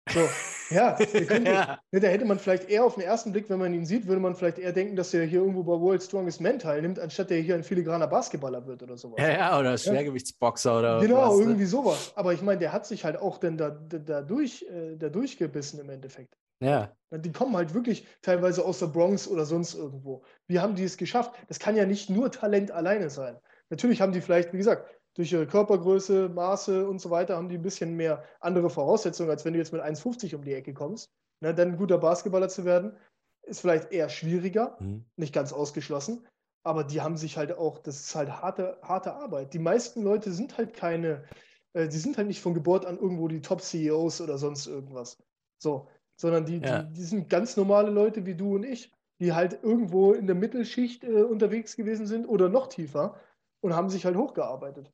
So, 0.10 0.20
ja, 0.70 0.96
könnte, 1.28 1.52
ja, 1.52 1.80
ne, 1.92 2.00
da 2.00 2.08
hätte 2.08 2.26
man 2.26 2.38
vielleicht 2.38 2.70
eher 2.70 2.84
auf 2.84 2.96
den 2.96 3.04
ersten 3.04 3.32
Blick, 3.32 3.50
wenn 3.50 3.60
man 3.60 3.74
ihn 3.74 3.86
sieht, 3.86 4.06
würde 4.06 4.20
man 4.20 4.36
vielleicht 4.36 4.60
eher 4.60 4.74
denken, 4.74 4.98
dass 4.98 5.14
er 5.14 5.24
hier 5.24 5.40
irgendwo 5.40 5.64
bei 5.64 5.80
World 5.80 6.04
Strongest 6.04 6.42
Man 6.42 6.60
teilnimmt, 6.60 7.00
anstatt 7.00 7.30
der 7.30 7.40
hier 7.40 7.56
ein 7.56 7.64
filigraner 7.64 8.08
Basketballer 8.08 8.66
wird 8.68 8.84
oder 8.84 8.98
sowas. 8.98 9.16
Ja, 9.20 9.30
ja 9.30 9.60
oder 9.60 9.78
Schwergewichtsboxer 9.78 10.80
oder 10.80 11.00
Genau, 11.00 11.30
was, 11.30 11.38
ne? 11.38 11.44
irgendwie 11.44 11.66
sowas. 11.66 12.12
Aber 12.16 12.34
ich 12.34 12.42
meine, 12.42 12.60
der 12.60 12.74
hat 12.74 12.86
sich 12.86 13.06
halt 13.06 13.18
auch 13.18 13.38
dann 13.38 13.58
da, 13.58 13.70
da, 13.70 13.98
da, 14.00 14.22
durch, 14.22 14.64
äh, 14.64 14.98
da 14.98 15.08
durchgebissen 15.08 15.80
im 15.80 15.90
Endeffekt. 15.90 16.36
Ja. 16.60 16.96
Die 17.12 17.32
kommen 17.32 17.56
halt 17.56 17.74
wirklich 17.74 18.08
teilweise 18.22 18.66
aus 18.66 18.80
der 18.80 18.88
Bronx 18.88 19.28
oder 19.28 19.46
sonst 19.46 19.76
irgendwo. 19.76 20.24
Wie 20.48 20.60
haben 20.60 20.76
die 20.76 20.84
es 20.84 20.98
geschafft? 20.98 21.36
Das 21.48 21.60
kann 21.60 21.76
ja 21.76 21.86
nicht 21.86 22.10
nur 22.10 22.32
Talent 22.32 22.72
alleine 22.72 23.10
sein. 23.10 23.38
Natürlich 23.70 24.02
haben 24.02 24.14
die 24.14 24.22
vielleicht, 24.22 24.54
wie 24.54 24.58
gesagt, 24.58 24.90
durch 25.16 25.32
ihre 25.32 25.46
Körpergröße, 25.46 26.30
Maße 26.30 26.88
und 26.88 27.00
so 27.00 27.12
weiter, 27.12 27.36
haben 27.36 27.50
die 27.50 27.58
ein 27.58 27.62
bisschen 27.62 27.96
mehr 27.96 28.24
andere 28.40 28.70
Voraussetzungen, 28.70 29.30
als 29.30 29.46
wenn 29.46 29.54
du 29.54 29.60
jetzt 29.60 29.74
mit 29.74 29.82
1,50 29.82 30.36
um 30.36 30.44
die 30.44 30.54
Ecke 30.54 30.74
kommst. 30.74 31.12
Ne, 31.42 31.54
dann 31.54 31.70
ein 31.70 31.78
guter 31.78 31.98
Basketballer 31.98 32.50
zu 32.50 32.66
werden, 32.66 32.98
ist 33.44 33.62
vielleicht 33.62 33.92
eher 33.92 34.10
schwieriger, 34.10 34.78
mhm. 34.80 35.06
nicht 35.18 35.34
ganz 35.34 35.54
ausgeschlossen. 35.54 36.26
Aber 36.64 36.84
die 36.84 37.02
haben 37.02 37.18
sich 37.18 37.38
halt 37.38 37.52
auch, 37.52 37.80
das 37.80 38.00
ist 38.00 38.16
halt 38.16 38.30
harte, 38.30 38.80
harte 38.82 39.14
Arbeit. 39.14 39.54
Die 39.54 39.60
meisten 39.60 40.02
Leute 40.02 40.32
sind 40.32 40.58
halt 40.58 40.74
keine, 40.74 41.26
äh, 41.74 41.90
die 41.90 41.98
sind 41.98 42.18
halt 42.18 42.28
nicht 42.28 42.42
von 42.42 42.54
Geburt 42.54 42.86
an 42.86 42.98
irgendwo 42.98 43.28
die 43.28 43.42
Top-CEOs 43.42 44.22
oder 44.22 44.38
sonst 44.38 44.68
irgendwas. 44.68 45.22
So, 45.58 45.90
sondern 46.16 46.46
die, 46.46 46.60
ja. 46.60 46.84
die, 46.84 46.94
die, 46.94 47.04
sind 47.04 47.30
ganz 47.30 47.58
normale 47.58 47.90
Leute 47.90 48.26
wie 48.26 48.36
du 48.36 48.56
und 48.56 48.64
ich, 48.64 48.92
die 49.20 49.34
halt 49.34 49.64
irgendwo 49.64 50.14
in 50.14 50.28
der 50.28 50.36
Mittelschicht 50.36 51.04
äh, 51.04 51.24
unterwegs 51.24 51.76
gewesen 51.76 52.08
sind 52.08 52.26
oder 52.26 52.50
noch 52.50 52.68
tiefer 52.68 53.20
und 53.62 53.76
haben 53.76 53.90
sich 53.90 54.06
halt 54.06 54.18
hochgearbeitet. 54.18 54.92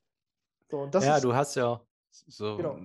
So, 0.70 0.88
ja, 0.94 1.16
ist, 1.16 1.24
du 1.24 1.34
hast 1.34 1.56
ja 1.56 1.82
so. 2.12 2.58
Genau. 2.58 2.80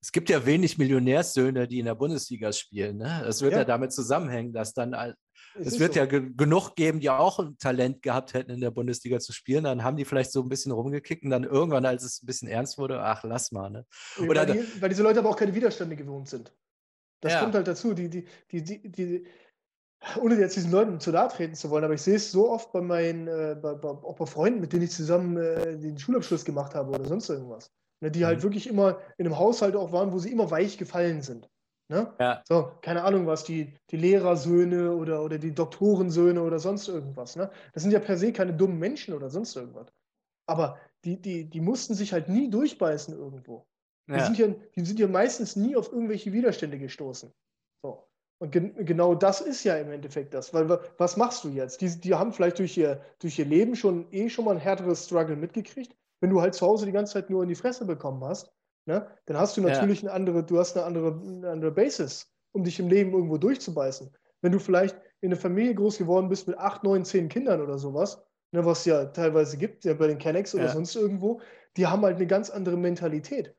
es 0.00 0.10
gibt 0.10 0.28
ja 0.28 0.44
wenig 0.44 0.78
Millionärssöhne, 0.78 1.68
die 1.68 1.78
in 1.78 1.86
der 1.86 1.94
Bundesliga 1.94 2.52
spielen. 2.52 2.98
Ne? 2.98 3.22
Das 3.24 3.40
wird 3.40 3.52
ja. 3.52 3.58
ja 3.58 3.64
damit 3.64 3.92
zusammenhängen, 3.92 4.52
dass 4.52 4.74
dann 4.74 4.92
es, 5.58 5.74
es 5.74 5.78
wird 5.78 5.94
so. 5.94 6.00
ja 6.00 6.06
genug 6.06 6.74
geben, 6.74 7.00
die 7.00 7.10
auch 7.10 7.38
ein 7.38 7.56
Talent 7.58 8.02
gehabt 8.02 8.34
hätten, 8.34 8.50
in 8.50 8.60
der 8.60 8.70
Bundesliga 8.70 9.18
zu 9.20 9.32
spielen. 9.32 9.64
Dann 9.64 9.84
haben 9.84 9.96
die 9.96 10.04
vielleicht 10.04 10.32
so 10.32 10.42
ein 10.42 10.48
bisschen 10.48 10.72
rumgekickt 10.72 11.24
und 11.24 11.30
dann 11.30 11.44
irgendwann, 11.44 11.86
als 11.86 12.04
es 12.04 12.22
ein 12.22 12.26
bisschen 12.26 12.48
ernst 12.48 12.78
wurde, 12.78 13.00
ach, 13.00 13.22
lass 13.24 13.52
mal. 13.52 13.70
Ne? 13.70 13.86
Oder 14.28 14.46
weil, 14.48 14.54
die, 14.54 14.82
weil 14.82 14.88
diese 14.88 15.02
Leute 15.02 15.20
aber 15.20 15.30
auch 15.30 15.36
keine 15.36 15.54
Widerstände 15.54 15.96
gewohnt 15.96 16.28
sind. 16.28 16.52
Das 17.20 17.32
ja. 17.32 17.40
kommt 17.40 17.54
halt 17.54 17.66
dazu. 17.66 17.94
Die, 17.94 18.08
die, 18.08 18.24
die, 18.50 18.62
die, 18.62 18.90
die, 18.90 19.26
ohne 20.20 20.36
jetzt 20.36 20.56
diesen 20.56 20.70
Leuten 20.70 21.00
zu 21.00 21.10
nahe 21.10 21.28
treten 21.28 21.54
zu 21.54 21.70
wollen, 21.70 21.84
aber 21.84 21.94
ich 21.94 22.02
sehe 22.02 22.16
es 22.16 22.30
so 22.30 22.50
oft 22.50 22.72
bei 22.72 22.80
meinen, 22.80 23.26
äh, 23.28 23.56
bei, 23.60 23.74
bei, 23.74 23.88
auch 23.88 24.16
bei 24.16 24.26
Freunden, 24.26 24.60
mit 24.60 24.72
denen 24.72 24.82
ich 24.82 24.92
zusammen 24.92 25.36
äh, 25.36 25.78
den 25.78 25.98
Schulabschluss 25.98 26.44
gemacht 26.44 26.74
habe 26.74 26.90
oder 26.90 27.04
sonst 27.04 27.28
irgendwas. 27.28 27.72
Ne, 28.00 28.10
die 28.10 28.26
halt 28.26 28.38
mhm. 28.38 28.42
wirklich 28.42 28.66
immer 28.66 28.98
in 29.16 29.26
einem 29.26 29.38
Haushalt 29.38 29.74
auch 29.74 29.90
waren, 29.90 30.12
wo 30.12 30.18
sie 30.18 30.30
immer 30.30 30.50
weich 30.50 30.76
gefallen 30.76 31.22
sind. 31.22 31.48
Ne? 31.88 32.12
Ja. 32.18 32.42
So, 32.46 32.72
keine 32.82 33.04
Ahnung 33.04 33.26
was, 33.26 33.44
die, 33.44 33.72
die 33.90 33.96
Lehrersöhne 33.96 34.94
oder, 34.94 35.22
oder 35.22 35.38
die 35.38 35.54
Doktorensöhne 35.54 36.42
oder 36.42 36.58
sonst 36.58 36.88
irgendwas. 36.88 37.36
Ne? 37.36 37.50
Das 37.72 37.82
sind 37.82 37.92
ja 37.92 38.00
per 38.00 38.18
se 38.18 38.32
keine 38.32 38.52
dummen 38.52 38.78
Menschen 38.78 39.14
oder 39.14 39.30
sonst 39.30 39.54
irgendwas. 39.56 39.92
Aber 40.46 40.78
die, 41.04 41.20
die, 41.20 41.48
die 41.48 41.60
mussten 41.60 41.94
sich 41.94 42.12
halt 42.12 42.28
nie 42.28 42.50
durchbeißen 42.50 43.16
irgendwo. 43.16 43.66
Ja. 44.08 44.16
Die, 44.16 44.22
sind 44.24 44.38
ja, 44.38 44.54
die 44.76 44.84
sind 44.84 44.98
ja 45.00 45.08
meistens 45.08 45.56
nie 45.56 45.74
auf 45.76 45.92
irgendwelche 45.92 46.32
Widerstände 46.32 46.78
gestoßen. 46.78 47.32
So. 47.82 48.08
Und 48.38 48.52
gen 48.52 48.84
genau 48.84 49.14
das 49.14 49.40
ist 49.40 49.64
ja 49.64 49.76
im 49.76 49.90
Endeffekt 49.90 50.34
das. 50.34 50.54
Weil 50.54 50.68
was 50.98 51.16
machst 51.16 51.42
du 51.44 51.48
jetzt? 51.48 51.80
Die, 51.80 52.00
die 52.00 52.14
haben 52.14 52.32
vielleicht 52.32 52.58
durch 52.58 52.76
ihr, 52.76 53.00
durch 53.18 53.38
ihr 53.38 53.46
Leben 53.46 53.74
schon 53.74 54.06
eh 54.12 54.28
schon 54.28 54.44
mal 54.44 54.52
ein 54.52 54.60
härteres 54.60 55.06
Struggle 55.06 55.36
mitgekriegt. 55.36 55.96
Wenn 56.20 56.30
du 56.30 56.40
halt 56.40 56.54
zu 56.54 56.66
Hause 56.66 56.86
die 56.86 56.92
ganze 56.92 57.14
Zeit 57.14 57.30
nur 57.30 57.42
in 57.42 57.48
die 57.48 57.54
Fresse 57.54 57.84
bekommen 57.84 58.22
hast, 58.24 58.52
ne, 58.86 59.06
dann 59.26 59.38
hast 59.38 59.56
du 59.56 59.60
natürlich 59.60 60.02
ja. 60.02 60.08
eine 60.08 60.16
andere, 60.16 60.44
du 60.44 60.58
hast 60.58 60.76
eine 60.76 60.86
andere, 60.86 61.20
eine 61.20 61.50
andere 61.50 61.72
Basis, 61.72 62.32
um 62.52 62.64
dich 62.64 62.78
im 62.78 62.88
Leben 62.88 63.12
irgendwo 63.12 63.38
durchzubeißen. 63.38 64.14
Wenn 64.40 64.52
du 64.52 64.58
vielleicht 64.58 64.96
in 65.20 65.32
einer 65.32 65.40
Familie 65.40 65.74
groß 65.74 65.98
geworden 65.98 66.28
bist 66.28 66.46
mit 66.46 66.56
acht, 66.58 66.84
neun, 66.84 67.04
zehn 67.04 67.28
Kindern 67.28 67.60
oder 67.60 67.78
sowas, 67.78 68.22
ne, 68.52 68.64
was 68.64 68.84
ja 68.84 69.06
teilweise 69.06 69.56
gibt, 69.56 69.84
ja 69.84 69.94
bei 69.94 70.06
den 70.06 70.18
Kennex 70.18 70.54
oder 70.54 70.66
ja. 70.66 70.72
sonst 70.72 70.94
irgendwo, 70.94 71.40
die 71.76 71.86
haben 71.86 72.02
halt 72.02 72.16
eine 72.16 72.26
ganz 72.26 72.50
andere 72.50 72.76
Mentalität. 72.76 73.54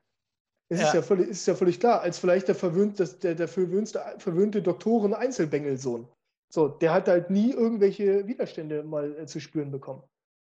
Es 0.70 0.80
ja. 0.80 0.86
Ist, 0.88 0.94
ja 0.94 1.02
völlig, 1.02 1.28
ist 1.28 1.46
ja 1.46 1.54
völlig 1.54 1.80
klar, 1.80 2.02
als 2.02 2.18
vielleicht 2.18 2.48
der 2.48 2.54
verwöhnte, 2.54 3.06
der, 3.06 3.34
der 3.34 3.48
verwöhnte, 3.48 4.00
verwöhnte 4.18 4.62
Doktoren-Einzelbengelsohn. 4.62 6.06
So, 6.50 6.68
der 6.68 6.92
hat 6.92 7.08
halt 7.08 7.30
nie 7.30 7.52
irgendwelche 7.52 8.26
Widerstände 8.26 8.82
mal 8.82 9.18
äh, 9.18 9.26
zu 9.26 9.40
spüren 9.40 9.70
bekommen. 9.70 10.02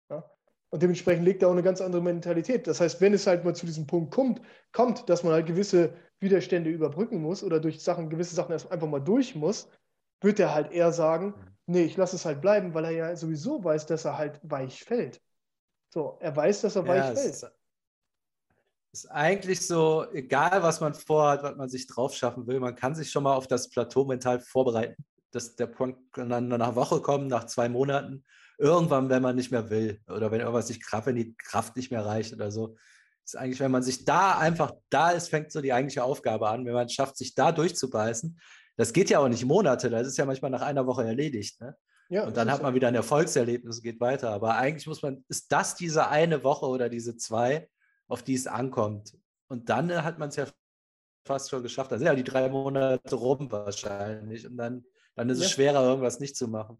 Ja? 0.09 0.29
Und 0.69 0.81
dementsprechend 0.81 1.25
legt 1.25 1.41
er 1.41 1.49
auch 1.49 1.53
eine 1.53 1.63
ganz 1.63 1.81
andere 1.81 2.01
Mentalität. 2.01 2.67
Das 2.67 2.79
heißt, 2.79 3.01
wenn 3.01 3.13
es 3.13 3.27
halt 3.27 3.43
mal 3.43 3.55
zu 3.55 3.65
diesem 3.65 3.87
Punkt 3.87 4.13
kommt, 4.13 4.41
kommt, 4.71 5.09
dass 5.09 5.23
man 5.23 5.33
halt 5.33 5.45
gewisse 5.45 5.93
Widerstände 6.19 6.69
überbrücken 6.69 7.21
muss 7.21 7.43
oder 7.43 7.59
durch 7.59 7.81
Sachen, 7.81 8.09
gewisse 8.09 8.35
Sachen 8.35 8.51
erst 8.51 8.71
einfach 8.71 8.87
mal 8.87 8.99
durch 8.99 9.35
muss, 9.35 9.69
wird 10.21 10.39
er 10.39 10.53
halt 10.53 10.71
eher 10.71 10.91
sagen, 10.91 11.27
mhm. 11.27 11.33
nee, 11.67 11.83
ich 11.83 11.97
lasse 11.97 12.15
es 12.15 12.25
halt 12.25 12.41
bleiben, 12.41 12.73
weil 12.73 12.85
er 12.85 12.91
ja 12.91 13.15
sowieso 13.15 13.63
weiß, 13.63 13.85
dass 13.85 14.05
er 14.05 14.17
halt 14.17 14.39
weich 14.43 14.83
fällt. 14.83 15.21
So, 15.93 16.17
er 16.19 16.35
weiß, 16.35 16.61
dass 16.61 16.75
er 16.75 16.83
ja, 16.83 16.87
weich 16.87 17.19
fällt. 17.19 17.29
Ist, 17.29 17.51
ist 18.95 19.11
eigentlich 19.11 19.65
so, 19.65 20.05
egal 20.13 20.63
was 20.63 20.79
man 20.79 20.93
vorhat, 20.93 21.43
was 21.43 21.55
man 21.57 21.67
sich 21.67 21.85
drauf 21.85 22.15
schaffen 22.15 22.47
will, 22.47 22.61
man 22.61 22.75
kann 22.75 22.95
sich 22.95 23.11
schon 23.11 23.23
mal 23.23 23.35
auf 23.35 23.47
das 23.47 23.69
Plateau 23.69 24.05
mental 24.05 24.39
vorbereiten. 24.39 25.03
Dass 25.31 25.55
der 25.57 25.67
Punkt 25.67 26.13
kann 26.13 26.29
dann 26.29 26.47
nach 26.47 26.55
einer 26.55 26.75
Woche 26.77 27.01
kommen, 27.01 27.27
nach 27.27 27.45
zwei 27.45 27.67
Monaten 27.67 28.23
irgendwann, 28.57 29.09
wenn 29.09 29.21
man 29.21 29.35
nicht 29.35 29.51
mehr 29.51 29.69
will 29.69 29.99
oder 30.07 30.31
wenn 30.31 30.39
irgendwas 30.39 30.69
nicht 30.69 30.81
Kraft, 30.81 31.07
wenn 31.07 31.17
die 31.17 31.35
Kraft 31.35 31.75
nicht 31.75 31.91
mehr 31.91 32.05
reicht 32.05 32.33
oder 32.33 32.51
so, 32.51 32.77
ist 33.25 33.35
eigentlich, 33.35 33.59
wenn 33.59 33.71
man 33.71 33.83
sich 33.83 34.05
da 34.05 34.37
einfach, 34.37 34.71
da 34.89 35.11
ist, 35.11 35.29
fängt 35.29 35.51
so 35.51 35.59
die 35.59 35.73
eigentliche 35.73 36.03
Aufgabe 36.03 36.47
an, 36.47 36.65
wenn 36.65 36.73
man 36.73 36.85
es 36.85 36.93
schafft, 36.93 37.17
sich 37.17 37.35
da 37.35 37.51
durchzubeißen. 37.51 38.39
Das 38.77 38.93
geht 38.93 39.09
ja 39.09 39.19
auch 39.19 39.27
nicht 39.27 39.43
Monate, 39.43 39.89
das 39.89 40.07
ist 40.07 40.17
ja 40.17 40.25
manchmal 40.25 40.51
nach 40.51 40.61
einer 40.61 40.87
Woche 40.87 41.03
erledigt. 41.03 41.59
Ne? 41.59 41.75
Ja, 42.07 42.25
und 42.25 42.37
dann 42.37 42.49
hat 42.49 42.61
man 42.61 42.75
wieder 42.75 42.87
ein 42.87 42.95
Erfolgserlebnis 42.95 43.77
und 43.77 43.83
geht 43.83 43.99
weiter. 43.99 44.29
Aber 44.29 44.55
eigentlich 44.55 44.87
muss 44.87 45.01
man, 45.01 45.25
ist 45.27 45.51
das 45.51 45.75
diese 45.75 46.07
eine 46.07 46.45
Woche 46.45 46.67
oder 46.67 46.87
diese 46.87 47.17
zwei, 47.17 47.67
auf 48.07 48.23
die 48.23 48.35
es 48.35 48.47
ankommt. 48.47 49.17
Und 49.47 49.69
dann 49.69 50.03
hat 50.03 50.19
man 50.19 50.29
es 50.29 50.35
ja 50.35 50.47
fast 51.25 51.49
schon 51.49 51.63
geschafft. 51.63 51.91
Da 51.91 51.97
sind 51.97 52.07
ja 52.07 52.15
die 52.15 52.23
drei 52.23 52.49
Monate 52.49 53.15
rum 53.15 53.51
wahrscheinlich. 53.51 54.45
Und 54.45 54.57
dann, 54.57 54.85
dann 55.15 55.29
ist 55.29 55.39
ja. 55.39 55.45
es 55.45 55.51
schwerer, 55.51 55.83
irgendwas 55.83 56.19
nicht 56.19 56.35
zu 56.35 56.47
machen 56.47 56.77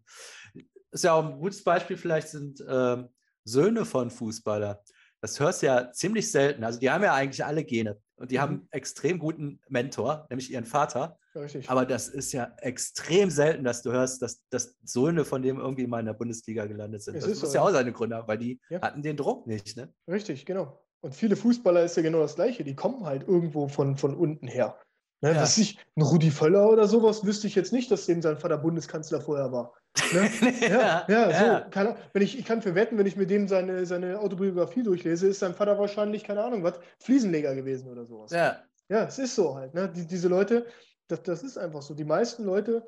ist 0.96 1.04
ja 1.04 1.12
auch 1.12 1.24
ein 1.24 1.38
gutes 1.38 1.62
Beispiel, 1.62 1.96
vielleicht 1.96 2.28
sind 2.28 2.64
ähm, 2.68 3.08
Söhne 3.44 3.84
von 3.84 4.10
Fußballer. 4.10 4.82
Das 5.20 5.40
hörst 5.40 5.62
du 5.62 5.66
ja 5.66 5.92
ziemlich 5.92 6.30
selten. 6.30 6.64
Also 6.64 6.78
die 6.78 6.90
haben 6.90 7.02
ja 7.02 7.14
eigentlich 7.14 7.44
alle 7.44 7.64
Gene 7.64 7.98
und 8.16 8.30
die 8.30 8.36
mhm. 8.36 8.40
haben 8.40 8.52
einen 8.54 8.68
extrem 8.70 9.18
guten 9.18 9.60
Mentor, 9.68 10.26
nämlich 10.30 10.50
ihren 10.50 10.64
Vater. 10.64 11.18
Richtig. 11.34 11.68
Aber 11.68 11.84
das 11.84 12.08
ist 12.08 12.32
ja 12.32 12.54
extrem 12.58 13.30
selten, 13.30 13.64
dass 13.64 13.82
du 13.82 13.92
hörst, 13.92 14.22
dass, 14.22 14.42
dass 14.48 14.76
Söhne 14.84 15.24
von 15.24 15.42
dem 15.42 15.58
irgendwie 15.58 15.86
mal 15.86 16.00
in 16.00 16.06
der 16.06 16.14
Bundesliga 16.14 16.66
gelandet 16.66 17.02
sind. 17.02 17.16
Es 17.16 17.24
das 17.24 17.32
ist 17.32 17.42
muss 17.42 17.52
so, 17.52 17.58
ja 17.58 17.62
auch 17.62 17.70
seine 17.70 17.92
Gründe 17.92 18.16
haben, 18.16 18.28
weil 18.28 18.38
die 18.38 18.60
ja. 18.70 18.80
hatten 18.80 19.02
den 19.02 19.16
Druck 19.16 19.46
nicht. 19.46 19.76
Ne? 19.76 19.92
Richtig, 20.08 20.46
genau. 20.46 20.82
Und 21.00 21.14
viele 21.14 21.36
Fußballer 21.36 21.84
ist 21.84 21.96
ja 21.96 22.02
genau 22.02 22.20
das 22.20 22.36
Gleiche. 22.36 22.64
Die 22.64 22.74
kommen 22.74 23.04
halt 23.04 23.26
irgendwo 23.28 23.68
von, 23.68 23.96
von 23.96 24.14
unten 24.16 24.48
her. 24.48 24.78
Ne, 25.22 25.32
ja. 25.32 25.44
ich, 25.44 25.78
ein 25.96 26.02
Rudi 26.02 26.30
Völler 26.30 26.68
oder 26.68 26.86
sowas 26.86 27.24
wüsste 27.24 27.46
ich 27.46 27.54
jetzt 27.54 27.72
nicht, 27.72 27.90
dass 27.90 28.04
dem 28.04 28.20
sein 28.20 28.36
Vater 28.36 28.58
Bundeskanzler 28.58 29.20
vorher 29.20 29.50
war. 29.50 29.72
Ne? 30.12 30.30
ja, 30.60 31.06
ja, 31.08 31.30
ja, 31.30 31.64
so. 31.64 31.70
Kann, 31.70 31.96
wenn 32.12 32.22
ich, 32.22 32.38
ich 32.38 32.44
kann 32.44 32.60
für 32.60 32.74
wetten, 32.74 32.98
wenn 32.98 33.06
ich 33.06 33.16
mir 33.16 33.26
dem 33.26 33.48
seine, 33.48 33.86
seine 33.86 34.20
Autobiografie 34.20 34.82
durchlese, 34.82 35.28
ist 35.28 35.38
sein 35.38 35.54
Vater 35.54 35.78
wahrscheinlich, 35.78 36.22
keine 36.22 36.44
Ahnung, 36.44 36.62
was, 36.62 36.78
Fliesenleger 37.00 37.54
gewesen 37.54 37.88
oder 37.88 38.04
sowas. 38.04 38.30
Ja. 38.30 38.62
Ja, 38.88 39.04
es 39.04 39.18
ist 39.18 39.34
so 39.34 39.56
halt. 39.56 39.74
Ne? 39.74 39.88
Die, 39.88 40.06
diese 40.06 40.28
Leute, 40.28 40.66
das, 41.08 41.22
das 41.22 41.42
ist 41.42 41.56
einfach 41.56 41.82
so. 41.82 41.94
Die 41.94 42.04
meisten 42.04 42.44
Leute, 42.44 42.86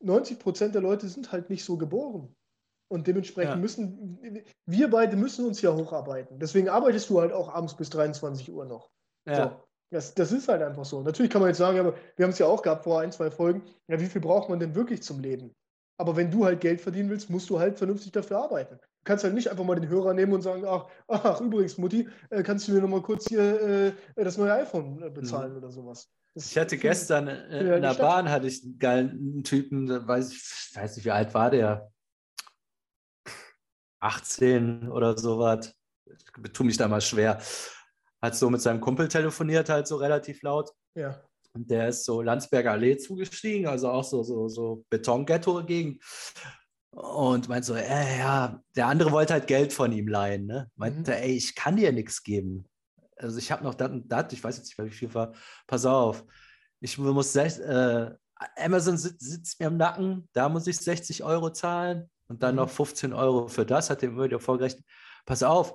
90 0.00 0.38
Prozent 0.38 0.74
der 0.74 0.82
Leute 0.82 1.08
sind 1.08 1.32
halt 1.32 1.50
nicht 1.50 1.64
so 1.64 1.76
geboren. 1.76 2.34
Und 2.90 3.06
dementsprechend 3.06 3.54
ja. 3.54 3.60
müssen, 3.60 4.18
wir 4.66 4.90
beide 4.90 5.16
müssen 5.16 5.44
uns 5.44 5.60
ja 5.60 5.74
hocharbeiten. 5.74 6.38
Deswegen 6.38 6.68
arbeitest 6.70 7.10
du 7.10 7.20
halt 7.20 7.32
auch 7.32 7.52
abends 7.52 7.76
bis 7.76 7.90
23 7.90 8.50
Uhr 8.50 8.64
noch. 8.64 8.90
Ja. 9.26 9.44
So. 9.44 9.62
Das, 9.90 10.14
das 10.14 10.32
ist 10.32 10.48
halt 10.48 10.62
einfach 10.62 10.84
so. 10.84 11.02
Natürlich 11.02 11.30
kann 11.30 11.40
man 11.40 11.48
jetzt 11.48 11.58
sagen, 11.58 11.78
aber 11.78 11.94
wir 12.16 12.24
haben 12.24 12.30
es 12.30 12.38
ja 12.38 12.46
auch 12.46 12.62
gehabt 12.62 12.84
vor 12.84 13.00
ein, 13.00 13.12
zwei 13.12 13.30
Folgen, 13.30 13.62
ja, 13.88 13.98
wie 14.00 14.06
viel 14.06 14.20
braucht 14.20 14.48
man 14.50 14.58
denn 14.58 14.74
wirklich 14.74 15.02
zum 15.02 15.20
Leben? 15.20 15.54
Aber 15.98 16.16
wenn 16.16 16.30
du 16.30 16.44
halt 16.44 16.60
Geld 16.60 16.80
verdienen 16.80 17.10
willst, 17.10 17.28
musst 17.30 17.50
du 17.50 17.58
halt 17.58 17.76
vernünftig 17.76 18.12
dafür 18.12 18.38
arbeiten. 18.38 18.76
Du 18.76 19.04
kannst 19.04 19.24
halt 19.24 19.34
nicht 19.34 19.50
einfach 19.50 19.64
mal 19.64 19.74
den 19.74 19.88
Hörer 19.88 20.14
nehmen 20.14 20.32
und 20.32 20.42
sagen, 20.42 20.64
ach, 20.66 20.86
ach 21.08 21.40
übrigens, 21.40 21.78
Mutti, 21.78 22.08
äh, 22.30 22.42
kannst 22.42 22.68
du 22.68 22.72
mir 22.72 22.80
nochmal 22.80 23.02
kurz 23.02 23.28
hier 23.28 23.60
äh, 23.60 23.92
das 24.14 24.36
neue 24.36 24.52
iPhone 24.52 25.02
äh, 25.02 25.10
bezahlen 25.10 25.52
mhm. 25.52 25.58
oder 25.58 25.72
sowas. 25.72 26.08
Das 26.34 26.52
ich 26.52 26.58
hatte 26.58 26.76
gestern 26.76 27.26
äh, 27.26 27.76
in 27.76 27.82
der 27.82 27.94
Bahn 27.94 28.30
hatte 28.30 28.46
ich 28.46 28.62
einen 28.62 28.78
geilen 28.78 29.42
Typen, 29.42 29.88
weiß 29.88 30.32
ich 30.32 30.76
weiß 30.76 30.96
nicht, 30.96 31.04
wie 31.06 31.10
alt 31.10 31.34
war 31.34 31.50
der? 31.50 31.90
18 34.00 34.88
oder 34.88 35.16
sowas. 35.16 35.74
Ich 36.06 36.52
tue 36.52 36.66
mich 36.66 36.76
da 36.76 36.88
mal 36.88 37.00
schwer 37.00 37.40
hat 38.20 38.36
so 38.36 38.50
mit 38.50 38.60
seinem 38.60 38.80
Kumpel 38.80 39.08
telefoniert, 39.08 39.68
halt 39.68 39.86
so 39.86 39.96
relativ 39.96 40.42
laut. 40.42 40.72
Ja. 40.94 41.20
Und 41.54 41.70
der 41.70 41.88
ist 41.88 42.04
so 42.04 42.20
Landsberger 42.20 42.72
Allee 42.72 42.96
zugestiegen, 42.96 43.66
also 43.66 43.90
auch 43.90 44.04
so, 44.04 44.22
so, 44.22 44.48
so 44.48 44.84
Betonghetto-Gegend. 44.90 46.02
Und 46.90 47.48
meint 47.48 47.64
so, 47.64 47.74
äh, 47.74 48.18
ja, 48.18 48.60
der 48.74 48.86
andere 48.86 49.12
wollte 49.12 49.34
halt 49.34 49.46
Geld 49.46 49.72
von 49.72 49.92
ihm 49.92 50.08
leihen. 50.08 50.46
Ne? 50.46 50.70
Meinte, 50.76 51.12
mhm. 51.12 51.16
ey, 51.16 51.36
ich 51.36 51.54
kann 51.54 51.76
dir 51.76 51.92
nichts 51.92 52.22
geben. 52.22 52.66
Also 53.16 53.38
ich 53.38 53.52
habe 53.52 53.64
noch 53.64 53.74
das 53.74 53.90
und 53.90 54.08
das, 54.08 54.32
ich 54.32 54.42
weiß 54.42 54.56
jetzt 54.56 54.78
nicht, 54.78 54.90
wie 54.90 54.94
viel 54.94 55.14
war. 55.14 55.32
Pass 55.66 55.86
auf, 55.86 56.24
ich 56.80 56.98
muss, 56.98 57.34
äh, 57.36 58.14
Amazon 58.56 58.96
sitzt, 58.96 59.20
sitzt, 59.20 59.60
mir 59.60 59.66
im 59.66 59.76
Nacken, 59.76 60.28
da 60.32 60.48
muss 60.48 60.66
ich 60.66 60.78
60 60.78 61.24
Euro 61.24 61.50
zahlen 61.50 62.08
und 62.28 62.42
dann 62.42 62.54
mhm. 62.54 62.62
noch 62.62 62.70
15 62.70 63.12
Euro 63.12 63.48
für 63.48 63.66
das, 63.66 63.90
hat 63.90 64.02
er 64.02 64.10
mir 64.10 64.24
wieder 64.24 64.40
vorgerechnet. 64.40 64.84
Pass 65.26 65.42
auf, 65.42 65.74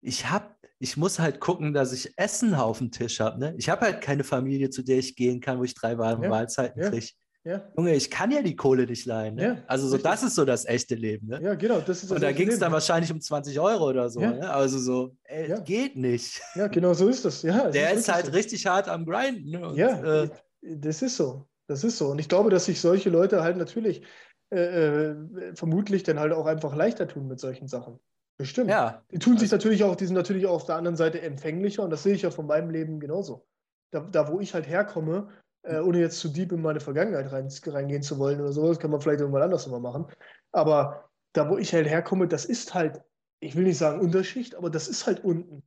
ich 0.00 0.30
habe 0.30 0.56
ich 0.78 0.96
muss 0.96 1.18
halt 1.18 1.40
gucken, 1.40 1.72
dass 1.72 1.92
ich 1.92 2.12
Essen 2.18 2.54
auf 2.54 2.78
dem 2.78 2.90
Tisch 2.90 3.20
habe. 3.20 3.38
Ne? 3.38 3.54
Ich 3.56 3.68
habe 3.68 3.86
halt 3.86 4.02
keine 4.02 4.24
Familie, 4.24 4.70
zu 4.70 4.82
der 4.82 4.98
ich 4.98 5.16
gehen 5.16 5.40
kann, 5.40 5.58
wo 5.58 5.64
ich 5.64 5.74
drei 5.74 5.92
ja. 5.92 6.16
Mahlzeiten 6.16 6.82
ja. 6.82 6.90
kriege. 6.90 7.06
Ja. 7.44 7.62
Junge, 7.76 7.94
ich 7.94 8.10
kann 8.10 8.32
ja 8.32 8.42
die 8.42 8.56
Kohle 8.56 8.86
nicht 8.86 9.06
leihen. 9.06 9.36
Ne? 9.36 9.42
Ja, 9.42 9.56
also 9.68 9.86
so, 9.88 9.96
das 9.98 10.24
ist 10.24 10.34
so 10.34 10.44
das 10.44 10.66
echte 10.66 10.96
Leben. 10.96 11.28
Ne? 11.28 11.40
Ja, 11.40 11.54
genau. 11.54 11.78
Das 11.78 12.02
ist 12.02 12.10
das 12.10 12.16
Und 12.16 12.22
da 12.22 12.32
ging 12.32 12.48
es 12.48 12.58
dann 12.58 12.72
wahrscheinlich 12.72 13.12
um 13.12 13.20
20 13.20 13.58
Euro 13.60 13.88
oder 13.88 14.10
so. 14.10 14.18
Ne? 14.18 14.50
Also 14.50 14.80
so, 14.80 15.16
ey, 15.22 15.54
geht 15.64 15.94
nicht. 15.94 16.40
Ja, 16.56 16.66
genau 16.66 16.92
so 16.92 17.08
ist 17.08 17.24
das. 17.24 17.42
Ja, 17.42 17.70
Der 17.70 17.92
ist, 17.92 18.00
ist 18.00 18.12
halt 18.12 18.26
so. 18.26 18.32
richtig 18.32 18.66
hart 18.66 18.88
am 18.88 19.06
Grinden. 19.06 19.50
Ne? 19.50 19.68
Und, 19.68 19.76
ja, 19.76 20.22
äh, 20.24 20.28
das 20.60 21.02
ist 21.02 21.16
so. 21.16 21.46
Das 21.68 21.84
ist 21.84 21.98
so. 21.98 22.08
Und 22.08 22.18
ich 22.18 22.28
glaube, 22.28 22.50
dass 22.50 22.64
sich 22.64 22.80
solche 22.80 23.10
Leute 23.10 23.42
halt 23.42 23.56
natürlich 23.56 24.02
äh, 24.50 25.10
äh, 25.10 25.16
vermutlich 25.54 26.02
dann 26.04 26.20
halt 26.20 26.32
auch 26.32 26.46
einfach 26.46 26.74
leichter 26.74 27.08
tun 27.08 27.26
mit 27.26 27.40
solchen 27.40 27.66
Sachen. 27.66 27.98
Bestimmt. 28.38 28.70
Ja. 28.70 29.02
Die 29.10 29.18
tun 29.18 29.38
sich 29.38 29.52
also 29.52 29.56
natürlich 29.56 29.82
auch, 29.84 29.96
die 29.96 30.06
sind 30.06 30.14
natürlich 30.14 30.46
auch 30.46 30.56
auf 30.56 30.66
der 30.66 30.76
anderen 30.76 30.96
Seite 30.96 31.20
empfänglicher 31.22 31.82
und 31.82 31.90
das 31.90 32.02
sehe 32.02 32.14
ich 32.14 32.22
ja 32.22 32.30
von 32.30 32.46
meinem 32.46 32.70
Leben 32.70 33.00
genauso. 33.00 33.46
Da, 33.92 34.00
da 34.00 34.30
wo 34.30 34.40
ich 34.40 34.54
halt 34.54 34.68
herkomme, 34.68 35.28
äh, 35.62 35.80
ohne 35.80 35.98
jetzt 35.98 36.20
zu 36.20 36.28
deep 36.28 36.52
in 36.52 36.62
meine 36.62 36.80
Vergangenheit 36.80 37.32
rein, 37.32 37.48
reingehen 37.66 38.02
zu 38.02 38.18
wollen 38.18 38.40
oder 38.40 38.52
so, 38.52 38.68
das 38.68 38.78
kann 38.78 38.90
man 38.90 39.00
vielleicht 39.00 39.20
irgendwann 39.20 39.42
anders 39.42 39.66
nochmal 39.66 39.92
machen. 39.92 40.06
Aber 40.52 41.08
da, 41.32 41.48
wo 41.50 41.58
ich 41.58 41.72
halt 41.72 41.88
herkomme, 41.88 42.28
das 42.28 42.44
ist 42.44 42.74
halt, 42.74 43.02
ich 43.40 43.56
will 43.56 43.64
nicht 43.64 43.78
sagen 43.78 44.00
Unterschicht, 44.00 44.54
aber 44.54 44.70
das 44.70 44.86
ist 44.86 45.06
halt 45.06 45.24
unten. 45.24 45.62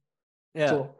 Ja. 0.56 0.68
So. 0.70 0.96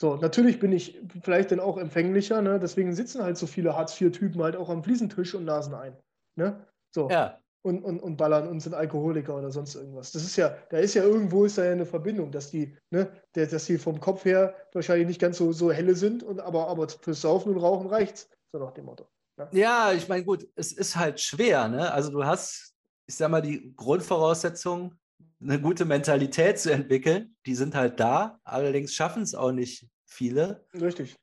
So, 0.00 0.16
natürlich 0.16 0.58
bin 0.58 0.72
ich 0.72 1.00
vielleicht 1.22 1.52
dann 1.52 1.60
auch 1.60 1.78
empfänglicher, 1.78 2.42
ne? 2.42 2.58
deswegen 2.58 2.94
sitzen 2.94 3.22
halt 3.22 3.38
so 3.38 3.46
viele 3.46 3.76
Hartz-IV-Typen 3.76 4.42
halt 4.42 4.56
auch 4.56 4.68
am 4.68 4.82
Fliesentisch 4.82 5.34
und 5.34 5.44
nasen 5.44 5.72
ein. 5.72 5.96
Ne? 6.36 6.66
So. 6.94 7.10
Ja. 7.10 7.40
Und, 7.62 7.82
und, 7.82 7.98
und 7.98 8.16
ballern 8.16 8.46
und 8.46 8.60
sind 8.60 8.74
Alkoholiker 8.74 9.36
oder 9.38 9.50
sonst 9.50 9.74
irgendwas. 9.74 10.12
Das 10.12 10.22
ist 10.22 10.36
ja, 10.36 10.54
da 10.68 10.78
ist 10.78 10.94
ja 10.94 11.02
irgendwo 11.02 11.46
ist 11.46 11.56
da 11.56 11.64
ja 11.64 11.72
eine 11.72 11.86
Verbindung, 11.86 12.30
dass 12.30 12.50
die, 12.50 12.76
ne, 12.90 13.10
dass 13.32 13.64
die 13.64 13.78
vom 13.78 14.00
Kopf 14.00 14.26
her 14.26 14.54
wahrscheinlich 14.74 15.08
nicht 15.08 15.20
ganz 15.20 15.38
so, 15.38 15.50
so 15.52 15.72
helle 15.72 15.94
sind, 15.94 16.22
und, 16.22 16.40
aber, 16.40 16.68
aber 16.68 16.88
fürs 16.88 17.22
Saufen 17.22 17.54
und 17.54 17.58
Rauchen 17.62 17.88
reicht's, 17.88 18.28
so 18.52 18.58
nach 18.58 18.72
dem 18.72 18.84
Motto. 18.84 19.08
Ne? 19.38 19.48
Ja, 19.52 19.92
ich 19.92 20.08
meine, 20.08 20.24
gut, 20.24 20.46
es 20.56 20.72
ist 20.72 20.94
halt 20.94 21.20
schwer, 21.20 21.68
ne? 21.68 21.90
Also 21.90 22.10
du 22.10 22.24
hast, 22.24 22.74
ich 23.06 23.14
sag 23.14 23.30
mal, 23.30 23.40
die 23.40 23.74
Grundvoraussetzung, 23.74 24.94
eine 25.40 25.58
gute 25.58 25.86
Mentalität 25.86 26.58
zu 26.58 26.70
entwickeln, 26.70 27.34
die 27.46 27.54
sind 27.54 27.74
halt 27.74 27.98
da, 27.98 28.40
allerdings 28.44 28.92
schaffen 28.94 29.22
es 29.22 29.34
auch 29.34 29.52
nicht 29.52 29.88
viele. 30.04 30.66
Richtig. 30.74 31.16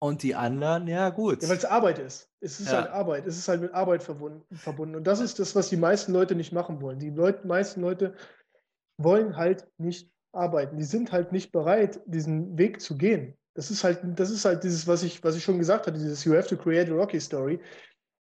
Und 0.00 0.22
die 0.22 0.34
anderen, 0.34 0.86
ja, 0.86 1.10
gut. 1.10 1.42
Ja, 1.42 1.48
weil 1.48 1.56
es 1.56 1.64
Arbeit 1.64 1.98
ist. 1.98 2.30
Es 2.40 2.60
ist 2.60 2.70
ja. 2.70 2.82
halt 2.82 2.90
Arbeit. 2.90 3.26
Es 3.26 3.36
ist 3.36 3.48
halt 3.48 3.60
mit 3.60 3.74
Arbeit 3.74 4.02
verbunden. 4.02 4.94
Und 4.94 5.04
das 5.04 5.18
ist 5.20 5.40
das, 5.40 5.56
was 5.56 5.68
die 5.68 5.76
meisten 5.76 6.12
Leute 6.12 6.36
nicht 6.36 6.52
machen 6.52 6.80
wollen. 6.80 7.00
Die 7.00 7.10
Leute, 7.10 7.46
meisten 7.46 7.80
Leute 7.80 8.14
wollen 8.96 9.36
halt 9.36 9.66
nicht 9.78 10.10
arbeiten. 10.32 10.76
Die 10.76 10.84
sind 10.84 11.10
halt 11.10 11.32
nicht 11.32 11.50
bereit, 11.50 12.00
diesen 12.06 12.56
Weg 12.56 12.80
zu 12.80 12.96
gehen. 12.96 13.36
Das 13.54 13.72
ist 13.72 13.82
halt, 13.82 14.00
das 14.04 14.30
ist 14.30 14.44
halt 14.44 14.62
dieses, 14.62 14.86
was 14.86 15.02
ich, 15.02 15.24
was 15.24 15.34
ich 15.34 15.42
schon 15.42 15.58
gesagt 15.58 15.88
hatte, 15.88 15.98
dieses 15.98 16.24
You 16.24 16.36
have 16.36 16.48
to 16.48 16.56
create 16.56 16.88
a 16.90 16.94
Rocky 16.94 17.20
Story. 17.20 17.60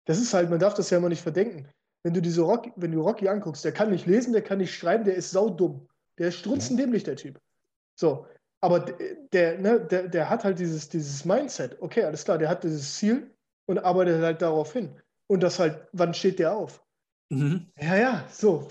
Das 0.05 0.19
ist 0.19 0.33
halt, 0.33 0.51
man 0.51 0.59
darf 0.59 0.75
das 0.75 0.91
ja 0.91 0.99
immer 0.99 1.09
nicht 1.09 1.23
verdenken. 1.23 1.67
Wenn 2.03 2.13
du 2.13 2.21
diese 2.21 2.41
Rocky, 2.41 2.71
wenn 2.75 2.91
du 2.91 3.01
Rocky 3.01 3.27
anguckst, 3.27 3.65
der 3.65 3.71
kann 3.71 3.89
nicht 3.89 4.05
lesen, 4.05 4.33
der 4.33 4.43
kann 4.43 4.59
nicht 4.59 4.75
schreiben, 4.75 5.05
der 5.05 5.15
ist 5.15 5.31
saudumm. 5.31 5.87
Der 6.19 6.27
ist 6.27 6.35
strunzendämlich, 6.35 7.03
der 7.03 7.15
Typ. 7.15 7.39
So. 7.95 8.27
Aber 8.63 8.79
der, 8.79 9.59
ne, 9.59 9.81
der, 9.81 10.07
der 10.07 10.29
hat 10.29 10.45
halt 10.45 10.57
dieses, 10.57 10.87
dieses 10.87 11.25
Mindset. 11.25 11.81
Okay, 11.81 12.05
alles 12.05 12.23
klar, 12.23 12.37
der 12.37 12.47
hat 12.47 12.63
dieses 12.63 12.95
Ziel 12.95 13.29
und 13.65 13.77
arbeitet 13.79 14.21
halt 14.21 14.41
darauf 14.41 14.71
hin. 14.71 14.95
Und 15.27 15.43
das 15.43 15.59
halt, 15.59 15.85
wann 15.91 16.13
steht 16.13 16.39
der 16.39 16.55
auf? 16.55 16.81
Mhm. 17.29 17.67
Ja, 17.77 17.97
ja, 17.97 18.23
so. 18.31 18.65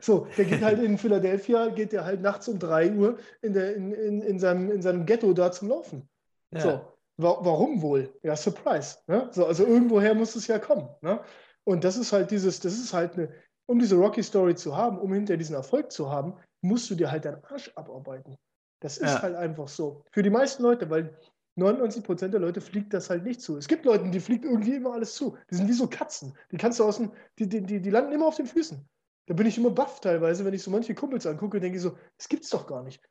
so, 0.00 0.26
der 0.38 0.44
geht 0.46 0.62
halt 0.62 0.82
in 0.82 0.96
Philadelphia, 0.96 1.68
geht 1.68 1.92
der 1.92 2.06
halt 2.06 2.22
nachts 2.22 2.48
um 2.48 2.58
3 2.58 2.92
Uhr 2.92 3.18
in, 3.42 3.52
der, 3.52 3.76
in, 3.76 3.92
in, 3.92 4.22
in, 4.22 4.38
seinem, 4.38 4.70
in 4.70 4.80
seinem 4.80 5.04
Ghetto 5.04 5.34
da 5.34 5.52
zum 5.52 5.68
Laufen. 5.68 6.08
Ja. 6.54 6.60
So. 6.60 6.80
Wa 7.18 7.38
warum 7.42 7.82
wohl? 7.82 8.10
Ja, 8.22 8.36
Surprise. 8.36 8.96
Ne? 9.06 9.28
So, 9.32 9.44
also 9.44 9.66
irgendwoher 9.66 10.14
muss 10.14 10.34
es 10.34 10.46
ja 10.46 10.58
kommen. 10.58 10.88
Ne? 11.02 11.20
Und 11.64 11.84
das 11.84 11.98
ist 11.98 12.10
halt 12.14 12.30
dieses, 12.30 12.58
das 12.58 12.72
ist 12.72 12.94
halt 12.94 13.18
eine, 13.18 13.28
um 13.66 13.78
diese 13.78 13.96
Rocky 13.96 14.22
Story 14.22 14.54
zu 14.54 14.74
haben, 14.74 14.98
um 14.98 15.12
hinter 15.12 15.36
diesen 15.36 15.56
Erfolg 15.56 15.92
zu 15.92 16.10
haben, 16.10 16.38
musst 16.62 16.88
du 16.88 16.94
dir 16.94 17.10
halt 17.10 17.26
deinen 17.26 17.44
Arsch 17.44 17.70
abarbeiten. 17.74 18.38
Das 18.84 18.98
ist 18.98 19.14
ja. 19.14 19.22
halt 19.22 19.34
einfach 19.34 19.66
so. 19.66 20.04
Für 20.10 20.22
die 20.22 20.28
meisten 20.28 20.62
Leute, 20.62 20.90
weil 20.90 21.16
99 21.54 22.04
Prozent 22.04 22.34
der 22.34 22.40
Leute 22.42 22.60
fliegt 22.60 22.92
das 22.92 23.08
halt 23.08 23.24
nicht 23.24 23.40
zu. 23.40 23.56
Es 23.56 23.66
gibt 23.66 23.86
Leute, 23.86 24.10
die 24.10 24.20
fliegt 24.20 24.44
irgendwie 24.44 24.74
immer 24.74 24.92
alles 24.92 25.14
zu. 25.14 25.38
Die 25.50 25.54
sind 25.54 25.68
wie 25.68 25.72
so 25.72 25.86
Katzen. 25.86 26.36
Die 26.52 26.58
kannst 26.58 26.78
du 26.78 26.84
aus 26.84 26.98
dem, 26.98 27.10
die, 27.38 27.48
die, 27.48 27.62
die, 27.62 27.80
die 27.80 27.88
landen 27.88 28.12
immer 28.12 28.26
auf 28.26 28.36
den 28.36 28.44
Füßen. 28.44 28.86
Da 29.24 29.32
bin 29.32 29.46
ich 29.46 29.56
immer 29.56 29.70
baff 29.70 30.02
teilweise, 30.02 30.44
wenn 30.44 30.52
ich 30.52 30.62
so 30.62 30.70
manche 30.70 30.94
Kumpels 30.94 31.26
angucke, 31.26 31.60
denke 31.60 31.76
ich 31.76 31.82
so, 31.82 31.96
das 32.18 32.28
gibt's 32.28 32.50
doch 32.50 32.66
gar 32.66 32.82
nicht. 32.82 33.02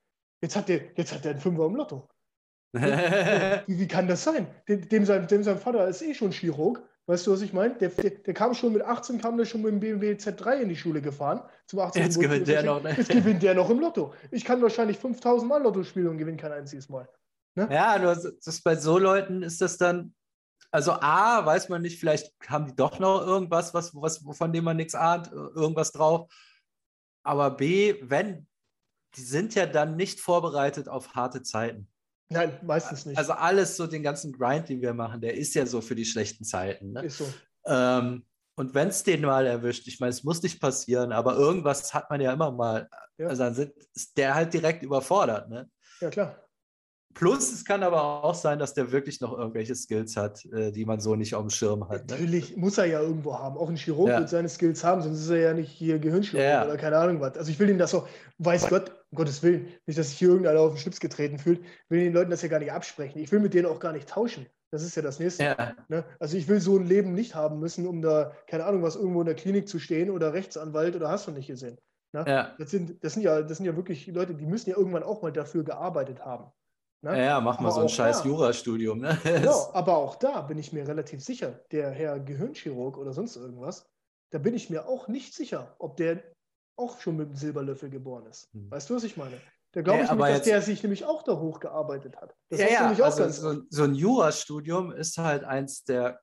Jetzt 0.43 0.55
hat 0.55 0.69
der, 0.69 0.95
jetzt 0.95 1.11
hat 1.11 1.25
der 1.25 1.31
einen 1.31 1.39
Fünfer 1.39 1.65
im 1.65 1.75
Lotto. 1.75 2.07
wie, 2.73 3.79
wie, 3.79 3.87
kann 3.87 4.07
das 4.07 4.23
sein? 4.23 4.45
Dem, 4.67 4.87
dem, 4.87 5.05
sein, 5.05 5.25
dem 5.27 5.41
sein 5.41 5.57
Vater 5.57 5.87
ist 5.87 6.03
eh 6.03 6.13
schon 6.13 6.31
Chirurg 6.31 6.87
Weißt 7.05 7.27
du, 7.27 7.31
was 7.33 7.41
ich 7.41 7.51
meine? 7.51 7.75
Der, 7.75 7.89
der, 7.89 8.11
der, 8.11 8.33
kam 8.33 8.53
schon 8.53 8.71
mit 8.71 8.81
18, 8.81 9.19
kam 9.19 9.37
der 9.37 9.45
schon 9.45 9.61
mit 9.61 9.73
dem 9.73 9.79
BMW 9.81 10.13
Z3 10.13 10.61
in 10.61 10.69
die 10.69 10.75
Schule 10.75 11.01
gefahren. 11.01 11.41
Zum 11.65 11.79
18. 11.79 12.01
Jetzt 12.01 12.19
gewinnt 12.19 12.47
der 12.47 12.63
noch, 12.63 12.81
ne? 12.81 12.95
Jetzt 12.95 13.09
gewinnt 13.09 13.43
der 13.43 13.55
noch 13.55 13.69
im 13.69 13.79
Lotto. 13.79 14.13
Ich 14.31 14.45
kann 14.45 14.61
wahrscheinlich 14.61 14.97
5000 14.97 15.49
Mal 15.49 15.61
Lotto 15.61 15.83
spielen 15.83 16.07
und 16.07 16.17
gewinne 16.17 16.37
kein 16.37 16.53
einziges 16.53 16.87
Mal. 16.87 17.09
Ne? 17.55 17.67
Ja, 17.69 17.99
nur 17.99 18.15
das, 18.15 18.61
bei 18.61 18.75
so 18.77 18.97
Leuten 18.97 19.43
ist 19.43 19.59
das 19.59 19.77
dann, 19.77 20.15
also 20.71 20.93
A, 20.93 21.45
weiß 21.45 21.67
man 21.67 21.81
nicht, 21.81 21.99
vielleicht 21.99 22.33
haben 22.47 22.67
die 22.67 22.75
doch 22.75 22.99
noch 22.99 23.21
irgendwas, 23.21 23.73
was, 23.73 23.93
was, 23.93 24.23
von 24.31 24.53
dem 24.53 24.63
man 24.63 24.77
nichts 24.77 24.95
ahnt, 24.95 25.29
irgendwas 25.31 25.91
drauf. 25.91 26.31
Aber 27.23 27.51
B, 27.51 27.95
wenn, 28.01 28.47
die 29.15 29.21
sind 29.21 29.55
ja 29.55 29.65
dann 29.65 29.97
nicht 29.97 30.21
vorbereitet 30.21 30.87
auf 30.87 31.15
harte 31.15 31.43
Zeiten. 31.43 31.87
Nein, 32.33 32.59
meistens 32.63 33.05
nicht. 33.05 33.17
Also 33.17 33.33
alles 33.33 33.77
so, 33.77 33.87
den 33.87 34.03
ganzen 34.03 34.31
Grind, 34.33 34.69
den 34.69 34.81
wir 34.81 34.93
machen, 34.93 35.21
der 35.21 35.35
ist 35.35 35.55
ja 35.55 35.65
so 35.65 35.81
für 35.81 35.95
die 35.95 36.05
schlechten 36.05 36.43
Zeiten. 36.43 36.91
Ne? 36.93 37.05
Ist 37.05 37.17
so. 37.17 37.27
Ähm, 37.65 38.25
und 38.55 38.73
wenn 38.75 38.89
es 38.89 39.03
den 39.03 39.21
mal 39.21 39.45
erwischt, 39.45 39.87
ich 39.87 39.99
meine, 39.99 40.11
es 40.11 40.23
muss 40.23 40.43
nicht 40.43 40.61
passieren, 40.61 41.11
aber 41.11 41.35
irgendwas 41.35 41.93
hat 41.93 42.09
man 42.09 42.21
ja 42.21 42.33
immer 42.33 42.51
mal. 42.51 42.87
Ja. 43.17 43.27
Also 43.27 43.43
dann 43.43 43.53
sind, 43.55 43.73
ist 43.95 44.17
der 44.17 44.35
halt 44.35 44.53
direkt 44.53 44.83
überfordert. 44.83 45.49
Ne? 45.49 45.69
Ja, 46.01 46.09
klar. 46.09 46.42
Plus, 47.13 47.51
es 47.51 47.63
kann 47.63 47.83
aber 47.83 48.23
auch 48.23 48.35
sein, 48.35 48.59
dass 48.59 48.73
der 48.73 48.91
wirklich 48.91 49.21
noch 49.21 49.37
irgendwelche 49.37 49.75
Skills 49.75 50.17
hat, 50.17 50.45
äh, 50.45 50.71
die 50.71 50.85
man 50.85 50.99
so 50.99 51.15
nicht 51.15 51.35
auf 51.35 51.41
dem 51.41 51.49
Schirm 51.49 51.87
hat. 51.87 52.09
Ne? 52.09 52.15
Natürlich 52.15 52.57
muss 52.57 52.77
er 52.77 52.85
ja 52.85 53.01
irgendwo 53.01 53.37
haben. 53.37 53.57
Auch 53.57 53.69
ein 53.69 53.75
Chirurg 53.75 54.09
ja. 54.09 54.19
wird 54.19 54.29
seine 54.29 54.49
Skills 54.49 54.83
haben, 54.83 55.01
sonst 55.01 55.21
ist 55.21 55.29
er 55.29 55.39
ja 55.39 55.53
nicht 55.53 55.69
hier 55.69 55.99
Gehirnchirurg 55.99 56.43
ja. 56.43 56.65
oder 56.65 56.77
keine 56.77 56.97
Ahnung 56.97 57.21
was. 57.21 57.37
Also 57.37 57.51
ich 57.51 57.59
will 57.59 57.69
ihm 57.69 57.77
das 57.77 57.93
auch, 57.93 58.07
weiß 58.39 58.67
Gott, 58.69 58.91
um 59.11 59.17
Gottes 59.17 59.43
Willen, 59.43 59.67
nicht, 59.85 59.99
dass 59.99 60.09
sich 60.09 60.17
hier 60.17 60.29
irgendeiner 60.29 60.59
auf 60.61 60.73
den 60.73 60.79
Schlips 60.79 60.99
getreten 60.99 61.37
fühlt, 61.37 61.61
will 61.89 61.99
den 61.99 62.13
Leuten 62.13 62.31
das 62.31 62.41
ja 62.41 62.47
gar 62.47 62.59
nicht 62.59 62.71
absprechen. 62.71 63.21
Ich 63.21 63.31
will 63.31 63.39
mit 63.39 63.53
denen 63.53 63.67
auch 63.67 63.79
gar 63.79 63.93
nicht 63.93 64.09
tauschen. 64.09 64.47
Das 64.71 64.81
ist 64.81 64.95
ja 64.95 65.03
das 65.03 65.19
Nächste. 65.19 65.43
Ja. 65.43 65.75
Ne? 65.87 66.03
Also 66.19 66.35
ich 66.35 66.47
will 66.47 66.59
so 66.59 66.77
ein 66.77 66.87
Leben 66.87 67.13
nicht 67.13 67.35
haben 67.35 67.59
müssen, 67.59 67.85
um 67.85 68.01
da, 68.01 68.33
keine 68.47 68.65
Ahnung, 68.65 68.81
was 68.81 68.95
irgendwo 68.95 69.19
in 69.19 69.27
der 69.27 69.35
Klinik 69.35 69.69
zu 69.69 69.77
stehen 69.77 70.09
oder 70.09 70.33
Rechtsanwalt 70.33 70.95
oder 70.95 71.09
hast 71.09 71.27
du 71.27 71.31
nicht 71.31 71.45
gesehen. 71.45 71.77
Ne? 72.11 72.53
Das, 72.57 72.71
sind, 72.71 73.03
das, 73.03 73.13
sind 73.13 73.21
ja, 73.21 73.41
das 73.41 73.57
sind 73.57 73.67
ja 73.67 73.75
wirklich 73.75 74.07
Leute, 74.07 74.33
die 74.33 74.45
müssen 74.45 74.71
ja 74.71 74.77
irgendwann 74.77 75.03
auch 75.03 75.21
mal 75.21 75.31
dafür 75.31 75.63
gearbeitet 75.63 76.25
haben. 76.25 76.51
Ne? 77.03 77.25
Ja, 77.25 77.41
mach 77.41 77.59
mal 77.59 77.67
aber 77.67 77.75
so 77.75 77.81
ein 77.81 77.89
scheiß 77.89 78.23
Jurastudium. 78.23 78.99
Ne? 78.99 79.17
Genau, 79.23 79.69
aber 79.73 79.97
auch 79.97 80.15
da 80.15 80.41
bin 80.41 80.57
ich 80.57 80.71
mir 80.71 80.87
relativ 80.87 81.21
sicher, 81.21 81.59
der 81.71 81.91
Herr 81.91 82.17
Gehirnchirurg 82.19 82.97
oder 82.97 83.11
sonst 83.11 83.35
irgendwas, 83.35 83.85
da 84.31 84.39
bin 84.39 84.53
ich 84.53 84.69
mir 84.69 84.87
auch 84.87 85.09
nicht 85.09 85.33
sicher, 85.33 85.75
ob 85.79 85.97
der 85.97 86.23
auch 86.77 87.01
schon 87.01 87.17
mit 87.17 87.27
dem 87.27 87.35
Silberlöffel 87.35 87.89
geboren 87.89 88.25
ist. 88.27 88.49
Hm. 88.53 88.71
Weißt 88.71 88.89
du, 88.89 88.95
was 88.95 89.03
ich 89.03 89.17
meine? 89.17 89.37
Da 89.73 89.81
glaube 89.81 90.03
ich 90.03 90.07
ja, 90.07 90.15
nämlich, 90.15 90.29
dass 90.29 90.37
jetzt, 90.37 90.47
der 90.47 90.61
sich 90.61 90.83
nämlich 90.83 91.03
auch 91.03 91.23
da 91.23 91.37
hochgearbeitet 91.37 92.15
hat. 92.15 92.33
Das 92.49 92.59
ja, 92.59 92.67
ja, 92.67 93.03
also 93.03 93.29
so, 93.29 93.61
so, 93.69 93.83
ein 93.83 93.95
Jurastudium 93.95 94.91
ist 94.93 95.17
halt 95.17 95.43
eins 95.43 95.83
der, 95.83 96.21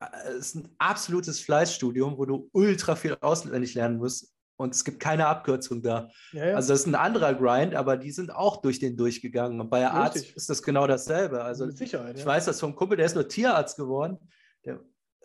äh, 0.00 0.38
ist 0.38 0.54
ein 0.54 0.74
absolutes 0.78 1.40
Fleißstudium, 1.40 2.16
wo 2.16 2.24
du 2.24 2.48
ultra 2.52 2.96
viel 2.96 3.16
auswendig 3.20 3.74
lernen 3.74 3.98
musst 3.98 4.33
und 4.56 4.74
es 4.74 4.84
gibt 4.84 5.00
keine 5.00 5.26
Abkürzung 5.26 5.82
da. 5.82 6.08
Ja, 6.32 6.48
ja. 6.48 6.56
Also 6.56 6.72
das 6.72 6.80
ist 6.80 6.86
ein 6.86 6.94
anderer 6.94 7.34
Grind, 7.34 7.74
aber 7.74 7.96
die 7.96 8.12
sind 8.12 8.34
auch 8.34 8.58
durch 8.62 8.78
den 8.78 8.96
durchgegangen. 8.96 9.60
Und 9.60 9.70
bei 9.70 9.80
der 9.80 9.92
Arzt 9.92 10.30
ist 10.36 10.48
das 10.48 10.62
genau 10.62 10.86
dasselbe. 10.86 11.42
Also 11.42 11.66
Mit 11.66 11.78
Sicherheit, 11.78 12.16
ich 12.16 12.22
ja. 12.22 12.26
weiß 12.26 12.44
das 12.44 12.60
vom 12.60 12.74
Kumpel, 12.74 12.96
der 12.96 13.06
ist 13.06 13.14
nur 13.14 13.26
Tierarzt 13.26 13.76
geworden. 13.76 14.18
Der 14.64 14.80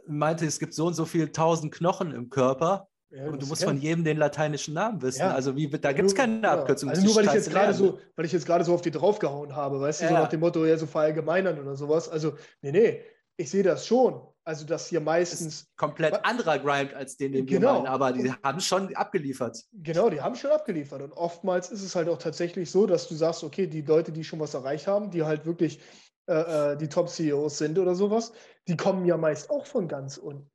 meinte, 0.07 0.45
es 0.45 0.59
gibt 0.59 0.73
so 0.73 0.87
und 0.87 0.93
so 0.93 1.05
viele 1.05 1.31
tausend 1.31 1.73
Knochen 1.73 2.11
im 2.11 2.29
Körper. 2.29 2.87
und 3.11 3.41
du 3.41 3.45
musst 3.45 3.63
von 3.63 3.77
jedem 3.77 4.03
den 4.03 4.17
lateinischen 4.17 4.73
Namen 4.73 5.01
wissen. 5.01 5.23
Also 5.23 5.55
wie, 5.55 5.69
da 5.69 5.93
gibt 5.93 6.07
es 6.07 6.15
keine 6.15 6.49
Abkürzung. 6.49 6.89
Also 6.89 7.03
nur 7.03 7.15
weil 7.15 7.25
ich, 7.25 7.33
jetzt 7.33 7.51
gerade 7.51 7.73
so, 7.73 7.99
weil 8.15 8.25
ich 8.25 8.31
jetzt 8.31 8.45
gerade 8.45 8.63
so 8.63 8.73
auf 8.73 8.81
die 8.81 8.91
draufgehauen 8.91 9.55
habe, 9.55 9.79
weißt 9.79 10.01
du, 10.01 10.07
so 10.07 10.13
nach 10.13 10.27
dem 10.27 10.39
Motto, 10.39 10.65
ja, 10.65 10.77
so 10.77 10.87
verallgemeinern 10.87 11.59
oder 11.59 11.75
sowas. 11.75 12.09
Also, 12.09 12.33
nee, 12.61 12.71
nee, 12.71 13.01
ich 13.37 13.49
sehe 13.49 13.63
das 13.63 13.85
schon. 13.85 14.21
Also, 14.49 14.65
dass 14.65 14.87
hier 14.87 14.99
meistens. 14.99 15.67
komplett 15.75 16.25
anderer 16.25 16.57
Grind 16.57 16.95
als 16.95 17.15
den, 17.17 17.33
den 17.33 17.45
genau. 17.45 17.67
wir 17.67 17.73
meinen, 17.73 17.85
aber 17.85 18.11
die 18.13 18.31
haben 18.31 18.59
schon 18.59 18.95
abgeliefert. 18.95 19.63
Genau, 19.73 20.09
die 20.09 20.21
haben 20.21 20.33
schon 20.33 20.49
abgeliefert. 20.49 21.03
Und 21.03 21.13
oftmals 21.13 21.69
ist 21.69 21.83
es 21.83 21.95
halt 21.95 22.09
auch 22.09 22.17
tatsächlich 22.17 22.71
so, 22.71 22.87
dass 22.87 23.07
du 23.07 23.13
sagst, 23.13 23.43
okay, 23.43 23.67
die 23.67 23.83
Leute, 23.83 24.11
die 24.11 24.23
schon 24.23 24.39
was 24.39 24.55
erreicht 24.55 24.87
haben, 24.87 25.11
die 25.11 25.21
halt 25.21 25.45
wirklich 25.45 25.79
äh, 26.27 26.71
äh 26.71 26.77
die 26.77 26.89
Top-CEOs 26.89 27.59
sind 27.59 27.77
oder 27.77 27.93
sowas, 27.93 28.31
die 28.67 28.75
kommen 28.75 29.05
ja 29.05 29.17
meist 29.17 29.51
auch 29.51 29.67
von 29.67 29.87
ganz 29.87 30.17
unten. 30.17 30.49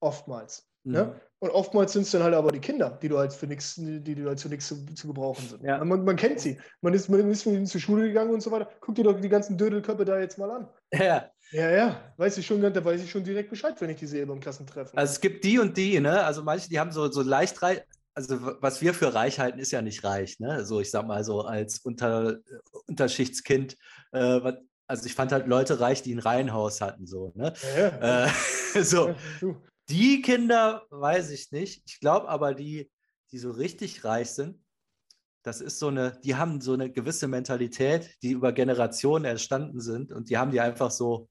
Oftmals. 0.00 0.66
Ne? 0.82 1.04
Mhm. 1.04 1.10
Ne? 1.10 1.20
Und 1.38 1.50
oftmals 1.50 1.92
sind 1.92 2.02
es 2.02 2.10
dann 2.10 2.22
halt 2.22 2.34
aber 2.34 2.50
die 2.50 2.60
Kinder, 2.60 2.98
die 3.00 3.08
du 3.08 3.18
halt 3.18 3.32
für 3.32 3.46
nichts, 3.46 3.74
die, 3.74 4.00
die 4.00 4.24
halt 4.24 4.38
zu 4.38 4.48
nichts 4.48 4.68
zu, 4.68 4.86
zu, 4.94 5.06
gebrauchen 5.06 5.46
sind. 5.46 5.62
Ja. 5.62 5.84
Man, 5.84 6.04
man, 6.04 6.16
kennt 6.16 6.40
sie. 6.40 6.58
Man 6.80 6.94
ist, 6.94 7.10
man 7.10 7.30
ist 7.30 7.44
mit 7.44 7.54
ihnen 7.54 7.66
zur 7.66 7.80
Schule 7.80 8.08
gegangen 8.08 8.32
und 8.32 8.42
so 8.42 8.50
weiter. 8.50 8.70
Guck 8.80 8.94
dir 8.94 9.04
doch 9.04 9.20
die 9.20 9.28
ganzen 9.28 9.58
Dödelköpfe 9.58 10.04
da 10.04 10.18
jetzt 10.18 10.38
mal 10.38 10.50
an. 10.50 10.68
Ja. 10.98 11.30
Ja, 11.52 11.70
ja. 11.70 12.12
Weiß 12.16 12.38
ich 12.38 12.46
schon, 12.46 12.60
da 12.60 12.84
weiß 12.84 13.02
ich 13.02 13.10
schon 13.10 13.22
direkt 13.22 13.50
Bescheid, 13.50 13.80
wenn 13.80 13.90
ich 13.90 13.98
die 13.98 14.06
sehe 14.06 14.26
beim 14.26 14.40
Klassentreffen. 14.40 14.98
Also 14.98 15.12
es 15.12 15.20
gibt 15.20 15.44
die 15.44 15.58
und 15.58 15.76
die, 15.76 16.00
ne? 16.00 16.24
Also 16.24 16.42
manche, 16.42 16.68
die 16.68 16.78
haben 16.78 16.90
so, 16.90 17.10
so 17.10 17.22
leicht 17.22 17.62
reich, 17.62 17.82
also 18.14 18.38
was 18.60 18.80
wir 18.80 18.94
für 18.94 19.14
reich 19.14 19.38
halten, 19.38 19.58
ist 19.58 19.70
ja 19.70 19.82
nicht 19.82 20.02
reich, 20.02 20.40
ne? 20.40 20.64
So, 20.64 20.80
ich 20.80 20.90
sag 20.90 21.06
mal 21.06 21.22
so 21.22 21.42
als 21.42 21.78
Unter, 21.78 22.38
Unterschichtskind, 22.86 23.76
äh, 24.12 24.52
also 24.88 25.06
ich 25.06 25.14
fand 25.14 25.32
halt 25.32 25.46
Leute 25.46 25.80
reich, 25.80 26.02
die 26.02 26.14
ein 26.14 26.20
Reihenhaus 26.20 26.80
hatten, 26.80 27.06
so, 27.06 27.32
ne? 27.36 27.52
Ja, 27.76 27.88
ja. 27.88 28.26
Äh, 28.26 28.82
so. 28.82 29.08
Ja, 29.08 29.16
die 29.88 30.22
Kinder 30.22 30.84
weiß 30.90 31.30
ich 31.30 31.52
nicht. 31.52 31.82
Ich 31.86 32.00
glaube 32.00 32.28
aber, 32.28 32.54
die, 32.54 32.90
die 33.30 33.38
so 33.38 33.50
richtig 33.50 34.04
reich 34.04 34.30
sind, 34.30 34.58
das 35.46 35.60
ist 35.60 35.78
so 35.78 35.86
eine, 35.86 36.18
die 36.24 36.34
haben 36.34 36.60
so 36.60 36.72
eine 36.72 36.90
gewisse 36.90 37.28
Mentalität, 37.28 38.16
die 38.20 38.32
über 38.32 38.52
Generationen 38.52 39.26
entstanden 39.26 39.80
sind 39.80 40.10
und 40.10 40.28
die 40.28 40.36
haben 40.36 40.50
die 40.50 40.60
einfach 40.60 40.90
so 40.90 41.28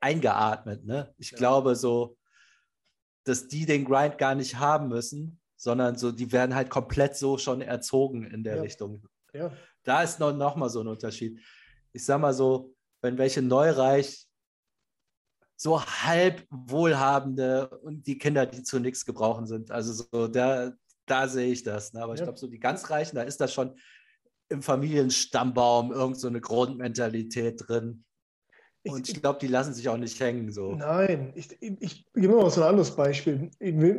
eingeatmet. 0.00 0.84
Ne? 0.84 1.14
Ich 1.16 1.30
ja. 1.30 1.38
glaube 1.38 1.76
so, 1.76 2.18
dass 3.22 3.46
die 3.46 3.64
den 3.64 3.84
Grind 3.84 4.18
gar 4.18 4.34
nicht 4.34 4.56
haben 4.56 4.88
müssen, 4.88 5.40
sondern 5.56 5.96
so, 5.96 6.10
die 6.10 6.32
werden 6.32 6.56
halt 6.56 6.70
komplett 6.70 7.16
so 7.16 7.38
schon 7.38 7.60
erzogen 7.60 8.24
in 8.24 8.42
der 8.42 8.56
ja. 8.56 8.62
Richtung. 8.62 9.06
Ja. 9.32 9.52
Da 9.84 10.02
ist 10.02 10.18
noch, 10.18 10.34
noch 10.34 10.56
mal 10.56 10.68
so 10.68 10.80
ein 10.80 10.88
Unterschied. 10.88 11.38
ich 11.92 12.04
sag 12.04 12.20
mal 12.20 12.34
so, 12.34 12.74
wenn 13.00 13.16
welche 13.16 13.42
Neureich 13.42 14.26
so 15.56 15.80
halb 15.80 16.44
wohlhabende 16.50 17.68
und 17.68 18.08
die 18.08 18.18
Kinder, 18.18 18.44
die 18.44 18.64
zu 18.64 18.80
nichts 18.80 19.04
gebrauchen 19.04 19.46
sind. 19.46 19.70
Also 19.70 19.92
so, 19.92 20.26
da, 20.26 20.72
da 21.12 21.28
sehe 21.28 21.52
ich 21.52 21.62
das. 21.62 21.92
Ne? 21.92 22.02
Aber 22.02 22.14
ja. 22.14 22.16
ich 22.16 22.22
glaube, 22.22 22.38
so 22.38 22.46
die 22.46 22.58
ganz 22.58 22.90
Reichen, 22.90 23.16
da 23.16 23.22
ist 23.22 23.40
das 23.40 23.52
schon 23.52 23.76
im 24.48 24.62
Familienstammbaum 24.62 25.92
irgend 25.92 26.18
so 26.18 26.28
eine 26.28 26.40
Grundmentalität 26.40 27.62
drin. 27.66 28.04
Und 28.84 29.08
ich, 29.08 29.14
ich 29.14 29.22
glaube, 29.22 29.38
die 29.38 29.46
lassen 29.46 29.74
sich 29.74 29.88
auch 29.88 29.96
nicht 29.96 30.18
hängen. 30.18 30.50
So. 30.50 30.74
Nein, 30.74 31.32
ich, 31.36 31.56
ich, 31.60 31.80
ich 31.80 32.12
gebe 32.14 32.34
mal 32.34 32.50
so 32.50 32.62
ein 32.62 32.68
anderes 32.68 32.96
Beispiel, 32.96 33.50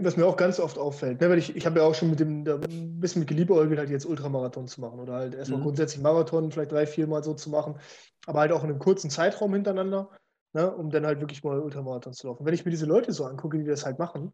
was 0.01 0.17
mir 0.17 0.25
auch 0.25 0.35
ganz 0.35 0.59
oft 0.59 0.77
auffällt. 0.77 1.21
Ne, 1.21 1.33
ich, 1.37 1.55
ich 1.55 1.65
habe 1.65 1.79
ja 1.79 1.85
auch 1.85 1.95
schon 1.95 2.09
mit 2.09 2.19
dem 2.19 2.45
ein 2.45 2.99
bisschen 2.99 3.21
mit 3.21 3.29
geliebäugelt, 3.29 3.79
halt 3.79 3.89
jetzt 3.89 4.05
Ultramarathon 4.05 4.67
zu 4.67 4.81
machen 4.81 4.99
oder 4.99 5.13
halt 5.13 5.35
erstmal 5.35 5.59
mhm. 5.59 5.65
grundsätzlich 5.65 6.01
Marathon, 6.01 6.51
vielleicht 6.51 6.73
drei, 6.73 6.85
vier 6.85 7.07
Mal 7.07 7.23
so 7.23 7.33
zu 7.33 7.49
machen, 7.49 7.79
aber 8.25 8.41
halt 8.41 8.51
auch 8.51 8.63
in 8.63 8.71
einem 8.71 8.79
kurzen 8.79 9.09
Zeitraum 9.09 9.53
hintereinander 9.53 10.09
ne, 10.53 10.71
um 10.71 10.89
dann 10.89 11.05
halt 11.05 11.19
wirklich 11.19 11.43
mal 11.43 11.59
Ultramarathon 11.59 12.13
zu 12.13 12.27
laufen. 12.27 12.45
Wenn 12.45 12.53
ich 12.53 12.65
mir 12.65 12.71
diese 12.71 12.85
Leute 12.85 13.11
so 13.11 13.25
angucke, 13.25 13.57
die 13.57 13.65
das 13.65 13.85
halt 13.85 13.99
machen, 13.99 14.31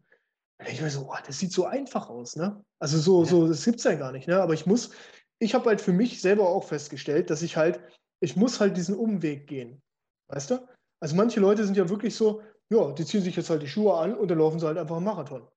ich 0.68 0.80
mir 0.80 0.90
so, 0.90 1.08
oh, 1.10 1.16
das 1.26 1.38
sieht 1.38 1.52
so 1.52 1.64
einfach 1.64 2.08
aus, 2.10 2.36
ne? 2.36 2.62
Also 2.78 2.98
so, 2.98 3.22
ja. 3.22 3.28
so, 3.28 3.48
das 3.48 3.64
gibt 3.64 3.78
es 3.78 3.84
ja 3.84 3.94
gar 3.94 4.12
nicht, 4.12 4.28
ne? 4.28 4.40
Aber 4.40 4.54
ich 4.54 4.66
muss, 4.66 4.90
ich 5.38 5.54
habe 5.54 5.66
halt 5.66 5.80
für 5.80 5.92
mich 5.92 6.20
selber 6.20 6.48
auch 6.48 6.64
festgestellt, 6.64 7.30
dass 7.30 7.42
ich 7.42 7.56
halt, 7.56 7.80
ich 8.20 8.36
muss 8.36 8.60
halt 8.60 8.76
diesen 8.76 8.94
Umweg 8.94 9.46
gehen. 9.46 9.80
Weißt 10.28 10.50
du? 10.50 10.58
Also 11.00 11.16
manche 11.16 11.40
Leute 11.40 11.64
sind 11.64 11.76
ja 11.76 11.88
wirklich 11.88 12.14
so, 12.14 12.42
ja, 12.68 12.92
die 12.92 13.04
ziehen 13.04 13.22
sich 13.22 13.36
jetzt 13.36 13.50
halt 13.50 13.62
die 13.62 13.68
Schuhe 13.68 13.94
an 13.94 14.14
und 14.14 14.30
dann 14.30 14.38
laufen 14.38 14.60
sie 14.60 14.66
halt 14.66 14.78
einfach 14.78 14.96
einen 14.96 15.04
Marathon. 15.04 15.48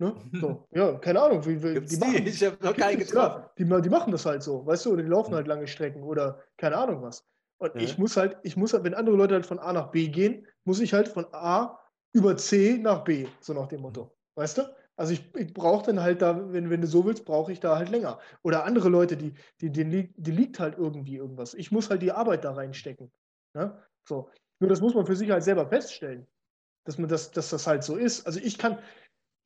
Ne? 0.00 0.14
So, 0.40 0.66
ja, 0.72 0.94
keine 0.98 1.20
Ahnung. 1.20 1.44
Wie, 1.44 1.62
wie, 1.62 1.80
die 1.80 1.96
machen, 1.96 2.26
ich 2.26 2.42
habe 2.44 2.56
noch 2.64 2.76
keinen 2.76 2.98
getroffen. 2.98 3.44
Die, 3.58 3.64
die, 3.64 3.90
machen 3.90 4.12
das 4.12 4.24
halt 4.24 4.42
so, 4.42 4.64
weißt 4.64 4.86
du, 4.86 4.92
oder 4.92 5.02
die 5.02 5.08
laufen 5.08 5.34
halt 5.34 5.46
lange 5.46 5.66
Strecken 5.66 6.02
oder 6.02 6.40
keine 6.56 6.76
Ahnung 6.76 7.02
was. 7.02 7.24
Und 7.58 7.74
ja. 7.74 7.80
ich 7.80 7.98
muss 7.98 8.16
halt, 8.16 8.36
ich 8.42 8.56
muss 8.56 8.72
halt, 8.72 8.84
wenn 8.84 8.94
andere 8.94 9.16
Leute 9.16 9.34
halt 9.34 9.46
von 9.46 9.58
A 9.58 9.72
nach 9.72 9.90
B 9.90 10.08
gehen, 10.08 10.46
muss 10.64 10.80
ich 10.80 10.92
halt 10.92 11.08
von 11.08 11.26
A 11.32 11.78
über 12.12 12.36
C 12.36 12.78
nach 12.80 13.04
B, 13.04 13.26
so 13.40 13.52
nach 13.52 13.68
dem 13.68 13.80
Motto. 13.82 14.14
Weißt 14.36 14.58
du? 14.58 14.62
Also 14.96 15.12
ich, 15.12 15.34
ich 15.34 15.52
brauche 15.52 15.86
dann 15.86 16.00
halt 16.00 16.22
da, 16.22 16.52
wenn, 16.52 16.70
wenn 16.70 16.80
du 16.80 16.86
so 16.86 17.04
willst, 17.04 17.24
brauche 17.24 17.52
ich 17.52 17.60
da 17.60 17.76
halt 17.76 17.88
länger. 17.88 18.20
Oder 18.42 18.64
andere 18.64 18.88
Leute, 18.88 19.16
die, 19.16 19.34
die, 19.60 19.70
die, 19.70 20.12
die 20.16 20.30
liegt 20.30 20.60
halt 20.60 20.78
irgendwie 20.78 21.16
irgendwas. 21.16 21.54
Ich 21.54 21.72
muss 21.72 21.90
halt 21.90 22.02
die 22.02 22.12
Arbeit 22.12 22.44
da 22.44 22.52
reinstecken. 22.52 23.10
Ne? 23.54 23.76
So. 24.08 24.30
Nur 24.60 24.68
das 24.68 24.80
muss 24.80 24.94
man 24.94 25.06
für 25.06 25.16
sich 25.16 25.30
halt 25.30 25.42
selber 25.42 25.66
feststellen, 25.66 26.26
dass, 26.84 26.98
man 26.98 27.08
das, 27.08 27.32
dass 27.32 27.50
das 27.50 27.66
halt 27.66 27.82
so 27.82 27.96
ist. 27.96 28.24
Also 28.26 28.38
ich 28.38 28.56
kann, 28.56 28.78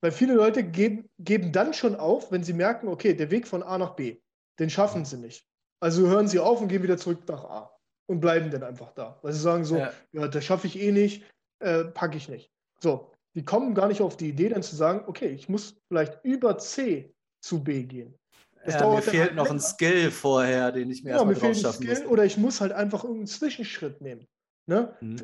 weil 0.02 0.12
viele 0.12 0.34
Leute 0.34 0.62
geben, 0.62 1.08
geben 1.18 1.50
dann 1.50 1.72
schon 1.72 1.96
auf, 1.96 2.30
wenn 2.30 2.44
sie 2.44 2.52
merken, 2.52 2.88
okay, 2.88 3.14
der 3.14 3.30
Weg 3.30 3.48
von 3.48 3.62
A 3.62 3.78
nach 3.78 3.96
B, 3.96 4.20
den 4.58 4.68
schaffen 4.68 5.04
sie 5.04 5.16
nicht. 5.16 5.46
Also 5.80 6.06
hören 6.08 6.28
sie 6.28 6.40
auf 6.40 6.60
und 6.60 6.68
gehen 6.68 6.82
wieder 6.82 6.98
zurück 6.98 7.26
nach 7.26 7.44
A 7.44 7.78
und 8.06 8.20
bleiben 8.20 8.50
dann 8.50 8.64
einfach 8.64 8.92
da. 8.92 9.18
Weil 9.22 9.32
sie 9.32 9.40
sagen 9.40 9.64
so, 9.64 9.76
ja, 9.76 9.92
ja 10.12 10.28
das 10.28 10.44
schaffe 10.44 10.66
ich 10.66 10.78
eh 10.78 10.92
nicht, 10.92 11.24
äh, 11.60 11.84
packe 11.84 12.16
ich 12.16 12.28
nicht. 12.28 12.50
So, 12.80 13.12
die 13.38 13.44
kommen 13.44 13.74
gar 13.74 13.86
nicht 13.86 14.00
auf 14.00 14.16
die 14.16 14.30
Idee, 14.30 14.48
dann 14.48 14.62
zu 14.64 14.74
sagen, 14.74 15.04
okay, 15.06 15.28
ich 15.28 15.48
muss 15.48 15.80
vielleicht 15.88 16.18
über 16.24 16.58
C 16.58 17.14
zu 17.40 17.62
B 17.62 17.84
gehen. 17.84 18.18
Das 18.64 18.74
ja, 18.74 18.90
mir 18.90 19.00
fehlt 19.00 19.22
halt 19.28 19.34
noch 19.36 19.50
ein 19.50 19.60
Skill 19.60 20.10
vorher, 20.10 20.72
den 20.72 20.90
ich 20.90 21.04
mir 21.04 21.10
ja, 21.10 21.16
erstmal 21.16 21.34
drauf 21.34 21.56
schaffen 21.56 21.86
muss. 21.86 22.04
Oder 22.06 22.24
ich 22.24 22.36
muss 22.36 22.60
halt 22.60 22.72
einfach 22.72 23.04
irgendeinen 23.04 23.28
Zwischenschritt 23.28 24.00
nehmen. 24.00 24.26
Ne? 24.66 24.92
Mhm. 25.00 25.16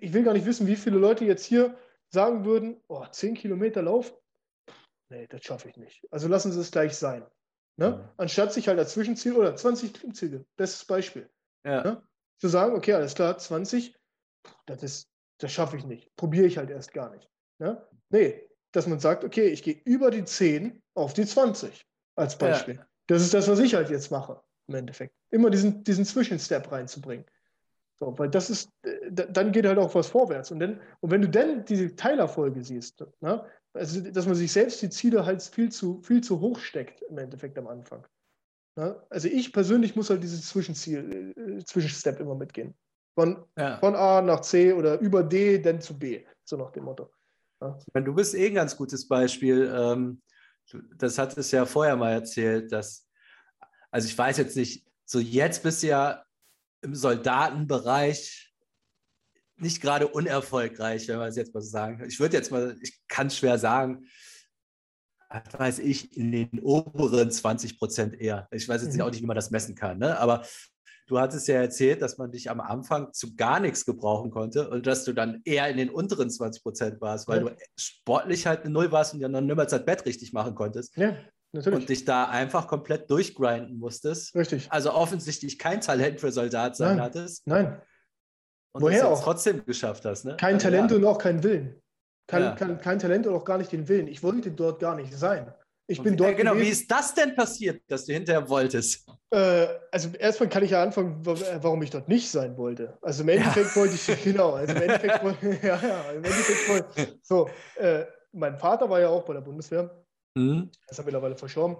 Ich 0.00 0.12
will 0.12 0.22
gar 0.22 0.34
nicht 0.34 0.46
wissen, 0.46 0.68
wie 0.68 0.76
viele 0.76 0.98
Leute 0.98 1.24
jetzt 1.24 1.44
hier 1.44 1.76
sagen 2.14 2.44
würden, 2.44 2.80
oh, 2.86 3.04
10 3.04 3.34
Kilometer 3.34 3.82
Lauf, 3.82 4.16
nee, 5.10 5.26
das 5.26 5.42
schaffe 5.42 5.68
ich 5.68 5.76
nicht. 5.76 6.06
Also 6.10 6.28
lassen 6.28 6.52
Sie 6.52 6.60
es 6.60 6.70
gleich 6.70 6.96
sein. 6.96 7.26
Ne? 7.76 7.90
Mhm. 7.90 8.08
Anstatt 8.18 8.52
sich 8.52 8.68
halt 8.68 8.78
als 8.78 8.92
Zwischenziel 8.92 9.34
oder 9.34 9.54
20 9.54 9.92
Klimmziele, 9.92 10.46
bestes 10.56 10.84
Beispiel. 10.84 11.28
Ja. 11.66 11.82
Ne? 11.82 12.02
zu 12.40 12.48
sagen, 12.48 12.74
okay, 12.74 12.94
alles 12.94 13.14
klar, 13.14 13.36
20, 13.36 13.96
das, 14.66 14.82
ist, 14.82 15.08
das 15.38 15.52
schaffe 15.52 15.76
ich 15.76 15.84
nicht. 15.84 16.14
Probiere 16.16 16.46
ich 16.46 16.56
halt 16.56 16.70
erst 16.70 16.92
gar 16.92 17.10
nicht. 17.10 17.28
Ne? 17.58 17.82
Nee, 18.10 18.48
dass 18.72 18.86
man 18.86 19.00
sagt, 19.00 19.24
okay, 19.24 19.48
ich 19.48 19.62
gehe 19.62 19.80
über 19.84 20.10
die 20.10 20.24
10 20.24 20.82
auf 20.94 21.12
die 21.12 21.26
20 21.26 21.86
als 22.16 22.36
Beispiel. 22.36 22.76
Ja. 22.76 22.86
Das 23.06 23.22
ist 23.22 23.34
das, 23.34 23.48
was 23.48 23.58
ich 23.58 23.74
halt 23.74 23.90
jetzt 23.90 24.10
mache, 24.10 24.40
im 24.66 24.74
Endeffekt. 24.74 25.14
Immer 25.30 25.50
diesen, 25.50 25.82
diesen 25.84 26.04
Zwischenstep 26.04 26.70
reinzubringen. 26.70 27.24
So, 27.98 28.16
weil 28.16 28.28
das 28.28 28.48
ist, 28.48 28.70
dann 29.10 29.50
geht 29.50 29.66
halt 29.66 29.78
auch 29.78 29.94
was 29.94 30.06
vorwärts. 30.06 30.52
Und, 30.52 30.60
dann, 30.60 30.80
und 31.00 31.10
wenn 31.10 31.22
du 31.22 31.28
dann 31.28 31.64
diese 31.64 31.96
Teilerfolge 31.96 32.62
siehst, 32.62 33.04
ne, 33.20 33.44
also 33.72 34.00
dass 34.00 34.26
man 34.26 34.34
sich 34.34 34.52
selbst 34.52 34.80
die 34.82 34.90
Ziele 34.90 35.26
halt 35.26 35.42
viel 35.42 35.70
zu, 35.70 36.00
viel 36.02 36.22
zu 36.22 36.40
hoch 36.40 36.58
steckt 36.58 37.02
im 37.02 37.18
Endeffekt 37.18 37.58
am 37.58 37.66
Anfang. 37.66 38.06
Ja, 38.76 39.02
also 39.10 39.26
ich 39.26 39.52
persönlich 39.52 39.96
muss 39.96 40.10
halt 40.10 40.22
dieses 40.22 40.48
Zwischenziel, 40.48 41.34
äh, 41.36 41.64
Zwischenstep 41.64 42.20
immer 42.20 42.36
mitgehen. 42.36 42.74
Von, 43.14 43.44
ja. 43.56 43.78
von 43.78 43.96
A 43.96 44.22
nach 44.22 44.40
C 44.40 44.72
oder 44.72 45.00
über 45.00 45.24
D, 45.24 45.58
dann 45.58 45.80
zu 45.80 45.98
B, 45.98 46.24
so 46.44 46.56
nach 46.56 46.70
dem 46.70 46.84
Motto. 46.84 47.10
Ja. 47.60 47.78
Du 48.00 48.14
bist 48.14 48.34
eh 48.34 48.46
ein 48.46 48.54
ganz 48.54 48.76
gutes 48.76 49.06
Beispiel. 49.08 49.72
Ähm, 49.74 50.22
das 50.96 51.18
hat 51.18 51.36
es 51.36 51.50
ja 51.50 51.64
vorher 51.66 51.96
mal 51.96 52.12
erzählt, 52.12 52.72
dass, 52.72 53.08
also 53.90 54.06
ich 54.06 54.16
weiß 54.16 54.36
jetzt 54.36 54.56
nicht, 54.56 54.86
so 55.04 55.18
jetzt 55.18 55.62
bist 55.62 55.82
du 55.82 55.88
ja 55.88 56.24
im 56.82 56.94
Soldatenbereich 56.94 58.54
nicht 59.56 59.80
gerade 59.80 60.06
unerfolgreich, 60.06 61.08
wenn 61.08 61.18
man 61.18 61.28
es 61.28 61.36
jetzt 61.36 61.52
mal 61.52 61.60
so 61.60 61.70
sagen. 61.70 62.04
Ich 62.06 62.20
würde 62.20 62.36
jetzt 62.36 62.52
mal, 62.52 62.76
ich 62.80 63.00
kann 63.08 63.30
schwer 63.30 63.58
sagen, 63.58 64.06
weiß 65.28 65.80
ich, 65.80 66.16
in 66.16 66.32
den 66.32 66.60
oberen 66.60 67.30
20 67.30 67.78
Prozent 67.78 68.20
eher. 68.20 68.48
Ich 68.52 68.68
weiß 68.68 68.82
jetzt 68.82 68.94
mhm. 68.94 69.02
auch 69.02 69.10
nicht, 69.10 69.22
wie 69.22 69.26
man 69.26 69.36
das 69.36 69.50
messen 69.50 69.74
kann, 69.74 69.98
ne? 69.98 70.18
aber 70.18 70.46
du 71.08 71.18
hattest 71.18 71.48
ja 71.48 71.56
erzählt, 71.56 72.02
dass 72.02 72.18
man 72.18 72.30
dich 72.30 72.50
am 72.50 72.60
Anfang 72.60 73.12
zu 73.12 73.34
gar 73.34 73.58
nichts 73.58 73.84
gebrauchen 73.84 74.30
konnte 74.30 74.68
und 74.70 74.86
dass 74.86 75.04
du 75.04 75.12
dann 75.12 75.40
eher 75.44 75.68
in 75.68 75.76
den 75.76 75.90
unteren 75.90 76.30
20 76.30 76.62
Prozent 76.62 77.00
warst, 77.00 77.26
weil 77.26 77.44
ja. 77.44 77.50
du 77.50 77.56
sportlich 77.76 78.46
halt 78.46 78.60
eine 78.60 78.70
Null 78.70 78.92
warst 78.92 79.14
und 79.14 79.20
dann 79.20 79.46
niemals 79.46 79.72
das 79.72 79.84
Bett 79.84 80.06
richtig 80.06 80.32
machen 80.32 80.54
konntest. 80.54 80.96
Ja. 80.96 81.16
Natürlich. 81.52 81.80
Und 81.80 81.88
dich 81.88 82.04
da 82.04 82.26
einfach 82.26 82.68
komplett 82.68 83.10
durchgrinden 83.10 83.78
musstest. 83.78 84.34
Richtig. 84.34 84.70
Also 84.70 84.92
offensichtlich 84.92 85.58
kein 85.58 85.80
Talent 85.80 86.20
für 86.20 86.30
Soldat 86.30 86.76
sein 86.76 86.96
Nein. 86.96 87.04
hattest. 87.04 87.46
Nein. 87.46 87.80
Und 88.72 88.82
Woher 88.82 89.08
auch? 89.08 89.22
trotzdem 89.22 89.64
geschafft 89.64 90.04
hast. 90.04 90.26
Ne? 90.26 90.36
Kein 90.36 90.56
also, 90.56 90.64
Talent 90.64 90.90
ja. 90.90 90.98
und 90.98 91.04
auch 91.06 91.18
kein 91.18 91.42
Willen. 91.42 91.80
Kein, 92.26 92.42
ja. 92.42 92.54
kein, 92.54 92.78
kein 92.78 92.98
Talent 92.98 93.26
und 93.26 93.34
auch 93.34 93.46
gar 93.46 93.56
nicht 93.56 93.72
den 93.72 93.88
Willen. 93.88 94.08
Ich 94.08 94.22
wollte 94.22 94.50
dort 94.50 94.80
gar 94.80 94.94
nicht 94.94 95.14
sein. 95.14 95.54
Ich 95.90 96.02
bin 96.02 96.16
dort. 96.16 96.30
Ja, 96.30 96.36
genau, 96.36 96.52
gewesen. 96.52 96.66
wie 96.66 96.70
ist 96.70 96.90
das 96.90 97.14
denn 97.14 97.34
passiert, 97.34 97.80
dass 97.88 98.04
du 98.04 98.12
hinterher 98.12 98.46
wolltest? 98.48 99.08
Äh, 99.30 99.66
also 99.90 100.10
erstmal 100.18 100.50
kann 100.50 100.62
ich 100.62 100.72
ja 100.72 100.82
anfangen, 100.82 101.24
warum 101.24 101.82
ich 101.82 101.88
dort 101.88 102.08
nicht 102.08 102.28
sein 102.28 102.58
wollte. 102.58 102.98
Also 103.00 103.22
im 103.22 103.30
Endeffekt 103.30 103.70
ja. 103.70 103.76
wollte 103.76 103.94
ich, 103.94 104.06
genau, 104.24 104.52
also 104.52 104.74
im 104.74 104.82
Endeffekt 104.82 105.24
wollte, 105.24 105.58
ja, 105.66 105.80
ja, 105.80 106.10
im 106.10 106.22
Endeffekt 106.22 106.68
wollte, 106.68 107.18
so, 107.22 107.48
äh, 107.76 108.04
mein 108.32 108.58
Vater 108.58 108.90
war 108.90 109.00
ja 109.00 109.08
auch 109.08 109.24
bei 109.24 109.32
der 109.32 109.40
Bundeswehr. 109.40 110.04
Mhm. 110.34 110.70
Er 110.86 110.90
ist 110.90 110.98
ja 110.98 111.04
mittlerweile 111.04 111.34
verstorben. 111.34 111.78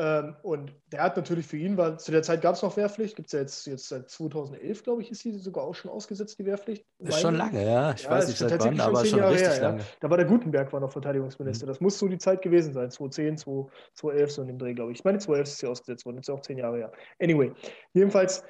Ähm, 0.00 0.36
und 0.44 0.72
der 0.92 1.02
hat 1.02 1.16
natürlich 1.16 1.44
für 1.44 1.56
ihn, 1.56 1.76
weil 1.76 1.98
zu 1.98 2.12
der 2.12 2.22
Zeit 2.22 2.40
gab 2.40 2.54
es 2.54 2.62
noch 2.62 2.76
Wehrpflicht, 2.76 3.16
gibt 3.16 3.26
es 3.26 3.32
ja 3.32 3.40
jetzt, 3.40 3.66
jetzt 3.66 3.88
seit 3.88 4.08
2011, 4.08 4.84
glaube 4.84 5.02
ich, 5.02 5.10
ist 5.10 5.24
die 5.24 5.32
sogar 5.32 5.64
auch 5.64 5.74
schon 5.74 5.90
ausgesetzt, 5.90 6.38
die 6.38 6.46
Wehrpflicht. 6.46 6.86
Das 7.00 7.16
ist 7.16 7.22
schon 7.22 7.34
lange, 7.34 7.64
ja. 7.64 7.92
Ich 7.92 8.04
ja, 8.04 8.10
weiß 8.10 8.28
nicht 8.28 8.38
seit 8.38 8.60
wann, 8.60 8.78
aber 8.78 9.04
schon 9.04 9.18
Jahre 9.18 9.32
richtig 9.32 9.48
her, 9.48 9.60
lange. 9.60 9.80
Ja. 9.80 9.86
Da 9.98 10.08
war 10.08 10.16
der 10.16 10.26
Gutenberg 10.26 10.72
war 10.72 10.78
noch 10.78 10.92
Verteidigungsminister. 10.92 11.66
Mhm. 11.66 11.70
Das 11.70 11.80
muss 11.80 11.98
so 11.98 12.06
die 12.06 12.18
Zeit 12.18 12.42
gewesen 12.42 12.72
sein, 12.74 12.92
2010, 12.92 13.38
2011, 13.38 14.30
so 14.30 14.42
in 14.42 14.48
dem 14.48 14.58
Dreh, 14.58 14.72
glaube 14.72 14.92
ich. 14.92 14.98
Ich 14.98 15.04
meine, 15.04 15.18
2011 15.18 15.48
ist 15.48 15.58
sie 15.58 15.66
ausgesetzt 15.66 16.06
worden, 16.06 16.18
jetzt 16.18 16.30
auch 16.30 16.42
zehn 16.42 16.58
Jahre 16.58 16.76
her. 16.76 16.92
Anyway, 17.20 17.52
jedenfalls, 17.92 18.44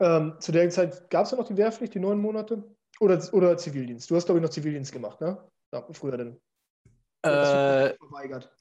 ähm, 0.00 0.34
zu 0.40 0.50
der 0.50 0.68
Zeit 0.70 1.08
gab 1.10 1.26
es 1.26 1.30
ja 1.30 1.36
noch 1.38 1.46
die 1.46 1.56
Wehrpflicht, 1.56 1.94
die 1.94 2.00
neun 2.00 2.18
Monate, 2.18 2.64
oder, 2.98 3.22
oder 3.32 3.56
Zivildienst. 3.56 4.10
Du 4.10 4.16
hast, 4.16 4.24
glaube 4.24 4.40
ich, 4.40 4.42
noch 4.42 4.50
Zivildienst 4.50 4.92
gemast, 4.92 5.20
ne? 5.20 5.38
Ja, 5.72 5.86
früher 5.92 6.16
denn. 6.16 6.40
Äh, 7.22 7.94
verweigert. 7.94 8.55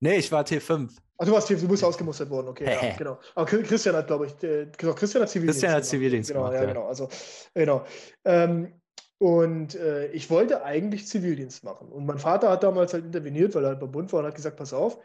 Nee, 0.00 0.16
ich 0.16 0.32
war 0.32 0.44
T5. 0.44 0.90
Ach, 1.18 1.26
du 1.26 1.32
warst 1.32 1.50
T5, 1.50 1.60
du 1.60 1.68
bist 1.68 1.84
ausgemustert 1.84 2.30
worden, 2.30 2.48
okay, 2.48 2.64
ja, 2.64 2.94
genau. 2.98 3.18
Aber 3.34 3.46
Christian 3.46 3.94
hat, 3.94 4.06
glaube 4.06 4.26
ich, 4.26 4.42
äh, 4.42 4.66
genau, 4.76 4.94
Christian 4.94 5.22
hat 5.22 5.30
Zivildienst 5.30 5.60
Christian 5.60 5.76
hat 5.76 5.84
Zivildienst 5.84 6.30
genau, 6.30 6.40
gemacht, 6.40 6.54
ja, 6.54 6.62
ja, 6.62 6.68
genau. 6.68 6.86
Also, 6.86 7.08
genau. 7.54 7.84
Ähm, 8.24 8.80
und 9.18 9.74
äh, 9.74 10.10
ich 10.12 10.30
wollte 10.30 10.64
eigentlich 10.64 11.06
Zivildienst 11.06 11.62
machen. 11.62 11.88
Und 11.88 12.06
mein 12.06 12.18
Vater 12.18 12.48
hat 12.48 12.62
damals 12.62 12.94
halt 12.94 13.04
interveniert, 13.04 13.54
weil 13.54 13.64
er 13.64 13.70
halt 13.70 13.80
beim 13.80 13.92
Bund 13.92 14.10
war 14.14 14.20
und 14.20 14.26
hat 14.26 14.34
gesagt, 14.34 14.56
pass 14.56 14.72
auf, 14.72 14.98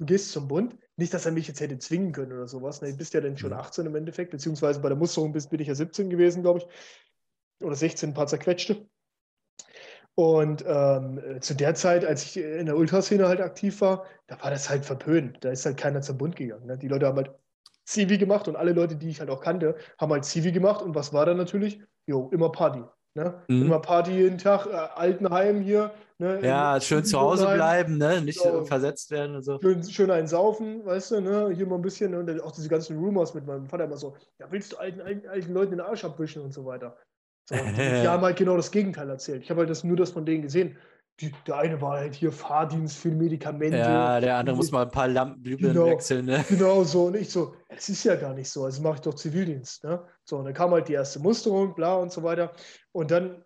du 0.00 0.06
gehst 0.06 0.32
zum 0.32 0.48
Bund. 0.48 0.76
Nicht, 0.96 1.14
dass 1.14 1.24
er 1.24 1.30
mich 1.30 1.46
jetzt 1.46 1.60
hätte 1.60 1.78
zwingen 1.78 2.10
können 2.10 2.32
oder 2.32 2.48
sowas. 2.48 2.82
Ne? 2.82 2.90
Du 2.90 2.96
bist 2.96 3.14
ja 3.14 3.20
dann 3.20 3.38
schon 3.38 3.52
18 3.52 3.84
mhm. 3.84 3.90
im 3.90 3.96
Endeffekt, 3.96 4.32
beziehungsweise 4.32 4.80
bei 4.80 4.88
der 4.88 4.98
Musterung 4.98 5.32
bist, 5.32 5.50
bin 5.50 5.60
ich 5.60 5.68
ja 5.68 5.76
17 5.76 6.10
gewesen, 6.10 6.42
glaube 6.42 6.60
ich. 6.60 7.64
Oder 7.64 7.76
16, 7.76 8.10
ein 8.10 8.14
paar 8.14 8.26
zerquetschte. 8.26 8.88
Und 10.16 10.64
ähm, 10.66 11.20
zu 11.40 11.54
der 11.54 11.74
Zeit, 11.74 12.04
als 12.04 12.22
ich 12.22 12.36
in 12.36 12.66
der 12.66 12.76
Ultraszene 12.76 13.26
halt 13.26 13.40
aktiv 13.40 13.80
war, 13.80 14.04
da 14.28 14.40
war 14.42 14.50
das 14.50 14.70
halt 14.70 14.84
verpönt. 14.84 15.38
Da 15.44 15.50
ist 15.50 15.66
halt 15.66 15.76
keiner 15.76 16.02
zum 16.02 16.18
Bund 16.18 16.36
gegangen. 16.36 16.66
Ne? 16.66 16.78
Die 16.78 16.88
Leute 16.88 17.06
haben 17.06 17.16
halt 17.16 17.32
Zivi 17.84 18.16
gemacht 18.16 18.46
und 18.46 18.56
alle 18.56 18.72
Leute, 18.72 18.96
die 18.96 19.08
ich 19.08 19.20
halt 19.20 19.30
auch 19.30 19.40
kannte, 19.40 19.76
haben 19.98 20.12
halt 20.12 20.24
Zivi 20.24 20.52
gemacht. 20.52 20.82
Und 20.82 20.94
was 20.94 21.12
war 21.12 21.26
da 21.26 21.34
natürlich? 21.34 21.80
Jo, 22.06 22.30
immer 22.32 22.50
Party. 22.52 22.84
Ne? 23.14 23.42
Mhm. 23.48 23.66
Immer 23.66 23.80
Party 23.80 24.12
jeden 24.12 24.38
Tag, 24.38 24.66
äh, 24.66 24.70
Altenheim 24.70 25.60
hier. 25.60 25.92
Ne? 26.18 26.40
Ja, 26.46 26.80
schön 26.80 27.04
zu 27.04 27.18
Hause 27.18 27.52
bleiben, 27.52 27.98
ne? 27.98 28.20
nicht 28.20 28.40
genau. 28.40 28.64
versetzt 28.64 29.10
werden 29.10 29.34
und 29.34 29.42
so. 29.42 29.60
Schön, 29.60 29.82
schön 29.82 30.10
einen 30.12 30.28
saufen, 30.28 30.84
weißt 30.86 31.10
du, 31.10 31.20
ne? 31.20 31.50
hier 31.54 31.66
mal 31.66 31.76
ein 31.76 31.82
bisschen. 31.82 32.12
Ne? 32.12 32.20
Und 32.20 32.40
auch 32.40 32.52
diese 32.52 32.68
ganzen 32.68 32.96
Rumors 32.96 33.34
mit 33.34 33.46
meinem 33.46 33.66
Vater 33.66 33.84
immer 33.84 33.96
so, 33.96 34.16
ja, 34.38 34.46
willst 34.50 34.72
du 34.72 34.76
alten, 34.76 35.00
alten, 35.00 35.28
alten 35.28 35.52
Leuten 35.52 35.70
den 35.72 35.80
Arsch 35.80 36.04
abwischen 36.04 36.42
und 36.42 36.52
so 36.52 36.64
weiter. 36.64 36.96
So, 37.46 37.54
die 37.54 37.60
haben 38.08 38.22
halt 38.22 38.36
genau 38.36 38.56
das 38.56 38.70
Gegenteil 38.70 39.08
erzählt. 39.08 39.42
Ich 39.42 39.50
habe 39.50 39.60
halt 39.60 39.70
das, 39.70 39.84
nur 39.84 39.96
das 39.96 40.10
von 40.10 40.24
denen 40.24 40.42
gesehen. 40.42 40.76
Die, 41.20 41.32
der 41.46 41.58
eine 41.58 41.80
war 41.80 41.98
halt 41.98 42.14
hier 42.14 42.32
Fahrdienst 42.32 42.96
für 42.96 43.10
Medikamente. 43.10 43.78
Ja, 43.78 44.18
der 44.20 44.36
andere 44.36 44.56
muss 44.56 44.72
mal 44.72 44.82
ein 44.82 44.90
paar 44.90 45.06
Lampenbügeln 45.06 45.72
genau, 45.72 45.86
wechseln. 45.86 46.26
Ne? 46.26 46.44
Genau 46.48 46.82
so. 46.82 47.06
Und 47.06 47.14
ich 47.14 47.30
so, 47.30 47.54
es 47.68 47.88
ist 47.88 48.02
ja 48.02 48.16
gar 48.16 48.34
nicht 48.34 48.50
so. 48.50 48.64
Also 48.64 48.82
mache 48.82 48.96
ich 48.96 49.00
doch 49.02 49.14
Zivildienst. 49.14 49.84
Ne? 49.84 50.04
So, 50.24 50.38
und 50.38 50.46
dann 50.46 50.54
kam 50.54 50.72
halt 50.72 50.88
die 50.88 50.94
erste 50.94 51.20
Musterung, 51.20 51.74
bla 51.76 51.94
und 51.96 52.10
so 52.10 52.24
weiter. 52.24 52.52
Und 52.90 53.12
dann, 53.12 53.44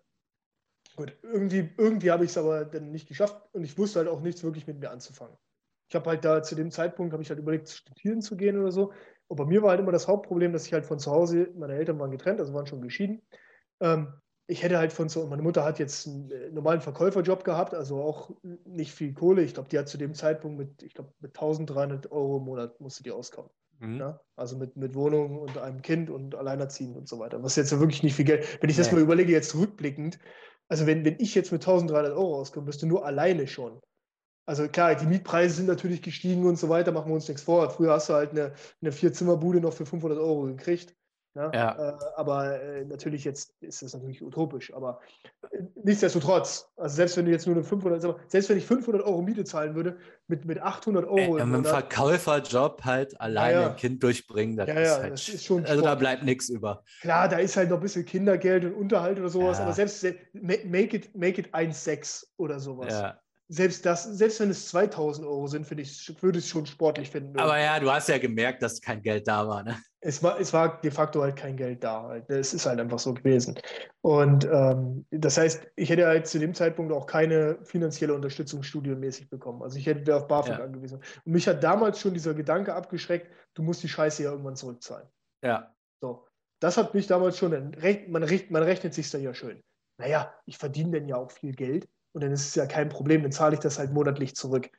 gut, 0.95 1.15
irgendwie, 1.21 1.69
irgendwie 1.77 2.09
habe 2.09 2.23
ich 2.23 2.31
es 2.31 2.37
aber 2.39 2.65
dann 2.65 2.89
nicht 2.89 3.07
geschafft 3.07 3.39
und 3.51 3.63
ich 3.63 3.77
wusste 3.77 3.99
halt 3.99 4.09
auch 4.09 4.21
nichts 4.21 4.43
wirklich 4.43 4.65
mit 4.65 4.79
mir 4.79 4.89
anzufangen. 4.89 5.37
Ich 5.89 5.95
habe 5.95 6.09
halt 6.09 6.25
da 6.25 6.41
zu 6.41 6.55
dem 6.55 6.71
Zeitpunkt, 6.71 7.13
habe 7.13 7.21
ich 7.21 7.29
halt 7.29 7.39
überlegt, 7.39 7.69
studieren 7.69 8.21
zu 8.21 8.35
gehen 8.35 8.59
oder 8.59 8.71
so. 8.71 8.93
Und 9.27 9.37
bei 9.37 9.45
mir 9.45 9.61
war 9.61 9.71
halt 9.71 9.79
immer 9.79 9.91
das 9.91 10.07
Hauptproblem, 10.07 10.53
dass 10.53 10.65
ich 10.65 10.73
halt 10.73 10.87
von 10.87 10.97
zu 10.97 11.11
Hause, 11.11 11.49
meine 11.55 11.75
Eltern 11.75 11.99
waren 11.99 12.09
getrennt, 12.09 12.39
also 12.39 12.53
waren 12.53 12.65
schon 12.65 12.81
geschieden. 12.81 13.21
Ähm, 13.79 14.13
ich 14.47 14.63
hätte 14.63 14.79
halt 14.79 14.91
von 14.91 15.09
so, 15.09 15.27
meine 15.27 15.43
Mutter 15.43 15.63
hat 15.63 15.77
jetzt 15.77 16.07
einen 16.07 16.31
äh, 16.31 16.49
normalen 16.49 16.81
Verkäuferjob 16.81 17.43
gehabt, 17.43 17.75
also 17.75 18.01
auch 18.01 18.31
nicht 18.65 18.91
viel 18.91 19.13
Kohle. 19.13 19.43
Ich 19.43 19.53
glaube, 19.53 19.69
die 19.69 19.77
hat 19.77 19.87
zu 19.87 19.97
dem 19.97 20.15
Zeitpunkt 20.15 20.57
mit, 20.57 20.81
ich 20.81 20.95
glaube, 20.95 21.13
mit 21.19 21.35
1300 21.37 22.11
Euro 22.11 22.37
im 22.37 22.45
Monat 22.45 22.79
musste 22.81 23.03
die 23.03 23.11
auskommen. 23.11 23.51
Mhm. 23.79 23.99
Ja? 23.99 24.19
Also 24.35 24.57
mit, 24.57 24.75
mit 24.75 24.95
Wohnung 24.95 25.37
und 25.37 25.57
einem 25.59 25.83
Kind 25.83 26.09
und 26.09 26.33
alleinerziehend 26.33 26.97
und 26.97 27.07
so 27.07 27.19
weiter. 27.19 27.43
Was 27.43 27.55
jetzt 27.55 27.77
wirklich 27.79 28.01
nicht 28.01 28.15
viel 28.15 28.25
Geld. 28.25 28.61
Wenn 28.61 28.71
ich 28.71 28.77
das 28.77 28.91
mal 28.91 29.01
überlege, 29.01 29.31
jetzt 29.31 29.53
rückblickend, 29.55 30.19
also 30.67 30.87
wenn, 30.87 31.05
wenn 31.05 31.19
ich 31.19 31.35
jetzt 31.35 31.51
mit 31.51 31.61
1300 31.61 32.13
Euro 32.13 32.39
auskommen 32.39 32.65
müsste, 32.65 32.87
nur 32.87 33.05
alleine 33.05 33.47
schon. 33.47 33.79
Also 34.47 34.67
klar, 34.67 34.95
die 34.95 35.05
Mietpreise 35.05 35.57
sind 35.57 35.67
natürlich 35.67 36.01
gestiegen 36.01 36.47
und 36.47 36.57
so 36.57 36.69
weiter, 36.69 36.91
machen 36.91 37.09
wir 37.09 37.15
uns 37.15 37.27
nichts 37.27 37.43
vor. 37.43 37.69
Früher 37.69 37.93
hast 37.93 38.09
du 38.09 38.13
halt 38.13 38.31
eine, 38.31 38.53
eine 38.81 38.91
Vier-Zimmer-Bude 38.91 39.61
noch 39.61 39.73
für 39.73 39.85
500 39.85 40.17
Euro 40.17 40.43
gekriegt. 40.43 40.95
Ne? 41.35 41.51
Ja. 41.53 41.89
Äh, 41.89 41.93
aber 42.15 42.59
äh, 42.61 42.85
natürlich 42.85 43.23
jetzt 43.23 43.53
ist 43.61 43.81
das 43.81 43.93
natürlich 43.93 44.21
utopisch. 44.21 44.73
Aber 44.73 44.99
äh, 45.51 45.61
nichtsdestotrotz, 45.83 46.71
also 46.75 46.95
selbst 46.95 47.17
wenn 47.17 47.25
du 47.25 47.31
jetzt 47.31 47.45
nur 47.45 47.55
eine 47.55 47.63
500, 47.63 48.01
selbst 48.27 48.49
wenn 48.49 48.57
ich 48.57 48.65
500 48.65 49.03
Euro 49.03 49.21
Miete 49.21 49.43
zahlen 49.43 49.75
würde, 49.75 49.97
mit, 50.27 50.45
mit 50.45 50.59
800 50.59 51.05
Euro. 51.05 51.37
Äh, 51.37 51.45
mit 51.45 51.55
einem 51.55 51.65
Verkäuferjob 51.65 52.83
halt 52.83 53.19
alleine 53.21 53.61
ja, 53.61 53.69
ein 53.69 53.75
Kind 53.75 54.01
durchbringen, 54.01 54.57
das, 54.57 54.67
ja, 54.67 54.73
ist, 54.75 54.99
halt, 54.99 55.13
das 55.13 55.29
ist 55.29 55.45
schon. 55.45 55.65
Also 55.65 55.83
da 55.83 55.95
bleibt 55.95 56.23
nichts 56.23 56.49
über. 56.49 56.83
Klar, 57.01 57.29
da 57.29 57.37
ist 57.37 57.55
halt 57.55 57.69
noch 57.69 57.77
ein 57.77 57.83
bisschen 57.83 58.05
Kindergeld 58.05 58.65
und 58.65 58.73
Unterhalt 58.73 59.19
oder 59.19 59.29
sowas, 59.29 59.59
aber 59.59 59.73
selbst 59.73 60.03
make 60.33 60.95
it, 60.95 61.15
make 61.15 61.39
it 61.39 61.53
1,6 61.53 62.25
oder 62.37 62.59
sowas. 62.59 62.93
Ja 62.93 63.19
selbst 63.49 63.83
das, 63.85 64.03
selbst 64.03 64.39
wenn 64.39 64.51
es 64.51 64.67
2000 64.67 65.27
Euro 65.27 65.47
sind, 65.47 65.65
finde 65.65 65.81
ich, 65.81 66.15
würde 66.21 66.37
ich 66.37 66.45
es 66.45 66.51
schon 66.51 66.67
sportlich 66.67 67.09
finden. 67.09 67.37
Aber 67.39 67.59
ja, 67.59 67.79
du 67.79 67.91
hast 67.91 68.07
ja 68.07 68.19
gemerkt, 68.19 68.61
dass 68.61 68.79
kein 68.79 69.01
Geld 69.01 69.27
da 69.27 69.47
war, 69.47 69.63
ne? 69.63 69.75
Es 70.01 70.23
war, 70.23 70.39
es 70.39 70.53
war 70.53 70.79
de 70.81 70.91
facto 70.91 71.21
halt 71.21 71.35
kein 71.35 71.57
Geld 71.57 71.83
da. 71.83 72.15
Es 72.29 72.53
ist 72.53 72.65
halt 72.65 72.79
einfach 72.79 72.99
so 72.99 73.13
gewesen. 73.13 73.59
Und 74.01 74.45
ähm, 74.45 75.05
das 75.11 75.37
heißt, 75.37 75.67
ich 75.75 75.89
hätte 75.89 76.07
halt 76.07 76.25
zu 76.25 76.39
dem 76.39 76.53
Zeitpunkt 76.53 76.93
auch 76.93 77.05
keine 77.05 77.57
finanzielle 77.63 78.13
Unterstützung 78.13 78.63
studienmäßig 78.63 79.29
bekommen. 79.29 79.61
Also 79.61 79.77
ich 79.77 79.85
hätte 79.85 80.15
auf 80.15 80.27
BAföG 80.27 80.57
ja. 80.57 80.63
angewiesen. 80.63 80.99
Und 81.25 81.31
mich 81.31 81.47
hat 81.47 81.63
damals 81.63 81.99
schon 81.99 82.13
dieser 82.13 82.33
Gedanke 82.33 82.73
abgeschreckt, 82.73 83.27
du 83.55 83.63
musst 83.63 83.83
die 83.83 83.89
Scheiße 83.89 84.23
ja 84.23 84.31
irgendwann 84.31 84.55
zurückzahlen. 84.55 85.07
Ja. 85.43 85.75
So. 86.01 86.25
Das 86.61 86.77
hat 86.77 86.93
mich 86.93 87.07
damals 87.07 87.37
schon, 87.37 87.51
man, 87.51 87.75
man 88.49 88.63
rechnet 88.63 88.93
sich 88.93 89.09
da 89.11 89.17
ja 89.17 89.33
schön. 89.33 89.61
Naja, 89.97 90.33
ich 90.45 90.57
verdiene 90.57 90.91
denn 90.91 91.09
ja 91.09 91.17
auch 91.17 91.31
viel 91.31 91.53
Geld 91.53 91.89
und 92.13 92.23
dann 92.23 92.31
ist 92.31 92.47
es 92.47 92.55
ja 92.55 92.65
kein 92.65 92.89
Problem, 92.89 93.21
dann 93.21 93.31
zahle 93.31 93.55
ich 93.55 93.59
das 93.59 93.79
halt 93.79 93.91
monatlich 93.91 94.35
zurück. 94.35 94.69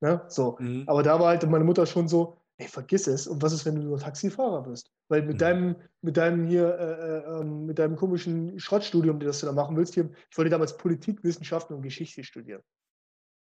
Ne? 0.00 0.22
So. 0.28 0.56
Mhm. 0.60 0.84
Aber 0.86 1.02
da 1.02 1.18
war 1.18 1.28
halt 1.28 1.48
meine 1.48 1.64
Mutter 1.64 1.86
schon 1.86 2.08
so, 2.08 2.37
ey, 2.58 2.68
vergiss 2.68 3.06
es. 3.06 3.26
Und 3.26 3.42
was 3.42 3.52
ist, 3.52 3.64
wenn 3.64 3.76
du 3.76 3.82
nur 3.82 3.98
Taxifahrer 3.98 4.62
bist? 4.62 4.92
Weil 5.08 5.22
mit 5.22 5.34
mhm. 5.34 5.38
deinem, 5.38 5.76
mit 6.02 6.16
deinem 6.16 6.46
hier, 6.46 6.78
äh, 6.78 7.18
äh, 7.18 7.40
ähm, 7.40 7.66
mit 7.66 7.78
deinem 7.78 7.96
komischen 7.96 8.58
Schrottstudium, 8.58 9.20
das 9.20 9.40
du 9.40 9.46
da 9.46 9.52
machen 9.52 9.76
willst, 9.76 9.94
hier, 9.94 10.10
ich 10.30 10.36
wollte 10.36 10.50
damals 10.50 10.76
Politik, 10.76 11.22
Wissenschaften 11.24 11.74
und 11.74 11.82
Geschichte 11.82 12.22
studieren. 12.24 12.62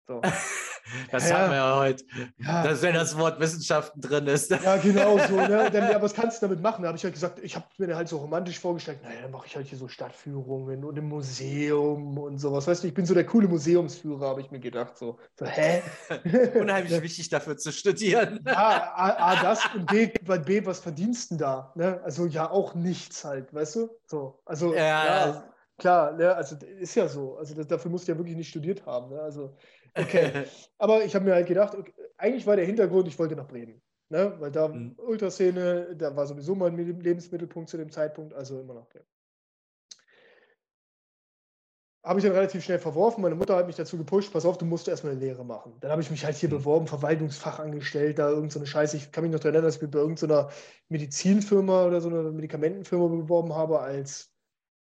So. 0.06 0.20
Das 1.10 1.28
ja, 1.28 1.38
haben 1.38 1.50
wir 1.50 1.56
ja 1.56 1.76
heute. 1.76 2.04
Ja. 2.38 2.62
Dass, 2.62 2.82
wenn 2.82 2.94
das 2.94 3.16
Wort 3.18 3.40
Wissenschaften 3.40 4.00
drin 4.00 4.26
ist. 4.26 4.50
Ja, 4.50 4.76
genau 4.76 5.18
so. 5.18 5.36
Ne? 5.36 5.68
Dann, 5.72 5.90
ja, 5.90 6.00
was 6.00 6.14
kannst 6.14 6.42
du 6.42 6.46
damit 6.46 6.62
machen? 6.62 6.82
Da 6.82 6.88
habe 6.88 6.98
ich 6.98 7.04
halt 7.04 7.14
gesagt, 7.14 7.38
ich 7.42 7.56
habe 7.56 7.66
mir 7.78 7.96
halt 7.96 8.08
so 8.08 8.18
romantisch 8.18 8.58
vorgestellt, 8.58 9.02
naja, 9.02 9.22
dann 9.22 9.30
mache 9.30 9.46
ich 9.46 9.56
halt 9.56 9.66
hier 9.66 9.78
so 9.78 9.88
Stadtführungen 9.88 10.84
und 10.84 10.96
im 10.98 11.08
Museum 11.08 12.18
und 12.18 12.38
sowas. 12.38 12.66
Weißt 12.66 12.82
du, 12.82 12.88
ich 12.88 12.94
bin 12.94 13.06
so 13.06 13.14
der 13.14 13.24
coole 13.24 13.48
Museumsführer, 13.48 14.28
habe 14.28 14.40
ich 14.40 14.50
mir 14.50 14.60
gedacht. 14.60 14.96
So, 14.96 15.18
so 15.38 15.46
hä? 15.46 15.82
Unheimlich 16.58 17.00
wichtig 17.02 17.28
dafür 17.28 17.56
zu 17.56 17.72
studieren. 17.72 18.40
Ja, 18.46 18.92
A, 18.94 19.32
A 19.32 19.42
das 19.42 19.60
und 19.74 19.86
B, 19.86 20.10
B, 20.44 20.66
was 20.66 20.80
verdienst 20.80 21.30
du 21.30 21.36
da? 21.36 21.72
Ne? 21.74 22.00
Also 22.04 22.26
ja, 22.26 22.50
auch 22.50 22.74
nichts 22.74 23.24
halt, 23.24 23.52
weißt 23.52 23.76
du? 23.76 23.90
So, 24.06 24.40
also 24.44 24.74
ja. 24.74 25.04
ja 25.06 25.44
klar, 25.78 26.12
ne? 26.12 26.34
also 26.34 26.56
ist 26.80 26.94
ja 26.94 27.08
so. 27.08 27.36
Also 27.36 27.54
das, 27.54 27.66
dafür 27.66 27.90
musst 27.90 28.06
du 28.06 28.12
ja 28.12 28.18
wirklich 28.18 28.36
nicht 28.36 28.50
studiert 28.50 28.84
haben. 28.84 29.14
Ne? 29.14 29.20
Also 29.20 29.54
Okay. 29.94 30.44
Aber 30.78 31.04
ich 31.04 31.14
habe 31.14 31.24
mir 31.24 31.34
halt 31.34 31.46
gedacht, 31.46 31.74
okay, 31.74 31.92
eigentlich 32.16 32.46
war 32.46 32.56
der 32.56 32.66
Hintergrund, 32.66 33.08
ich 33.08 33.18
wollte 33.18 33.36
nach 33.36 33.48
Bremen. 33.48 33.80
Ne? 34.10 34.34
Weil 34.38 34.50
da 34.50 34.68
mhm. 34.68 34.94
Ultraszene, 34.98 35.94
da 35.96 36.14
war 36.16 36.26
sowieso 36.26 36.54
mein 36.54 36.76
Lebensmittelpunkt 36.76 37.68
zu 37.68 37.76
dem 37.76 37.90
Zeitpunkt, 37.90 38.32
also 38.34 38.60
immer 38.60 38.74
nach 38.74 38.88
Bremen. 38.88 39.06
Habe 42.04 42.20
ich 42.20 42.24
dann 42.24 42.34
relativ 42.34 42.64
schnell 42.64 42.78
verworfen. 42.78 43.20
Meine 43.20 43.34
Mutter 43.34 43.56
hat 43.56 43.66
mich 43.66 43.76
dazu 43.76 43.98
gepusht, 43.98 44.32
pass 44.32 44.46
auf, 44.46 44.56
du 44.56 44.64
musst 44.64 44.88
erstmal 44.88 45.12
eine 45.12 45.20
Lehre 45.20 45.44
machen. 45.44 45.76
Dann 45.80 45.90
habe 45.90 46.00
ich 46.00 46.10
mich 46.10 46.24
halt 46.24 46.36
hier 46.36 46.48
mhm. 46.48 46.54
beworben, 46.54 46.86
Verwaltungsfachangestellter, 46.86 48.30
irgendeine 48.30 48.64
so 48.64 48.64
Scheiße. 48.64 48.96
Ich 48.96 49.12
kann 49.12 49.24
mich 49.24 49.32
noch 49.32 49.40
daran 49.40 49.56
erinnern, 49.56 49.68
dass 49.68 49.76
ich 49.76 49.82
mich 49.82 49.90
bei 49.90 49.98
irgendeiner 49.98 50.48
Medizinfirma 50.88 51.84
oder 51.84 52.00
so 52.00 52.08
einer 52.08 52.22
Medikamentenfirma 52.30 53.08
beworben 53.08 53.54
habe 53.54 53.80
als 53.80 54.32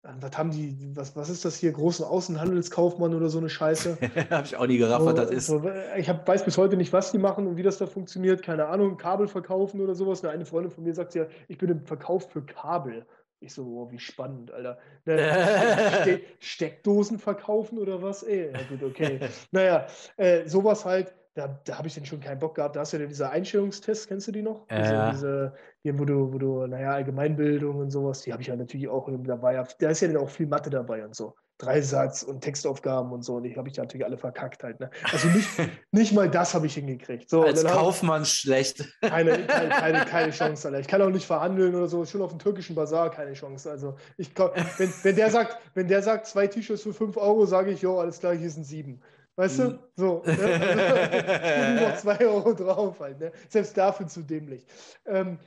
was 0.03 0.37
haben 0.37 0.51
die, 0.51 0.75
was, 0.95 1.15
was 1.15 1.29
ist 1.29 1.45
das 1.45 1.57
hier, 1.57 1.71
großen 1.71 2.03
Außenhandelskaufmann 2.03 3.13
oder 3.13 3.29
so 3.29 3.37
eine 3.37 3.49
Scheiße? 3.49 3.97
habe 4.31 4.45
ich 4.45 4.55
auch 4.55 4.65
nie 4.65 4.77
gerafft, 4.77 5.05
was 5.05 5.15
das 5.15 5.29
ist. 5.29 5.47
So, 5.47 5.63
ich 5.95 6.09
hab, 6.09 6.27
weiß 6.27 6.43
bis 6.43 6.57
heute 6.57 6.75
nicht, 6.75 6.91
was 6.91 7.11
die 7.11 7.19
machen 7.19 7.45
und 7.45 7.55
wie 7.55 7.63
das 7.63 7.77
da 7.77 7.85
funktioniert. 7.85 8.41
Keine 8.41 8.65
Ahnung, 8.65 8.97
Kabel 8.97 9.27
verkaufen 9.27 9.79
oder 9.79 9.93
sowas. 9.93 10.25
Eine 10.25 10.45
Freundin 10.45 10.71
von 10.71 10.83
mir 10.83 10.93
sagt 10.93 11.13
ja, 11.13 11.27
ich 11.47 11.57
bin 11.57 11.69
im 11.69 11.85
Verkauf 11.85 12.31
für 12.31 12.41
Kabel. 12.41 13.05
Ich 13.41 13.53
so, 13.53 13.63
oh, 13.63 13.91
wie 13.91 13.99
spannend, 13.99 14.51
Alter. 14.51 14.77
Ste 16.01 16.21
Steckdosen 16.39 17.17
verkaufen 17.17 17.79
oder 17.79 18.01
was? 18.01 18.23
Ey, 18.23 18.51
ja 18.51 18.59
gut, 18.69 18.83
okay. 18.83 19.19
naja, 19.51 19.87
äh, 20.17 20.47
sowas 20.47 20.85
halt 20.85 21.13
da, 21.33 21.59
da 21.63 21.77
habe 21.77 21.87
ich 21.87 21.95
dann 21.95 22.05
schon 22.05 22.19
keinen 22.19 22.39
Bock 22.39 22.55
gehabt. 22.55 22.75
Da 22.75 22.81
hast 22.81 22.93
du 22.93 22.97
ja 22.97 23.05
diese 23.05 23.29
Einstellungstests, 23.29 24.07
kennst 24.07 24.27
du 24.27 24.31
die 24.31 24.41
noch? 24.41 24.65
Ja. 24.69 25.11
Diese, 25.11 25.53
diese, 25.83 25.99
wo 25.99 26.05
du, 26.05 26.33
wo 26.33 26.37
du, 26.37 26.67
naja, 26.67 26.93
Allgemeinbildung 26.93 27.77
und 27.77 27.89
sowas, 27.89 28.21
die 28.21 28.33
habe 28.33 28.41
ich 28.41 28.49
ja 28.49 28.55
natürlich 28.55 28.89
auch 28.89 29.09
dabei. 29.23 29.63
Da 29.79 29.89
ist 29.89 30.01
ja 30.01 30.07
dann 30.09 30.17
auch 30.17 30.29
viel 30.29 30.47
Mathe 30.47 30.69
dabei 30.69 31.05
und 31.05 31.15
so. 31.15 31.35
Dreisatz 31.61 32.23
und 32.23 32.41
Textaufgaben 32.41 33.11
und 33.11 33.23
so. 33.23 33.35
Und 33.35 33.43
die 33.43 33.55
habe 33.55 33.69
ich 33.69 33.77
natürlich 33.77 34.05
alle 34.05 34.17
verkackt 34.17 34.63
halt. 34.63 34.79
Ne? 34.79 34.89
Also 35.11 35.27
nicht, 35.29 35.47
nicht 35.91 36.11
mal 36.11 36.29
das 36.29 36.53
habe 36.55 36.65
ich 36.65 36.73
hingekriegt. 36.73 37.29
So, 37.29 37.43
Als 37.43 37.63
Kaufmann 37.63 38.25
schlecht. 38.25 38.83
Keine, 39.01 39.37
keine, 39.47 39.69
keine, 39.69 40.05
keine, 40.05 40.31
Chance, 40.31 40.67
Alter. 40.67 40.79
Ich 40.79 40.87
kann 40.87 41.01
auch 41.01 41.09
nicht 41.09 41.25
verhandeln 41.25 41.75
oder 41.75 41.87
so. 41.87 42.03
Schon 42.03 42.23
auf 42.23 42.31
dem 42.31 42.39
türkischen 42.39 42.75
Bazar 42.75 43.11
keine 43.11 43.33
Chance. 43.33 43.69
Also 43.69 43.95
ich 44.17 44.31
wenn, 44.35 44.93
wenn 45.03 45.15
der 45.15 45.29
sagt, 45.29 45.57
wenn 45.75 45.87
der 45.87 46.01
sagt, 46.01 46.25
zwei 46.25 46.47
T-Shirts 46.47 46.81
für 46.81 46.93
5 46.93 47.15
Euro, 47.17 47.45
sage 47.45 47.71
ich, 47.71 47.81
jo, 47.81 47.99
alles 47.99 48.19
klar, 48.19 48.33
hier 48.33 48.49
sind 48.49 48.63
sieben. 48.63 49.01
Weißt 49.35 49.59
du? 49.59 49.63
Mhm. 49.63 49.79
So. 49.95 50.23
Ne? 50.25 51.79
noch 51.89 51.97
zwei 51.97 52.19
Euro 52.25 52.53
drauf 52.53 52.99
halt. 52.99 53.19
Ne? 53.19 53.31
Selbst 53.49 53.77
dafür 53.77 54.07
zu 54.07 54.23
dämlich. 54.23 54.65
Ähm, 55.05 55.39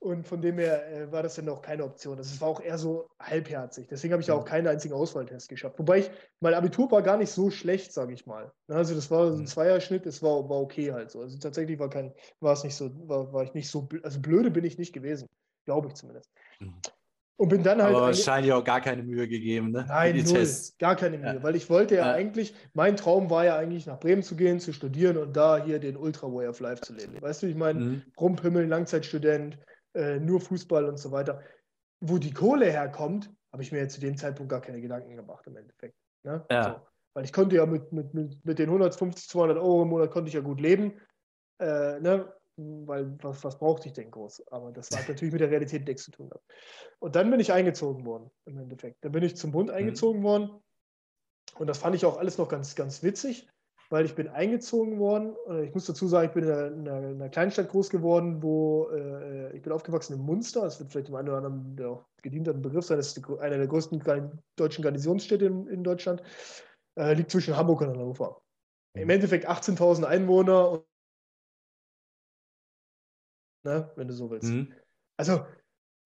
und 0.00 0.28
von 0.28 0.40
dem 0.40 0.58
her 0.58 0.88
äh, 0.92 1.10
war 1.12 1.24
das 1.24 1.34
dann 1.34 1.48
auch 1.48 1.60
keine 1.60 1.82
Option. 1.82 2.16
Das 2.16 2.40
war 2.40 2.48
auch 2.48 2.60
eher 2.60 2.78
so 2.78 3.10
halbherzig. 3.18 3.88
Deswegen 3.88 4.12
habe 4.12 4.20
ich 4.20 4.28
ja 4.28 4.34
auch 4.34 4.44
keinen 4.44 4.68
einzigen 4.68 4.94
Auswahltest 4.94 5.48
geschafft. 5.48 5.78
Wobei 5.78 5.98
ich, 5.98 6.10
mein 6.40 6.54
Abitur 6.54 6.90
war 6.92 7.02
gar 7.02 7.16
nicht 7.16 7.32
so 7.32 7.50
schlecht, 7.50 7.92
sage 7.92 8.12
ich 8.12 8.24
mal. 8.24 8.52
Also 8.68 8.94
das 8.94 9.10
war 9.10 9.26
ein 9.26 9.40
mhm. 9.40 9.46
Zweierschnitt, 9.46 10.06
es 10.06 10.22
war, 10.22 10.48
war 10.48 10.60
okay 10.60 10.92
halt 10.92 11.10
so. 11.10 11.20
Also 11.20 11.38
tatsächlich 11.38 11.80
war 11.80 11.90
kein, 11.90 12.14
war 12.38 12.52
es 12.52 12.62
nicht 12.62 12.76
so, 12.76 12.90
war, 13.08 13.32
war 13.32 13.42
ich 13.42 13.54
nicht 13.54 13.68
so, 13.68 13.88
also 14.04 14.20
blöde 14.20 14.52
bin 14.52 14.64
ich 14.64 14.78
nicht 14.78 14.92
gewesen. 14.92 15.26
Glaube 15.64 15.88
ich 15.88 15.94
zumindest. 15.94 16.30
Mhm. 16.60 16.80
Und 17.38 17.50
bin 17.50 17.62
dann 17.62 17.80
halt. 17.80 17.94
Aber 17.94 18.06
wahrscheinlich 18.06 18.52
auch 18.52 18.64
gar 18.64 18.80
keine 18.80 19.04
Mühe 19.04 19.28
gegeben, 19.28 19.70
ne? 19.70 19.84
Nein, 19.86 20.16
null, 20.16 20.24
Tests. 20.24 20.76
gar 20.76 20.96
keine 20.96 21.18
Mühe. 21.18 21.34
Ja. 21.36 21.42
Weil 21.42 21.54
ich 21.54 21.70
wollte 21.70 21.94
ja, 21.94 22.08
ja, 22.08 22.12
eigentlich, 22.12 22.52
mein 22.74 22.96
Traum 22.96 23.30
war 23.30 23.44
ja 23.44 23.56
eigentlich 23.56 23.86
nach 23.86 24.00
Bremen 24.00 24.24
zu 24.24 24.34
gehen, 24.34 24.58
zu 24.58 24.72
studieren 24.72 25.16
und 25.16 25.36
da 25.36 25.62
hier 25.62 25.78
den 25.78 25.96
Ultra 25.96 26.26
Way 26.26 26.48
of 26.48 26.58
Life 26.58 26.82
zu 26.82 26.94
leben. 26.94 27.14
Weißt 27.22 27.42
du, 27.44 27.46
ich 27.46 27.54
meine, 27.54 27.78
mhm. 27.78 28.02
rumpimmeln, 28.18 28.68
Langzeitstudent, 28.68 29.56
äh, 29.94 30.18
nur 30.18 30.40
Fußball 30.40 30.84
und 30.84 30.98
so 30.98 31.12
weiter. 31.12 31.40
Wo 32.00 32.18
die 32.18 32.32
Kohle 32.32 32.66
herkommt, 32.66 33.30
habe 33.52 33.62
ich 33.62 33.70
mir 33.70 33.78
jetzt 33.78 33.94
zu 33.94 34.00
dem 34.00 34.16
Zeitpunkt 34.16 34.50
gar 34.50 34.60
keine 34.60 34.80
Gedanken 34.80 35.14
gemacht 35.14 35.46
im 35.46 35.56
Endeffekt. 35.56 35.94
Ne? 36.24 36.44
Ja. 36.50 36.62
So. 36.64 36.86
Weil 37.14 37.24
ich 37.24 37.32
konnte 37.32 37.54
ja 37.54 37.66
mit, 37.66 37.92
mit, 37.92 38.14
mit, 38.14 38.44
mit 38.44 38.58
den 38.58 38.68
150, 38.68 39.28
200 39.28 39.58
Euro 39.58 39.82
im 39.82 39.90
Monat 39.90 40.10
konnte 40.10 40.28
ich 40.28 40.34
ja 40.34 40.40
gut 40.40 40.60
leben. 40.60 40.94
Äh, 41.60 42.00
ne? 42.00 42.32
Weil 42.58 43.16
was, 43.22 43.44
was 43.44 43.58
brauchte 43.58 43.88
ich 43.88 43.94
denn 43.94 44.10
groß? 44.10 44.48
Aber 44.48 44.72
das 44.72 44.90
hat 44.90 45.08
natürlich 45.08 45.32
mit 45.32 45.40
der 45.40 45.50
Realität 45.50 45.86
nichts 45.86 46.04
zu 46.04 46.10
tun. 46.10 46.30
Und 46.98 47.16
dann 47.16 47.30
bin 47.30 47.40
ich 47.40 47.52
eingezogen 47.52 48.04
worden, 48.04 48.30
im 48.46 48.58
Endeffekt. 48.58 49.04
Dann 49.04 49.12
bin 49.12 49.22
ich 49.22 49.36
zum 49.36 49.52
Bund 49.52 49.70
mhm. 49.70 49.76
eingezogen 49.76 50.20
mhm. 50.20 50.24
worden. 50.24 50.50
Und 51.58 51.66
das 51.66 51.78
fand 51.78 51.96
ich 51.96 52.04
auch 52.04 52.18
alles 52.18 52.38
noch 52.38 52.48
ganz, 52.48 52.74
ganz 52.74 53.02
witzig, 53.02 53.48
weil 53.90 54.04
ich 54.04 54.14
bin 54.14 54.28
eingezogen 54.28 54.98
worden. 54.98 55.34
Ich 55.64 55.72
muss 55.72 55.86
dazu 55.86 56.06
sagen, 56.06 56.28
ich 56.28 56.34
bin 56.34 56.44
in 56.44 56.50
einer, 56.50 56.66
in 56.68 56.88
einer 56.88 57.28
Kleinstadt 57.30 57.70
groß 57.70 57.90
geworden, 57.90 58.42
wo 58.42 58.90
äh, 58.90 59.56
ich 59.56 59.62
bin 59.62 59.72
aufgewachsen 59.72 60.14
in 60.14 60.20
Munster. 60.20 60.62
Das 60.62 60.78
wird 60.78 60.90
vielleicht 60.90 61.08
dem 61.08 61.14
einen 61.14 61.28
oder 61.28 61.38
anderen, 61.38 61.76
der 61.76 61.90
auch 61.90 62.04
gedient 62.22 62.48
hat, 62.48 62.56
ein 62.56 62.62
Begriff 62.62 62.84
sein. 62.84 62.98
Das 62.98 63.16
ist 63.16 63.30
einer 63.40 63.56
der 63.56 63.66
größten 63.66 64.02
deutschen 64.56 64.82
Garnisonsstädte 64.82 65.46
in, 65.46 65.66
in 65.68 65.82
Deutschland. 65.82 66.22
Äh, 66.98 67.14
liegt 67.14 67.30
zwischen 67.30 67.56
Hamburg 67.56 67.80
und 67.80 67.88
Hannover. 67.88 68.42
Im 68.94 69.04
mhm. 69.04 69.10
Endeffekt 69.10 69.48
18.000 69.48 70.04
Einwohner 70.04 70.82
ne, 73.64 73.90
wenn 73.96 74.08
du 74.08 74.14
so 74.14 74.30
willst. 74.30 74.50
Mhm. 74.50 74.72
Also 75.16 75.44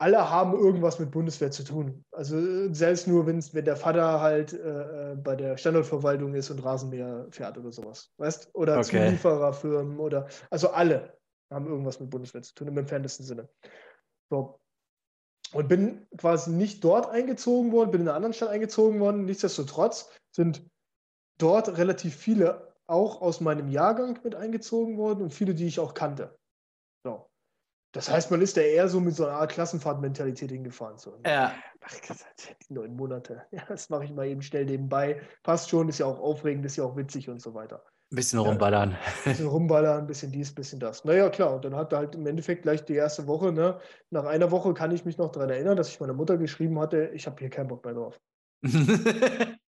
alle 0.03 0.31
haben 0.31 0.59
irgendwas 0.59 0.99
mit 0.99 1.13
Bundeswehr 1.13 1.53
zu 1.53 1.63
tun. 1.63 2.05
Also 2.11 2.73
selbst 2.73 3.07
nur, 3.07 3.25
wenn 3.27 3.41
der 3.65 3.77
Vater 3.77 4.21
halt 4.21 4.53
äh, 4.53 5.13
äh, 5.13 5.15
bei 5.15 5.37
der 5.37 5.57
Standortverwaltung 5.57 6.35
ist 6.35 6.51
und 6.51 6.59
Rasenmäher 6.59 7.29
fährt 7.31 7.57
oder 7.57 7.71
sowas. 7.71 8.13
Weißt? 8.17 8.51
Oder 8.53 8.79
okay. 8.79 9.07
Zuliefererfirmen 9.07 10.01
oder 10.01 10.27
also 10.51 10.71
alle 10.71 11.17
haben 11.53 11.69
irgendwas 11.69 12.01
mit 12.01 12.11
Bundeswehr 12.11 12.43
zu 12.43 12.53
tun, 12.55 12.67
im 12.67 12.79
entferntesten 12.79 13.25
Sinne. 13.25 13.49
So. 14.29 14.59
Und 15.53 15.69
bin 15.69 16.07
quasi 16.17 16.51
nicht 16.51 16.83
dort 16.83 17.09
eingezogen 17.09 17.71
worden, 17.71 17.93
bin 17.93 18.01
in 18.01 18.09
einer 18.09 18.17
anderen 18.17 18.33
Stadt 18.33 18.49
eingezogen 18.49 18.99
worden. 18.99 19.27
Nichtsdestotrotz 19.27 20.11
sind 20.33 20.67
dort 21.39 21.77
relativ 21.79 22.17
viele 22.17 22.75
auch 22.87 23.21
aus 23.21 23.41
meinem 23.41 23.69
Jahrgang 23.69 24.19
mit 24.25 24.35
eingezogen 24.35 24.97
worden 24.97 25.23
und 25.23 25.33
viele, 25.33 25.55
die 25.55 25.67
ich 25.67 25.79
auch 25.79 25.95
kannte. 25.95 26.37
Das 27.93 28.11
heißt, 28.11 28.31
man 28.31 28.41
ist 28.41 28.57
da 28.57 28.63
eher 28.63 28.89
so 28.89 29.01
mit 29.01 29.15
so 29.15 29.27
einer 29.27 29.37
Art 29.37 29.53
Klassenfahrtmentalität 29.53 30.51
hingefahren. 30.51 30.97
So. 30.99 31.19
Ja. 31.27 31.55
Ach, 31.83 31.95
neun 32.69 32.97
Monate. 32.97 33.43
Ja, 33.51 33.65
das 33.69 33.91
mache 33.91 34.05
ich 34.05 34.13
mal 34.13 34.27
eben 34.27 34.41
schnell 34.41 34.65
nebenbei. 34.65 35.21
Passt 35.43 35.69
schon, 35.69 35.89
ist 35.89 35.99
ja 35.99 36.07
auch 36.07 36.19
aufregend, 36.19 36.65
ist 36.65 36.77
ja 36.77 36.85
auch 36.85 36.97
witzig 36.97 37.29
und 37.29 37.43
so 37.43 37.53
weiter. 37.55 37.83
Ein 38.11 38.17
bisschen 38.17 38.39
rumballern. 38.39 38.91
Ja, 38.93 38.97
ein 38.97 39.31
bisschen 39.33 39.47
rumballern, 39.47 39.99
ein 40.01 40.07
bisschen 40.07 40.33
dies, 40.33 40.53
ein 40.53 40.55
bisschen 40.55 40.81
das. 40.81 41.05
Naja, 41.05 41.29
klar. 41.29 41.55
Und 41.55 41.65
dann 41.65 41.77
hat 41.77 41.93
er 41.93 41.99
halt 41.99 42.15
im 42.15 42.27
Endeffekt 42.27 42.63
gleich 42.63 42.85
die 42.85 42.95
erste 42.95 43.27
Woche, 43.27 43.53
ne? 43.53 43.79
nach 44.11 44.25
einer 44.25 44.51
Woche 44.51 44.73
kann 44.75 44.91
ich 44.91 45.05
mich 45.05 45.19
noch 45.19 45.31
daran 45.31 45.51
erinnern, 45.51 45.77
dass 45.77 45.89
ich 45.89 46.01
meiner 46.01 46.13
Mutter 46.15 46.39
geschrieben 46.39 46.79
hatte, 46.79 47.11
ich 47.15 47.27
habe 47.27 47.37
hier 47.39 47.51
keinen 47.51 47.69
Bock 47.69 47.85
mehr 47.85 47.95
drauf. 47.95 48.19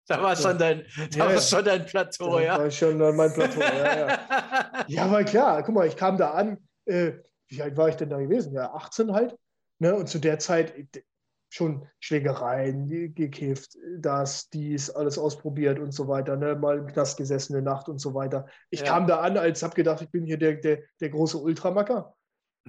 da 0.06 0.22
war, 0.22 0.36
schon, 0.36 0.58
dein, 0.58 0.84
da 1.12 1.18
ja, 1.18 1.26
war 1.26 1.40
schon 1.40 1.64
dein 1.64 1.86
Plateau, 1.86 2.38
ja. 2.38 2.56
Da 2.56 2.64
war 2.64 2.70
schon 2.70 2.98
mein 2.98 3.32
Plateau, 3.32 3.60
ja, 3.60 3.98
ja. 3.98 4.18
ja, 4.86 5.04
aber 5.04 5.24
klar, 5.24 5.62
guck 5.62 5.74
mal, 5.74 5.86
ich 5.86 5.96
kam 5.96 6.18
da 6.18 6.32
an, 6.32 6.58
äh, 6.86 7.12
wie 7.52 7.62
alt 7.62 7.76
war 7.76 7.88
ich 7.88 7.96
denn 7.96 8.10
da 8.10 8.18
gewesen? 8.18 8.54
Ja, 8.54 8.72
18 8.72 9.12
halt. 9.12 9.36
Ne? 9.78 9.94
Und 9.94 10.08
zu 10.08 10.18
der 10.18 10.38
Zeit 10.38 10.74
schon 11.50 11.86
Schlägereien, 12.00 13.14
gekifft, 13.14 13.76
das, 13.98 14.48
dies, 14.48 14.88
alles 14.88 15.18
ausprobiert 15.18 15.78
und 15.78 15.92
so 15.92 16.08
weiter, 16.08 16.36
ne? 16.36 16.56
mal 16.56 16.78
im 16.78 16.86
Knast 16.86 17.18
gesessen 17.18 17.54
eine 17.54 17.62
Nacht 17.62 17.90
und 17.90 17.98
so 17.98 18.14
weiter. 18.14 18.46
Ich 18.70 18.80
ja. 18.80 18.86
kam 18.86 19.06
da 19.06 19.20
an, 19.20 19.36
als 19.36 19.62
habe 19.62 19.74
gedacht, 19.74 20.00
ich 20.00 20.10
bin 20.10 20.24
hier 20.24 20.38
der, 20.38 20.54
der, 20.54 20.78
der 21.00 21.10
große 21.10 21.36
Ultramacker. 21.36 22.14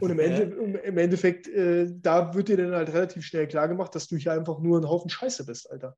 Und 0.02 0.10
im, 0.10 0.20
Ende, 0.20 0.44
im 0.84 0.98
Endeffekt, 0.98 1.48
äh, 1.48 1.88
da 1.94 2.34
wird 2.34 2.50
dir 2.50 2.58
dann 2.58 2.76
halt 2.76 2.92
relativ 2.92 3.24
schnell 3.24 3.48
klar 3.48 3.70
gemacht, 3.70 3.96
dass 3.96 4.08
du 4.08 4.18
hier 4.18 4.34
einfach 4.34 4.60
nur 4.60 4.82
ein 4.82 4.90
Haufen 4.90 5.10
Scheiße 5.10 5.46
bist, 5.46 5.72
Alter. 5.72 5.96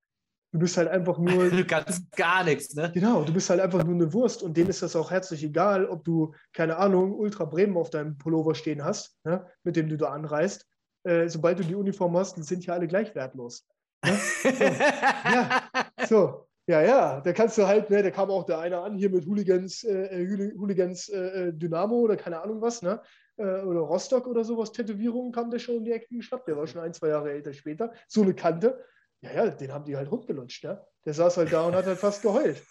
Du 0.55 0.59
bist 0.59 0.77
halt 0.77 0.87
einfach 0.87 1.17
nur. 1.17 1.49
Du 1.51 1.65
kannst 1.65 2.09
gar 2.15 2.45
nichts, 2.45 2.75
ne? 2.75 2.89
Genau, 2.93 3.23
du 3.23 3.33
bist 3.33 3.49
halt 3.49 3.59
einfach 3.59 3.83
nur 3.83 3.93
eine 3.93 4.13
Wurst 4.13 4.41
und 4.41 4.55
denen 4.55 4.69
ist 4.69 4.81
das 4.81 4.95
auch 4.95 5.11
herzlich 5.11 5.43
egal, 5.43 5.85
ob 5.85 6.05
du, 6.05 6.33
keine 6.53 6.77
Ahnung, 6.77 7.13
Ultra 7.13 7.43
Bremen 7.43 7.75
auf 7.75 7.89
deinem 7.89 8.17
Pullover 8.17 8.55
stehen 8.55 8.81
hast, 8.81 9.17
ne? 9.25 9.45
mit 9.63 9.75
dem 9.75 9.89
du 9.89 9.97
da 9.97 10.11
anreist. 10.11 10.65
Äh, 11.03 11.27
sobald 11.27 11.59
du 11.59 11.63
die 11.63 11.75
Uniform 11.75 12.15
hast, 12.15 12.41
sind 12.41 12.65
ja 12.65 12.73
alle 12.73 12.87
gleich 12.87 13.13
wertlos. 13.15 13.67
Ne? 14.05 14.17
So. 14.43 14.49
ja, 14.49 15.63
so. 16.07 16.47
Ja, 16.67 16.81
ja, 16.81 17.19
da 17.19 17.33
kannst 17.33 17.57
du 17.57 17.67
halt, 17.67 17.89
ne, 17.89 18.01
da 18.01 18.09
kam 18.09 18.31
auch 18.31 18.45
der 18.45 18.57
eine 18.59 18.79
an 18.79 18.97
hier 18.97 19.09
mit 19.09 19.25
Hooligans, 19.27 19.83
äh, 19.83 20.25
Hooligans 20.57 21.09
äh, 21.09 21.53
Dynamo 21.53 21.95
oder 21.95 22.15
keine 22.15 22.41
Ahnung 22.41 22.61
was, 22.61 22.81
ne? 22.81 23.01
Äh, 23.37 23.43
oder 23.43 23.81
Rostock 23.81 24.25
oder 24.25 24.45
sowas, 24.45 24.71
Tätowierungen 24.71 25.33
kam 25.33 25.51
der 25.51 25.59
schon 25.59 25.75
um 25.75 25.83
die 25.83 25.91
Ecke 25.91 26.15
geschnappt, 26.15 26.47
der 26.47 26.55
war 26.57 26.65
schon 26.65 26.81
ein, 26.81 26.93
zwei 26.93 27.09
Jahre 27.09 27.31
älter 27.33 27.53
später. 27.53 27.91
So 28.07 28.23
eine 28.23 28.33
Kante. 28.33 28.83
Ja, 29.25 29.45
ja, 29.45 29.49
den 29.49 29.71
haben 29.71 29.85
die 29.85 29.95
halt 29.97 30.11
rundgelutscht, 30.11 30.63
ja. 30.63 30.85
Der 31.05 31.13
saß 31.13 31.37
halt 31.37 31.51
da 31.51 31.65
und 31.65 31.75
hat 31.75 31.85
halt 31.85 31.97
fast 31.97 32.21
geheult. 32.21 32.63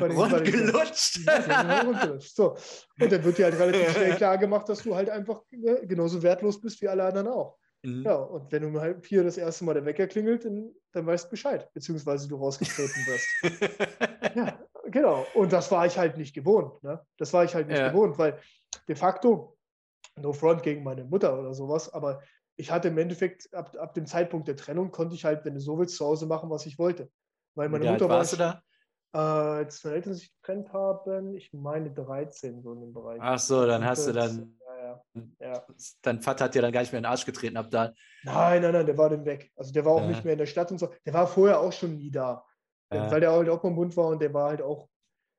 Rundgelutscht? 0.00 1.20
Ja, 1.26 2.18
so. 2.20 2.56
Und 3.00 3.12
dann 3.12 3.24
wird 3.24 3.38
dir 3.38 3.44
halt 3.44 3.58
relativ 3.58 3.92
schnell 3.92 4.14
klar 4.16 4.38
gemacht, 4.38 4.68
dass 4.68 4.82
du 4.82 4.94
halt 4.94 5.10
einfach 5.10 5.42
ne, 5.50 5.86
genauso 5.86 6.22
wertlos 6.22 6.60
bist 6.60 6.80
wie 6.82 6.88
alle 6.88 7.04
anderen 7.04 7.28
auch. 7.28 7.58
Mhm. 7.82 8.02
Ja, 8.04 8.14
und 8.14 8.50
wenn 8.52 8.64
um 8.64 8.80
halb 8.80 9.04
vier 9.04 9.24
das 9.24 9.36
erste 9.36 9.64
Mal 9.64 9.74
der 9.74 9.84
Wecker 9.84 10.06
klingelt, 10.06 10.44
dann, 10.44 10.70
dann 10.92 11.06
weißt 11.06 11.26
du 11.26 11.30
Bescheid, 11.30 11.72
beziehungsweise 11.72 12.28
du 12.28 12.36
rausgetreten 12.36 13.06
wirst. 13.06 13.28
ja, 14.36 14.58
genau. 14.90 15.26
Und 15.34 15.52
das 15.52 15.70
war 15.70 15.86
ich 15.86 15.98
halt 15.98 16.16
nicht 16.16 16.34
gewohnt. 16.34 16.82
Ne? 16.82 17.00
Das 17.18 17.32
war 17.32 17.44
ich 17.44 17.54
halt 17.54 17.68
nicht 17.68 17.78
ja. 17.78 17.88
gewohnt, 17.88 18.18
weil 18.18 18.38
de 18.88 18.94
facto, 18.94 19.56
no 20.16 20.32
front 20.32 20.62
gegen 20.62 20.82
meine 20.82 21.04
Mutter 21.04 21.38
oder 21.38 21.54
sowas, 21.54 21.92
aber 21.92 22.22
ich 22.62 22.70
hatte 22.70 22.88
im 22.88 22.98
Endeffekt 22.98 23.52
ab, 23.52 23.76
ab 23.76 23.92
dem 23.92 24.06
Zeitpunkt 24.06 24.46
der 24.46 24.54
Trennung, 24.54 24.92
konnte 24.92 25.16
ich 25.16 25.24
halt, 25.24 25.44
wenn 25.44 25.54
du 25.54 25.60
so 25.60 25.80
willst, 25.80 25.96
zu 25.96 26.06
Hause 26.06 26.26
machen, 26.26 26.48
was 26.48 26.64
ich 26.64 26.78
wollte. 26.78 27.10
Weil 27.56 27.68
meine 27.68 27.90
Mutter 27.90 28.08
war. 28.08 28.18
Warst 28.18 28.34
du 28.34 28.36
da? 28.36 28.62
Äh, 29.12 29.18
als 29.18 29.82
meine 29.82 29.96
Eltern 29.96 30.14
sich 30.14 30.32
getrennt 30.36 30.72
haben, 30.72 31.34
ich 31.34 31.52
meine 31.52 31.90
13, 31.90 32.62
so 32.62 32.72
in 32.72 32.80
dem 32.80 32.92
Bereich. 32.92 33.18
Ach 33.20 33.38
so, 33.40 33.66
dann 33.66 33.84
hast 33.84 34.06
du 34.06 34.12
dann. 34.12 34.56
Ja, 34.78 35.02
ja. 35.40 35.66
Dein 36.02 36.22
Vater 36.22 36.44
hat 36.44 36.54
dir 36.54 36.62
dann 36.62 36.70
gar 36.70 36.82
nicht 36.82 36.92
mehr 36.92 37.00
in 37.00 37.02
den 37.02 37.10
Arsch 37.10 37.26
getreten 37.26 37.56
ab 37.56 37.66
da. 37.68 37.92
Nein, 38.22 38.62
nein, 38.62 38.72
nein, 38.72 38.86
der 38.86 38.96
war 38.96 39.10
dann 39.10 39.24
weg. 39.24 39.50
Also 39.56 39.72
der 39.72 39.84
war 39.84 39.94
auch 39.94 40.02
ja. 40.02 40.06
nicht 40.06 40.24
mehr 40.24 40.34
in 40.34 40.38
der 40.38 40.46
Stadt 40.46 40.70
und 40.70 40.78
so. 40.78 40.94
Der 41.04 41.14
war 41.14 41.26
vorher 41.26 41.58
auch 41.58 41.72
schon 41.72 41.96
nie 41.96 42.12
da. 42.12 42.44
Ja. 42.92 43.10
Weil 43.10 43.20
der 43.20 43.32
halt 43.32 43.48
auch 43.48 43.60
beim 43.60 43.74
Bund 43.74 43.96
war 43.96 44.06
und 44.06 44.22
der 44.22 44.32
war 44.32 44.50
halt 44.50 44.62
auch, 44.62 44.88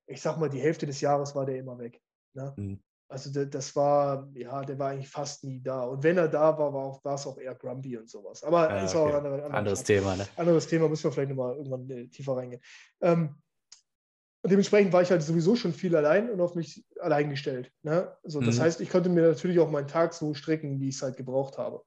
ich 0.08 0.22
sag 0.22 0.38
mal, 0.38 0.50
die 0.50 0.60
Hälfte 0.60 0.86
des 0.86 1.00
Jahres 1.00 1.34
war 1.36 1.45
der 1.45 1.58
immer 1.58 1.80
weg. 1.80 2.02
Ne? 2.34 2.54
Mhm. 2.58 2.84
Also 3.08 3.46
das 3.46 3.76
war, 3.76 4.28
ja, 4.34 4.64
der 4.64 4.80
war 4.80 4.90
eigentlich 4.90 5.10
fast 5.10 5.44
nie 5.44 5.62
da. 5.62 5.84
Und 5.84 6.04
wenn 6.04 6.18
er 6.18 6.28
da 6.28 6.58
war, 6.58 6.74
war, 6.74 6.84
auch, 6.84 7.06
war 7.06 7.16
es 7.16 7.28
auch 7.28 7.38
eher 7.38 7.54
grumpy 7.54 7.98
und 7.98 8.10
sowas. 8.10 8.44
Aber 8.44 8.70
ja, 8.70 8.84
ist 8.84 8.96
okay. 8.96 9.04
auch 9.04 9.08
ein 9.10 9.26
andere, 9.26 9.44
anderes 9.54 9.80
Art. 9.80 9.88
Thema. 9.88 10.16
Ne? 10.16 10.28
Anderes 10.36 10.68
Thema, 10.68 10.90
müssen 10.90 11.04
wir 11.04 11.12
vielleicht 11.12 11.30
nochmal 11.30 11.56
irgendwann 11.56 11.90
äh, 11.90 12.08
tiefer 12.08 12.36
reingehen. 12.36 12.62
Ähm, 13.02 13.36
und 14.44 14.50
dementsprechend 14.50 14.92
war 14.92 15.02
ich 15.02 15.10
halt 15.10 15.22
sowieso 15.22 15.56
schon 15.56 15.74
viel 15.74 15.96
allein 15.96 16.30
und 16.30 16.42
auf 16.42 16.56
mich 16.56 16.84
allein 17.00 17.30
gestellt. 17.30 17.72
Ne? 17.82 18.12
So, 18.24 18.42
das 18.42 18.58
mhm. 18.58 18.62
heißt, 18.62 18.82
ich 18.82 18.90
konnte 18.90 19.10
mir 19.10 19.22
natürlich 19.22 19.60
auch 19.60 19.72
meinen 19.72 19.88
Tag 19.88 20.14
so 20.14 20.34
strecken, 20.34 20.82
wie 20.82 20.90
ich 20.90 20.96
es 20.96 21.02
halt 21.02 21.16
gebraucht 21.16 21.58
habe. 21.58 21.82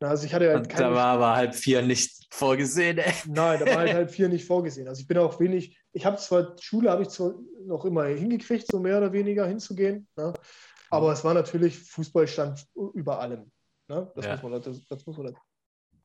Also 0.00 0.26
ich 0.26 0.34
hatte 0.34 0.48
halt 0.48 0.78
da 0.78 0.92
war 0.92 1.06
aber 1.06 1.34
halb 1.34 1.54
vier 1.54 1.82
nicht 1.82 2.26
vorgesehen. 2.30 2.98
Ey. 2.98 3.12
Nein, 3.26 3.58
da 3.58 3.66
war 3.66 3.78
halt 3.78 3.94
halb 3.94 4.10
vier 4.10 4.28
nicht 4.28 4.44
vorgesehen. 4.46 4.86
Also 4.88 5.00
ich 5.00 5.06
bin 5.08 5.18
auch 5.18 5.40
wenig, 5.40 5.78
ich 5.92 6.06
habe 6.06 6.16
zwar, 6.18 6.56
Schule 6.60 6.90
habe 6.90 7.02
ich 7.02 7.08
zwar 7.08 7.34
noch 7.64 7.84
immer 7.84 8.04
hingekriegt, 8.04 8.70
so 8.70 8.78
mehr 8.78 8.98
oder 8.98 9.12
weniger 9.12 9.46
hinzugehen. 9.46 10.06
Ne? 10.16 10.32
Aber 10.90 11.12
es 11.12 11.24
war 11.24 11.34
natürlich, 11.34 11.78
Fußball 11.78 12.28
stand 12.28 12.64
über 12.94 13.18
allem. 13.18 13.50
Ne? 13.88 14.10
Das, 14.14 14.24
ja. 14.24 14.32
muss 14.32 14.42
man, 14.42 14.62
das, 14.62 14.86
das, 14.86 15.06
muss 15.06 15.18
man, 15.18 15.36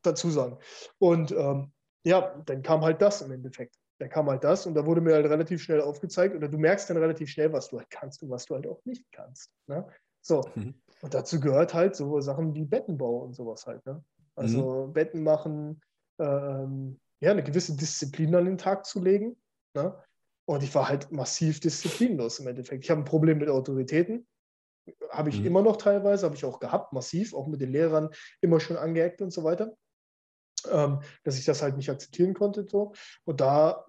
dazu 0.01 0.29
sagen. 0.29 0.57
Und 0.97 1.31
ähm, 1.31 1.71
ja, 2.03 2.41
dann 2.45 2.63
kam 2.63 2.81
halt 2.81 3.01
das 3.01 3.21
im 3.21 3.31
Endeffekt. 3.31 3.75
Dann 3.99 4.09
kam 4.09 4.29
halt 4.29 4.43
das 4.43 4.65
und 4.65 4.73
da 4.73 4.85
wurde 4.85 5.01
mir 5.01 5.13
halt 5.13 5.25
relativ 5.27 5.61
schnell 5.61 5.81
aufgezeigt 5.81 6.35
oder 6.35 6.49
du 6.49 6.57
merkst 6.57 6.89
dann 6.89 6.97
relativ 6.97 7.29
schnell, 7.29 7.53
was 7.53 7.69
du 7.69 7.77
halt 7.77 7.89
kannst 7.89 8.23
und 8.23 8.29
was 8.29 8.45
du 8.45 8.55
halt 8.55 8.67
auch 8.67 8.83
nicht 8.85 9.05
kannst. 9.11 9.51
Ne? 9.67 9.87
So. 10.21 10.41
Mhm. 10.55 10.73
Und 11.03 11.13
dazu 11.13 11.41
gehört 11.41 11.73
halt 11.73 11.97
so 11.97 12.21
Sachen 12.21 12.55
wie 12.55 12.63
Bettenbau 12.63 13.17
und 13.17 13.33
sowas 13.35 13.67
halt. 13.67 13.85
Ne? 13.85 14.01
Also 14.35 14.87
mhm. 14.87 14.93
Betten 14.93 15.21
machen, 15.21 15.81
ähm, 16.17 16.97
ja, 17.19 17.31
eine 17.31 17.43
gewisse 17.43 17.75
Disziplin 17.75 18.33
an 18.35 18.45
den 18.45 18.57
Tag 18.57 18.85
zu 18.85 19.03
legen. 19.03 19.35
Ne? 19.75 20.01
Und 20.45 20.63
ich 20.63 20.73
war 20.73 20.87
halt 20.87 21.11
massiv 21.11 21.59
disziplinlos 21.59 22.39
im 22.39 22.47
Endeffekt. 22.47 22.85
Ich 22.85 22.89
habe 22.89 23.01
ein 23.01 23.05
Problem 23.05 23.39
mit 23.39 23.49
Autoritäten. 23.49 24.25
Habe 25.09 25.27
ich 25.27 25.41
mhm. 25.41 25.47
immer 25.47 25.61
noch 25.61 25.75
teilweise, 25.75 26.25
habe 26.25 26.37
ich 26.37 26.45
auch 26.45 26.61
gehabt, 26.61 26.93
massiv, 26.93 27.33
auch 27.33 27.47
mit 27.47 27.59
den 27.59 27.73
Lehrern 27.73 28.09
immer 28.39 28.61
schon 28.61 28.77
angeeckt 28.77 29.21
und 29.21 29.31
so 29.31 29.43
weiter. 29.43 29.75
Ähm, 30.71 31.01
dass 31.25 31.37
ich 31.37 31.43
das 31.43 31.61
halt 31.61 31.75
nicht 31.75 31.89
akzeptieren 31.89 32.33
konnte. 32.33 32.65
So. 32.65 32.93
Und 33.25 33.41
da, 33.41 33.85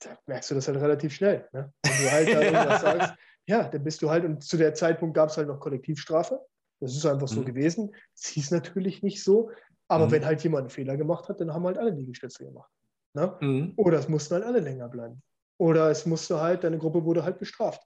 da 0.00 0.18
merkst 0.26 0.50
du 0.50 0.56
das 0.56 0.66
halt 0.66 0.80
relativ 0.80 1.14
schnell. 1.14 1.48
Ne? 1.52 1.72
Wenn 1.84 2.04
du 2.04 2.10
halt 2.10 2.28
da 2.28 2.40
irgendwas 2.42 2.80
sagst, 2.80 3.14
ja, 3.48 3.66
dann 3.66 3.82
bist 3.82 4.02
du 4.02 4.10
halt, 4.10 4.24
und 4.24 4.44
zu 4.44 4.58
der 4.58 4.74
Zeitpunkt 4.74 5.14
gab 5.14 5.30
es 5.30 5.38
halt 5.38 5.48
noch 5.48 5.58
Kollektivstrafe. 5.58 6.40
Das 6.80 6.94
ist 6.94 7.06
einfach 7.06 7.28
so 7.28 7.40
mhm. 7.40 7.46
gewesen. 7.46 7.94
Es 8.14 8.26
hieß 8.26 8.50
natürlich 8.50 9.02
nicht 9.02 9.24
so, 9.24 9.50
aber 9.88 10.06
mhm. 10.06 10.10
wenn 10.12 10.26
halt 10.26 10.42
jemand 10.44 10.60
einen 10.64 10.70
Fehler 10.70 10.96
gemacht 10.98 11.28
hat, 11.28 11.40
dann 11.40 11.52
haben 11.52 11.64
halt 11.64 11.78
alle 11.78 11.90
Liegestütze 11.90 12.44
gemacht. 12.44 12.70
Ne? 13.14 13.36
Mhm. 13.40 13.72
Oder 13.76 13.98
es 13.98 14.08
mussten 14.08 14.34
halt 14.34 14.44
alle 14.44 14.60
länger 14.60 14.88
bleiben. 14.88 15.22
Oder 15.58 15.90
es 15.90 16.04
musste 16.04 16.40
halt, 16.40 16.62
deine 16.62 16.78
Gruppe 16.78 17.04
wurde 17.04 17.24
halt 17.24 17.38
bestraft. 17.38 17.82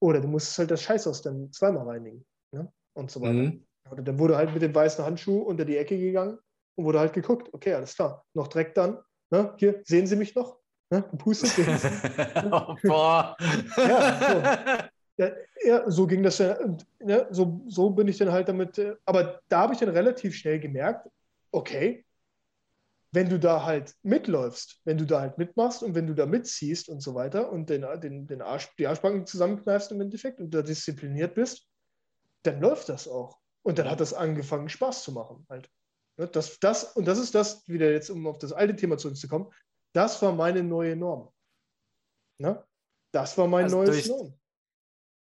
Oder 0.00 0.20
du 0.20 0.28
musstest 0.28 0.60
halt 0.60 0.70
das 0.70 0.82
Scheißhaus 0.82 1.22
dann 1.22 1.52
zweimal 1.52 1.88
reinigen. 1.88 2.24
Ne? 2.52 2.72
Und 2.94 3.10
so 3.10 3.20
weiter. 3.20 3.32
Mhm. 3.32 3.66
Oder 3.90 4.02
dann 4.02 4.18
wurde 4.18 4.36
halt 4.36 4.54
mit 4.54 4.62
dem 4.62 4.74
weißen 4.74 5.04
Handschuh 5.04 5.40
unter 5.40 5.64
die 5.64 5.76
Ecke 5.76 5.98
gegangen 5.98 6.38
und 6.76 6.84
wurde 6.84 7.00
halt 7.00 7.12
geguckt. 7.12 7.52
Okay, 7.52 7.74
alles 7.74 7.96
klar. 7.96 8.24
Noch 8.32 8.46
Dreck 8.46 8.74
dann. 8.74 9.00
Ne? 9.30 9.54
Hier, 9.58 9.82
sehen 9.84 10.06
Sie 10.06 10.14
mich 10.14 10.36
noch? 10.36 10.60
Ne? 10.92 11.02
Pustet 11.18 11.52
oh, 12.52 12.76
boah. 12.84 13.36
ja, 13.76 14.78
so. 14.78 14.84
Ja, 15.64 15.90
so 15.90 16.06
ging 16.06 16.22
das 16.22 16.38
ja. 16.38 16.58
ja 17.00 17.26
so, 17.30 17.62
so 17.66 17.90
bin 17.90 18.08
ich 18.08 18.18
dann 18.18 18.32
halt 18.32 18.48
damit. 18.48 18.78
Äh, 18.78 18.96
aber 19.04 19.40
da 19.48 19.60
habe 19.60 19.74
ich 19.74 19.80
dann 19.80 19.90
relativ 19.90 20.34
schnell 20.34 20.58
gemerkt, 20.58 21.08
okay, 21.50 22.04
wenn 23.12 23.28
du 23.28 23.38
da 23.38 23.64
halt 23.64 23.94
mitläufst, 24.02 24.80
wenn 24.84 24.96
du 24.96 25.04
da 25.04 25.20
halt 25.20 25.36
mitmachst 25.36 25.82
und 25.82 25.94
wenn 25.94 26.06
du 26.06 26.14
da 26.14 26.26
mitziehst 26.26 26.88
und 26.88 27.00
so 27.00 27.14
weiter 27.14 27.50
und 27.50 27.68
den, 27.68 27.84
den, 28.00 28.26
den 28.26 28.40
Arsch, 28.40 28.68
die 28.78 28.86
Arschbacken 28.86 29.26
zusammenkneifst 29.26 29.90
im 29.90 30.00
Endeffekt 30.00 30.40
und 30.40 30.52
da 30.54 30.62
diszipliniert 30.62 31.34
bist, 31.34 31.66
dann 32.42 32.60
läuft 32.60 32.88
das 32.88 33.08
auch. 33.08 33.38
Und 33.62 33.78
dann 33.78 33.90
hat 33.90 34.00
das 34.00 34.14
angefangen, 34.14 34.68
Spaß 34.68 35.02
zu 35.02 35.12
machen 35.12 35.44
halt. 35.48 35.68
Ne, 36.16 36.28
das, 36.28 36.58
das, 36.60 36.84
und 36.96 37.06
das 37.06 37.18
ist 37.18 37.34
das, 37.34 37.66
wieder 37.66 37.90
jetzt, 37.90 38.10
um 38.10 38.26
auf 38.26 38.38
das 38.38 38.52
alte 38.52 38.76
Thema 38.76 38.96
zurückzukommen, 38.96 39.52
das 39.92 40.22
war 40.22 40.32
meine 40.32 40.62
neue 40.62 40.96
Norm. 40.96 41.32
Ne? 42.38 42.64
Das 43.12 43.36
war 43.36 43.48
mein 43.48 43.64
also 43.64 43.78
neues 43.78 43.90
durch, 43.90 44.08
Norm. 44.08 44.39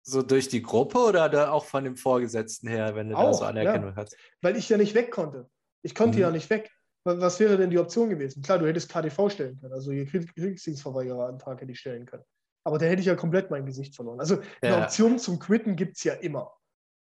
So 0.02 0.22
durch 0.22 0.48
die 0.48 0.62
Gruppe 0.62 0.98
oder 0.98 1.52
auch 1.52 1.64
von 1.64 1.84
dem 1.84 1.96
Vorgesetzten 1.96 2.68
her, 2.68 2.94
wenn 2.94 3.10
du 3.10 3.16
auch, 3.16 3.26
da 3.26 3.34
so 3.34 3.44
Anerkennung 3.44 3.90
ja. 3.90 3.96
hast? 3.96 4.16
Weil 4.40 4.56
ich 4.56 4.68
ja 4.68 4.76
nicht 4.76 4.94
weg 4.94 5.10
konnte. 5.10 5.48
Ich 5.82 5.94
konnte 5.94 6.16
mhm. 6.16 6.22
ja 6.22 6.30
nicht 6.30 6.48
weg. 6.50 6.70
Was 7.04 7.40
wäre 7.40 7.56
denn 7.56 7.70
die 7.70 7.78
Option 7.78 8.10
gewesen? 8.10 8.42
Klar, 8.42 8.58
du 8.58 8.66
hättest 8.66 8.90
KTV 8.90 9.30
stellen 9.30 9.58
können, 9.60 9.72
also 9.72 9.92
hier 9.92 10.06
Kriegsdienstverweigerer-Antrag 10.06 11.60
hätte 11.60 11.72
ich 11.72 11.80
stellen 11.80 12.04
können. 12.04 12.24
Aber 12.64 12.76
da 12.76 12.86
hätte 12.86 13.00
ich 13.00 13.06
ja 13.06 13.14
komplett 13.14 13.50
mein 13.50 13.64
Gesicht 13.64 13.94
verloren. 13.94 14.20
Also 14.20 14.40
eine 14.60 14.76
ja. 14.76 14.82
Option 14.82 15.18
zum 15.18 15.38
Quitten 15.38 15.74
gibt 15.74 15.96
es 15.96 16.04
ja 16.04 16.14
immer. 16.14 16.52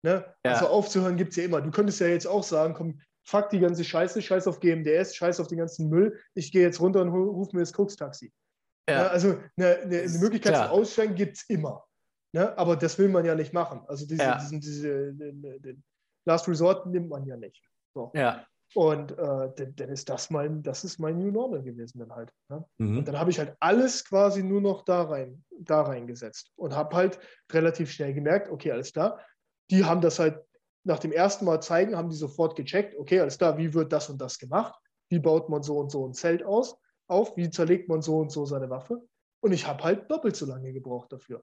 Ne? 0.02 0.24
Ja. 0.44 0.52
Also 0.52 0.68
aufzuhören 0.68 1.16
gibt 1.16 1.32
es 1.32 1.36
ja 1.36 1.44
immer. 1.44 1.60
Du 1.60 1.70
könntest 1.70 2.00
ja 2.00 2.06
jetzt 2.06 2.26
auch 2.26 2.42
sagen, 2.42 2.72
komm, 2.74 3.00
fuck 3.28 3.50
die 3.50 3.60
ganze 3.60 3.84
Scheiße, 3.84 4.22
scheiß 4.22 4.46
auf 4.46 4.60
GMDS, 4.60 5.14
scheiß 5.14 5.40
auf 5.40 5.48
den 5.48 5.58
ganzen 5.58 5.88
Müll, 5.90 6.18
ich 6.34 6.52
gehe 6.52 6.62
jetzt 6.62 6.80
runter 6.80 7.02
und 7.02 7.08
rufe 7.10 7.54
mir 7.54 7.60
das 7.60 7.72
Koks-Taxi. 7.72 8.32
Ja. 8.88 9.02
Ja, 9.02 9.06
also 9.08 9.38
eine, 9.56 9.76
eine, 9.76 10.00
eine 10.00 10.18
Möglichkeit 10.18 10.56
zum 10.56 10.66
Aussteigen 10.66 11.14
gibt 11.14 11.36
es 11.36 11.44
immer. 11.50 11.84
Ne? 12.32 12.56
Aber 12.58 12.76
das 12.76 12.98
will 12.98 13.08
man 13.08 13.24
ja 13.24 13.34
nicht 13.34 13.52
machen. 13.52 13.82
Also 13.86 14.06
diese, 14.06 14.36
diesen, 14.40 14.60
diese, 14.60 15.12
den, 15.14 15.42
den 15.62 15.84
Last 16.26 16.48
Resort 16.48 16.86
nimmt 16.86 17.08
man 17.08 17.24
ja 17.26 17.36
nicht. 17.36 17.62
So. 17.94 18.10
Ja. 18.14 18.44
Und 18.74 19.12
äh, 19.12 19.50
dann, 19.56 19.74
dann, 19.76 19.88
ist 19.88 20.10
das 20.10 20.28
mein, 20.28 20.62
das 20.62 20.84
ist 20.84 20.98
mein 20.98 21.18
New 21.18 21.30
Normal 21.30 21.62
gewesen 21.62 22.00
dann 22.00 22.12
halt. 22.12 22.30
Ne? 22.50 22.64
Mhm. 22.76 22.98
Und 22.98 23.08
dann 23.08 23.18
habe 23.18 23.30
ich 23.30 23.38
halt 23.38 23.56
alles 23.60 24.04
quasi 24.04 24.42
nur 24.42 24.60
noch 24.60 24.84
da 24.84 25.04
rein, 25.04 25.42
da 25.58 25.82
reingesetzt 25.82 26.52
und 26.56 26.76
habe 26.76 26.94
halt 26.94 27.18
relativ 27.50 27.90
schnell 27.90 28.12
gemerkt, 28.12 28.50
okay, 28.50 28.72
alles 28.72 28.92
klar. 28.92 29.20
Die 29.70 29.84
haben 29.84 30.02
das 30.02 30.18
halt 30.18 30.42
nach 30.84 30.98
dem 30.98 31.12
ersten 31.12 31.46
Mal 31.46 31.60
zeigen, 31.60 31.96
haben 31.96 32.10
die 32.10 32.16
sofort 32.16 32.56
gecheckt, 32.56 32.94
okay, 32.98 33.20
alles 33.20 33.38
klar, 33.38 33.56
wie 33.56 33.72
wird 33.72 33.92
das 33.92 34.10
und 34.10 34.20
das 34.20 34.38
gemacht? 34.38 34.74
Wie 35.10 35.18
baut 35.18 35.48
man 35.48 35.62
so 35.62 35.78
und 35.78 35.90
so 35.90 36.06
ein 36.06 36.12
Zelt 36.12 36.42
aus, 36.42 36.78
auf? 37.06 37.36
Wie 37.36 37.48
zerlegt 37.50 37.88
man 37.88 38.02
so 38.02 38.18
und 38.18 38.30
so 38.30 38.44
seine 38.44 38.68
Waffe? 38.68 39.00
Und 39.40 39.52
ich 39.52 39.66
habe 39.66 39.82
halt 39.82 40.10
doppelt 40.10 40.36
so 40.36 40.44
lange 40.44 40.72
gebraucht 40.72 41.12
dafür. 41.12 41.42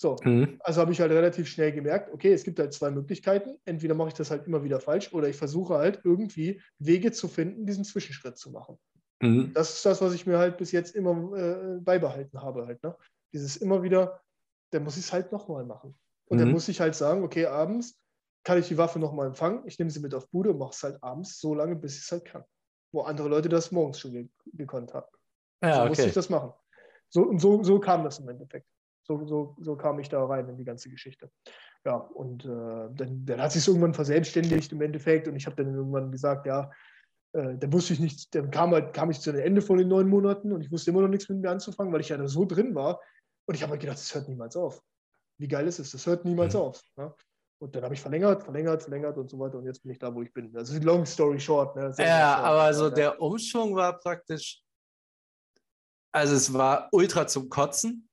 So, 0.00 0.16
mhm. 0.24 0.58
also 0.60 0.80
habe 0.80 0.92
ich 0.92 1.00
halt 1.02 1.12
relativ 1.12 1.46
schnell 1.46 1.72
gemerkt, 1.72 2.10
okay, 2.10 2.32
es 2.32 2.42
gibt 2.42 2.58
halt 2.58 2.72
zwei 2.72 2.90
Möglichkeiten. 2.90 3.58
Entweder 3.66 3.94
mache 3.94 4.08
ich 4.08 4.14
das 4.14 4.30
halt 4.30 4.46
immer 4.46 4.64
wieder 4.64 4.80
falsch 4.80 5.12
oder 5.12 5.28
ich 5.28 5.36
versuche 5.36 5.74
halt 5.74 6.00
irgendwie 6.04 6.62
Wege 6.78 7.12
zu 7.12 7.28
finden, 7.28 7.66
diesen 7.66 7.84
Zwischenschritt 7.84 8.38
zu 8.38 8.50
machen. 8.50 8.78
Mhm. 9.20 9.52
Das 9.52 9.74
ist 9.74 9.84
das, 9.84 10.00
was 10.00 10.14
ich 10.14 10.24
mir 10.24 10.38
halt 10.38 10.56
bis 10.56 10.72
jetzt 10.72 10.96
immer 10.96 11.36
äh, 11.36 11.80
beibehalten 11.80 12.40
habe 12.40 12.64
halt. 12.64 12.82
Ne? 12.82 12.96
Dieses 13.34 13.58
immer 13.58 13.82
wieder, 13.82 14.22
dann 14.70 14.84
muss 14.84 14.96
ich 14.96 15.04
es 15.04 15.12
halt 15.12 15.32
nochmal 15.32 15.66
machen. 15.66 15.94
Und 16.24 16.38
mhm. 16.38 16.44
dann 16.44 16.52
muss 16.52 16.68
ich 16.68 16.80
halt 16.80 16.94
sagen, 16.94 17.22
okay, 17.22 17.44
abends 17.44 18.00
kann 18.42 18.58
ich 18.58 18.68
die 18.68 18.78
Waffe 18.78 18.98
nochmal 18.98 19.26
empfangen, 19.26 19.66
ich 19.66 19.78
nehme 19.78 19.90
sie 19.90 20.00
mit 20.00 20.14
auf 20.14 20.30
Bude 20.30 20.52
und 20.52 20.58
mache 20.58 20.72
es 20.72 20.82
halt 20.82 20.96
abends 21.02 21.38
so 21.38 21.54
lange, 21.54 21.76
bis 21.76 21.98
ich 21.98 22.04
es 22.04 22.10
halt 22.10 22.24
kann. 22.24 22.44
Wo 22.90 23.02
andere 23.02 23.28
Leute 23.28 23.50
das 23.50 23.70
morgens 23.70 24.00
schon 24.00 24.12
ge 24.12 24.28
gekonnt 24.54 24.94
haben. 24.94 25.06
Ja, 25.62 25.74
so 25.74 25.80
okay. 25.80 25.88
musste 25.90 26.06
ich 26.06 26.14
das 26.14 26.30
machen. 26.30 26.54
So, 27.10 27.24
und 27.24 27.38
so, 27.38 27.62
so 27.62 27.78
kam 27.80 28.02
das 28.02 28.18
im 28.18 28.30
Endeffekt. 28.30 28.66
So, 29.02 29.26
so, 29.26 29.56
so 29.60 29.76
kam 29.76 29.98
ich 29.98 30.08
da 30.08 30.24
rein 30.24 30.48
in 30.48 30.56
die 30.56 30.64
ganze 30.64 30.90
Geschichte. 30.90 31.30
Ja, 31.84 31.96
und 31.96 32.44
äh, 32.44 32.48
dann, 32.94 33.24
dann 33.24 33.40
hat 33.40 33.52
sich 33.52 33.66
irgendwann 33.66 33.94
verselbstständigt 33.94 34.72
im 34.72 34.82
Endeffekt 34.82 35.28
und 35.28 35.36
ich 35.36 35.46
habe 35.46 35.56
dann 35.56 35.74
irgendwann 35.74 36.12
gesagt, 36.12 36.46
ja, 36.46 36.70
äh, 37.32 37.56
dann 37.56 37.72
wusste 37.72 37.94
ich 37.94 38.00
nicht, 38.00 38.34
dann 38.34 38.50
kam, 38.50 38.72
halt, 38.72 38.92
kam 38.92 39.10
ich 39.10 39.20
zu 39.20 39.32
dem 39.32 39.40
Ende 39.40 39.62
von 39.62 39.78
den 39.78 39.88
neun 39.88 40.08
Monaten 40.08 40.52
und 40.52 40.60
ich 40.60 40.70
wusste 40.70 40.90
immer 40.90 41.02
noch 41.02 41.08
nichts 41.08 41.28
mit 41.28 41.38
mir 41.38 41.50
anzufangen, 41.50 41.92
weil 41.92 42.00
ich 42.00 42.10
ja 42.10 42.16
da 42.16 42.28
so 42.28 42.44
drin 42.44 42.74
war. 42.74 43.00
Und 43.46 43.54
ich 43.54 43.62
habe 43.62 43.72
halt 43.72 43.80
gedacht, 43.80 43.98
das 43.98 44.14
hört 44.14 44.28
niemals 44.28 44.56
auf. 44.56 44.82
Wie 45.38 45.48
geil 45.48 45.66
ist 45.66 45.78
es? 45.78 45.92
Das 45.92 46.06
hört 46.06 46.24
niemals 46.24 46.54
mhm. 46.54 46.60
auf. 46.60 46.82
Ja? 46.96 47.14
Und 47.62 47.74
dann 47.74 47.84
habe 47.84 47.94
ich 47.94 48.00
verlängert, 48.00 48.42
verlängert, 48.42 48.82
verlängert 48.82 49.16
und 49.16 49.30
so 49.30 49.38
weiter. 49.38 49.58
Und 49.58 49.66
jetzt 49.66 49.82
bin 49.82 49.92
ich 49.92 49.98
da, 49.98 50.14
wo 50.14 50.22
ich 50.22 50.32
bin. 50.32 50.54
Also 50.56 50.78
long 50.80 51.06
story 51.06 51.40
short. 51.40 51.76
Ne? 51.76 51.92
Ja, 51.98 52.36
short, 52.36 52.46
aber 52.46 52.74
so 52.74 52.84
ja. 52.84 52.90
der 52.90 53.20
Umschwung 53.20 53.74
war 53.74 53.98
praktisch, 53.98 54.62
also 56.12 56.34
es 56.34 56.52
war 56.52 56.88
ultra 56.92 57.26
zum 57.26 57.48
Kotzen. 57.48 58.09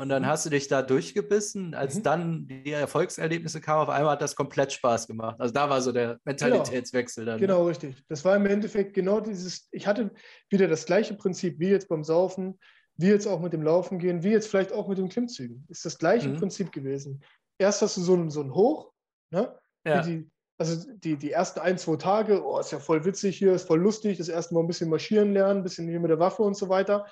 Und 0.00 0.08
dann 0.08 0.22
mhm. 0.22 0.28
hast 0.28 0.46
du 0.46 0.50
dich 0.50 0.66
da 0.66 0.80
durchgebissen. 0.80 1.74
Als 1.74 1.96
mhm. 1.96 2.02
dann 2.02 2.46
die 2.46 2.72
Erfolgserlebnisse 2.72 3.60
kamen, 3.60 3.82
auf 3.82 3.90
einmal 3.90 4.12
hat 4.12 4.22
das 4.22 4.34
komplett 4.34 4.72
Spaß 4.72 5.06
gemacht. 5.06 5.36
Also 5.38 5.52
da 5.52 5.68
war 5.68 5.82
so 5.82 5.92
der 5.92 6.06
genau. 6.06 6.20
Mentalitätswechsel 6.24 7.26
genau. 7.26 7.32
dann. 7.32 7.40
Genau, 7.42 7.62
ne? 7.64 7.68
richtig. 7.68 8.02
Das 8.08 8.24
war 8.24 8.34
im 8.34 8.46
Endeffekt 8.46 8.94
genau 8.94 9.20
dieses, 9.20 9.68
ich 9.72 9.86
hatte 9.86 10.10
wieder 10.48 10.68
das 10.68 10.86
gleiche 10.86 11.12
Prinzip 11.12 11.60
wie 11.60 11.68
jetzt 11.68 11.86
beim 11.90 12.02
Saufen, 12.02 12.58
wie 12.96 13.08
jetzt 13.08 13.26
auch 13.26 13.40
mit 13.40 13.52
dem 13.52 13.62
Laufen 13.62 13.98
gehen, 13.98 14.22
wie 14.22 14.30
jetzt 14.30 14.48
vielleicht 14.48 14.72
auch 14.72 14.88
mit 14.88 14.96
den 14.96 15.10
Klimmzügen. 15.10 15.66
Ist 15.68 15.84
das 15.84 15.98
gleiche 15.98 16.30
mhm. 16.30 16.38
Prinzip 16.38 16.72
gewesen. 16.72 17.22
Erst 17.58 17.82
hast 17.82 17.98
du 17.98 18.00
so 18.00 18.14
ein, 18.14 18.30
so 18.30 18.40
ein 18.40 18.54
Hoch, 18.54 18.92
ne? 19.30 19.54
Ja. 19.86 20.00
Die, 20.00 20.30
also 20.56 20.82
die, 20.94 21.16
die 21.18 21.32
ersten 21.32 21.60
ein, 21.60 21.76
zwei 21.76 21.96
Tage, 21.96 22.42
oh, 22.42 22.58
ist 22.58 22.72
ja 22.72 22.78
voll 22.78 23.04
witzig 23.04 23.36
hier, 23.36 23.52
ist 23.52 23.66
voll 23.66 23.80
lustig, 23.80 24.16
das 24.16 24.30
erste 24.30 24.54
Mal 24.54 24.60
ein 24.60 24.66
bisschen 24.66 24.88
marschieren 24.88 25.34
lernen, 25.34 25.60
ein 25.60 25.62
bisschen 25.62 25.86
hier 25.90 26.00
mit 26.00 26.10
der 26.10 26.20
Waffe 26.20 26.42
und 26.42 26.56
so 26.56 26.70
weiter. 26.70 27.04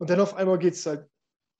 Und 0.00 0.10
dann 0.10 0.18
auf 0.18 0.34
einmal 0.34 0.58
geht 0.58 0.74
es 0.74 0.84
halt 0.84 1.06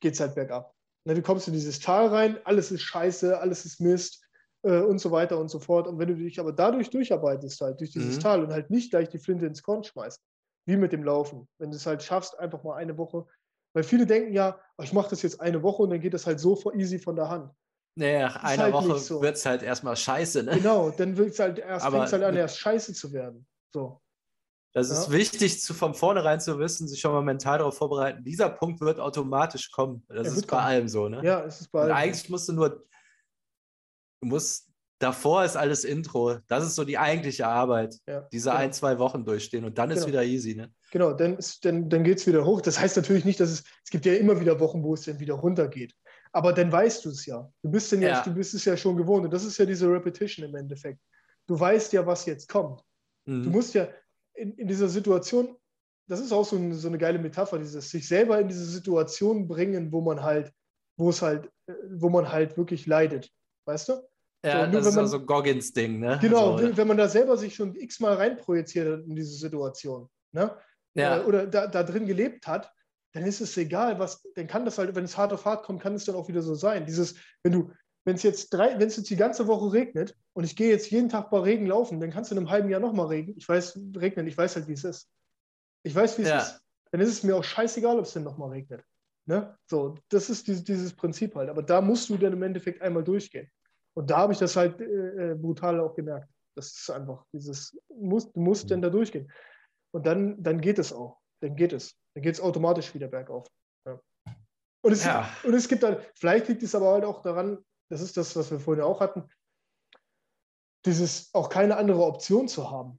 geht 0.02 0.14
es 0.14 0.20
halt 0.20 0.34
bergab. 0.34 0.74
Na, 1.04 1.14
du 1.14 1.22
kommst 1.22 1.48
in 1.48 1.54
dieses 1.54 1.80
Tal 1.80 2.08
rein, 2.08 2.38
alles 2.44 2.70
ist 2.70 2.82
scheiße, 2.82 3.38
alles 3.40 3.64
ist 3.64 3.80
Mist 3.80 4.22
äh, 4.62 4.80
und 4.80 5.00
so 5.00 5.10
weiter 5.10 5.38
und 5.38 5.48
so 5.48 5.58
fort. 5.58 5.88
Und 5.88 5.98
wenn 5.98 6.08
du 6.08 6.16
dich 6.16 6.38
aber 6.38 6.52
dadurch 6.52 6.90
durcharbeitest, 6.90 7.60
halt 7.60 7.80
durch 7.80 7.92
dieses 7.92 8.16
mhm. 8.16 8.20
Tal 8.20 8.44
und 8.44 8.52
halt 8.52 8.70
nicht 8.70 8.90
gleich 8.90 9.08
die 9.08 9.18
Flinte 9.18 9.46
ins 9.46 9.62
Korn 9.62 9.82
schmeißt, 9.82 10.20
wie 10.66 10.76
mit 10.76 10.92
dem 10.92 11.02
Laufen, 11.02 11.48
wenn 11.58 11.70
du 11.70 11.76
es 11.76 11.86
halt 11.86 12.02
schaffst, 12.02 12.38
einfach 12.38 12.62
mal 12.62 12.76
eine 12.76 12.98
Woche, 12.98 13.26
weil 13.74 13.84
viele 13.84 14.06
denken 14.06 14.32
ja, 14.32 14.60
oh, 14.76 14.82
ich 14.82 14.92
mache 14.92 15.10
das 15.10 15.22
jetzt 15.22 15.40
eine 15.40 15.62
Woche 15.62 15.82
und 15.82 15.90
dann 15.90 16.00
geht 16.00 16.14
das 16.14 16.26
halt 16.26 16.38
so 16.38 16.56
easy 16.74 16.98
von 16.98 17.16
der 17.16 17.28
Hand. 17.28 17.50
Naja, 17.94 18.26
nach 18.26 18.36
einer 18.44 18.62
halt 18.64 18.74
Woche 18.74 18.98
so. 18.98 19.20
wird 19.20 19.36
es 19.36 19.44
halt 19.44 19.62
erstmal 19.62 19.96
scheiße. 19.96 20.44
Ne? 20.44 20.56
Genau, 20.56 20.90
dann 20.90 21.16
wird 21.16 21.30
es 21.30 21.38
halt 21.38 21.58
erst, 21.58 21.84
halt 21.84 22.22
an, 22.22 22.36
erst 22.36 22.58
scheiße 22.58 22.94
zu 22.94 23.12
werden. 23.12 23.46
So. 23.74 24.00
Das 24.72 24.88
ja. 24.88 24.94
ist 24.94 25.10
wichtig, 25.10 25.60
zu, 25.60 25.74
von 25.74 25.94
vornherein 25.94 26.40
zu 26.40 26.58
wissen, 26.58 26.88
sich 26.88 27.00
schon 27.00 27.12
mal 27.12 27.22
mental 27.22 27.58
darauf 27.58 27.76
vorbereiten. 27.76 28.24
Dieser 28.24 28.48
Punkt 28.48 28.80
wird 28.80 28.98
automatisch 28.98 29.70
kommen. 29.70 30.04
Das 30.08 30.26
er 30.28 30.32
ist 30.32 30.46
bei 30.46 30.56
kommen. 30.56 30.62
allem 30.62 30.88
so. 30.88 31.08
Ne? 31.08 31.20
Ja, 31.22 31.44
es 31.44 31.60
ist 31.60 31.70
bei 31.70 31.80
allem. 31.80 31.90
Und 31.90 31.96
eigentlich 31.96 32.30
musst 32.30 32.48
du 32.48 32.54
nur, 32.54 32.84
du 34.20 34.28
musst, 34.28 34.70
davor 34.98 35.44
ist 35.44 35.56
alles 35.56 35.84
Intro. 35.84 36.38
Das 36.48 36.64
ist 36.64 36.74
so 36.74 36.84
die 36.84 36.96
eigentliche 36.96 37.46
Arbeit. 37.46 37.96
Ja, 38.06 38.22
Diese 38.32 38.48
genau. 38.48 38.62
ein, 38.62 38.72
zwei 38.72 38.98
Wochen 38.98 39.24
durchstehen 39.24 39.64
und 39.64 39.76
dann 39.76 39.90
genau. 39.90 40.00
ist 40.00 40.06
wieder 40.06 40.24
easy. 40.24 40.54
Ne? 40.54 40.72
Genau, 40.90 41.12
dann, 41.12 41.38
dann, 41.62 41.90
dann 41.90 42.04
geht 42.04 42.18
es 42.18 42.26
wieder 42.26 42.44
hoch. 42.44 42.62
Das 42.62 42.80
heißt 42.80 42.96
natürlich 42.96 43.26
nicht, 43.26 43.40
dass 43.40 43.50
es, 43.50 43.64
es 43.84 43.90
gibt 43.90 44.06
ja 44.06 44.14
immer 44.14 44.40
wieder 44.40 44.58
Wochen, 44.58 44.82
wo 44.82 44.94
es 44.94 45.02
dann 45.02 45.20
wieder 45.20 45.34
runtergeht. 45.34 45.94
Aber 46.32 46.54
dann 46.54 46.72
weißt 46.72 47.04
du 47.04 47.10
es 47.10 47.26
ja. 47.26 47.46
Du 47.62 47.70
bist, 47.70 47.92
denn 47.92 48.00
ja. 48.00 48.08
ja. 48.08 48.22
du 48.22 48.32
bist 48.32 48.54
es 48.54 48.64
ja 48.64 48.74
schon 48.74 48.96
gewohnt. 48.96 49.26
Und 49.26 49.34
das 49.34 49.44
ist 49.44 49.58
ja 49.58 49.66
diese 49.66 49.86
Repetition 49.90 50.48
im 50.48 50.54
Endeffekt. 50.54 50.98
Du 51.46 51.60
weißt 51.60 51.92
ja, 51.92 52.06
was 52.06 52.24
jetzt 52.24 52.48
kommt. 52.48 52.80
Mhm. 53.26 53.42
Du 53.42 53.50
musst 53.50 53.74
ja, 53.74 53.88
in, 54.34 54.54
in 54.54 54.68
dieser 54.68 54.88
Situation, 54.88 55.56
das 56.08 56.20
ist 56.20 56.32
auch 56.32 56.44
so, 56.44 56.56
ein, 56.56 56.74
so 56.74 56.88
eine 56.88 56.98
geile 56.98 57.18
Metapher, 57.18 57.58
dieses 57.58 57.90
sich 57.90 58.06
selber 58.06 58.38
in 58.40 58.48
diese 58.48 58.64
Situation 58.64 59.46
bringen, 59.46 59.92
wo 59.92 60.00
man 60.00 60.22
halt, 60.22 60.52
wo 60.96 61.10
es 61.10 61.22
halt, 61.22 61.50
wo 61.90 62.08
man 62.08 62.30
halt 62.30 62.56
wirklich 62.56 62.86
leidet. 62.86 63.30
Weißt 63.66 63.88
du? 63.88 64.02
Ja, 64.44 64.66
so, 64.66 64.72
das 64.72 64.86
ist 64.86 64.94
man, 64.94 65.06
so 65.06 65.24
Goggins-Ding, 65.24 66.00
ne? 66.00 66.18
Genau, 66.20 66.58
so, 66.58 66.76
wenn 66.76 66.88
man 66.88 66.96
da 66.96 67.08
selber 67.08 67.36
sich 67.36 67.54
schon 67.54 67.76
x-mal 67.76 68.14
reinprojiziert 68.14 68.98
hat 68.98 69.06
in 69.06 69.14
diese 69.14 69.36
Situation, 69.36 70.08
ne? 70.32 70.56
Ja. 70.94 71.20
Oder, 71.20 71.28
oder 71.28 71.46
da, 71.46 71.66
da 71.68 71.82
drin 71.84 72.06
gelebt 72.06 72.46
hat, 72.46 72.70
dann 73.12 73.24
ist 73.24 73.40
es 73.40 73.56
egal, 73.56 73.98
was, 73.98 74.22
dann 74.34 74.46
kann 74.46 74.64
das 74.64 74.78
halt, 74.78 74.94
wenn 74.94 75.04
es 75.04 75.16
hart 75.16 75.32
auf 75.32 75.44
hart 75.44 75.64
kommt, 75.64 75.82
kann 75.82 75.94
es 75.94 76.04
dann 76.04 76.16
auch 76.16 76.28
wieder 76.28 76.42
so 76.42 76.54
sein. 76.54 76.86
Dieses, 76.86 77.14
wenn 77.42 77.52
du, 77.52 77.70
wenn 78.04 78.16
es 78.16 78.22
jetzt 78.22 78.50
drei, 78.52 78.78
wenn 78.78 78.88
es 78.88 78.96
jetzt 78.96 79.10
die 79.10 79.16
ganze 79.16 79.46
Woche 79.46 79.72
regnet 79.72 80.16
und 80.32 80.44
ich 80.44 80.56
gehe 80.56 80.70
jetzt 80.70 80.90
jeden 80.90 81.08
Tag 81.08 81.30
bei 81.30 81.38
Regen 81.38 81.66
laufen, 81.66 82.00
dann 82.00 82.10
kannst 82.10 82.30
du 82.30 82.34
in 82.34 82.38
einem 82.38 82.50
halben 82.50 82.68
Jahr 82.68 82.80
nochmal 82.80 83.06
regnen. 83.06 83.36
Ich 83.36 83.48
weiß, 83.48 83.78
regnen, 83.96 84.26
ich 84.26 84.36
weiß 84.36 84.56
halt, 84.56 84.68
wie 84.68 84.72
es 84.72 84.84
ist. 84.84 85.08
Ich 85.84 85.94
weiß, 85.94 86.18
wie 86.18 86.22
es 86.22 86.28
ja. 86.28 86.38
ist. 86.38 86.60
Dann 86.90 87.00
ist 87.00 87.10
es 87.10 87.22
mir 87.22 87.36
auch 87.36 87.44
scheißegal, 87.44 87.98
ob 87.98 88.04
es 88.04 88.12
denn 88.12 88.24
nochmal 88.24 88.50
regnet. 88.50 88.84
Ne? 89.26 89.56
So, 89.66 89.96
das 90.08 90.30
ist 90.30 90.48
dieses, 90.48 90.64
dieses 90.64 90.94
Prinzip 90.94 91.34
halt. 91.36 91.48
Aber 91.48 91.62
da 91.62 91.80
musst 91.80 92.08
du 92.08 92.16
dann 92.16 92.32
im 92.32 92.42
Endeffekt 92.42 92.82
einmal 92.82 93.04
durchgehen. 93.04 93.50
Und 93.94 94.10
da 94.10 94.18
habe 94.18 94.32
ich 94.32 94.38
das 94.38 94.56
halt 94.56 94.80
äh, 94.80 95.32
äh 95.32 95.34
brutal 95.34 95.78
auch 95.80 95.94
gemerkt. 95.94 96.28
Das 96.54 96.72
ist 96.72 96.90
einfach 96.90 97.24
dieses, 97.32 97.78
musst, 97.88 98.34
du 98.34 98.40
musst 98.40 98.64
mhm. 98.64 98.68
denn 98.68 98.82
da 98.82 98.90
durchgehen. 98.90 99.30
Und 99.92 100.06
dann, 100.06 100.42
dann 100.42 100.60
geht 100.60 100.78
es 100.78 100.92
auch. 100.92 101.18
Dann 101.40 101.54
geht 101.54 101.72
es. 101.72 101.96
Dann 102.14 102.22
geht 102.22 102.34
es 102.34 102.40
automatisch 102.40 102.94
wieder 102.94 103.08
bergauf. 103.08 103.46
Ja. 103.86 104.00
Und, 104.84 104.92
es, 104.92 105.04
ja. 105.04 105.30
und 105.44 105.54
es 105.54 105.68
gibt 105.68 105.84
halt, 105.84 106.10
vielleicht 106.14 106.48
liegt 106.48 106.62
es 106.62 106.74
aber 106.74 106.92
halt 106.92 107.04
auch 107.04 107.22
daran, 107.22 107.64
das 107.92 108.00
ist 108.00 108.16
das, 108.16 108.34
was 108.36 108.50
wir 108.50 108.58
vorhin 108.58 108.82
auch 108.82 109.00
hatten, 109.00 109.28
dieses 110.86 111.28
auch 111.34 111.50
keine 111.50 111.76
andere 111.76 112.02
Option 112.04 112.48
zu 112.48 112.70
haben. 112.70 112.98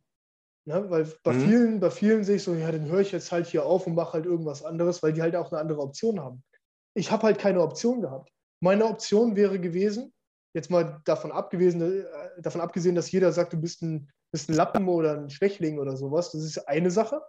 Ja, 0.66 0.88
weil 0.92 1.12
bei, 1.24 1.34
mhm. 1.34 1.42
vielen, 1.42 1.80
bei 1.80 1.90
vielen 1.90 2.24
sehe 2.24 2.36
ich 2.36 2.44
so, 2.44 2.54
ja, 2.54 2.72
dann 2.72 2.86
höre 2.86 3.00
ich 3.00 3.12
jetzt 3.12 3.32
halt 3.32 3.48
hier 3.48 3.66
auf 3.66 3.88
und 3.88 3.96
mache 3.96 4.14
halt 4.14 4.26
irgendwas 4.26 4.64
anderes, 4.64 5.02
weil 5.02 5.12
die 5.12 5.24
halt 5.24 5.36
auch 5.36 5.52
eine 5.52 5.60
andere 5.60 5.82
Option 5.82 6.20
haben. 6.20 6.44
Ich 6.94 7.12
habe 7.12 7.24
halt 7.24 7.40
keine 7.40 7.62
Option 7.62 8.02
gehabt. 8.02 8.32
Meine 8.62 8.86
Option 8.86 9.36
wäre 9.36 9.60
gewesen, 9.60 10.14
jetzt 10.54 10.70
mal 10.70 11.02
davon 11.06 11.32
abgesehen, 11.32 11.82
äh, 11.82 12.42
davon 12.42 12.62
abgesehen, 12.62 12.94
dass 12.94 13.12
jeder 13.12 13.32
sagt, 13.34 13.54
du 13.54 13.58
bist 13.58 13.82
ein, 13.82 14.12
bist 14.32 14.48
ein 14.48 14.54
Lappen 14.54 14.88
oder 14.88 15.18
ein 15.18 15.32
Schwächling 15.32 15.80
oder 15.80 15.98
sowas. 15.98 16.32
Das 16.32 16.44
ist 16.44 16.68
eine 16.68 16.92
Sache. 16.92 17.20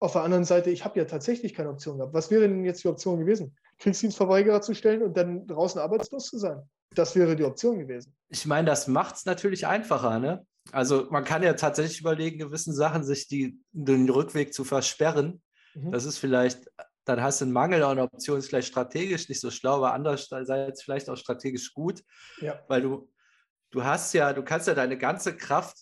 Auf 0.00 0.12
der 0.12 0.22
anderen 0.22 0.44
Seite, 0.44 0.70
ich 0.70 0.84
habe 0.84 0.98
ja 0.98 1.04
tatsächlich 1.04 1.54
keine 1.54 1.70
Option 1.70 1.98
gehabt. 1.98 2.14
Was 2.14 2.30
wäre 2.30 2.42
denn 2.42 2.64
jetzt 2.64 2.84
die 2.84 2.88
Option 2.88 3.18
gewesen? 3.18 3.56
Kriegsdienstverweigerer 3.78 4.60
zu 4.60 4.74
stellen 4.74 5.02
und 5.02 5.16
dann 5.16 5.46
draußen 5.46 5.80
arbeitslos 5.80 6.26
zu 6.26 6.38
sein? 6.38 6.62
Das 6.94 7.16
wäre 7.16 7.36
die 7.36 7.44
Option 7.44 7.78
gewesen. 7.78 8.16
Ich 8.28 8.46
meine, 8.46 8.66
das 8.66 8.86
macht 8.86 9.16
es 9.16 9.24
natürlich 9.24 9.66
einfacher, 9.66 10.18
ne? 10.18 10.46
Also 10.72 11.06
man 11.10 11.24
kann 11.24 11.42
ja 11.42 11.54
tatsächlich 11.54 12.00
überlegen, 12.00 12.38
gewissen 12.38 12.74
Sachen 12.74 13.02
sich 13.02 13.26
die, 13.28 13.58
den 13.72 14.08
Rückweg 14.08 14.52
zu 14.52 14.64
versperren. 14.64 15.42
Mhm. 15.74 15.92
Das 15.92 16.04
ist 16.04 16.18
vielleicht, 16.18 16.70
dann 17.04 17.22
hast 17.22 17.40
du 17.40 17.46
einen 17.46 17.52
Mangel 17.52 17.82
an 17.82 17.98
Optionen, 17.98 18.40
ist 18.40 18.48
vielleicht 18.48 18.68
strategisch 18.68 19.28
nicht 19.28 19.40
so 19.40 19.50
schlau, 19.50 19.76
aber 19.76 19.94
andererseits 19.94 20.82
vielleicht 20.82 21.08
auch 21.08 21.16
strategisch 21.16 21.72
gut, 21.72 22.02
ja. 22.40 22.60
weil 22.68 22.82
du, 22.82 23.10
du 23.70 23.82
hast 23.82 24.12
ja, 24.12 24.32
du 24.32 24.42
kannst 24.42 24.68
ja 24.68 24.74
deine 24.74 24.98
ganze 24.98 25.36
Kraft, 25.36 25.76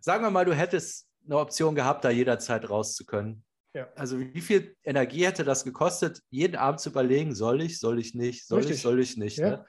sagen 0.00 0.22
wir 0.22 0.30
mal, 0.30 0.44
du 0.44 0.54
hättest 0.54 1.08
eine 1.24 1.38
Option 1.38 1.74
gehabt, 1.74 2.04
da 2.04 2.10
jederzeit 2.10 2.68
raus 2.68 2.94
zu 2.94 3.06
können. 3.06 3.44
Ja. 3.76 3.88
Also 3.94 4.18
wie 4.18 4.40
viel 4.40 4.74
Energie 4.84 5.26
hätte 5.26 5.44
das 5.44 5.62
gekostet, 5.62 6.22
jeden 6.30 6.56
Abend 6.56 6.80
zu 6.80 6.88
überlegen, 6.88 7.34
soll 7.34 7.60
ich, 7.60 7.78
soll 7.78 7.98
ich 7.98 8.14
nicht, 8.14 8.46
soll 8.46 8.60
Richtig. 8.60 8.76
ich, 8.76 8.82
soll 8.82 8.98
ich 8.98 9.18
nicht. 9.18 9.36
Ja. 9.36 9.50
Ne? 9.50 9.66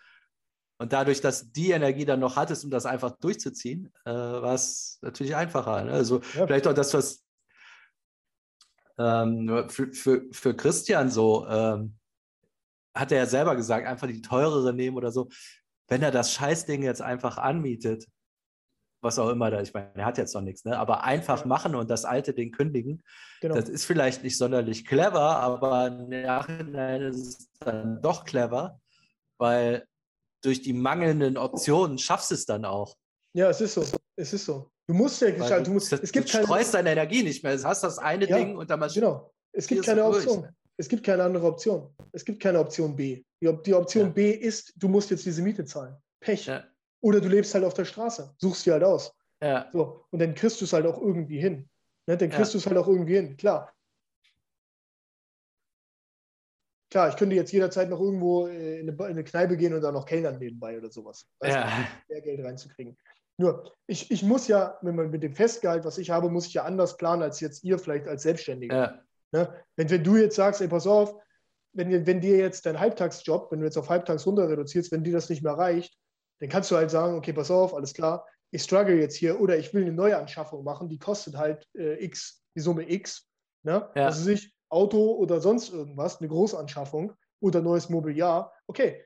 Und 0.79 0.93
dadurch, 0.93 1.19
dass 1.19 1.51
die 1.51 1.71
Energie 1.71 2.05
dann 2.05 2.21
noch 2.21 2.37
hattest, 2.37 2.63
um 2.63 2.71
das 2.71 2.85
einfach 2.85 3.17
durchzuziehen, 3.19 3.91
äh, 4.05 4.11
war 4.11 4.53
es 4.53 4.99
natürlich 5.01 5.35
einfacher. 5.35 5.83
Ne? 5.83 5.91
Also 5.91 6.21
ja. 6.35 6.47
vielleicht 6.47 6.67
auch 6.67 6.73
das, 6.73 6.93
was 6.93 7.25
ähm, 8.97 9.65
für, 9.67 9.91
für, 9.91 10.25
für 10.31 10.55
Christian 10.55 11.09
so, 11.11 11.45
ähm, 11.45 11.97
hat 12.95 13.11
er 13.11 13.17
ja 13.17 13.25
selber 13.25 13.57
gesagt, 13.57 13.87
einfach 13.87 14.07
die 14.07 14.21
teurere 14.21 14.73
nehmen 14.73 14.95
oder 14.95 15.11
so. 15.11 15.27
Wenn 15.89 16.01
er 16.01 16.11
das 16.11 16.31
Scheißding 16.31 16.81
jetzt 16.81 17.01
einfach 17.01 17.37
anmietet, 17.37 18.07
was 19.01 19.19
auch 19.19 19.29
immer 19.29 19.51
da, 19.51 19.61
ich 19.61 19.73
meine, 19.73 19.91
er 19.95 20.05
hat 20.05 20.17
jetzt 20.17 20.33
noch 20.33 20.41
nichts, 20.41 20.65
ne? 20.65 20.77
aber 20.77 21.03
einfach 21.03 21.45
machen 21.45 21.75
und 21.75 21.89
das 21.89 22.05
alte 22.05 22.33
Ding 22.33 22.51
kündigen, 22.51 23.03
genau. 23.41 23.55
das 23.55 23.69
ist 23.69 23.85
vielleicht 23.85 24.23
nicht 24.23 24.37
sonderlich 24.37 24.85
clever, 24.85 25.37
aber 25.37 25.87
im 25.87 26.09
Nachhinein 26.09 27.01
ist 27.03 27.17
es 27.17 27.49
dann 27.59 28.01
doch 28.01 28.25
clever, 28.25 28.79
weil 29.37 29.85
durch 30.43 30.61
die 30.61 30.73
mangelnden 30.73 31.37
Optionen 31.37 31.97
schaffst 31.97 32.31
du 32.31 32.35
es 32.35 32.45
dann 32.45 32.65
auch. 32.65 32.95
Ja, 33.33 33.49
es 33.49 33.61
ist 33.61 33.73
so. 33.73 33.85
Es 34.15 34.33
ist 34.33 34.45
so. 34.45 34.71
Du 34.87 34.93
musst 34.93 35.21
ja 35.21 35.31
gestalten. 35.31 35.65
Du, 35.65 35.71
musst, 35.73 35.91
es 35.91 36.11
gibt 36.11 36.33
du 36.33 36.43
streust 36.43 36.73
deine 36.73 36.91
Energie 36.91 37.21
nicht 37.21 37.43
mehr. 37.43 37.55
Du 37.57 37.63
hast 37.63 37.83
das 37.83 37.99
eine 37.99 38.27
ja, 38.27 38.37
Ding 38.37 38.55
und 38.55 38.69
dann 38.69 38.79
Genau. 38.79 39.33
Es 39.51 39.67
gibt 39.67 39.85
keine 39.85 40.05
Option. 40.05 40.41
Durch. 40.41 40.51
Es 40.77 40.87
gibt 40.87 41.03
keine 41.03 41.23
andere 41.23 41.45
Option. 41.45 41.93
Es 42.11 42.23
gibt 42.23 42.41
keine 42.41 42.59
Option 42.59 42.95
B. 42.95 43.23
Die, 43.41 43.57
die 43.65 43.73
Option 43.73 44.05
ja. 44.05 44.11
B 44.11 44.31
ist, 44.31 44.73
du 44.75 44.87
musst 44.87 45.09
jetzt 45.09 45.25
diese 45.25 45.41
Miete 45.41 45.65
zahlen. 45.65 45.95
Pech. 46.19 46.45
Ja. 46.45 46.63
Oder 47.01 47.21
du 47.21 47.27
lebst 47.27 47.53
halt 47.53 47.63
auf 47.63 47.73
der 47.73 47.85
Straße, 47.85 48.33
suchst 48.37 48.65
dir 48.65 48.73
halt 48.73 48.83
aus. 48.83 49.15
Ja. 49.41 49.69
So, 49.71 50.05
und 50.11 50.19
dann 50.19 50.33
kriegst 50.33 50.59
du 50.61 50.65
es 50.65 50.73
halt 50.73 50.85
auch 50.85 50.99
irgendwie 50.99 51.39
hin. 51.39 51.69
Ne? 52.07 52.17
Dann 52.17 52.29
kriegst 52.29 52.53
ja. 52.53 52.57
du 52.57 52.57
es 52.57 52.67
halt 52.67 52.77
auch 52.77 52.87
irgendwie 52.87 53.15
hin. 53.15 53.37
Klar. 53.37 53.71
Klar, 56.89 57.09
ich 57.09 57.17
könnte 57.17 57.35
jetzt 57.35 57.51
jederzeit 57.51 57.89
noch 57.89 57.99
irgendwo 57.99 58.47
äh, 58.47 58.79
in 58.79 58.89
eine, 58.89 58.97
in 58.97 59.11
eine 59.11 59.23
Kneipe 59.23 59.57
gehen 59.57 59.73
und 59.73 59.81
da 59.81 59.91
noch 59.91 60.05
Kellnern 60.05 60.39
nebenbei 60.39 60.77
oder 60.77 60.89
sowas. 60.89 61.27
Weißt 61.39 61.55
ja. 61.55 61.65
du, 61.65 62.13
mehr 62.13 62.21
Geld 62.21 62.43
reinzukriegen. 62.43 62.97
Nur, 63.39 63.71
ich, 63.85 64.09
ich 64.09 64.23
muss 64.23 64.47
ja, 64.47 64.79
wenn 64.81 64.95
man 64.95 65.11
mit 65.11 65.21
dem 65.21 65.35
Festgehalt, 65.35 65.85
was 65.85 65.97
ich 65.97 66.09
habe, 66.09 66.29
muss 66.29 66.47
ich 66.47 66.55
ja 66.55 66.63
anders 66.63 66.97
planen 66.97 67.21
als 67.21 67.39
jetzt 67.39 67.63
ihr 67.63 67.77
vielleicht 67.77 68.07
als 68.07 68.23
Selbstständiger. 68.23 68.75
Ja. 68.75 69.03
Ne? 69.31 69.53
Wenn, 69.75 69.89
wenn 69.89 70.03
du 70.03 70.15
jetzt 70.15 70.37
sagst, 70.37 70.61
ey, 70.61 70.67
pass 70.67 70.87
auf, 70.87 71.15
wenn, 71.73 72.07
wenn 72.07 72.21
dir 72.21 72.37
jetzt 72.37 72.65
dein 72.65 72.79
Halbtagsjob, 72.79 73.51
wenn 73.51 73.59
du 73.59 73.65
jetzt 73.65 73.77
auf 73.77 73.89
halbtags 73.89 74.25
runter 74.25 74.49
reduzierst, 74.49 74.91
wenn 74.91 75.03
dir 75.03 75.13
das 75.13 75.29
nicht 75.29 75.43
mehr 75.43 75.53
reicht, 75.53 75.95
dann 76.39 76.49
kannst 76.49 76.71
du 76.71 76.75
halt 76.75 76.91
sagen, 76.91 77.15
okay, 77.15 77.33
pass 77.33 77.51
auf, 77.51 77.73
alles 77.73 77.93
klar, 77.93 78.25
ich 78.51 78.63
struggle 78.63 78.99
jetzt 78.99 79.15
hier 79.15 79.39
oder 79.39 79.57
ich 79.57 79.73
will 79.73 79.83
eine 79.83 79.91
neue 79.91 80.17
Anschaffung 80.17 80.63
machen, 80.63 80.89
die 80.89 80.99
kostet 80.99 81.35
halt 81.35 81.67
äh, 81.75 82.03
X, 82.03 82.43
die 82.55 82.61
Summe 82.61 82.89
X. 82.89 83.29
Ne? 83.63 83.89
Ja. 83.95 84.05
Also 84.05 84.23
sich 84.23 84.53
Auto 84.69 85.13
oder 85.13 85.41
sonst 85.41 85.69
irgendwas, 85.69 86.19
eine 86.19 86.29
Großanschaffung 86.29 87.13
oder 87.39 87.61
neues 87.61 87.89
Mobiliar. 87.89 88.53
Okay, 88.67 89.05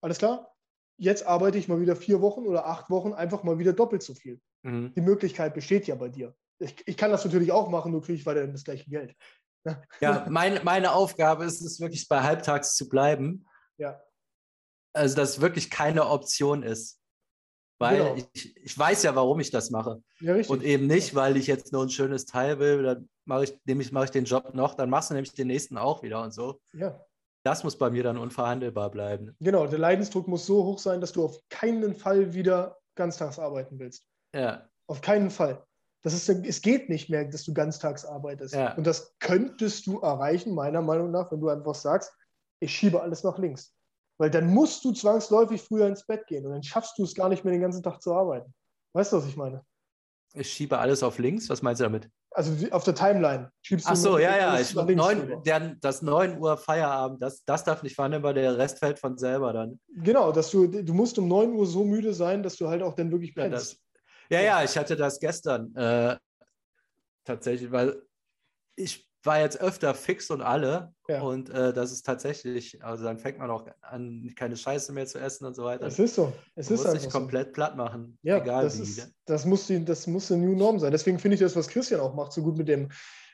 alles 0.00 0.18
klar, 0.18 0.54
jetzt 0.98 1.26
arbeite 1.26 1.58
ich 1.58 1.68
mal 1.68 1.80
wieder 1.80 1.96
vier 1.96 2.20
Wochen 2.20 2.46
oder 2.46 2.66
acht 2.66 2.90
Wochen 2.90 3.12
einfach 3.12 3.42
mal 3.42 3.58
wieder 3.58 3.72
doppelt 3.72 4.02
so 4.02 4.14
viel. 4.14 4.40
Mhm. 4.62 4.94
Die 4.94 5.00
Möglichkeit 5.00 5.54
besteht 5.54 5.86
ja 5.86 5.94
bei 5.94 6.08
dir. 6.08 6.34
Ich, 6.58 6.76
ich, 6.86 6.96
kann 6.96 7.10
das 7.10 7.24
natürlich 7.24 7.52
auch 7.52 7.68
machen, 7.68 7.92
nur 7.92 8.02
kriege 8.02 8.18
ich 8.18 8.26
weiterhin 8.26 8.52
das 8.52 8.64
gleiche 8.64 8.88
Geld. 8.88 9.14
Ja, 10.00 10.26
mein, 10.30 10.60
meine 10.62 10.92
Aufgabe 10.92 11.44
ist 11.44 11.60
es 11.60 11.80
wirklich 11.80 12.06
bei 12.08 12.22
halbtags 12.22 12.76
zu 12.76 12.88
bleiben. 12.88 13.46
Ja. 13.78 14.00
Also, 14.96 15.16
dass 15.16 15.30
es 15.30 15.40
wirklich 15.40 15.70
keine 15.70 16.08
Option 16.08 16.62
ist. 16.62 17.00
Weil 17.78 17.98
genau. 17.98 18.14
ich, 18.32 18.56
ich 18.56 18.78
weiß 18.78 19.02
ja, 19.02 19.14
warum 19.14 19.38
ich 19.40 19.50
das 19.50 19.70
mache. 19.70 20.02
Ja, 20.20 20.36
und 20.48 20.62
eben 20.62 20.86
nicht, 20.86 21.14
weil 21.14 21.36
ich 21.36 21.46
jetzt 21.46 21.72
nur 21.72 21.82
ein 21.82 21.90
schönes 21.90 22.24
Teil 22.24 22.58
will, 22.58 22.82
dann 22.82 23.08
mache 23.26 23.44
ich, 23.44 23.60
nämlich 23.66 23.92
mache 23.92 24.06
ich 24.06 24.10
den 24.10 24.24
Job 24.24 24.54
noch, 24.54 24.74
dann 24.74 24.88
machst 24.88 25.10
du 25.10 25.14
nämlich 25.14 25.34
den 25.34 25.48
nächsten 25.48 25.76
auch 25.76 26.02
wieder 26.02 26.22
und 26.22 26.32
so. 26.32 26.60
Ja. 26.72 26.98
Das 27.44 27.64
muss 27.64 27.76
bei 27.76 27.90
mir 27.90 28.02
dann 28.02 28.16
unverhandelbar 28.16 28.90
bleiben. 28.90 29.36
Genau, 29.40 29.66
der 29.66 29.78
Leidensdruck 29.78 30.26
muss 30.26 30.46
so 30.46 30.64
hoch 30.64 30.78
sein, 30.78 31.00
dass 31.00 31.12
du 31.12 31.24
auf 31.24 31.38
keinen 31.50 31.94
Fall 31.94 32.32
wieder 32.32 32.78
ganztags 32.94 33.38
arbeiten 33.38 33.78
willst. 33.78 34.06
Ja. 34.34 34.68
Auf 34.88 35.00
keinen 35.00 35.30
Fall. 35.30 35.62
Das 36.02 36.14
ist, 36.14 36.28
es 36.28 36.62
geht 36.62 36.88
nicht 36.88 37.10
mehr, 37.10 37.24
dass 37.24 37.44
du 37.44 37.52
ganztags 37.52 38.04
arbeitest. 38.04 38.54
Ja. 38.54 38.74
Und 38.74 38.86
das 38.86 39.14
könntest 39.18 39.86
du 39.86 40.00
erreichen, 40.00 40.54
meiner 40.54 40.80
Meinung 40.80 41.10
nach, 41.10 41.30
wenn 41.30 41.40
du 41.40 41.48
einfach 41.48 41.74
sagst, 41.74 42.12
ich 42.60 42.74
schiebe 42.74 43.02
alles 43.02 43.22
nach 43.22 43.38
links. 43.38 43.75
Weil 44.18 44.30
dann 44.30 44.46
musst 44.52 44.84
du 44.84 44.92
zwangsläufig 44.92 45.62
früher 45.62 45.86
ins 45.86 46.06
Bett 46.06 46.26
gehen 46.26 46.46
und 46.46 46.52
dann 46.52 46.62
schaffst 46.62 46.96
du 46.98 47.04
es 47.04 47.14
gar 47.14 47.28
nicht 47.28 47.44
mehr 47.44 47.52
den 47.52 47.60
ganzen 47.60 47.82
Tag 47.82 48.00
zu 48.00 48.14
arbeiten. 48.14 48.54
Weißt 48.94 49.12
du, 49.12 49.18
was 49.18 49.26
ich 49.26 49.36
meine? 49.36 49.62
Ich 50.34 50.52
schiebe 50.52 50.78
alles 50.78 51.02
auf 51.02 51.18
links. 51.18 51.48
Was 51.48 51.62
meinst 51.62 51.80
du 51.80 51.84
damit? 51.84 52.08
Also 52.30 52.52
auf 52.70 52.84
der 52.84 52.94
Timeline 52.94 53.50
schiebst 53.62 53.86
du. 53.86 53.92
Ach 53.92 53.96
so, 53.96 54.18
ja, 54.18 54.36
ja. 54.36 54.60
Ich, 54.60 54.74
neun, 54.74 55.42
der, 55.44 55.74
das 55.80 56.02
9 56.02 56.38
Uhr 56.38 56.58
Feierabend, 56.58 57.22
das, 57.22 57.42
das 57.44 57.64
darf 57.64 57.82
nicht 57.82 57.94
verhandelbar, 57.94 58.34
der 58.34 58.58
Rest 58.58 58.78
fällt 58.78 58.98
von 58.98 59.16
selber 59.16 59.54
dann. 59.54 59.80
Genau, 59.88 60.32
dass 60.32 60.50
du, 60.50 60.66
du 60.66 60.92
musst 60.92 61.18
um 61.18 61.28
9 61.28 61.52
Uhr 61.54 61.66
so 61.66 61.84
müde 61.84 62.12
sein, 62.12 62.42
dass 62.42 62.56
du 62.56 62.68
halt 62.68 62.82
auch 62.82 62.94
dann 62.94 63.10
wirklich 63.10 63.34
pennst. 63.34 63.78
Ja, 64.28 64.40
ja, 64.40 64.44
ja, 64.44 64.64
ich 64.64 64.76
hatte 64.76 64.96
das 64.96 65.18
gestern 65.18 65.74
äh, 65.76 66.16
tatsächlich, 67.24 67.70
weil 67.70 68.02
ich 68.74 69.08
war 69.26 69.40
jetzt 69.40 69.60
öfter 69.60 69.94
fix 69.94 70.30
und 70.30 70.40
alle. 70.40 70.94
Ja. 71.08 71.22
Und 71.22 71.50
äh, 71.50 71.72
das 71.72 71.92
ist 71.92 72.06
tatsächlich, 72.06 72.82
also 72.82 73.04
dann 73.04 73.18
fängt 73.18 73.38
man 73.38 73.50
auch 73.50 73.66
an, 73.82 74.32
keine 74.36 74.56
Scheiße 74.56 74.92
mehr 74.92 75.06
zu 75.06 75.18
essen 75.18 75.44
und 75.44 75.54
so 75.54 75.64
weiter. 75.64 75.86
Es 75.86 75.98
ist 75.98 76.14
so. 76.14 76.32
Es 76.54 76.70
man 76.70 76.78
ist 76.78 76.84
muss 76.84 77.02
sich 77.02 77.10
komplett 77.10 77.48
so. 77.48 77.52
platt 77.52 77.76
machen. 77.76 78.18
Ja, 78.22 78.38
egal 78.38 78.64
das 78.64 78.78
wie. 78.78 78.82
Ist, 78.82 79.12
das, 79.26 79.44
muss 79.44 79.66
die, 79.66 79.84
das 79.84 80.06
muss 80.06 80.30
eine 80.32 80.44
New 80.44 80.56
Norm 80.56 80.78
sein. 80.78 80.92
Deswegen 80.92 81.18
finde 81.18 81.34
ich 81.34 81.40
das, 81.40 81.54
was 81.56 81.68
Christian 81.68 82.00
auch 82.00 82.14
macht, 82.14 82.32
so 82.32 82.42
gut 82.42 82.56
mit 82.56 82.68
dem 82.68 82.88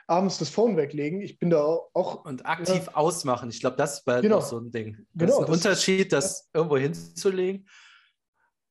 abends 0.06 0.38
das 0.38 0.50
Phone 0.50 0.76
weglegen. 0.76 1.20
Ich 1.20 1.38
bin 1.38 1.50
da 1.50 1.62
auch. 1.62 2.24
Und 2.24 2.44
aktiv 2.46 2.86
ja. 2.86 2.94
ausmachen. 2.94 3.50
Ich 3.50 3.60
glaube, 3.60 3.76
das 3.76 3.98
ist 3.98 4.04
bald 4.04 4.22
genau. 4.22 4.40
so 4.40 4.58
ein 4.58 4.70
Ding. 4.70 4.96
Das 5.14 5.26
genau, 5.26 5.32
ist 5.32 5.38
ein 5.38 5.46
das 5.46 5.56
Unterschied, 5.56 6.12
das 6.12 6.48
ja. 6.52 6.60
irgendwo 6.60 6.76
hinzulegen. 6.76 7.68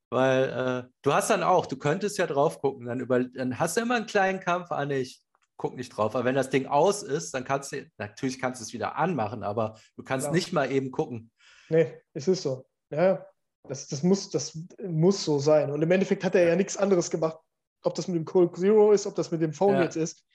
Weil 0.10 0.49
äh, 0.49 0.89
du 1.03 1.14
hast 1.14 1.30
dann 1.30 1.41
auch, 1.41 1.65
du 1.65 1.77
könntest 1.77 2.18
ja 2.18 2.27
drauf 2.27 2.60
gucken, 2.60 2.85
dann, 2.85 2.99
über, 2.99 3.23
dann 3.23 3.57
hast 3.57 3.77
du 3.77 3.81
immer 3.81 3.95
einen 3.95 4.07
kleinen 4.07 4.41
Kampf, 4.41 4.69
ah 4.72 4.85
nee, 4.85 4.99
ich 4.99 5.22
guck 5.61 5.75
nicht 5.75 5.95
drauf. 5.95 6.15
Aber 6.15 6.25
wenn 6.25 6.33
das 6.33 6.49
Ding 6.49 6.65
aus 6.65 7.03
ist, 7.03 7.35
dann 7.35 7.45
kannst 7.45 7.71
du, 7.71 7.85
natürlich 7.99 8.39
kannst 8.39 8.59
du 8.59 8.65
es 8.65 8.73
wieder 8.73 8.95
anmachen, 8.95 9.43
aber 9.43 9.77
du 9.95 10.03
kannst 10.03 10.25
ja. 10.25 10.33
nicht 10.33 10.51
mal 10.51 10.71
eben 10.71 10.89
gucken. 10.89 11.31
Nee, 11.69 12.01
es 12.13 12.27
ist 12.27 12.41
so. 12.41 12.65
Ja, 12.89 13.23
das, 13.69 13.88
das, 13.88 14.01
muss, 14.01 14.31
das 14.31 14.57
muss 14.83 15.23
so 15.23 15.38
sein. 15.38 15.71
Und 15.71 15.83
im 15.83 15.91
Endeffekt 15.91 16.23
hat 16.23 16.33
er 16.33 16.47
ja 16.47 16.55
nichts 16.55 16.77
anderes 16.77 17.11
gemacht. 17.11 17.38
Ob 17.83 17.93
das 17.93 18.07
mit 18.07 18.17
dem 18.17 18.25
Cold 18.25 18.57
Zero 18.57 18.91
ist, 18.91 19.05
ob 19.05 19.13
das 19.13 19.29
mit 19.29 19.41
dem 19.41 19.53
Phone 19.53 19.75
ja. 19.75 19.83
jetzt 19.83 19.97
ist. 19.97 20.25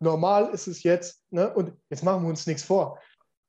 Normal 0.00 0.50
ist 0.52 0.66
es 0.66 0.82
jetzt, 0.82 1.22
ne? 1.30 1.54
und 1.54 1.72
jetzt 1.88 2.02
machen 2.02 2.24
wir 2.24 2.28
uns 2.28 2.46
nichts 2.46 2.64
vor. 2.64 2.98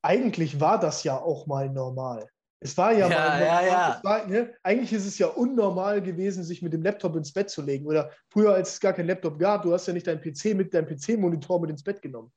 Eigentlich 0.04 0.60
war 0.60 0.80
das 0.80 1.04
ja 1.04 1.20
auch 1.20 1.48
mal 1.48 1.68
normal. 1.70 2.30
Es 2.64 2.78
war 2.78 2.94
ja, 2.94 3.10
ja 3.10 3.18
mal, 3.18 3.42
ja, 3.42 3.66
ja. 3.66 4.00
War, 4.04 4.28
ne? 4.28 4.54
eigentlich 4.62 4.94
ist 4.94 5.08
es 5.08 5.18
ja 5.18 5.28
unnormal 5.28 6.00
gewesen, 6.00 6.44
sich 6.44 6.62
mit 6.62 6.74
dem 6.74 6.84
Laptop 6.84 7.16
ins 7.16 7.34
Bett 7.34 7.50
zu 7.50 7.64
legen. 7.64 7.88
Oder 7.88 8.12
früher, 8.30 8.54
als 8.54 8.74
es 8.74 8.80
gar 8.80 8.94
kein 8.94 9.08
Laptop 9.08 9.40
gab, 9.40 9.64
du 9.64 9.74
hast 9.74 9.88
ja 9.88 9.94
nicht 9.94 10.06
deinen 10.06 10.22
PC 10.22 10.56
mit 10.56 10.72
deinem 10.72 10.86
PC-Monitor 10.86 11.60
mit 11.60 11.72
ins 11.72 11.84
Bett 11.84 12.04
genommen. 12.04 12.32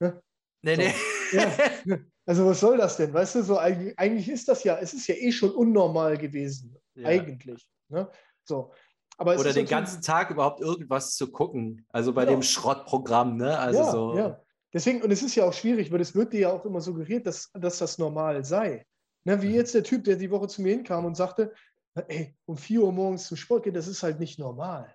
Ne? 0.00 0.20
Nee, 0.62 0.92
so. 1.30 1.38
nee. 1.84 1.98
Also 2.26 2.46
was 2.46 2.58
soll 2.58 2.78
das 2.78 2.96
denn? 2.96 3.12
Weißt 3.12 3.34
du, 3.34 3.42
so 3.42 3.58
eigentlich, 3.58 3.98
eigentlich, 3.98 4.30
ist 4.30 4.48
das 4.48 4.64
ja, 4.64 4.78
es 4.78 4.94
ist 4.94 5.06
ja 5.06 5.14
eh 5.14 5.30
schon 5.30 5.50
unnormal 5.50 6.16
gewesen. 6.16 6.74
Eigentlich. 7.02 7.68
Ne? 7.90 8.10
So. 8.44 8.72
Aber 9.18 9.38
Oder 9.38 9.52
den 9.52 9.66
ganzen 9.66 10.00
Tag 10.00 10.30
überhaupt 10.30 10.60
irgendwas 10.60 11.16
zu 11.16 11.30
gucken. 11.30 11.86
Also 11.90 12.14
bei 12.14 12.24
genau. 12.24 12.38
dem 12.38 12.42
Schrottprogramm, 12.42 13.36
ne? 13.36 13.58
Also 13.58 13.78
ja, 13.78 13.90
so. 13.90 14.16
Ja. 14.16 14.40
Deswegen, 14.72 15.02
und 15.02 15.10
es 15.10 15.22
ist 15.22 15.34
ja 15.34 15.44
auch 15.44 15.52
schwierig, 15.52 15.92
weil 15.92 16.00
es 16.00 16.14
wird 16.14 16.32
dir 16.32 16.40
ja 16.40 16.52
auch 16.52 16.64
immer 16.64 16.80
suggeriert, 16.80 17.26
dass, 17.26 17.50
dass 17.52 17.78
das 17.78 17.98
normal 17.98 18.42
sei. 18.44 18.86
Ne, 19.24 19.40
wie 19.40 19.54
jetzt 19.54 19.74
der 19.74 19.82
Typ, 19.82 20.04
der 20.04 20.16
die 20.16 20.30
Woche 20.30 20.48
zu 20.48 20.62
mir 20.62 20.72
hinkam 20.72 21.04
und 21.06 21.16
sagte, 21.16 21.52
ey, 21.94 22.36
um 22.44 22.56
4 22.56 22.82
Uhr 22.82 22.92
morgens 22.92 23.26
zum 23.26 23.36
Sport 23.36 23.64
geht, 23.64 23.76
das 23.76 23.88
ist 23.88 24.02
halt 24.02 24.20
nicht 24.20 24.38
normal. 24.38 24.94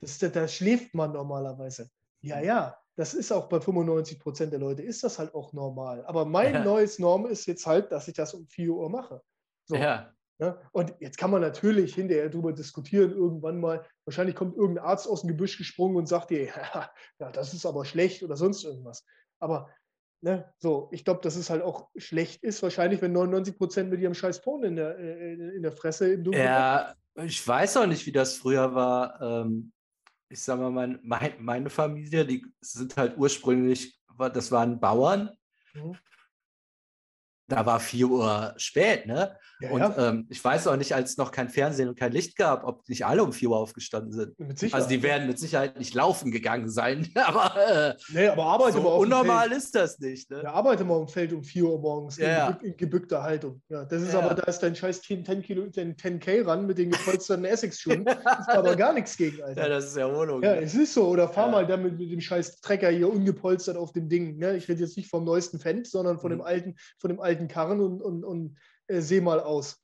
Das, 0.00 0.18
da, 0.18 0.28
da 0.28 0.48
schläft 0.48 0.94
man 0.94 1.12
normalerweise. 1.12 1.88
Ja, 2.20 2.40
ja, 2.40 2.76
das 2.96 3.14
ist 3.14 3.32
auch 3.32 3.48
bei 3.48 3.60
95 3.60 4.18
Prozent 4.18 4.52
der 4.52 4.60
Leute, 4.60 4.82
ist 4.82 5.04
das 5.04 5.18
halt 5.18 5.34
auch 5.34 5.52
normal. 5.52 6.04
Aber 6.06 6.24
mein 6.24 6.54
ja. 6.54 6.64
neues 6.64 6.98
Norm 6.98 7.26
ist 7.26 7.46
jetzt 7.46 7.66
halt, 7.66 7.92
dass 7.92 8.08
ich 8.08 8.14
das 8.14 8.34
um 8.34 8.46
4 8.46 8.72
Uhr 8.72 8.90
mache. 8.90 9.22
So. 9.64 9.76
Ja. 9.76 10.12
Ja, 10.38 10.60
und 10.72 10.92
jetzt 10.98 11.18
kann 11.18 11.30
man 11.30 11.40
natürlich 11.40 11.94
hinterher 11.94 12.28
darüber 12.28 12.52
diskutieren, 12.52 13.12
irgendwann 13.12 13.60
mal, 13.60 13.86
wahrscheinlich 14.04 14.34
kommt 14.34 14.56
irgendein 14.56 14.84
Arzt 14.84 15.06
aus 15.06 15.20
dem 15.20 15.28
Gebüsch 15.28 15.56
gesprungen 15.56 15.96
und 15.96 16.08
sagt 16.08 16.30
dir, 16.30 16.46
ja, 17.20 17.30
das 17.30 17.54
ist 17.54 17.64
aber 17.64 17.84
schlecht 17.84 18.24
oder 18.24 18.36
sonst 18.36 18.64
irgendwas. 18.64 19.04
Aber 19.38 19.70
ne, 20.22 20.52
so, 20.58 20.88
ich 20.92 21.04
glaube, 21.04 21.20
dass 21.20 21.36
es 21.36 21.50
halt 21.50 21.62
auch 21.62 21.90
schlecht 21.96 22.42
ist, 22.42 22.62
wahrscheinlich, 22.62 23.02
wenn 23.02 23.12
99 23.12 23.56
Prozent 23.56 23.90
mit 23.90 24.00
ihrem 24.00 24.14
scheiß 24.14 24.40
Porn 24.40 24.64
in 24.64 24.76
der, 24.76 24.98
äh, 24.98 25.34
in 25.34 25.62
der 25.62 25.72
Fresse 25.72 26.12
im 26.12 26.24
Dunkeln. 26.24 26.44
Ja, 26.44 26.94
ich 27.16 27.46
weiß 27.46 27.76
auch 27.76 27.86
nicht, 27.86 28.06
wie 28.06 28.12
das 28.12 28.36
früher 28.36 28.74
war. 28.74 29.20
Ähm, 29.20 29.72
ich 30.28 30.42
sag 30.42 30.58
mal, 30.58 30.70
mein, 30.70 30.98
mein, 31.02 31.34
meine 31.38 31.70
Familie, 31.70 32.24
die 32.24 32.46
sind 32.60 32.96
halt 32.96 33.18
ursprünglich, 33.18 34.00
das 34.32 34.50
waren 34.50 34.80
Bauern. 34.80 35.30
Mhm 35.74 35.96
da 37.52 37.66
war 37.66 37.80
4 37.80 38.08
Uhr 38.08 38.54
spät, 38.56 39.06
ne? 39.06 39.38
Ja, 39.62 39.70
und 39.70 39.80
ja. 39.80 40.08
Ähm, 40.08 40.26
ich 40.28 40.42
weiß 40.42 40.66
auch 40.66 40.76
nicht, 40.76 40.94
als 40.94 41.10
es 41.10 41.16
noch 41.16 41.30
kein 41.30 41.48
Fernsehen 41.48 41.88
und 41.88 41.98
kein 41.98 42.12
Licht 42.12 42.36
gab, 42.36 42.64
ob 42.64 42.88
nicht 42.88 43.06
alle 43.06 43.22
um 43.22 43.32
4 43.32 43.50
Uhr 43.50 43.58
aufgestanden 43.58 44.12
sind. 44.12 44.38
Mit 44.40 44.58
Sicherheit. 44.58 44.82
Also 44.82 44.88
die 44.94 45.02
werden 45.02 45.28
mit 45.28 45.38
Sicherheit 45.38 45.78
nicht 45.78 45.94
laufen 45.94 46.32
gegangen 46.32 46.68
sein. 46.68 47.08
aber, 47.14 47.54
äh, 47.56 47.94
nee, 48.12 48.26
aber 48.26 48.44
arbeite 48.44 48.78
so 48.78 48.82
mal 48.82 48.96
unnormal 48.96 49.48
Feld. 49.48 49.58
ist 49.58 49.74
das 49.74 49.98
nicht. 50.00 50.30
Ne? 50.30 50.42
Ja, 50.42 50.52
arbeite 50.52 50.84
mal 50.84 51.00
im 51.00 51.08
Feld 51.08 51.32
um 51.32 51.44
4 51.44 51.64
Uhr 51.64 51.78
morgens 51.78 52.16
ja, 52.16 52.48
in, 52.48 52.70
in, 52.70 52.76
gebückter 52.76 53.22
Haltung. 53.22 53.62
Ja, 53.68 53.84
das 53.84 54.02
ist 54.02 54.14
aber, 54.14 54.34
da 54.34 54.44
ist 54.44 54.58
dein 54.58 54.74
scheiß 54.74 55.02
10, 55.02 55.24
10 55.24 55.42
Kilo, 55.42 55.68
10, 55.68 55.96
10K 55.96 56.46
ran 56.46 56.66
mit 56.66 56.78
den 56.78 56.90
gepolsterten 56.90 57.44
Essex-Schuhen. 57.44 58.06
ist 58.06 58.48
aber 58.48 58.74
gar 58.74 58.92
nichts 58.92 59.16
gegen, 59.16 59.42
Alter. 59.42 59.62
Ja, 59.62 59.68
das 59.68 59.86
ist 59.86 59.96
Erholung. 59.96 60.42
Ja, 60.42 60.54
ne? 60.54 60.62
es 60.62 60.74
ist 60.74 60.94
so. 60.94 61.06
Oder 61.06 61.28
fahr 61.28 61.50
mal 61.50 61.66
damit 61.66 61.98
mit 61.98 62.10
dem 62.10 62.20
scheiß 62.20 62.60
Trecker 62.60 62.90
hier 62.90 63.12
ungepolstert 63.12 63.76
auf 63.76 63.92
dem 63.92 64.08
Ding. 64.08 64.38
Ne? 64.38 64.56
Ich 64.56 64.68
rede 64.68 64.80
jetzt 64.80 64.96
nicht 64.96 65.08
vom 65.08 65.24
neuesten 65.24 65.58
Fendt, 65.58 65.86
sondern 65.86 66.18
von 66.18 66.32
mhm. 66.32 66.38
dem 66.38 66.42
alten, 66.42 66.74
von 66.98 67.10
dem 67.10 67.20
alten 67.20 67.46
Karren 67.48 67.80
und, 67.80 68.00
und 68.00 68.24
und, 68.24 68.56
äh, 68.92 69.00
seh 69.00 69.20
mal 69.20 69.40
aus. 69.40 69.82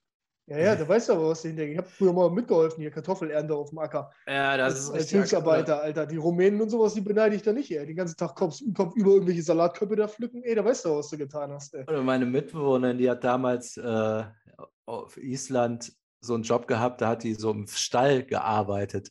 Ja, 0.48 0.58
ja, 0.58 0.74
du 0.74 0.88
weißt 0.88 1.10
aber, 1.10 1.28
was 1.28 1.42
dahinter 1.42 1.64
Ich 1.64 1.76
habe 1.76 1.86
früher 1.86 2.12
mal 2.12 2.30
mitgeholfen, 2.30 2.80
hier 2.80 2.90
Kartoffelernte 2.90 3.54
auf 3.54 3.68
dem 3.68 3.78
Acker. 3.78 4.10
Ja, 4.26 4.56
das 4.56 4.74
als, 4.74 4.78
ist 4.78 4.86
richtig. 4.86 5.00
Als 5.00 5.10
Hilfsarbeiter, 5.10 5.82
Alter. 5.82 6.06
Die 6.06 6.16
Rumänen 6.16 6.58
und 6.62 6.70
sowas, 6.70 6.94
die 6.94 7.02
beneide 7.02 7.36
ich 7.36 7.42
da 7.42 7.52
nicht, 7.52 7.70
ey. 7.70 7.84
Den 7.84 7.96
ganzen 7.96 8.16
Tag 8.16 8.34
Kopf, 8.34 8.58
Kopf 8.74 8.96
über 8.96 9.10
irgendwelche 9.10 9.42
Salatköpfe 9.42 9.96
da 9.96 10.08
pflücken. 10.08 10.42
Ey, 10.42 10.54
da 10.54 10.64
weißt 10.64 10.86
du, 10.86 10.96
was 10.96 11.10
du 11.10 11.18
getan 11.18 11.52
hast, 11.52 11.74
ey. 11.74 11.82
Oder 11.82 12.02
meine 12.02 12.24
Mitbewohnerin, 12.24 12.96
die 12.96 13.10
hat 13.10 13.24
damals 13.24 13.76
äh, 13.76 14.24
auf 14.86 15.18
Island 15.18 15.92
so 16.22 16.32
einen 16.32 16.44
Job 16.44 16.66
gehabt, 16.66 17.02
da 17.02 17.08
hat 17.08 17.24
die 17.24 17.34
so 17.34 17.50
im 17.50 17.66
Stall 17.66 18.24
gearbeitet. 18.24 19.10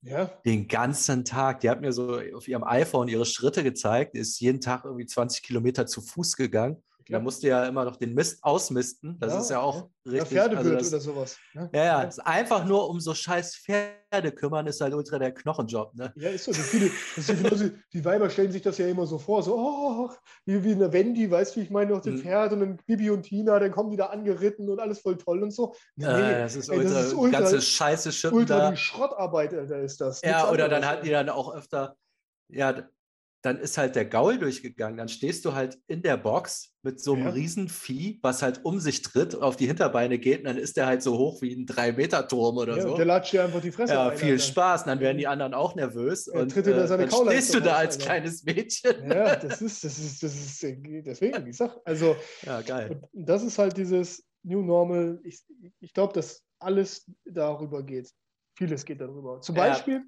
Ja. 0.00 0.30
Den 0.46 0.68
ganzen 0.68 1.26
Tag. 1.26 1.60
Die 1.60 1.68
hat 1.68 1.82
mir 1.82 1.92
so 1.92 2.18
auf 2.34 2.48
ihrem 2.48 2.64
iPhone 2.64 3.08
ihre 3.08 3.26
Schritte 3.26 3.62
gezeigt, 3.62 4.14
ist 4.14 4.40
jeden 4.40 4.62
Tag 4.62 4.86
irgendwie 4.86 5.06
20 5.06 5.42
Kilometer 5.42 5.86
zu 5.86 6.00
Fuß 6.00 6.36
gegangen 6.36 6.82
da 7.08 7.20
musst 7.20 7.42
du 7.42 7.48
ja 7.48 7.64
immer 7.64 7.84
noch 7.84 7.96
den 7.96 8.14
Mist 8.14 8.42
ausmisten. 8.42 9.18
Das 9.18 9.32
ja, 9.32 9.40
ist 9.40 9.50
ja 9.50 9.60
auch 9.60 9.88
ja. 10.04 10.12
richtig. 10.12 10.32
Ja, 10.32 10.48
Pferdewirt 10.48 10.76
also 10.76 10.96
oder 10.96 11.00
sowas. 11.00 11.36
Ne? 11.54 11.70
Ja, 11.72 11.84
ja, 11.84 12.02
ja. 12.02 12.24
einfach 12.24 12.64
nur 12.66 12.88
um 12.90 13.00
so 13.00 13.14
scheiß 13.14 13.56
Pferde 13.56 14.32
kümmern, 14.32 14.66
ist 14.66 14.80
halt 14.80 14.94
ultra 14.94 15.18
der 15.18 15.32
Knochenjob. 15.32 15.94
Ne? 15.94 16.12
Ja, 16.16 16.30
ist 16.30 16.44
so. 16.44 16.52
Die, 16.52 16.58
viele, 16.58 16.90
genauso, 17.26 17.70
die 17.92 18.04
Weiber 18.04 18.28
stellen 18.28 18.52
sich 18.52 18.62
das 18.62 18.78
ja 18.78 18.86
immer 18.86 19.06
so 19.06 19.18
vor, 19.18 19.42
so, 19.42 19.56
oh, 19.56 20.10
wie, 20.44 20.62
wie 20.62 20.72
eine 20.72 20.92
Wendy, 20.92 21.30
weißt 21.30 21.56
du, 21.56 21.60
wie 21.60 21.64
ich 21.64 21.70
meine, 21.70 21.92
noch 21.92 22.02
den 22.02 22.16
mhm. 22.16 22.20
Pferd 22.20 22.52
und 22.52 22.60
dann 22.60 22.76
Bibi 22.86 23.10
und 23.10 23.22
Tina, 23.22 23.58
dann 23.58 23.70
kommen 23.70 23.90
die 23.90 23.96
da 23.96 24.06
angeritten 24.06 24.68
und 24.68 24.78
alles 24.78 25.00
voll 25.00 25.16
toll 25.16 25.42
und 25.42 25.50
so. 25.50 25.74
Nee, 25.96 26.06
äh, 26.06 26.40
das 26.40 26.56
ist 26.56 26.68
ey, 26.68 26.78
ultra, 26.78 26.94
das 26.94 27.06
ist 27.06 27.14
ultra 27.14 27.40
ganze 27.40 27.60
Scheiße 27.60 28.12
Schippen 28.12 28.36
ultra 28.36 28.58
da. 28.58 28.70
die 28.70 28.76
Schrottarbeit, 28.76 29.54
Alter, 29.54 29.80
ist 29.80 30.00
das. 30.00 30.20
Ja, 30.22 30.50
oder 30.50 30.68
dann 30.68 30.86
hatten 30.86 31.04
die 31.04 31.10
dann 31.10 31.30
auch 31.30 31.54
öfter, 31.54 31.96
ja, 32.48 32.74
dann 33.42 33.58
ist 33.58 33.78
halt 33.78 33.94
der 33.94 34.04
Gaul 34.04 34.38
durchgegangen. 34.38 34.96
Dann 34.96 35.08
stehst 35.08 35.44
du 35.44 35.54
halt 35.54 35.78
in 35.86 36.02
der 36.02 36.16
Box 36.16 36.74
mit 36.82 37.00
so 37.00 37.14
einem 37.14 37.24
ja. 37.24 37.30
Riesenvieh, 37.30 38.18
was 38.22 38.42
halt 38.42 38.64
um 38.64 38.80
sich 38.80 39.02
tritt, 39.02 39.34
auf 39.34 39.56
die 39.56 39.66
Hinterbeine 39.66 40.18
geht 40.18 40.40
und 40.40 40.44
dann 40.46 40.56
ist 40.56 40.76
der 40.76 40.86
halt 40.86 41.02
so 41.02 41.16
hoch 41.18 41.40
wie 41.40 41.52
ein 41.52 41.66
3-Meter-Turm 41.66 42.56
oder 42.56 42.76
ja, 42.76 42.82
so. 42.82 42.96
Der 42.96 43.04
latscht 43.04 43.32
dir 43.32 43.44
einfach 43.44 43.60
die 43.60 43.70
Fresse 43.70 43.94
Ja, 43.94 44.10
viel 44.10 44.32
Alter. 44.32 44.42
Spaß. 44.42 44.82
Und 44.82 44.88
dann 44.88 45.00
werden 45.00 45.18
die 45.18 45.26
anderen 45.26 45.54
auch 45.54 45.74
nervös. 45.76 46.26
Ja, 46.26 46.40
und 46.40 46.56
äh, 46.56 46.62
dann 46.62 47.10
stehst 47.10 47.54
du 47.54 47.60
da 47.60 47.76
als 47.76 47.96
Alter. 47.96 48.06
kleines 48.06 48.44
Mädchen. 48.44 49.08
Ja, 49.08 49.36
das 49.36 49.62
ist, 49.62 49.84
das 49.84 49.98
ist, 49.98 50.22
das 50.22 50.34
ist, 50.34 50.62
deswegen, 50.62 51.46
ich 51.46 51.56
sag, 51.56 51.76
also, 51.84 52.16
ja, 52.42 52.60
geil. 52.62 53.02
das 53.12 53.44
ist 53.44 53.58
halt 53.58 53.76
dieses 53.76 54.24
New 54.42 54.62
Normal. 54.62 55.20
Ich, 55.22 55.44
ich 55.80 55.92
glaube, 55.92 56.12
dass 56.12 56.42
alles 56.58 57.08
darüber 57.24 57.82
geht. 57.84 58.10
Vieles 58.56 58.84
geht 58.84 59.00
darüber. 59.00 59.40
Zum 59.40 59.54
Beispiel, 59.54 60.02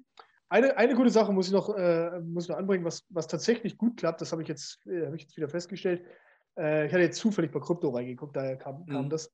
eine, 0.51 0.75
eine 0.75 0.95
gute 0.95 1.09
Sache 1.09 1.31
muss 1.31 1.47
ich 1.47 1.53
noch, 1.53 1.73
äh, 1.77 2.19
muss 2.19 2.49
noch 2.49 2.57
anbringen, 2.57 2.83
was, 2.83 3.05
was 3.09 3.27
tatsächlich 3.27 3.77
gut 3.77 3.95
klappt, 3.95 4.19
das 4.19 4.33
habe 4.33 4.41
ich, 4.41 4.49
jetzt, 4.49 4.85
äh, 4.85 5.05
hab 5.05 5.13
ich 5.13 5.21
jetzt 5.21 5.37
wieder 5.37 5.47
festgestellt. 5.47 6.05
Äh, 6.57 6.87
ich 6.87 6.91
hatte 6.91 7.03
jetzt 7.03 7.19
zufällig 7.19 7.51
bei 7.51 7.61
Krypto 7.61 7.89
reingeguckt, 7.89 8.35
daher 8.35 8.57
kam, 8.57 8.85
kam 8.85 9.05
mhm. 9.05 9.09
das. 9.09 9.33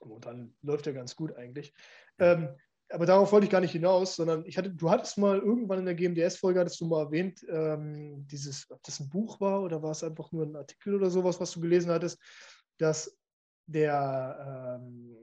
Und 0.00 0.26
dann 0.26 0.56
läuft 0.62 0.86
ja 0.86 0.92
ganz 0.92 1.14
gut 1.14 1.36
eigentlich. 1.36 1.72
Ähm, 2.18 2.48
aber 2.90 3.06
darauf 3.06 3.30
wollte 3.30 3.44
ich 3.44 3.50
gar 3.50 3.60
nicht 3.60 3.72
hinaus, 3.72 4.16
sondern 4.16 4.44
ich 4.44 4.58
hatte, 4.58 4.70
du 4.70 4.90
hattest 4.90 5.18
mal 5.18 5.38
irgendwann 5.38 5.78
in 5.78 5.86
der 5.86 5.94
GMDS-Folge, 5.94 6.58
hattest 6.58 6.80
du 6.80 6.86
mal 6.86 7.04
erwähnt, 7.04 7.46
ähm, 7.48 8.26
dieses, 8.26 8.68
ob 8.70 8.82
das 8.82 8.98
ein 8.98 9.08
Buch 9.10 9.40
war 9.40 9.62
oder 9.62 9.82
war 9.84 9.92
es 9.92 10.02
einfach 10.02 10.32
nur 10.32 10.46
ein 10.46 10.56
Artikel 10.56 10.96
oder 10.96 11.10
sowas, 11.10 11.40
was 11.40 11.52
du 11.52 11.60
gelesen 11.60 11.92
hattest, 11.92 12.20
dass 12.78 13.16
der 13.66 14.80
ähm, 14.80 15.16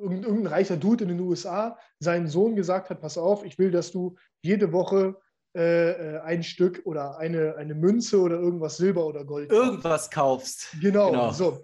irgendein 0.00 0.46
reicher 0.46 0.76
Dude 0.76 1.04
in 1.04 1.08
den 1.08 1.20
USA 1.20 1.78
seinen 1.98 2.28
Sohn 2.28 2.56
gesagt 2.56 2.90
hat, 2.90 3.00
pass 3.00 3.18
auf, 3.18 3.44
ich 3.44 3.58
will, 3.58 3.70
dass 3.70 3.90
du 3.92 4.16
jede 4.42 4.72
Woche 4.72 5.16
äh, 5.56 5.90
äh, 5.90 6.20
ein 6.20 6.42
Stück 6.42 6.82
oder 6.84 7.18
eine, 7.18 7.56
eine 7.56 7.74
Münze 7.74 8.20
oder 8.20 8.38
irgendwas 8.38 8.76
Silber 8.76 9.06
oder 9.06 9.24
Gold 9.24 9.50
irgendwas 9.50 10.10
kaufst. 10.10 10.68
Genau, 10.80 11.10
genau. 11.10 11.32
so. 11.32 11.62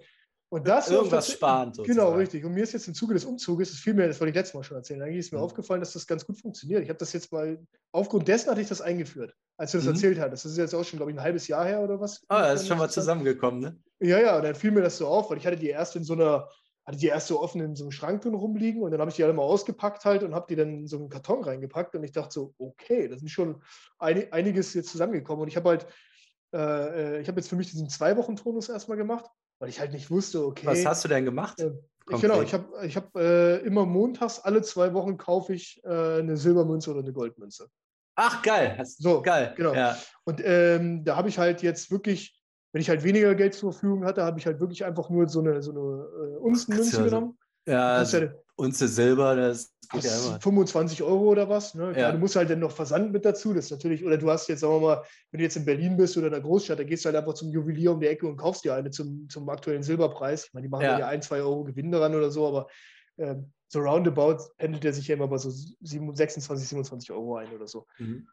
Und 0.49 0.67
das 0.67 0.89
irgendwas 0.89 1.31
sparen. 1.31 1.73
Genau, 1.83 2.13
richtig. 2.13 2.45
Und 2.45 2.53
mir 2.53 2.63
ist 2.63 2.73
jetzt 2.73 2.87
im 2.87 2.93
Zuge 2.93 3.13
des 3.13 3.25
Umzuges, 3.25 3.71
das 3.71 3.93
mir, 3.93 4.07
das 4.07 4.19
wollte 4.19 4.29
ich 4.29 4.35
letztes 4.35 4.53
Mal 4.53 4.63
schon 4.63 4.77
erzählen, 4.77 5.01
eigentlich 5.01 5.19
ist 5.19 5.31
mir 5.31 5.39
mhm. 5.39 5.43
aufgefallen, 5.43 5.81
dass 5.81 5.93
das 5.93 6.07
ganz 6.07 6.25
gut 6.25 6.39
funktioniert. 6.39 6.81
Ich 6.83 6.89
habe 6.89 6.99
das 6.99 7.13
jetzt 7.13 7.31
mal, 7.31 7.59
aufgrund 7.91 8.27
dessen 8.27 8.49
hatte 8.49 8.61
ich 8.61 8.67
das 8.67 8.79
eingeführt, 8.79 9.35
als 9.57 9.71
du 9.71 9.79
das 9.79 9.85
mhm. 9.85 9.93
erzählt 9.93 10.19
hattest. 10.19 10.45
Das 10.45 10.51
ist 10.51 10.57
jetzt 10.57 10.73
auch 10.73 10.83
schon, 10.83 10.97
glaube 10.97 11.11
ich, 11.11 11.17
ein 11.17 11.23
halbes 11.23 11.47
Jahr 11.47 11.65
her 11.65 11.81
oder 11.81 11.99
was. 11.99 12.23
Ah, 12.29 12.53
das 12.53 12.61
ist 12.61 12.67
schon 12.67 12.77
mal 12.77 12.89
zusammengekommen, 12.89 13.59
ne? 13.59 13.77
Ja, 13.99 14.19
ja, 14.19 14.37
und 14.37 14.43
dann 14.43 14.55
fiel 14.55 14.71
mir 14.71 14.81
das 14.81 14.97
so 14.97 15.07
auf, 15.07 15.29
weil 15.29 15.37
ich 15.37 15.45
hatte 15.45 15.57
die 15.57 15.69
erst 15.69 15.95
in 15.95 16.03
so 16.03 16.13
einer, 16.13 16.47
hatte 16.85 16.97
die 16.97 17.07
erst 17.07 17.27
so 17.27 17.41
offen 17.41 17.61
in 17.61 17.75
so 17.75 17.83
einem 17.83 17.91
Schrank 17.91 18.21
drin 18.21 18.35
rumliegen 18.35 18.83
und 18.83 18.91
dann 18.91 18.99
habe 18.99 19.09
ich 19.09 19.15
die 19.15 19.23
alle 19.23 19.33
mal 19.33 19.43
ausgepackt 19.43 20.05
halt 20.05 20.23
und 20.23 20.35
habe 20.35 20.45
die 20.47 20.55
dann 20.55 20.69
in 20.69 20.87
so 20.87 20.97
einen 20.97 21.09
Karton 21.09 21.43
reingepackt 21.43 21.95
und 21.95 22.03
ich 22.03 22.11
dachte 22.11 22.33
so, 22.33 22.53
okay, 22.57 23.07
das 23.07 23.23
ist 23.23 23.31
schon 23.31 23.61
ein, 23.97 24.31
einiges 24.31 24.73
jetzt 24.73 24.89
zusammengekommen 24.89 25.41
und 25.43 25.47
ich 25.47 25.55
habe 25.55 25.69
halt, 25.69 25.87
äh, 26.53 27.17
äh 27.17 27.21
ich 27.21 27.27
habe 27.27 27.39
jetzt 27.39 27.49
für 27.49 27.55
mich 27.55 27.71
diesen 27.71 27.89
Zwei-Wochen-Tonus 27.89 28.69
erstmal 28.69 28.97
gemacht, 28.97 29.25
weil 29.59 29.69
ich 29.69 29.79
halt 29.79 29.93
nicht 29.93 30.11
wusste, 30.11 30.45
okay. 30.45 30.67
Was 30.67 30.85
hast 30.85 31.03
du 31.03 31.07
denn 31.07 31.25
gemacht? 31.25 31.59
Äh, 31.59 31.71
ich, 32.11 32.21
genau, 32.21 32.41
ich 32.43 32.53
habe 32.53 32.85
ich 32.85 32.95
hab, 32.95 33.15
äh, 33.15 33.57
immer 33.57 33.87
montags, 33.87 34.39
alle 34.39 34.61
zwei 34.61 34.93
Wochen 34.93 35.17
kaufe 35.17 35.55
ich 35.55 35.81
äh, 35.83 36.19
eine 36.19 36.37
Silbermünze 36.37 36.91
oder 36.91 36.99
eine 36.99 37.11
Goldmünze. 37.11 37.67
Ach, 38.15 38.41
geil. 38.43 38.79
So, 38.85 39.21
geil. 39.21 39.53
Genau. 39.57 39.73
Ja. 39.73 39.97
Und 40.23 40.41
ähm, 40.45 41.03
da 41.03 41.17
habe 41.17 41.29
ich 41.29 41.37
halt 41.37 41.63
jetzt 41.63 41.91
wirklich 41.91 42.39
wenn 42.75 42.81
ich 42.81 42.89
halt 42.89 43.05
weniger 43.05 43.33
Geld 43.35 43.53
zur 43.53 43.71
Verfügung 43.71 44.03
hatte, 44.03 44.21
habe 44.23 44.37
ich 44.37 44.45
halt 44.45 44.59
wirklich 44.59 44.83
einfach 44.83 45.09
nur 45.09 45.29
so 45.29 45.39
eine, 45.39 45.61
so 45.61 45.71
eine 45.71 45.79
äh, 45.79 46.37
Unzenmünze 46.39 46.97
also, 46.97 47.03
genommen. 47.05 47.37
Ja, 47.65 47.93
also, 47.95 48.17
ja 48.17 48.33
Unze 48.57 48.89
Silber, 48.89 49.33
das 49.33 49.73
geht 49.93 50.03
ja 50.03 50.11
immer. 50.11 50.41
25 50.41 51.01
Euro 51.01 51.29
oder 51.29 51.47
was. 51.47 51.73
Ne? 51.73 51.97
Ja. 51.97 52.11
du 52.11 52.17
musst 52.17 52.35
halt 52.35 52.49
dann 52.49 52.59
noch 52.59 52.71
Versand 52.71 53.13
mit 53.13 53.23
dazu. 53.23 53.53
Das 53.53 53.65
ist 53.65 53.71
natürlich, 53.71 54.03
oder 54.03 54.17
du 54.17 54.29
hast 54.29 54.49
jetzt, 54.49 54.59
sagen 54.59 54.73
wir 54.73 54.79
mal, 54.81 55.03
wenn 55.31 55.37
du 55.37 55.45
jetzt 55.45 55.55
in 55.55 55.63
Berlin 55.63 55.95
bist 55.95 56.17
oder 56.17 56.27
in 56.27 56.33
der 56.33 56.41
Großstadt, 56.41 56.77
da 56.77 56.83
gehst 56.83 57.05
du 57.05 57.07
halt 57.07 57.15
einfach 57.15 57.35
zum 57.35 57.49
Juwelier 57.49 57.93
um 57.93 58.01
die 58.01 58.07
Ecke 58.07 58.27
und 58.27 58.35
kaufst 58.35 58.65
dir 58.65 58.73
eine 58.73 58.91
zum, 58.91 59.29
zum 59.29 59.47
aktuellen 59.47 59.81
Silberpreis. 59.81 60.47
Ich 60.47 60.53
meine, 60.53 60.67
die 60.67 60.69
machen 60.69 60.83
ja, 60.83 60.99
ja 60.99 61.07
ein, 61.07 61.21
zwei 61.21 61.37
Euro 61.37 61.63
Gewinn 61.63 61.93
daran 61.93 62.13
oder 62.13 62.29
so, 62.29 62.45
aber 62.45 62.67
ähm, 63.17 63.53
so 63.67 63.79
roundabout 63.79 64.37
pendelt 64.57 64.85
er 64.85 64.93
sich 64.93 65.07
ja 65.07 65.15
immer 65.15 65.27
bei 65.27 65.37
so 65.37 65.49
26, 65.49 66.67
27 66.67 67.11
Euro 67.11 67.37
ein 67.37 67.51
oder 67.51 67.67
so. 67.67 67.85
Mhm. 67.97 68.27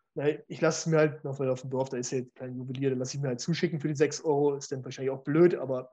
Ich 0.49 0.61
lasse 0.61 0.81
es 0.81 0.87
mir 0.87 0.99
halt, 0.99 1.25
noch 1.25 1.39
weil 1.39 1.49
auf 1.49 1.63
dem 1.63 1.71
Dorf, 1.71 1.89
da 1.89 1.97
ist 1.97 2.13
ja 2.13 2.21
kein 2.35 2.55
Juwelier, 2.55 2.91
dann 2.91 2.99
lasse 2.99 3.17
ich 3.17 3.23
mir 3.23 3.29
halt 3.29 3.41
zuschicken 3.41 3.81
für 3.81 3.89
die 3.89 3.95
6 3.95 4.25
Euro. 4.25 4.55
Ist 4.55 4.71
dann 4.71 4.85
wahrscheinlich 4.85 5.11
auch 5.11 5.25
blöd, 5.25 5.55
aber 5.55 5.91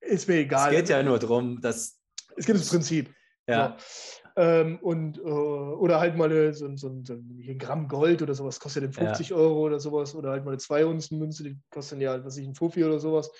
ist 0.00 0.28
mir 0.28 0.36
egal. 0.36 0.72
Es 0.72 0.80
geht 0.80 0.88
ja 0.88 1.02
nur 1.02 1.18
darum, 1.18 1.60
dass. 1.60 2.00
Es 2.36 2.46
gibt 2.46 2.58
das 2.58 2.68
Prinzip. 2.68 3.14
Ja. 3.46 3.76
So. 3.78 4.24
Ähm, 4.36 4.78
und, 4.80 5.18
äh, 5.18 5.20
oder 5.20 6.00
halt 6.00 6.16
mal 6.16 6.52
so, 6.52 6.74
so, 6.76 7.00
so, 7.04 7.12
ein 7.12 7.58
Gramm 7.58 7.86
Gold 7.86 8.20
oder 8.22 8.34
sowas 8.34 8.58
kostet 8.58 8.82
ja 8.82 8.88
dann 8.88 9.06
50 9.06 9.28
ja. 9.28 9.36
Euro 9.36 9.66
oder 9.66 9.78
sowas. 9.78 10.14
Oder 10.14 10.30
halt 10.30 10.44
mal 10.44 10.52
eine 10.52 10.58
2 10.58 10.86
Unzen 10.86 11.18
Münze, 11.18 11.44
die 11.44 11.56
kostet 11.70 12.00
ja, 12.00 12.24
was 12.24 12.36
ich, 12.36 12.46
ein 12.46 12.54
Fuffi 12.54 12.84
oder 12.84 12.98
sowas. 12.98 13.30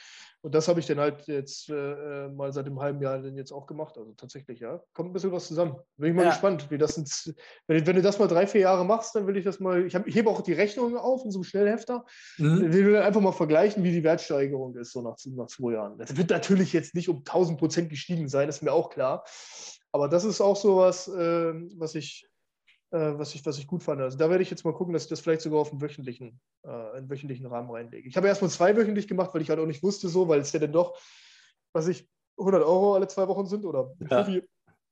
Und 0.45 0.55
das 0.55 0.69
habe 0.69 0.79
ich 0.79 0.85
dann 0.85 1.01
halt 1.01 1.27
jetzt 1.27 1.71
äh, 1.71 2.29
mal 2.29 2.53
seit 2.53 2.67
einem 2.67 2.79
halben 2.79 3.01
Jahr 3.01 3.19
dann 3.19 3.35
jetzt 3.35 3.51
auch 3.51 3.67
gemacht. 3.67 3.97
Also 3.97 4.13
tatsächlich, 4.13 4.61
ja. 4.61 4.79
Kommt 4.93 5.09
ein 5.09 5.13
bisschen 5.15 5.33
was 5.33 5.49
zusammen. 5.49 5.77
Bin 5.97 6.11
ich 6.11 6.15
mal 6.15 6.25
ja. 6.25 6.33
gespannt, 6.33 6.71
wie 6.71 6.77
das 6.77 6.97
sind. 6.97 7.35
Wenn, 7.67 7.87
wenn, 7.87 7.97
du 7.97 8.03
das 8.03 8.19
mal 8.19 8.29
drei, 8.29 8.47
vier 8.47 8.61
Jahre 8.61 8.85
machst, 8.85 9.15
dann 9.15 9.27
will 9.27 9.39
ich 9.39 9.45
das 9.47 9.59
mal. 9.59 9.87
Ich, 9.87 9.95
hab, 9.95 10.07
ich 10.07 10.15
hebe 10.15 10.29
auch 10.29 10.43
die 10.43 10.53
Rechnungen 10.53 10.99
auf 10.99 11.25
in 11.25 11.31
so 11.31 11.39
einem 11.39 11.45
Schnellhefter. 11.45 12.05
Mhm. 12.37 12.67
Ich 12.67 12.75
will 12.75 12.97
einfach 12.97 13.23
mal 13.23 13.33
vergleichen, 13.33 13.83
wie 13.85 13.93
die 13.93 14.05
Wertsteigerung 14.05 14.77
ist, 14.77 14.93
so 14.93 15.01
nach, 15.01 15.17
nach 15.35 15.47
zwei 15.47 15.73
Jahren. 15.73 15.97
Das 15.97 16.15
wird 16.15 16.29
natürlich 16.29 16.75
jetzt 16.75 16.95
nicht 16.95 17.09
um 17.09 17.21
1000 17.21 17.59
Prozent 17.59 17.89
gestiegen 17.89 18.29
sein, 18.29 18.51
ist 18.51 18.63
mir 18.63 18.75
auch 18.75 18.91
klar. 18.91 19.25
Aber 19.93 20.09
das 20.09 20.27
ist 20.27 20.43
auch 20.43 20.57
so 20.57 20.77
was, 20.77 21.09
äh, 21.09 21.55
was 21.79 21.95
ich 21.95 22.27
äh, 22.27 22.34
was, 22.99 23.35
ich, 23.35 23.45
was 23.45 23.59
ich 23.59 23.67
gut 23.67 23.83
fand. 23.83 24.01
Also 24.01 24.17
da 24.17 24.31
werde 24.31 24.43
ich 24.43 24.51
jetzt 24.51 24.65
mal 24.65 24.73
gucken, 24.73 24.93
dass 24.93 25.05
ich 25.05 25.09
das 25.09 25.21
vielleicht 25.21 25.41
sogar 25.41 25.61
auf 25.61 25.73
einen 25.73 25.81
wöchentlichen, 25.81 26.41
äh, 26.63 26.69
einen 26.69 27.11
wöchentlichen 27.11 27.47
Rahmen 27.47 27.71
reinlege. 27.71 28.09
Ich 28.09 28.17
habe 28.17 28.29
erstmal 28.29 28.51
zwei 28.51 28.77
wöchentlich 28.77 29.09
gemacht, 29.09 29.35
weil 29.35 29.43
ich 29.43 29.51
halt 29.51 29.59
auch 29.59 29.67
nicht 29.67 29.83
wusste 29.83 30.09
so, 30.09 30.29
weil 30.29 30.41
es 30.41 30.53
ja 30.53 30.61
dann 30.61 30.73
doch, 30.73 30.99
was 31.73 31.89
ich, 31.89 32.09
100 32.39 32.63
Euro 32.63 32.95
alle 32.95 33.09
zwei 33.09 33.29
Wochen 33.29 33.47
sind 33.47 33.65
oder 33.65 33.95
ja. 34.11 34.27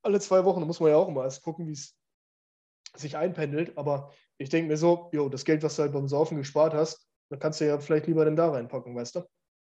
alle 0.01 0.19
zwei 0.19 0.45
Wochen, 0.45 0.61
da 0.61 0.65
muss 0.65 0.79
man 0.79 0.89
ja 0.89 0.95
auch 0.95 1.09
immer 1.09 1.23
erst 1.23 1.43
gucken, 1.43 1.67
wie 1.67 1.73
es 1.73 1.97
sich 2.95 3.17
einpendelt. 3.17 3.77
Aber 3.77 4.11
ich 4.37 4.49
denke 4.49 4.69
mir 4.69 4.77
so, 4.77 5.09
jo, 5.13 5.29
das 5.29 5.45
Geld, 5.45 5.63
was 5.63 5.75
du 5.75 5.83
halt 5.83 5.93
beim 5.93 6.07
Saufen 6.07 6.37
gespart 6.37 6.73
hast, 6.73 7.07
dann 7.29 7.39
kannst 7.39 7.59
du 7.61 7.67
ja 7.67 7.79
vielleicht 7.79 8.07
lieber 8.07 8.25
dann 8.25 8.35
da 8.35 8.51
reinpacken, 8.51 8.95
weißt 8.95 9.15
du? 9.15 9.21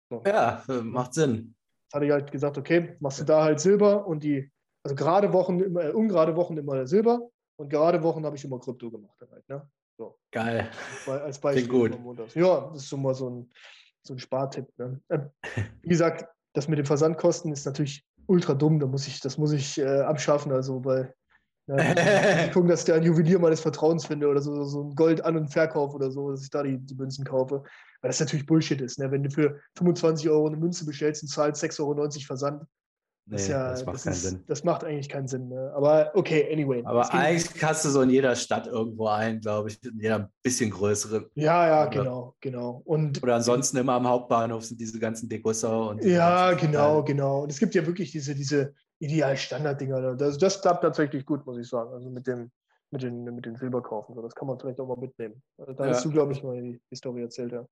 So. 0.10 0.24
Ja, 0.26 0.64
macht 0.68 1.14
Sinn. 1.14 1.56
Jetzt 1.84 1.94
hatte 1.94 2.06
ich 2.06 2.12
halt 2.12 2.32
gesagt, 2.32 2.58
okay, 2.58 2.95
machst 2.99 3.20
du 3.20 3.24
da 3.24 3.44
halt 3.44 3.60
Silber 3.60 4.06
und 4.06 4.24
die, 4.24 4.52
also 4.84 4.95
gerade 4.95 5.34
Wochen, 5.34 5.60
immer, 5.60 5.86
äh, 5.86 5.91
ungerade 5.91 6.36
Wochen 6.36 6.58
immer 6.58 6.86
Silber 6.88 7.30
und 7.57 7.69
gerade 7.69 8.01
Wochen 8.03 8.25
habe 8.25 8.35
ich 8.35 8.45
immer 8.45 8.59
Krypto 8.59 8.89
gemacht. 8.89 9.17
Halt, 9.31 9.47
ne? 9.49 9.69
so. 9.97 10.17
Geil. 10.31 10.69
Als 11.07 11.39
Beispiel. 11.39 11.67
gut. 11.67 12.35
Ja, 12.35 12.69
das 12.71 12.84
ist 12.84 12.89
so 12.89 12.97
mal 12.97 13.13
so 13.13 13.29
ein, 13.29 13.51
so 14.03 14.13
ein 14.13 14.19
Spartipp. 14.19 14.67
Ne? 14.77 15.01
Äh, 15.09 15.19
wie 15.81 15.89
gesagt, 15.89 16.25
das 16.53 16.67
mit 16.67 16.77
den 16.79 16.85
Versandkosten 16.85 17.51
ist 17.51 17.65
natürlich 17.65 18.05
ultra 18.27 18.53
dumm. 18.53 18.79
Da 18.79 18.85
muss 18.85 19.07
ich, 19.07 19.19
das 19.19 19.38
muss 19.38 19.51
ich 19.51 19.77
äh, 19.79 20.01
abschaffen. 20.01 20.51
Also 20.51 20.79
bei 20.79 21.13
ja, 21.67 22.47
gucken, 22.53 22.69
dass 22.69 22.81
ich 22.81 22.85
da 22.85 22.95
einen 22.95 23.05
Juwelier 23.05 23.39
meines 23.39 23.59
Vertrauens 23.59 24.05
finde 24.05 24.27
oder 24.27 24.41
so, 24.41 24.63
so 24.63 24.84
ein 24.84 24.95
Gold 24.95 25.23
an- 25.25 25.35
und 25.35 25.49
Verkauf 25.49 25.93
oder 25.93 26.11
so, 26.11 26.31
dass 26.31 26.43
ich 26.43 26.49
da 26.49 26.63
die, 26.63 26.77
die 26.77 26.95
Münzen 26.95 27.25
kaufe. 27.25 27.63
Weil 28.01 28.09
das 28.09 28.19
natürlich 28.19 28.45
Bullshit 28.45 28.79
ist. 28.79 28.99
Ne? 28.99 29.11
Wenn 29.11 29.23
du 29.23 29.29
für 29.29 29.59
25 29.77 30.29
Euro 30.29 30.47
eine 30.47 30.57
Münze 30.57 30.85
bestellst 30.85 31.23
und 31.23 31.29
zahlst 31.29 31.63
6,90 31.63 31.79
Euro 31.81 32.09
Versand, 32.25 32.63
das, 33.30 33.48
nee, 33.48 33.54
ja, 33.54 33.72
das 33.72 33.86
macht 33.86 33.95
das 33.95 34.04
keinen 34.04 34.14
ist, 34.14 34.24
Sinn. 34.24 34.44
Das 34.48 34.64
macht 34.64 34.84
eigentlich 34.86 35.10
keinen 35.10 35.28
Sinn. 35.28 35.49
Ne? 35.49 35.74
Aber 35.76 36.12
okay, 36.14 36.49
anyway. 36.52 36.82
Aber 36.86 37.14
eigentlich 37.14 37.54
kannst 37.56 37.84
du 37.84 37.90
so 37.90 38.02
in 38.02 38.10
jeder 38.10 38.36
Stadt 38.36 38.68
irgendwo 38.68 39.08
ein, 39.08 39.41
glaube 39.41 39.70
ich, 39.70 39.84
in 39.84 39.99
jeder 39.99 40.32
bisschen 40.44 40.70
größeren. 40.70 41.26
Ja, 41.36 41.68
ja, 41.68 41.82
oder, 41.82 41.90
genau, 41.90 42.36
genau. 42.40 42.82
Und, 42.86 43.22
oder 43.22 43.36
ansonsten 43.36 43.78
immer 43.78 43.94
am 43.94 44.08
Hauptbahnhof 44.08 44.64
sind 44.64 44.80
diese 44.80 44.98
ganzen 44.98 45.28
Degusser 45.28 45.90
und. 45.90 46.04
Ja, 46.06 46.54
genau, 46.54 47.04
genau. 47.04 47.44
Und 47.44 47.52
es 47.52 47.60
gibt 47.60 47.76
ja 47.76 47.86
wirklich 47.86 48.12
diese, 48.12 48.34
diese 48.34 48.74
ideal 48.99 49.36
Standard-Dinger. 49.36 50.16
Das, 50.16 50.38
das 50.38 50.62
klappt 50.62 50.84
tatsächlich 50.84 51.26
gut, 51.26 51.45
muss 51.45 51.58
ich 51.58 51.68
sagen. 51.68 51.91
Also 51.91 52.10
mit 52.10 52.28
dem, 52.28 52.49
mit 52.91 53.04
den, 53.04 53.24
mit 53.26 53.45
den 53.45 53.58
Silberkaufen. 53.58 54.16
So, 54.16 54.22
das 54.22 54.34
kann 54.36 54.48
man 54.48 54.58
vielleicht 54.58 54.80
auch 54.80 54.88
mal 54.88 54.98
mitnehmen. 54.98 55.41
Also 55.58 55.74
da 55.74 55.86
ja. 55.86 55.91
hast 55.91 56.06
du, 56.06 56.12
glaube 56.12 56.32
ich, 56.32 56.41
mal 56.44 56.62
die, 56.62 56.82
die 56.90 56.95
Story 56.95 57.24
erzählt, 57.24 57.52
ja. 57.52 57.66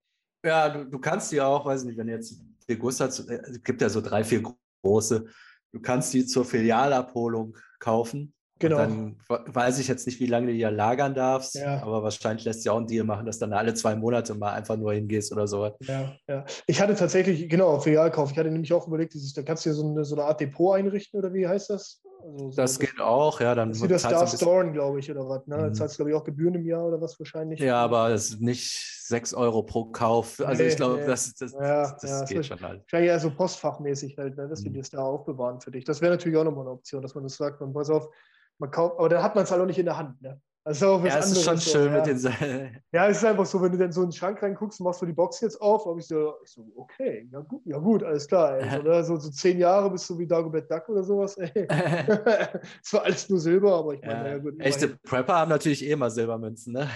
Ja, 0.45 0.69
du, 0.69 0.85
du 0.85 0.99
kannst 0.99 1.31
die 1.31 1.41
auch, 1.41 1.65
weiß 1.65 1.85
nicht, 1.85 1.97
wenn 1.97 2.07
jetzt 2.07 2.43
Degussa, 2.69 3.05
es 3.05 3.25
gibt 3.63 3.81
ja 3.81 3.89
so 3.89 4.01
drei, 4.01 4.23
vier 4.23 4.43
große. 4.85 5.25
Du 5.73 5.81
kannst 5.81 6.13
die 6.13 6.25
zur 6.25 6.45
Filialabholung 6.45 7.57
kaufen. 7.79 8.31
Genau. 8.57 8.77
dann 8.77 9.17
weiß 9.27 9.79
ich 9.79 9.89
jetzt 9.89 10.07
nicht, 10.07 10.21
wie 10.21 10.27
lange 10.27 10.47
du 10.47 10.53
die 10.53 10.59
ja 10.59 10.69
lagern 10.69 11.13
darfst, 11.13 11.55
ja. 11.55 11.81
aber 11.81 12.03
wahrscheinlich 12.03 12.45
lässt 12.45 12.63
sich 12.63 12.69
auch 12.69 12.77
ein 12.77 12.87
Deal 12.87 13.03
machen, 13.03 13.25
dass 13.25 13.37
dann 13.37 13.51
alle 13.51 13.73
zwei 13.73 13.97
Monate 13.97 14.33
mal 14.33 14.53
einfach 14.53 14.77
nur 14.77 14.93
hingehst 14.93 15.33
oder 15.33 15.45
so. 15.45 15.71
Ja, 15.81 16.15
ja. 16.29 16.45
Ich 16.65 16.79
hatte 16.79 16.95
tatsächlich, 16.95 17.49
genau, 17.49 17.81
Filialkauf. 17.81 18.31
Ich 18.31 18.37
hatte 18.37 18.49
nämlich 18.49 18.71
auch 18.71 18.87
überlegt, 18.87 19.13
da 19.35 19.41
kannst 19.43 19.65
du 19.65 19.71
dir 19.71 19.75
so 19.75 19.85
eine, 19.85 20.05
so 20.05 20.15
eine 20.15 20.23
Art 20.23 20.39
Depot 20.39 20.77
einrichten 20.77 21.19
oder 21.19 21.33
wie 21.33 21.45
heißt 21.45 21.69
das? 21.69 22.01
Also 22.23 22.51
so 22.51 22.55
das 22.55 22.79
geht 22.79 23.01
auch, 23.01 23.41
ja. 23.41 23.55
Dann 23.55 23.69
das 23.69 23.79
ist 23.79 23.83
wie 23.83 23.87
das 23.89 24.03
Star 24.03 24.25
Storn, 24.25 24.71
glaube 24.71 24.99
ich, 24.99 25.11
oder 25.11 25.27
was. 25.27 25.45
Ne? 25.47 25.57
Mhm. 25.57 25.73
zahlst 25.73 25.95
du, 25.95 25.97
glaube 25.97 26.11
ich, 26.11 26.15
auch 26.15 26.23
Gebühren 26.23 26.55
im 26.55 26.65
Jahr 26.65 26.85
oder 26.85 27.01
was 27.01 27.19
wahrscheinlich. 27.19 27.59
Ja, 27.59 27.83
aber 27.83 28.11
es 28.11 28.29
ist 28.29 28.41
nicht 28.41 28.94
6 29.07 29.33
Euro 29.35 29.63
pro 29.63 29.85
Kauf. 29.85 30.39
Also 30.39 30.63
nee, 30.63 30.69
ich 30.69 30.75
glaube, 30.75 30.95
nee. 30.97 31.05
das, 31.05 31.33
das, 31.35 31.51
ja, 31.53 31.91
das, 31.91 32.01
das 32.01 32.29
geht 32.29 32.45
schon 32.45 32.59
halt. 32.61 32.81
Wahrscheinlich 32.81 33.09
eher 33.09 33.19
so 33.19 33.29
postfachmäßig 33.29 34.17
halt, 34.17 34.35
ne? 34.37 34.47
dass 34.47 34.61
mhm. 34.61 34.73
die 34.73 34.79
das 34.79 34.89
da 34.89 34.99
aufbewahren 34.99 35.61
für 35.61 35.71
dich. 35.71 35.83
Das 35.83 36.01
wäre 36.01 36.11
natürlich 36.11 36.37
auch 36.37 36.43
nochmal 36.43 36.65
eine 36.65 36.71
Option, 36.71 37.01
dass 37.01 37.13
man 37.13 37.23
das 37.23 37.35
sagt, 37.35 37.61
man 37.61 37.73
pass 37.73 37.89
auf, 37.89 38.09
man 38.57 38.71
kauft, 38.71 38.97
aber 38.97 39.09
dann 39.09 39.21
hat 39.21 39.35
man 39.35 39.43
es 39.43 39.51
halt 39.51 39.61
auch 39.61 39.65
nicht 39.65 39.79
in 39.79 39.85
der 39.85 39.97
Hand. 39.97 40.21
Ne? 40.21 40.41
Also 40.67 40.99
ja, 41.05 41.19
es 41.19 41.31
ist 41.31 41.43
schon 41.43 41.57
so, 41.57 41.69
schön 41.69 41.91
ja. 41.91 41.97
mit 41.97 42.07
den 42.07 42.17
Seiten. 42.17 42.81
Ja, 42.91 43.07
es 43.07 43.17
ist 43.17 43.25
einfach 43.25 43.45
so, 43.45 43.61
wenn 43.61 43.71
du 43.71 43.77
dann 43.77 43.91
so 43.91 44.01
in 44.01 44.07
den 44.07 44.13
Schrank 44.13 44.41
reinguckst, 44.41 44.81
machst 44.81 44.99
du 44.99 45.05
die 45.05 45.13
Box 45.13 45.39
jetzt 45.41 45.61
auf, 45.61 45.85
habe 45.85 45.99
ich 45.99 46.07
so, 46.07 46.33
ich 46.43 46.49
so, 46.49 46.65
okay, 46.75 47.29
ja 47.31 47.41
gut, 47.41 47.61
ja 47.65 47.77
gut 47.77 48.03
alles 48.03 48.27
klar. 48.27 48.57
Ey. 48.57 48.71
So, 48.71 48.81
ne? 48.89 49.03
so, 49.03 49.15
so, 49.17 49.29
zehn 49.29 49.59
Jahre 49.59 49.91
bist 49.91 50.09
du 50.09 50.17
wie 50.17 50.25
Dagobert 50.25 50.71
Duck 50.71 50.89
oder 50.89 51.03
sowas. 51.03 51.37
Es 51.37 51.51
war 52.93 53.03
alles 53.03 53.29
nur 53.29 53.39
Silber, 53.39 53.75
aber 53.75 53.93
ich 53.93 54.01
meine, 54.01 54.25
ja. 54.25 54.27
ja 54.29 54.37
gut. 54.39 54.59
Echte 54.59 54.97
Prepper 55.03 55.35
haben 55.35 55.49
natürlich 55.49 55.85
eh 55.85 55.91
immer 55.91 56.09
Silbermünzen, 56.09 56.73
ne? 56.73 56.89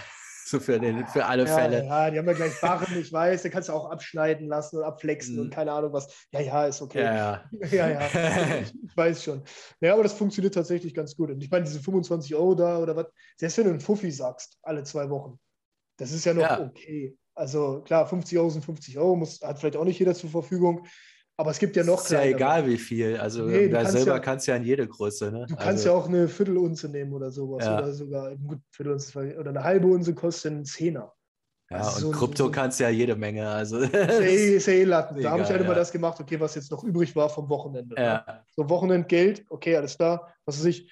So 0.50 0.60
für, 0.60 0.80
den, 0.80 1.06
für 1.06 1.26
alle 1.28 1.46
ja, 1.46 1.56
Fälle. 1.56 1.86
Ja, 1.86 2.10
die 2.10 2.18
haben 2.18 2.26
ja 2.26 2.34
gleich 2.34 2.60
Barren, 2.60 2.98
ich 2.98 3.14
weiß, 3.14 3.44
da 3.44 3.50
kannst 3.50 3.70
du 3.70 3.74
auch 3.74 3.92
abschneiden 3.92 4.48
lassen 4.48 4.78
und 4.78 4.84
abflexen 4.84 5.36
mhm. 5.36 5.42
und 5.42 5.50
keine 5.52 5.72
Ahnung 5.72 5.94
was. 5.94 6.28
Ja, 6.32 6.40
ja, 6.40 6.66
ist 6.66 6.82
okay. 6.82 7.04
Ja, 7.04 7.14
ja. 7.14 7.44
ja, 7.72 7.90
ja. 7.90 8.08
Ich, 8.62 8.74
ich, 8.84 8.98
weiß 8.98 9.24
schon. 9.24 9.44
Ja, 9.80 9.94
aber 9.94 10.02
das 10.02 10.14
funktioniert 10.14 10.56
tatsächlich 10.56 10.96
ganz 10.96 11.16
gut. 11.16 11.30
Und 11.30 11.44
ich 11.44 11.52
meine, 11.52 11.66
diese 11.66 11.80
25 11.80 12.34
Euro 12.34 12.56
da 12.56 12.80
oder 12.80 12.96
was, 12.96 13.06
selbst 13.38 13.60
wenn 13.60 13.66
du 13.66 13.70
einen 13.70 13.80
Fuffi 13.80 14.10
sagst, 14.10 14.58
alle 14.64 14.84
zwei 14.84 15.08
Wochen, 15.12 15.40
das 15.98 16.12
ist 16.12 16.26
ja 16.26 16.34
noch 16.34 16.42
ja. 16.42 16.62
okay. 16.62 17.16
Also 17.36 17.82
klar, 17.82 18.08
50 18.08 18.40
Euro 18.40 18.50
sind 18.50 18.66
50 18.66 18.98
Euro, 18.98 19.16
muss, 19.16 19.42
hat 19.42 19.60
vielleicht 19.60 19.78
auch 19.78 19.86
nicht 19.86 20.00
jeder 20.00 20.16
zur 20.16 20.32
Verfügung. 20.32 20.88
Aber 21.40 21.52
es 21.52 21.60
gibt 21.60 21.78
ja 21.78 21.86
noch. 21.86 22.04
Ist 22.04 22.12
ja 22.12 22.22
egal, 22.24 22.68
wie 22.68 22.78
viel. 22.78 23.16
Also 23.16 23.46
nee, 23.46 23.70
da 23.70 23.86
selber 23.86 24.16
ja, 24.16 24.20
kannst 24.20 24.46
ja 24.48 24.58
in 24.58 24.66
jede 24.66 24.86
Größe. 24.86 25.32
Ne? 25.32 25.46
Du 25.48 25.56
kannst 25.56 25.68
also, 25.68 25.90
ja 25.90 25.96
auch 25.96 26.06
eine 26.10 26.28
Viertelunze 26.28 26.90
nehmen 26.90 27.14
oder 27.14 27.32
sowas. 27.32 27.64
Ja. 27.66 27.78
Oder 27.78 27.94
sogar 27.94 28.36
gut, 28.36 28.60
Viertelunze 28.72 29.38
oder 29.40 29.52
eine 29.52 29.64
halbe 29.64 29.88
Unze 29.88 30.14
kostet 30.14 30.52
einen 30.52 30.66
Zehner. 30.66 31.14
Ja, 31.72 31.78
also 31.78 32.08
und 32.08 32.14
so 32.14 32.20
Krypto 32.20 32.44
so, 32.44 32.52
kannst 32.52 32.82
ja 32.82 32.90
jede 32.90 33.16
Menge. 33.16 33.48
Also, 33.48 33.78
ist 33.80 33.94
eh, 33.94 34.56
ist 34.58 34.68
eh 34.68 34.84
Latten. 34.84 35.22
Da 35.22 35.32
habe 35.32 35.44
ich 35.44 35.50
halt 35.50 35.62
immer 35.62 35.76
das 35.76 35.94
gemacht, 35.94 36.20
okay, 36.20 36.38
was 36.42 36.56
jetzt 36.56 36.72
noch 36.72 36.84
übrig 36.84 37.16
war 37.16 37.30
vom 37.30 37.48
Wochenende. 37.48 37.96
Ne? 37.96 38.04
Ja. 38.04 38.44
So 38.54 38.70
Wochenendgeld, 38.70 39.46
okay, 39.50 39.78
alles 39.78 39.96
da. 39.96 40.28
Was 40.44 40.60
weiß 40.60 40.66
ich, 40.66 40.92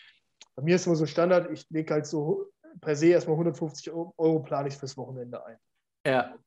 bei 0.55 0.63
mir 0.63 0.77
ist 0.77 0.87
immer 0.87 0.95
so 0.95 1.05
Standard, 1.05 1.51
ich 1.51 1.69
lege 1.71 1.93
halt 1.93 2.05
so 2.05 2.45
per 2.79 2.95
se 2.95 3.07
erstmal 3.07 3.33
150 3.33 3.91
Euro 3.91 4.39
plane 4.43 4.69
ich 4.69 4.77
fürs 4.77 4.95
Wochenende 4.95 5.45
ein. 5.45 5.57
Ja 6.05 6.37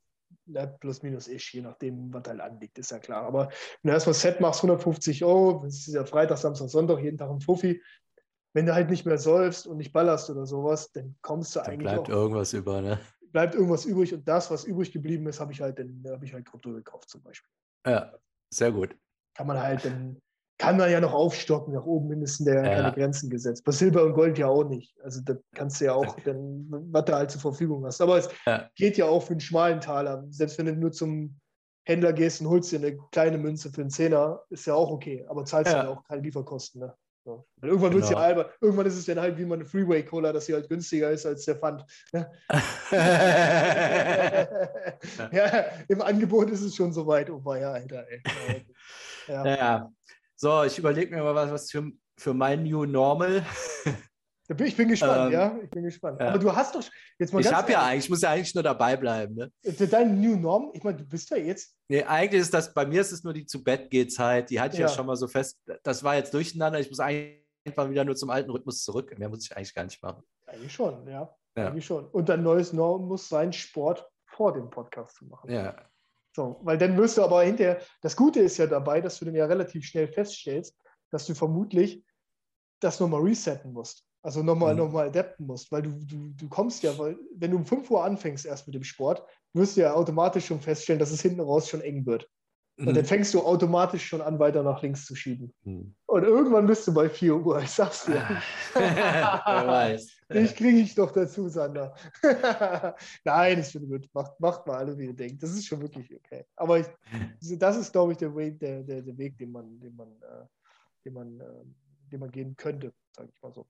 ne, 0.51 0.77
plus 0.81 1.03
minus 1.03 1.29
ist, 1.29 1.53
je 1.53 1.63
nachdem, 1.63 2.13
was 2.13 2.23
halt 2.27 2.41
anliegt, 2.41 2.79
ist 2.79 2.91
ja 2.91 2.99
klar. 2.99 3.25
Aber 3.25 3.49
wenn 3.83 3.89
du 3.89 3.93
erstmal 3.93 4.15
Set 4.15 4.41
machst, 4.41 4.61
150 4.61 5.25
Euro, 5.25 5.63
das 5.65 5.75
ist 5.87 5.95
ja 5.95 6.05
Freitag, 6.05 6.39
Samstag, 6.39 6.69
Sonntag, 6.69 7.01
jeden 7.01 7.19
Tag 7.19 7.31
ein 7.31 7.41
Fuffi. 7.41 7.83
Wenn 8.53 8.67
du 8.67 8.75
halt 8.75 8.91
nicht 8.91 9.07
mehr 9.07 9.19
säufst 9.19 9.67
und 9.67 9.77
nicht 9.77 9.93
ballerst 9.93 10.29
oder 10.31 10.45
sowas, 10.45 10.91
dann 10.93 11.17
kommst 11.23 11.55
du 11.55 11.61
dann 11.61 11.69
eigentlich. 11.69 11.93
Bleibt 11.93 12.11
auch, 12.11 12.15
irgendwas 12.15 12.53
über, 12.53 12.81
ne? 12.81 12.99
Bleibt 13.33 13.55
irgendwas 13.55 13.85
übrig 13.85 14.13
und 14.13 14.27
das, 14.27 14.51
was 14.51 14.65
übrig 14.65 14.91
geblieben 14.91 15.27
ist, 15.29 15.39
habe 15.39 15.53
ich 15.53 15.61
halt, 15.61 15.79
dann 15.79 16.03
habe 16.09 16.25
ich 16.25 16.35
halt 16.35 16.45
Krypto 16.47 16.73
gekauft 16.73 17.09
zum 17.09 17.23
Beispiel. 17.23 17.51
Ja, 17.87 18.13
sehr 18.53 18.73
gut. 18.73 18.97
Kann 19.35 19.47
man 19.47 19.61
halt 19.63 19.85
dann 19.85 20.21
kann 20.61 20.77
man 20.77 20.91
ja 20.91 21.01
noch 21.01 21.15
aufstocken, 21.15 21.73
nach 21.73 21.87
oben 21.87 22.09
mindestens 22.09 22.45
der 22.45 22.63
ja. 22.63 22.75
keine 22.75 22.93
Grenzen 22.93 23.31
gesetzt. 23.31 23.65
Bei 23.65 23.73
Silber 23.73 24.05
und 24.05 24.13
Gold 24.13 24.37
ja 24.37 24.47
auch 24.47 24.65
nicht. 24.65 24.95
Also 25.03 25.23
da 25.25 25.35
kannst 25.55 25.81
du 25.81 25.87
ja 25.87 25.95
auch 25.95 26.21
dann, 26.21 26.67
was 26.69 27.07
du 27.07 27.15
halt 27.15 27.31
zur 27.31 27.41
Verfügung 27.41 27.87
hast. 27.87 28.03
Aber 28.03 28.19
es 28.19 28.29
ja. 28.47 28.69
geht 28.75 28.99
ja 28.99 29.07
auch 29.07 29.23
für 29.23 29.33
einen 29.33 29.41
schmalen 29.41 29.81
Taler. 29.81 30.27
Selbst 30.29 30.59
wenn 30.59 30.67
du 30.67 30.75
nur 30.75 30.93
zum 30.93 31.41
Händler 31.85 32.13
gehst 32.13 32.43
und 32.43 32.49
holst 32.49 32.73
dir 32.73 32.79
eine 32.79 32.99
kleine 33.11 33.39
Münze 33.39 33.71
für 33.71 33.81
einen 33.81 33.89
Zehner, 33.89 34.43
ist 34.51 34.67
ja 34.67 34.75
auch 34.75 34.91
okay. 34.91 35.25
Aber 35.31 35.47
zahlst 35.47 35.73
ja, 35.73 35.85
ja 35.85 35.89
auch 35.89 36.05
keine 36.05 36.21
Lieferkosten. 36.21 36.83
Ne? 36.83 36.95
So. 37.25 37.47
Irgendwann 37.63 37.93
genau. 37.93 38.11
ja 38.11 38.19
albern. 38.19 38.47
Irgendwann 38.61 38.87
ist 38.87 38.99
es 38.99 39.07
dann 39.07 39.19
halt 39.19 39.39
wie 39.39 39.47
man 39.47 39.61
eine 39.61 39.69
Freeway 39.69 40.05
Cola, 40.05 40.31
dass 40.31 40.45
sie 40.45 40.53
halt 40.53 40.69
günstiger 40.69 41.11
ist 41.11 41.25
als 41.25 41.47
der 41.47 41.57
Pfand. 41.57 41.87
Ne? 42.13 42.31
ja, 45.33 45.65
im 45.89 46.03
Angebot 46.03 46.51
ist 46.51 46.61
es 46.61 46.77
schon 46.77 46.93
so 46.93 47.07
weit. 47.07 47.31
Oh, 47.31 47.55
ja, 47.55 47.73
Alter, 47.73 48.05
ey. 48.11 48.67
Ja. 49.31 49.47
ja. 49.47 49.93
So, 50.43 50.65
ich 50.65 50.79
überlege 50.79 51.15
mir 51.15 51.23
mal 51.23 51.35
was, 51.35 51.51
was 51.51 51.71
für, 51.71 51.93
für 52.17 52.33
mein 52.33 52.63
New 52.63 52.87
Normal. 52.87 53.45
Ich 54.59 54.77
bin 54.77 54.89
gespannt, 54.89 55.27
ähm, 55.27 55.33
ja. 55.33 55.59
Ich 55.63 55.71
bin 55.71 55.85
gespannt. 55.85 56.19
Ja. 56.19 56.31
Aber 56.31 56.39
du 56.39 56.53
hast 56.53 56.75
doch 56.75 56.83
jetzt 57.21 57.33
mal. 57.33 57.39
Ich 57.41 57.53
habe 57.53 57.71
ja 57.71 57.85
eigentlich, 57.85 58.07
ich 58.07 58.11
muss 58.11 58.23
ja 58.23 58.31
eigentlich 58.31 58.53
nur 58.53 58.65
dabei 58.65 58.97
bleiben. 58.97 59.37
Ne? 59.37 59.53
Dein 59.63 60.21
New 60.21 60.35
Norm, 60.35 60.73
ich 60.75 60.83
meine, 60.83 60.97
du 60.97 61.05
bist 61.05 61.31
ja 61.31 61.37
jetzt. 61.37 61.77
Nee, 61.89 62.03
eigentlich 62.03 62.41
ist 62.41 62.53
das, 62.53 62.75
bei 62.75 62.85
mir 62.85 63.01
ist 63.01 63.13
es 63.13 63.23
nur 63.23 63.33
die 63.33 63.47
zu 63.47 63.63
Bett 63.63 63.91
geht 63.91 64.13
Zeit. 64.13 64.51
Die 64.51 64.61
hatte 64.61 64.75
ich 64.75 64.81
ja. 64.81 64.89
ja 64.89 64.93
schon 64.93 65.07
mal 65.07 65.15
so 65.15 65.29
fest. 65.29 65.61
Das 65.85 66.03
war 66.03 66.17
jetzt 66.17 66.35
durcheinander. 66.35 66.81
Ich 66.81 66.89
muss 66.89 66.99
einfach 66.99 67.89
wieder 67.89 68.05
nur 68.05 68.17
zum 68.17 68.31
alten 68.31 68.51
Rhythmus 68.51 68.83
zurück. 68.83 69.17
Mehr 69.19 69.29
muss 69.29 69.45
ich 69.45 69.57
eigentlich 69.57 69.73
gar 69.73 69.85
nicht 69.85 70.03
machen. 70.03 70.25
Eigentlich 70.47 70.73
schon, 70.73 71.07
ja. 71.07 71.33
ja. 71.57 71.69
Eigentlich 71.69 71.87
schon. 71.87 72.07
Und 72.09 72.29
dein 72.29 72.43
neues 72.43 72.73
Norm 72.73 73.07
muss 73.07 73.29
sein, 73.29 73.53
Sport 73.53 74.11
vor 74.25 74.53
dem 74.53 74.69
Podcast 74.69 75.15
zu 75.15 75.27
machen. 75.27 75.49
Ja, 75.49 75.77
so, 76.41 76.59
weil 76.63 76.79
dann 76.79 76.97
wirst 76.97 77.19
du 77.19 77.23
aber 77.23 77.43
hinterher, 77.43 77.81
das 78.01 78.17
Gute 78.17 78.41
ist 78.41 78.57
ja 78.57 78.67
dabei, 78.67 79.01
dass 79.03 79.19
du 79.19 79.27
dann 79.27 79.35
ja 79.35 79.45
relativ 79.45 79.85
schnell 79.85 80.09
feststellst, 80.09 80.75
dass 81.11 81.27
du 81.27 81.35
vermutlich 81.35 82.03
das 82.81 82.99
nochmal 82.99 83.21
resetten 83.21 83.73
musst. 83.73 84.07
Also 84.23 84.43
nochmal 84.43 84.75
mhm. 84.75 84.81
noch 84.81 84.95
adapten 84.95 85.47
musst, 85.47 85.71
weil 85.71 85.83
du, 85.83 85.91
du, 85.91 86.31
du 86.31 86.49
kommst 86.49 86.83
ja, 86.83 86.97
weil 86.99 87.19
wenn 87.35 87.51
du 87.51 87.59
um 87.59 87.67
5 87.67 87.91
Uhr 87.91 88.05
anfängst 88.05 88.47
erst 88.47 88.67
mit 88.67 88.75
dem 88.75 88.85
Sport, 88.85 89.23
wirst 89.53 89.77
du 89.77 89.83
ja 89.83 89.93
automatisch 89.95 90.47
schon 90.47 90.61
feststellen, 90.61 90.99
dass 90.99 91.11
es 91.11 91.23
hinten 91.23 91.41
raus 91.41 91.69
schon 91.69 91.83
eng 91.83 92.07
wird. 92.07 92.27
Und 92.81 92.95
dann 92.95 93.05
mhm. 93.05 93.09
fängst 93.09 93.35
du 93.35 93.43
automatisch 93.43 94.07
schon 94.07 94.23
an, 94.23 94.39
weiter 94.39 94.63
nach 94.63 94.81
links 94.81 95.05
zu 95.05 95.15
schieben. 95.15 95.53
Mhm. 95.65 95.95
Und 96.07 96.23
irgendwann 96.25 96.67
bist 96.67 96.89
du 96.89 96.95
bei 96.95 97.11
4 97.11 97.37
Uhr, 97.37 97.61
ich 97.61 97.71
sag's 97.71 98.07
dir. 98.07 98.27
Wer 98.75 99.67
weiß. 99.67 100.11
Ich 100.31 100.57
kriege 100.57 100.79
ich 100.79 100.95
doch 100.95 101.11
dazu, 101.11 101.49
Sander. 101.49 101.95
Nein, 103.25 103.59
ist 103.59 103.73
schon 103.73 103.87
gut. 103.87 104.09
Macht, 104.15 104.41
macht 104.41 104.67
mal 104.67 104.79
alle, 104.79 104.97
wie 104.97 105.07
ihr 105.07 105.15
denkt. 105.15 105.43
Das 105.43 105.51
ist 105.51 105.67
schon 105.67 105.83
wirklich 105.83 106.15
okay. 106.15 106.47
Aber 106.57 106.79
ich, 106.79 106.87
das 107.59 107.77
ist, 107.77 107.93
glaube 107.93 108.13
ich, 108.13 108.19
der 108.19 108.35
Weg, 108.35 108.59
der, 108.59 108.83
der, 108.83 109.03
der 109.03 109.19
Weg, 109.19 109.37
den 109.37 109.53
man, 109.53 109.79
den 109.79 109.95
man, 109.95 110.09
äh, 110.23 110.47
den 111.05 111.13
man, 111.13 111.39
äh, 111.39 111.65
den 112.11 112.21
man 112.21 112.31
gehen 112.31 112.57
könnte, 112.57 112.95
sage 113.15 113.29
ich 113.31 113.43
mal 113.43 113.53
so. 113.53 113.67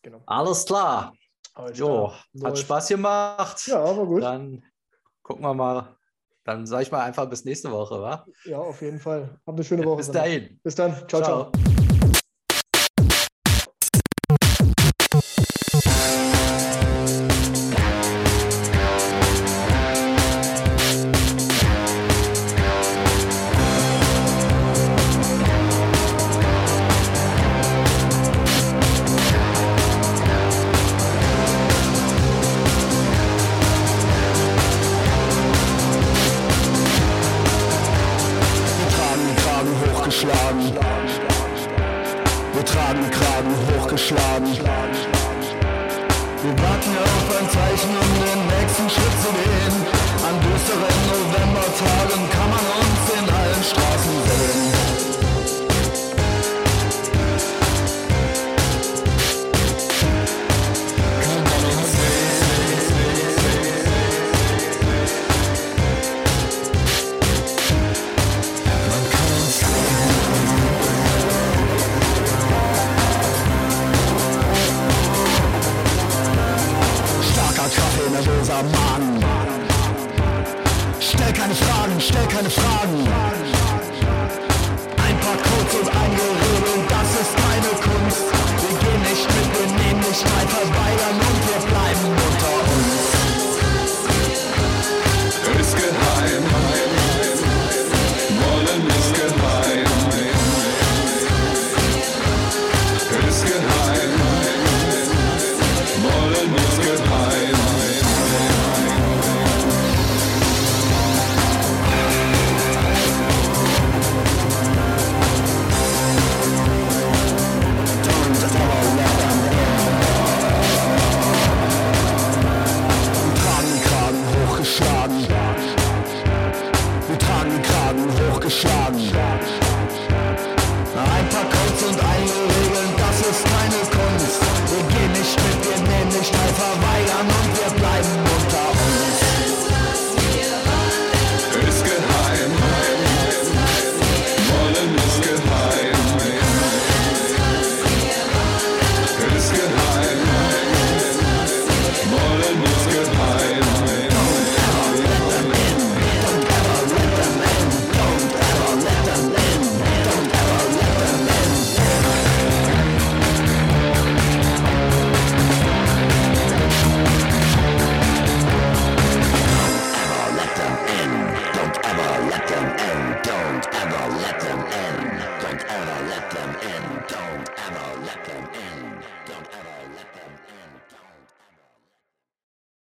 Genau. 0.00 0.22
Alles 0.24 0.64
klar. 0.64 1.12
Alles 1.52 1.78
jo, 1.78 2.12
klar. 2.32 2.50
hat 2.50 2.58
Spaß 2.58 2.88
gemacht. 2.88 3.66
Ja, 3.66 3.84
aber 3.84 4.06
gut. 4.06 4.22
Dann 4.22 4.62
gucken 5.22 5.42
wir 5.42 5.52
mal, 5.52 5.97
dann 6.48 6.66
sage 6.66 6.84
ich 6.84 6.90
mal 6.90 7.04
einfach 7.04 7.28
bis 7.28 7.44
nächste 7.44 7.70
Woche, 7.70 8.00
wa? 8.00 8.26
Ja, 8.44 8.56
auf 8.56 8.80
jeden 8.80 8.98
Fall. 8.98 9.28
Hab 9.46 9.54
eine 9.54 9.64
schöne 9.64 9.84
Woche. 9.84 9.98
Bis 9.98 10.10
dahin. 10.10 10.58
Bis 10.62 10.74
dann. 10.74 10.94
ciao. 11.06 11.22
ciao. 11.22 11.50
ciao. 11.52 11.77